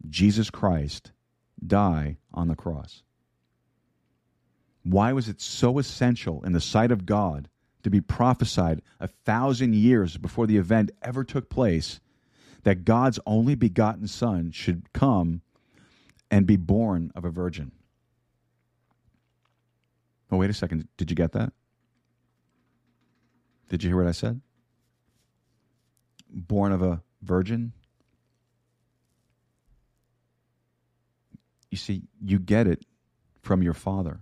Jesus 0.10 0.50
Christ, 0.50 1.12
die 1.66 2.18
on 2.34 2.48
the 2.50 2.56
cross? 2.56 3.04
Why 4.84 5.14
was 5.14 5.30
it 5.30 5.42
so 5.42 5.80
essential 5.80 6.44
in 6.44 6.52
the 6.52 6.62
sight 6.62 6.92
of 6.92 7.06
God 7.06 7.50
to 7.84 7.90
be 7.90 8.02
prophesied 8.02 8.82
a 9.00 9.08
thousand 9.08 9.76
years 9.76 10.18
before 10.18 10.46
the 10.46 10.58
event 10.58 10.92
ever 11.02 11.24
took 11.24 11.50
place 11.50 12.00
that 12.64 12.86
God's 12.86 13.20
only 13.26 13.56
begotten 13.56 14.08
Son 14.08 14.52
should 14.52 14.92
come 14.92 15.42
and 16.30 16.46
be 16.48 16.56
born 16.56 17.12
of 17.14 17.24
a 17.24 17.30
virgin. 17.30 17.72
Oh, 20.32 20.38
wait 20.38 20.50
a 20.50 20.54
second. 20.56 20.88
Did 20.98 21.12
you 21.12 21.16
get 21.16 21.34
that? 21.34 21.54
Did 23.70 23.84
you 23.84 23.92
hear 23.92 23.98
what 23.98 24.08
I 24.08 24.12
said? 24.12 24.42
born 26.36 26.72
of 26.72 26.84
a 26.84 27.02
virgin? 27.24 27.72
You 31.72 31.78
see, 31.78 32.04
you 32.22 32.40
get 32.40 32.68
it 32.68 32.86
from 33.42 33.64
your 33.64 33.74
father. 33.74 34.20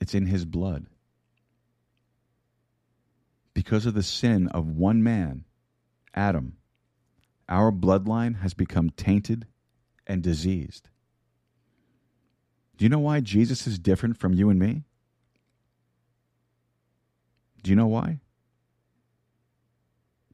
It's 0.00 0.14
in 0.14 0.26
his 0.26 0.44
blood. 0.44 0.86
Because 3.54 3.86
of 3.86 3.94
the 3.94 4.02
sin 4.02 4.48
of 4.48 4.68
one 4.68 5.02
man, 5.02 5.44
Adam, 6.14 6.56
our 7.48 7.72
bloodline 7.72 8.40
has 8.40 8.54
become 8.54 8.90
tainted 8.90 9.46
and 10.06 10.22
diseased. 10.22 10.88
Do 12.76 12.84
you 12.84 12.88
know 12.88 12.98
why 13.00 13.20
Jesus 13.20 13.66
is 13.66 13.78
different 13.78 14.16
from 14.18 14.34
you 14.34 14.50
and 14.50 14.58
me? 14.60 14.84
Do 17.62 17.70
you 17.70 17.76
know 17.76 17.86
why? 17.88 18.20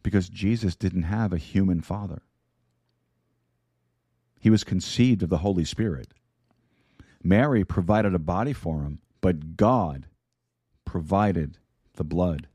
because 0.04 0.28
Jesus 0.28 0.76
didn't 0.76 1.04
have 1.04 1.32
a 1.32 1.38
human 1.38 1.80
father. 1.80 2.22
He 4.38 4.50
was 4.50 4.62
conceived 4.62 5.24
of 5.24 5.30
the 5.30 5.38
Holy 5.38 5.64
Spirit. 5.64 6.12
Mary 7.22 7.64
provided 7.64 8.14
a 8.14 8.18
body 8.18 8.52
for 8.52 8.82
him, 8.82 9.00
but 9.22 9.56
God 9.56 10.06
provided 10.84 11.56
the 11.94 12.04
blood. 12.04 12.46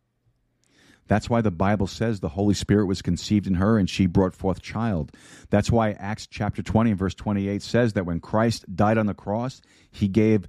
That's 1.07 1.27
why 1.27 1.41
the 1.41 1.49
Bible 1.49 1.88
says 1.88 2.19
the 2.19 2.30
Holy 2.30 2.53
Spirit 2.53 2.85
was 2.85 3.01
conceived 3.01 3.47
in 3.47 3.55
her 3.55 3.80
and 3.80 3.89
she 3.89 4.05
brought 4.05 4.35
forth 4.35 4.61
child. 4.61 5.11
That's 5.49 5.71
why 5.71 5.93
Acts 5.93 6.27
chapter 6.27 6.61
20 6.61 6.91
and 6.91 6.99
verse 6.99 7.15
28 7.15 7.63
says 7.63 7.93
that 7.93 8.05
when 8.05 8.19
Christ 8.19 8.63
died 8.76 8.99
on 8.99 9.07
the 9.07 9.15
cross, 9.15 9.59
he 9.89 10.07
gave 10.07 10.45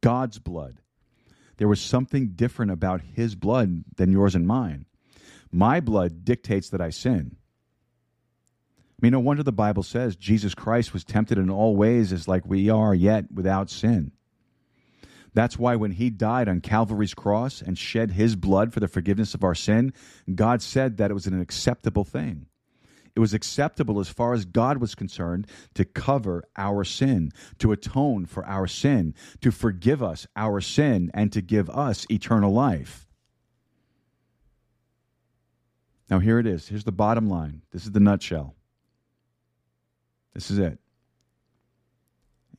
God's 0.00 0.38
blood. 0.38 0.78
There 1.56 1.66
was 1.66 1.80
something 1.80 2.28
different 2.36 2.70
about 2.70 3.00
his 3.00 3.34
blood 3.34 3.82
than 3.96 4.12
yours 4.12 4.36
and 4.36 4.46
mine. 4.46 4.86
My 5.56 5.78
blood 5.78 6.24
dictates 6.24 6.70
that 6.70 6.80
I 6.80 6.90
sin. 6.90 7.36
I 8.90 8.94
mean, 9.00 9.12
no 9.12 9.20
wonder 9.20 9.44
the 9.44 9.52
Bible 9.52 9.84
says 9.84 10.16
Jesus 10.16 10.52
Christ 10.52 10.92
was 10.92 11.04
tempted 11.04 11.38
in 11.38 11.48
all 11.48 11.76
ways 11.76 12.12
as 12.12 12.26
like 12.26 12.44
we 12.44 12.70
are, 12.70 12.92
yet 12.92 13.30
without 13.30 13.70
sin. 13.70 14.10
That's 15.32 15.56
why 15.56 15.76
when 15.76 15.92
he 15.92 16.10
died 16.10 16.48
on 16.48 16.60
Calvary's 16.60 17.14
cross 17.14 17.62
and 17.62 17.78
shed 17.78 18.10
his 18.12 18.34
blood 18.34 18.72
for 18.72 18.80
the 18.80 18.88
forgiveness 18.88 19.32
of 19.32 19.44
our 19.44 19.54
sin, 19.54 19.92
God 20.34 20.60
said 20.60 20.96
that 20.96 21.12
it 21.12 21.14
was 21.14 21.28
an 21.28 21.40
acceptable 21.40 22.04
thing. 22.04 22.46
It 23.14 23.20
was 23.20 23.32
acceptable 23.32 24.00
as 24.00 24.08
far 24.08 24.34
as 24.34 24.44
God 24.46 24.78
was 24.78 24.96
concerned 24.96 25.46
to 25.74 25.84
cover 25.84 26.42
our 26.56 26.82
sin, 26.82 27.30
to 27.60 27.70
atone 27.70 28.26
for 28.26 28.44
our 28.44 28.66
sin, 28.66 29.14
to 29.40 29.52
forgive 29.52 30.02
us 30.02 30.26
our 30.34 30.60
sin, 30.60 31.12
and 31.14 31.30
to 31.30 31.40
give 31.40 31.70
us 31.70 32.06
eternal 32.10 32.52
life. 32.52 33.03
Now, 36.10 36.18
here 36.18 36.38
it 36.38 36.46
is. 36.46 36.68
Here's 36.68 36.84
the 36.84 36.92
bottom 36.92 37.28
line. 37.28 37.62
This 37.72 37.84
is 37.84 37.92
the 37.92 38.00
nutshell. 38.00 38.54
This 40.34 40.50
is 40.50 40.58
it. 40.58 40.78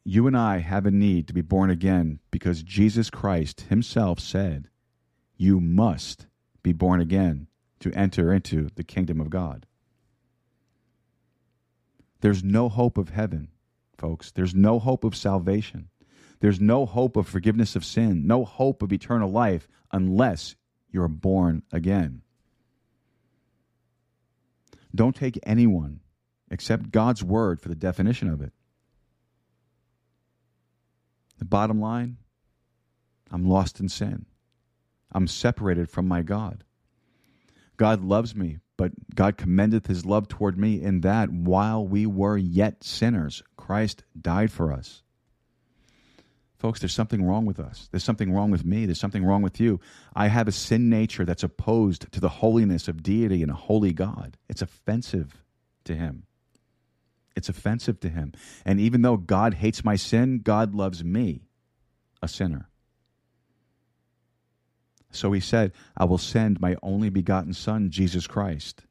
You 0.03 0.27
and 0.27 0.37
I 0.37 0.59
have 0.59 0.85
a 0.85 0.91
need 0.91 1.27
to 1.27 1.33
be 1.33 1.41
born 1.41 1.69
again 1.69 2.19
because 2.31 2.63
Jesus 2.63 3.09
Christ 3.09 3.61
himself 3.69 4.19
said, 4.19 4.69
You 5.35 5.59
must 5.59 6.27
be 6.63 6.73
born 6.73 7.01
again 7.01 7.47
to 7.79 7.91
enter 7.93 8.33
into 8.33 8.69
the 8.75 8.83
kingdom 8.83 9.19
of 9.19 9.29
God. 9.29 9.65
There's 12.21 12.43
no 12.43 12.69
hope 12.69 12.97
of 12.97 13.09
heaven, 13.09 13.49
folks. 13.97 14.31
There's 14.31 14.55
no 14.55 14.79
hope 14.79 15.03
of 15.03 15.15
salvation. 15.15 15.89
There's 16.39 16.59
no 16.61 16.85
hope 16.85 17.15
of 17.15 17.27
forgiveness 17.27 17.75
of 17.75 17.85
sin, 17.85 18.25
no 18.27 18.45
hope 18.45 18.81
of 18.81 18.93
eternal 18.93 19.29
life 19.29 19.67
unless 19.91 20.55
you're 20.91 21.07
born 21.07 21.63
again. 21.71 22.21
Don't 24.95 25.15
take 25.15 25.37
anyone 25.43 25.99
except 26.49 26.91
God's 26.91 27.21
word 27.23 27.59
for 27.59 27.69
the 27.69 27.75
definition 27.75 28.29
of 28.29 28.41
it. 28.41 28.53
The 31.37 31.45
bottom 31.45 31.79
line 31.81 32.17
I'm 33.29 33.45
lost 33.49 33.79
in 33.81 33.89
sin. 33.89 34.25
I'm 35.11 35.27
separated 35.27 35.89
from 35.89 36.07
my 36.07 36.21
God. 36.21 36.63
God 37.77 38.03
loves 38.05 38.35
me, 38.35 38.59
but 38.77 38.91
God 39.13 39.35
commendeth 39.37 39.87
his 39.87 40.05
love 40.05 40.29
toward 40.29 40.57
me 40.57 40.81
in 40.81 41.01
that 41.01 41.29
while 41.29 41.85
we 41.85 42.05
were 42.05 42.37
yet 42.37 42.83
sinners, 42.83 43.43
Christ 43.57 44.03
died 44.21 44.51
for 44.51 44.71
us. 44.71 45.03
Folks, 46.57 46.79
there's 46.79 46.93
something 46.93 47.23
wrong 47.23 47.45
with 47.45 47.59
us. 47.59 47.87
There's 47.91 48.03
something 48.03 48.31
wrong 48.31 48.49
with 48.49 48.65
me. 48.65 48.85
There's 48.85 48.99
something 48.99 49.23
wrong 49.25 49.41
with 49.41 49.59
you. 49.59 49.79
I 50.15 50.27
have 50.27 50.47
a 50.47 50.51
sin 50.53 50.89
nature 50.89 51.25
that's 51.25 51.43
opposed 51.43 52.11
to 52.13 52.21
the 52.21 52.29
holiness 52.29 52.87
of 52.87 53.03
deity 53.03 53.41
and 53.41 53.51
a 53.51 53.55
holy 53.55 53.91
God. 53.91 54.37
It's 54.47 54.61
offensive 54.61 55.43
to 55.83 55.95
him. 55.95 56.23
It's 57.35 57.49
offensive 57.49 57.99
to 58.01 58.09
him. 58.09 58.31
And 58.63 58.79
even 58.79 59.01
though 59.01 59.17
God 59.17 59.55
hates 59.55 59.83
my 59.83 59.97
sin, 59.97 60.39
God 60.39 60.73
loves 60.73 61.03
me, 61.03 61.41
a 62.21 62.27
sinner. 62.29 62.69
So 65.11 65.33
he 65.33 65.41
said, 65.41 65.73
I 65.97 66.05
will 66.05 66.17
send 66.17 66.61
my 66.61 66.77
only 66.81 67.09
begotten 67.09 67.53
Son, 67.53 67.89
Jesus 67.89 68.27
Christ. 68.27 68.83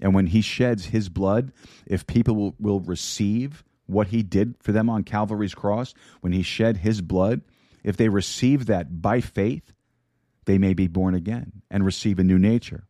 And 0.00 0.14
when 0.14 0.28
he 0.28 0.40
sheds 0.40 0.86
his 0.86 1.10
blood, 1.10 1.52
if 1.86 2.06
people 2.06 2.34
will, 2.34 2.54
will 2.58 2.80
receive 2.80 3.62
what 3.92 4.08
he 4.08 4.22
did 4.22 4.54
for 4.58 4.72
them 4.72 4.90
on 4.90 5.04
Calvary's 5.04 5.54
cross 5.54 5.94
when 6.20 6.32
he 6.32 6.42
shed 6.42 6.78
his 6.78 7.00
blood, 7.00 7.42
if 7.84 7.96
they 7.96 8.08
receive 8.08 8.66
that 8.66 9.00
by 9.00 9.20
faith, 9.20 9.72
they 10.44 10.58
may 10.58 10.74
be 10.74 10.88
born 10.88 11.14
again 11.14 11.62
and 11.70 11.84
receive 11.84 12.18
a 12.18 12.24
new 12.24 12.38
nature. 12.38 12.84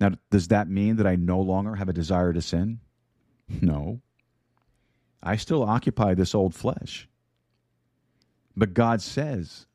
Now, 0.00 0.12
does 0.30 0.48
that 0.48 0.68
mean 0.68 0.96
that 0.96 1.06
I 1.06 1.16
no 1.16 1.40
longer 1.40 1.74
have 1.74 1.88
a 1.88 1.92
desire 1.94 2.32
to 2.32 2.42
sin? 2.42 2.80
No. 3.60 4.00
I 5.22 5.36
still 5.36 5.62
occupy 5.62 6.14
this 6.14 6.34
old 6.34 6.54
flesh. 6.54 7.08
But 8.56 8.74
God 8.74 9.02
says 9.02 9.66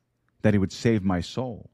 that 0.42 0.54
He 0.54 0.58
would 0.58 0.72
save 0.72 1.04
my 1.04 1.20
soul, 1.20 1.70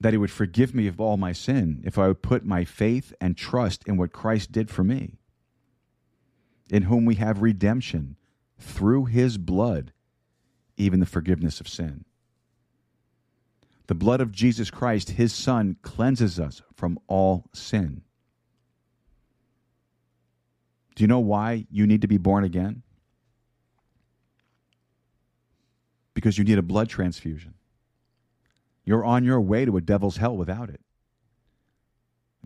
that 0.00 0.12
He 0.12 0.16
would 0.18 0.30
forgive 0.30 0.74
me 0.74 0.86
of 0.86 1.00
all 1.00 1.16
my 1.16 1.32
sin 1.32 1.82
if 1.84 1.98
I 1.98 2.08
would 2.08 2.22
put 2.22 2.44
my 2.44 2.64
faith 2.64 3.12
and 3.20 3.36
trust 3.36 3.82
in 3.86 3.96
what 3.96 4.12
Christ 4.12 4.52
did 4.52 4.70
for 4.70 4.84
me 4.84 5.18
in 6.70 6.84
whom 6.84 7.04
we 7.04 7.16
have 7.16 7.42
redemption 7.42 8.16
through 8.58 9.06
his 9.06 9.38
blood, 9.38 9.92
even 10.76 11.00
the 11.00 11.06
forgiveness 11.06 11.60
of 11.60 11.68
sin. 11.68 12.04
The 13.86 13.94
blood 13.94 14.20
of 14.20 14.32
Jesus 14.32 14.70
Christ, 14.70 15.10
his 15.10 15.32
Son, 15.32 15.76
cleanses 15.82 16.38
us 16.38 16.60
from 16.74 16.98
all 17.06 17.44
sin. 17.54 18.02
Do 20.94 21.04
you 21.04 21.08
know 21.08 21.20
why 21.20 21.66
you 21.70 21.86
need 21.86 22.02
to 22.02 22.08
be 22.08 22.18
born 22.18 22.44
again? 22.44 22.82
Because 26.12 26.36
you 26.36 26.44
need 26.44 26.58
a 26.58 26.62
blood 26.62 26.88
transfusion. 26.90 27.54
You're 28.84 29.04
on 29.04 29.24
your 29.24 29.40
way 29.40 29.64
to 29.64 29.76
a 29.76 29.80
devil's 29.80 30.16
hell 30.16 30.36
without 30.36 30.68
it. 30.68 30.80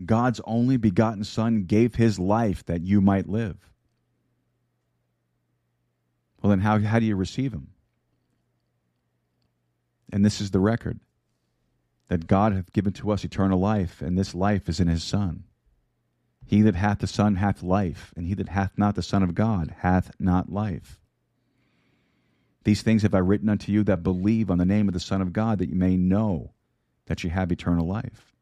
God's 0.05 0.39
only 0.45 0.77
begotten 0.77 1.23
Son 1.23 1.63
gave 1.63 1.95
his 1.95 2.19
life 2.19 2.63
that 2.65 2.81
you 2.83 3.01
might 3.01 3.27
live. 3.27 3.57
Well, 6.43 6.49
then 6.49 6.59
how, 6.59 6.77
how 6.79 6.99
do 6.99 7.05
you 7.05 7.15
receive 7.15 7.53
him? 7.53 7.69
And 10.11 10.23
this 10.23 10.41
is 10.41 10.51
the 10.51 10.59
record 10.59 10.99
that 12.09 12.27
God 12.27 12.51
hath 12.53 12.73
given 12.73 12.91
to 12.93 13.11
us 13.11 13.23
eternal 13.23 13.57
life, 13.59 14.01
and 14.01 14.17
this 14.17 14.35
life 14.35 14.67
is 14.67 14.81
in 14.81 14.87
his 14.89 15.03
Son. 15.03 15.45
He 16.45 16.61
that 16.63 16.75
hath 16.75 16.99
the 16.99 17.07
Son 17.07 17.35
hath 17.37 17.63
life, 17.63 18.13
and 18.17 18.27
he 18.27 18.33
that 18.33 18.49
hath 18.49 18.73
not 18.77 18.95
the 18.95 19.01
Son 19.01 19.23
of 19.23 19.33
God 19.33 19.73
hath 19.79 20.11
not 20.19 20.51
life. 20.51 20.99
These 22.65 22.81
things 22.81 23.01
have 23.03 23.15
I 23.15 23.19
written 23.19 23.47
unto 23.49 23.71
you 23.71 23.83
that 23.85 24.03
believe 24.03 24.51
on 24.51 24.57
the 24.57 24.65
name 24.65 24.89
of 24.89 24.93
the 24.93 24.99
Son 24.99 25.21
of 25.21 25.31
God, 25.31 25.59
that 25.59 25.69
you 25.69 25.75
may 25.75 25.95
know 25.95 26.51
that 27.05 27.23
you 27.23 27.29
have 27.29 27.51
eternal 27.51 27.87
life 27.87 28.32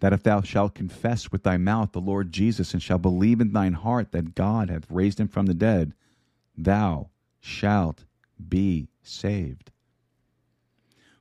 that 0.00 0.12
if 0.12 0.22
thou 0.22 0.40
shalt 0.42 0.74
confess 0.74 1.32
with 1.32 1.42
thy 1.42 1.56
mouth 1.56 1.92
the 1.92 2.00
Lord 2.00 2.30
Jesus, 2.30 2.72
and 2.74 2.82
shalt 2.82 3.02
believe 3.02 3.40
in 3.40 3.52
thine 3.52 3.72
heart 3.72 4.12
that 4.12 4.34
God 4.34 4.68
hath 4.68 4.90
raised 4.90 5.18
him 5.20 5.28
from 5.28 5.46
the 5.46 5.54
dead, 5.54 5.94
thou 6.56 7.08
shalt 7.40 8.04
be 8.48 8.88
saved. 9.02 9.70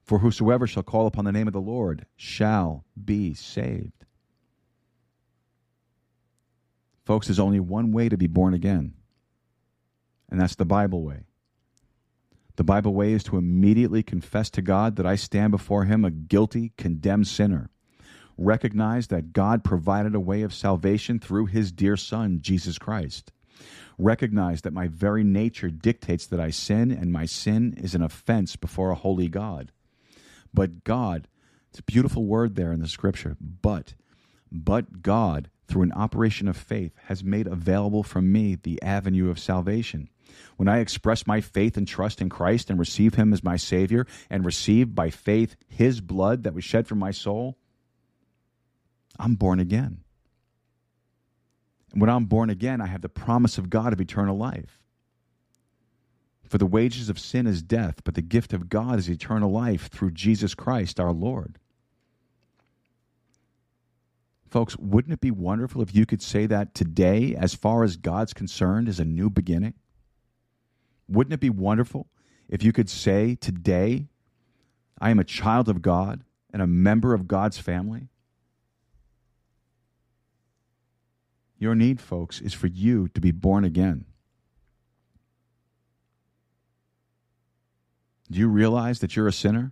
For 0.03 0.19
whosoever 0.19 0.68
shall 0.68 0.84
call 0.84 1.07
upon 1.07 1.26
the 1.26 1.31
name 1.31 1.47
of 1.47 1.53
the 1.53 1.61
Lord 1.61 2.06
shall 2.15 2.84
be 3.02 3.34
saved. 3.34 4.06
Folks, 7.06 7.27
there's 7.27 7.39
only 7.39 7.60
one 7.60 7.91
way 7.91 8.10
to 8.10 8.18
be 8.18 8.27
born 8.27 8.53
again, 8.53 8.93
and 10.30 10.39
that's 10.39 10.56
the 10.56 10.65
Bible 10.65 11.02
way. 11.03 11.22
The 12.57 12.64
Bible 12.64 12.93
way 12.93 13.14
is 13.14 13.23
to 13.26 13.38
immediately 13.38 14.03
confess 14.03 14.49
to 14.52 14.61
God 14.61 14.95
that 14.95 15.06
I 15.06 15.15
stand 15.15 15.52
before 15.52 15.84
Him 15.85 16.06
a 16.06 16.11
guilty, 16.11 16.72
condemned 16.77 17.27
sinner 17.27 17.69
Recognize 18.38 19.07
that 19.07 19.32
God 19.32 19.64
provided 19.64 20.14
a 20.14 20.20
way 20.20 20.41
of 20.41 20.53
salvation 20.53 21.20
through 21.20 21.45
his 21.45 21.72
dear 21.72 21.95
Son, 21.95 22.40
Jesus 22.41 22.78
Christ. 22.78 23.32
Recognize 23.98 24.62
that 24.62 24.74
my 24.74 24.88
very 24.90 25.24
nature 25.24 25.70
dictates 25.70 26.28
that 26.28 26.40
I 26.40 26.49
sin, 26.49 26.91
and 26.91 27.14
my 27.14 27.26
sin 27.26 27.74
is 27.78 27.95
an 27.95 28.02
offense 28.02 28.57
before 28.57 28.90
a 28.90 28.95
holy 28.95 29.30
God. 29.30 29.72
But 30.53 30.84
God, 30.84 31.30
it's 31.70 31.80
a 31.80 31.84
beautiful 31.84 32.26
word 32.26 32.56
there 32.56 32.74
in 32.74 32.82
the 32.82 32.90
scripture, 32.90 33.38
but, 33.40 33.94
but 34.52 35.02
God, 35.02 35.49
through 35.70 35.84
an 35.84 35.94
operation 35.94 36.49
of 36.49 36.57
faith, 36.57 36.91
has 37.06 37.24
made 37.24 37.48
available 37.48 38.03
for 38.03 38.22
me 38.22 38.56
the 38.56 38.82
avenue 38.82 39.30
of 39.30 39.40
salvation. 39.40 40.10
When 40.57 40.68
I 40.68 40.80
express 40.80 41.26
my 41.26 41.40
faith 41.40 41.78
and 41.78 41.88
trust 41.88 42.20
in 42.20 42.28
Christ 42.28 42.70
and 42.70 42.78
receive 42.80 43.14
Him 43.14 43.32
as 43.32 43.45
my 43.45 43.56
Savior, 43.56 44.06
and 44.30 44.45
receive 44.45 44.94
by 44.94 45.10
faith 45.10 45.56
His 45.70 46.02
blood 46.02 46.44
that 46.44 46.53
was 46.53 46.66
shed 46.66 46.86
for 46.88 46.95
my 46.95 47.12
soul, 47.12 47.57
I'm 49.20 49.36
born 49.36 49.60
again. 49.60 49.98
And 51.92 52.02
when 52.02 52.10
I'm 52.10 52.26
born 52.26 52.50
again, 52.50 52.82
I 52.82 52.88
have 52.88 53.02
the 53.02 53.10
promise 53.10 53.58
of 53.58 53.70
God 53.70 53.94
of 53.94 54.02
eternal 54.02 54.38
life. 54.38 54.82
For 56.50 56.58
the 56.58 56.66
wages 56.66 57.10
of 57.10 57.18
sin 57.20 57.48
is 57.48 57.62
death, 57.64 58.02
but 58.04 58.14
the 58.16 58.22
gift 58.22 58.54
of 58.54 58.70
God 58.70 59.00
is 59.00 59.10
eternal 59.10 59.50
life 59.52 59.90
through 59.90 60.12
Jesus 60.12 60.54
Christ 60.54 61.00
our 61.00 61.12
Lord. 61.12 61.58
Folks, 64.48 64.78
wouldn't 64.78 65.14
it 65.14 65.20
be 65.22 65.32
wonderful 65.32 65.82
if 65.82 65.94
you 65.96 66.06
could 66.06 66.22
say 66.22 66.46
that 66.46 66.74
today, 66.76 67.36
as 67.38 67.54
far 67.56 67.84
as 67.84 67.98
God's 67.98 68.34
concerned, 68.34 68.88
is 68.88 69.00
a 69.00 69.06
new 69.06 69.30
beginning? 69.30 69.74
Wouldn't 71.10 71.34
it 71.34 71.40
be 71.40 71.50
wonderful 71.50 72.08
if 72.48 72.64
you 72.64 72.72
could 72.72 72.90
say 72.90 73.36
today, 73.36 74.06
I 75.02 75.10
am 75.10 75.20
a 75.20 75.24
child 75.26 75.68
of 75.68 75.82
God 75.82 76.24
and 76.54 76.62
a 76.62 76.68
member 76.68 77.14
of 77.14 77.28
God's 77.28 77.58
family? 77.58 78.08
Your 81.57 81.76
need, 81.76 82.02
folks, 82.02 82.41
is 82.41 82.53
for 82.53 82.68
you 82.68 83.07
to 83.10 83.22
be 83.22 83.32
born 83.32 83.64
again. 83.64 84.06
Do 88.30 88.40
you 88.40 88.48
realize 88.49 88.99
that 88.99 89.15
you're 89.15 89.27
a 89.27 89.34
sinner? 89.34 89.72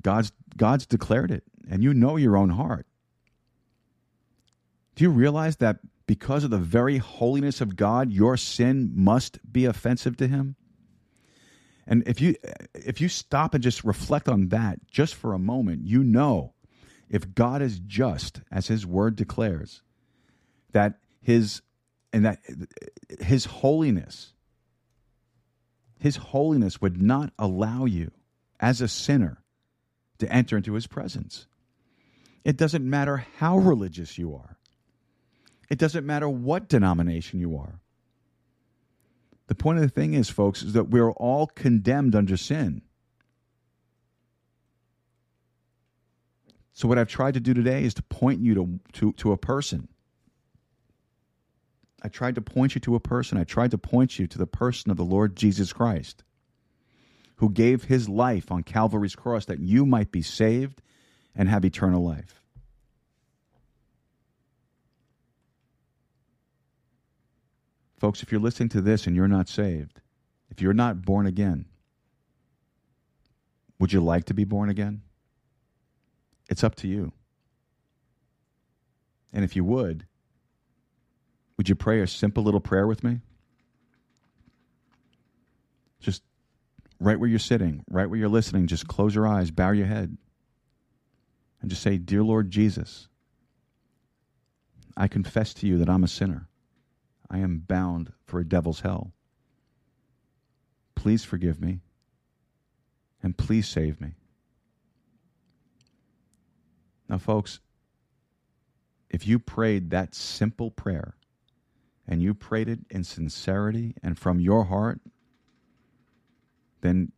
God's, 0.00 0.30
God's 0.56 0.86
declared 0.86 1.30
it, 1.30 1.42
and 1.68 1.82
you 1.82 1.92
know 1.92 2.16
your 2.16 2.36
own 2.36 2.50
heart. 2.50 2.86
Do 4.94 5.04
you 5.04 5.10
realize 5.10 5.56
that 5.56 5.78
because 6.06 6.44
of 6.44 6.50
the 6.50 6.58
very 6.58 6.98
holiness 6.98 7.60
of 7.60 7.76
God, 7.76 8.12
your 8.12 8.36
sin 8.36 8.92
must 8.94 9.38
be 9.50 9.64
offensive 9.64 10.16
to 10.18 10.28
Him? 10.28 10.54
And 11.86 12.02
if 12.06 12.20
you 12.20 12.34
if 12.74 13.00
you 13.00 13.08
stop 13.08 13.54
and 13.54 13.62
just 13.62 13.82
reflect 13.82 14.28
on 14.28 14.50
that 14.50 14.86
just 14.86 15.14
for 15.14 15.32
a 15.32 15.38
moment, 15.38 15.86
you 15.86 16.04
know 16.04 16.52
if 17.10 17.34
God 17.34 17.62
is 17.62 17.80
just, 17.80 18.40
as 18.50 18.68
his 18.68 18.86
word 18.86 19.16
declares, 19.16 19.82
that 20.72 20.98
his 21.20 21.62
and 22.12 22.24
that 22.24 22.38
his 23.20 23.44
holiness, 23.46 24.32
his 25.98 26.16
holiness 26.16 26.80
would 26.80 27.00
not 27.00 27.32
allow 27.38 27.84
you 27.84 28.10
as 28.60 28.80
a 28.80 28.88
sinner 28.88 29.42
to 30.18 30.32
enter 30.32 30.56
into 30.56 30.72
his 30.72 30.86
presence. 30.86 31.46
It 32.44 32.56
doesn't 32.56 32.88
matter 32.88 33.26
how 33.36 33.58
religious 33.58 34.16
you 34.16 34.34
are. 34.34 34.56
It 35.68 35.78
doesn't 35.78 36.06
matter 36.06 36.28
what 36.28 36.68
denomination 36.68 37.40
you 37.40 37.58
are. 37.58 37.78
The 39.48 39.54
point 39.54 39.78
of 39.78 39.82
the 39.84 39.90
thing 39.90 40.14
is, 40.14 40.30
folks, 40.30 40.62
is 40.62 40.72
that 40.72 40.88
we're 40.88 41.12
all 41.12 41.46
condemned 41.46 42.14
under 42.14 42.38
sin. 42.38 42.82
So 46.78 46.86
what 46.86 46.96
I've 46.96 47.08
tried 47.08 47.34
to 47.34 47.40
do 47.40 47.54
today 47.54 47.82
is 47.82 47.92
to 47.94 48.04
point 48.04 48.40
you 48.40 48.54
to, 48.54 48.78
to, 48.92 49.12
to 49.14 49.32
a 49.32 49.36
person. 49.36 49.88
I 52.04 52.06
tried 52.06 52.36
to 52.36 52.40
point 52.40 52.76
you 52.76 52.80
to 52.82 52.94
a 52.94 53.00
person. 53.00 53.36
I 53.36 53.42
tried 53.42 53.72
to 53.72 53.78
point 53.78 54.20
you 54.20 54.28
to 54.28 54.38
the 54.38 54.46
person 54.46 54.88
of 54.92 54.96
the 54.96 55.04
Lord 55.04 55.34
Jesus 55.34 55.72
Christ, 55.72 56.22
who 57.38 57.50
gave 57.50 57.82
his 57.82 58.08
life 58.08 58.52
on 58.52 58.62
Calvary's 58.62 59.16
cross 59.16 59.44
that 59.46 59.58
you 59.58 59.84
might 59.84 60.12
be 60.12 60.22
saved 60.22 60.80
and 61.34 61.48
have 61.48 61.64
eternal 61.64 62.00
life. 62.00 62.40
Folks, 67.96 68.22
if 68.22 68.30
you're 68.30 68.40
listening 68.40 68.68
to 68.68 68.80
this 68.80 69.08
and 69.08 69.16
you're 69.16 69.26
not 69.26 69.48
saved, 69.48 70.00
if 70.48 70.62
you're 70.62 70.72
not 70.72 71.02
born 71.02 71.26
again, 71.26 71.64
would 73.80 73.92
you 73.92 74.00
like 74.00 74.26
to 74.26 74.34
be 74.34 74.44
born 74.44 74.68
again? 74.68 75.02
It's 76.48 76.64
up 76.64 76.74
to 76.76 76.88
you. 76.88 77.12
And 79.32 79.44
if 79.44 79.54
you 79.54 79.64
would, 79.64 80.06
would 81.56 81.68
you 81.68 81.74
pray 81.74 82.00
a 82.00 82.06
simple 82.06 82.42
little 82.42 82.60
prayer 82.60 82.86
with 82.86 83.04
me? 83.04 83.20
Just 86.00 86.22
right 86.98 87.18
where 87.20 87.28
you're 87.28 87.38
sitting, 87.38 87.84
right 87.90 88.06
where 88.08 88.18
you're 88.18 88.28
listening, 88.28 88.66
just 88.66 88.88
close 88.88 89.14
your 89.14 89.26
eyes, 89.26 89.50
bow 89.50 89.72
your 89.72 89.86
head, 89.86 90.16
and 91.60 91.68
just 91.70 91.82
say, 91.82 91.98
Dear 91.98 92.22
Lord 92.22 92.50
Jesus, 92.50 93.08
I 94.96 95.08
confess 95.08 95.52
to 95.54 95.66
you 95.66 95.76
that 95.78 95.90
I'm 95.90 96.04
a 96.04 96.08
sinner. 96.08 96.48
I 97.28 97.38
am 97.38 97.58
bound 97.58 98.12
for 98.24 98.40
a 98.40 98.48
devil's 98.48 98.80
hell. 98.80 99.12
Please 100.94 101.24
forgive 101.24 101.60
me, 101.60 101.80
and 103.22 103.36
please 103.36 103.68
save 103.68 104.00
me. 104.00 104.12
Now, 107.08 107.18
folks, 107.18 107.60
if 109.08 109.26
you 109.26 109.38
prayed 109.38 109.90
that 109.90 110.14
simple 110.14 110.70
prayer 110.70 111.14
and 112.06 112.22
you 112.22 112.34
prayed 112.34 112.68
it 112.68 112.80
in 112.90 113.04
sincerity 113.04 113.94
and 114.02 114.18
from 114.18 114.40
your 114.40 114.64
heart, 114.64 115.00
then 116.82 117.12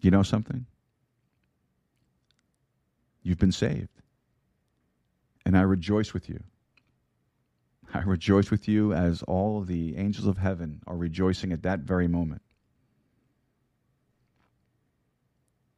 you 0.00 0.10
know 0.10 0.22
something? 0.24 0.66
You've 3.22 3.38
been 3.38 3.52
saved. 3.52 3.88
And 5.44 5.56
I 5.56 5.62
rejoice 5.62 6.12
with 6.12 6.28
you. 6.28 6.42
I 7.94 8.00
rejoice 8.00 8.50
with 8.50 8.66
you 8.66 8.92
as 8.92 9.22
all 9.22 9.60
of 9.60 9.68
the 9.68 9.96
angels 9.96 10.26
of 10.26 10.38
heaven 10.38 10.82
are 10.88 10.96
rejoicing 10.96 11.52
at 11.52 11.62
that 11.62 11.80
very 11.80 12.08
moment. 12.08 12.42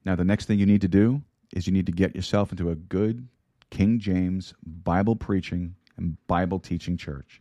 Now, 0.06 0.16
the 0.16 0.24
next 0.24 0.46
thing 0.46 0.58
you 0.58 0.64
need 0.64 0.80
to 0.80 0.88
do 0.88 1.20
is 1.54 1.66
you 1.66 1.72
need 1.74 1.84
to 1.86 1.92
get 1.92 2.16
yourself 2.16 2.50
into 2.50 2.70
a 2.70 2.74
good 2.74 3.28
King 3.70 3.98
James 3.98 4.54
Bible 4.64 5.16
Preaching 5.16 5.74
and 5.96 6.16
Bible 6.26 6.58
Teaching 6.58 6.96
Church. 6.96 7.40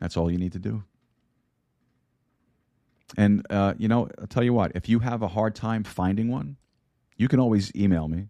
That's 0.00 0.16
all 0.16 0.30
you 0.30 0.38
need 0.38 0.52
to 0.52 0.58
do. 0.58 0.84
And, 3.16 3.44
uh, 3.50 3.74
you 3.78 3.88
know, 3.88 4.08
I'll 4.20 4.26
tell 4.26 4.44
you 4.44 4.52
what, 4.52 4.72
if 4.74 4.88
you 4.88 4.98
have 5.00 5.22
a 5.22 5.28
hard 5.28 5.54
time 5.54 5.82
finding 5.82 6.28
one, 6.28 6.56
you 7.16 7.26
can 7.26 7.40
always 7.40 7.74
email 7.74 8.06
me. 8.06 8.28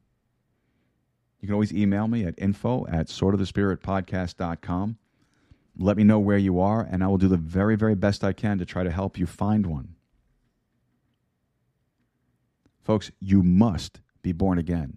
You 1.41 1.47
can 1.49 1.53
always 1.53 1.73
email 1.73 2.09
me 2.09 2.25
at 2.25 2.35
info 2.39 2.87
at 2.87 3.09
podcast.com. 3.09 4.97
Let 5.81 5.97
me 5.97 6.05
know 6.05 6.19
where 6.19 6.39
you 6.39 6.59
are, 6.61 6.81
and 6.89 7.05
I 7.05 7.07
will 7.09 7.19
do 7.19 7.29
the 7.29 7.37
very, 7.37 7.77
very 7.77 7.95
best 7.95 8.25
I 8.25 8.33
can 8.33 8.59
to 8.59 8.65
try 8.65 8.83
to 8.83 8.91
help 8.91 9.19
you 9.19 9.27
find 9.27 9.67
one. 9.67 9.95
Folks, 12.89 13.11
you 13.21 13.43
must 13.43 14.01
be 14.23 14.33
born 14.33 14.57
again. 14.57 14.97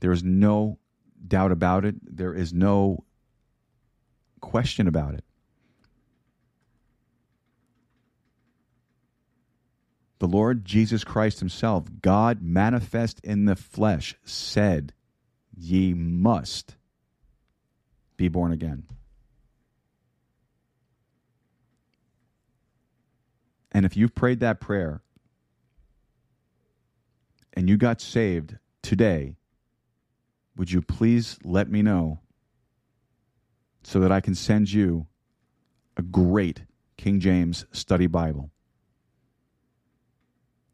There 0.00 0.12
is 0.12 0.24
no 0.24 0.78
doubt 1.28 1.52
about 1.52 1.84
it, 1.84 1.94
there 2.16 2.32
is 2.32 2.54
no 2.54 3.04
question 4.40 4.88
about 4.88 5.12
it. 5.12 5.24
The 10.20 10.26
Lord 10.26 10.64
Jesus 10.64 11.04
Christ 11.04 11.38
Himself, 11.40 11.84
God 12.00 12.40
manifest 12.40 13.20
in 13.22 13.44
the 13.44 13.54
flesh, 13.54 14.14
said, 14.24 14.94
Ye 15.54 15.92
must 15.92 16.76
be 18.16 18.28
born 18.28 18.52
again. 18.52 18.84
And 23.70 23.84
if 23.84 23.98
you've 23.98 24.14
prayed 24.14 24.40
that 24.40 24.60
prayer, 24.60 25.02
and 27.60 27.68
you 27.68 27.76
got 27.76 28.00
saved 28.00 28.56
today, 28.82 29.36
would 30.56 30.72
you 30.72 30.80
please 30.80 31.38
let 31.44 31.70
me 31.70 31.82
know 31.82 32.18
so 33.82 34.00
that 34.00 34.10
I 34.10 34.18
can 34.22 34.34
send 34.34 34.72
you 34.72 35.06
a 35.98 36.00
great 36.00 36.62
King 36.96 37.20
James 37.20 37.66
study 37.70 38.06
Bible? 38.06 38.48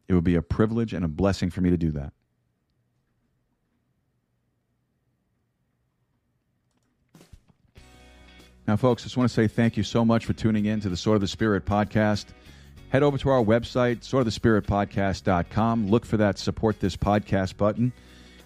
It 0.07 0.15
would 0.15 0.23
be 0.23 0.37
a 0.37 0.43
privilege 0.43 0.95
and 0.95 1.05
a 1.05 1.09
blessing 1.09 1.51
for 1.51 1.61
me 1.61 1.71
to 1.71 1.77
do 1.77 1.91
that. 1.91 2.13
Now, 8.69 8.77
folks, 8.77 9.03
I 9.03 9.07
just 9.07 9.17
want 9.17 9.29
to 9.29 9.35
say 9.35 9.49
thank 9.49 9.77
you 9.77 9.83
so 9.83 10.05
much 10.05 10.25
for 10.25 10.35
tuning 10.35 10.67
in 10.67 10.79
to 10.83 10.89
the 10.89 10.97
Sword 10.97 11.17
of 11.17 11.21
the 11.21 11.27
Spirit 11.27 11.67
podcast 11.67 12.27
head 12.91 13.03
over 13.03 13.19
to 13.19 13.31
our 13.31 13.43
website, 13.43 14.01
swordofthespiritpodcast.com. 14.09 15.89
Look 15.89 16.05
for 16.07 16.17
that 16.19 16.39
support 16.39 16.81
this 16.81 16.97
podcast 16.97 17.57
button. 17.57 17.93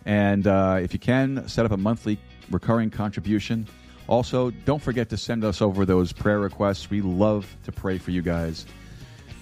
And 0.06 0.46
uh, 0.46 0.78
if 0.82 0.92
you 0.92 0.98
can, 0.98 1.46
set 1.48 1.66
up 1.66 1.72
a 1.72 1.76
monthly 1.76 2.18
recurring 2.50 2.90
contribution. 2.90 3.66
Also, 4.08 4.50
don't 4.50 4.82
forget 4.82 5.08
to 5.10 5.16
send 5.16 5.44
us 5.44 5.60
over 5.62 5.84
those 5.84 6.12
prayer 6.12 6.40
requests. 6.40 6.90
We 6.90 7.00
love 7.00 7.54
to 7.64 7.72
pray 7.72 7.98
for 7.98 8.10
you 8.10 8.22
guys. 8.22 8.66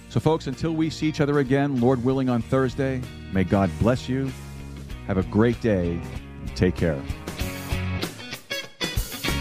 So, 0.09 0.19
folks, 0.19 0.47
until 0.47 0.73
we 0.73 0.89
see 0.89 1.07
each 1.07 1.21
other 1.21 1.39
again, 1.39 1.79
Lord 1.79 2.03
willing, 2.03 2.29
on 2.29 2.41
Thursday, 2.41 3.01
may 3.31 3.43
God 3.43 3.69
bless 3.79 4.09
you. 4.09 4.31
Have 5.07 5.17
a 5.17 5.23
great 5.23 5.59
day. 5.61 5.99
Take 6.55 6.75
care. 6.75 7.01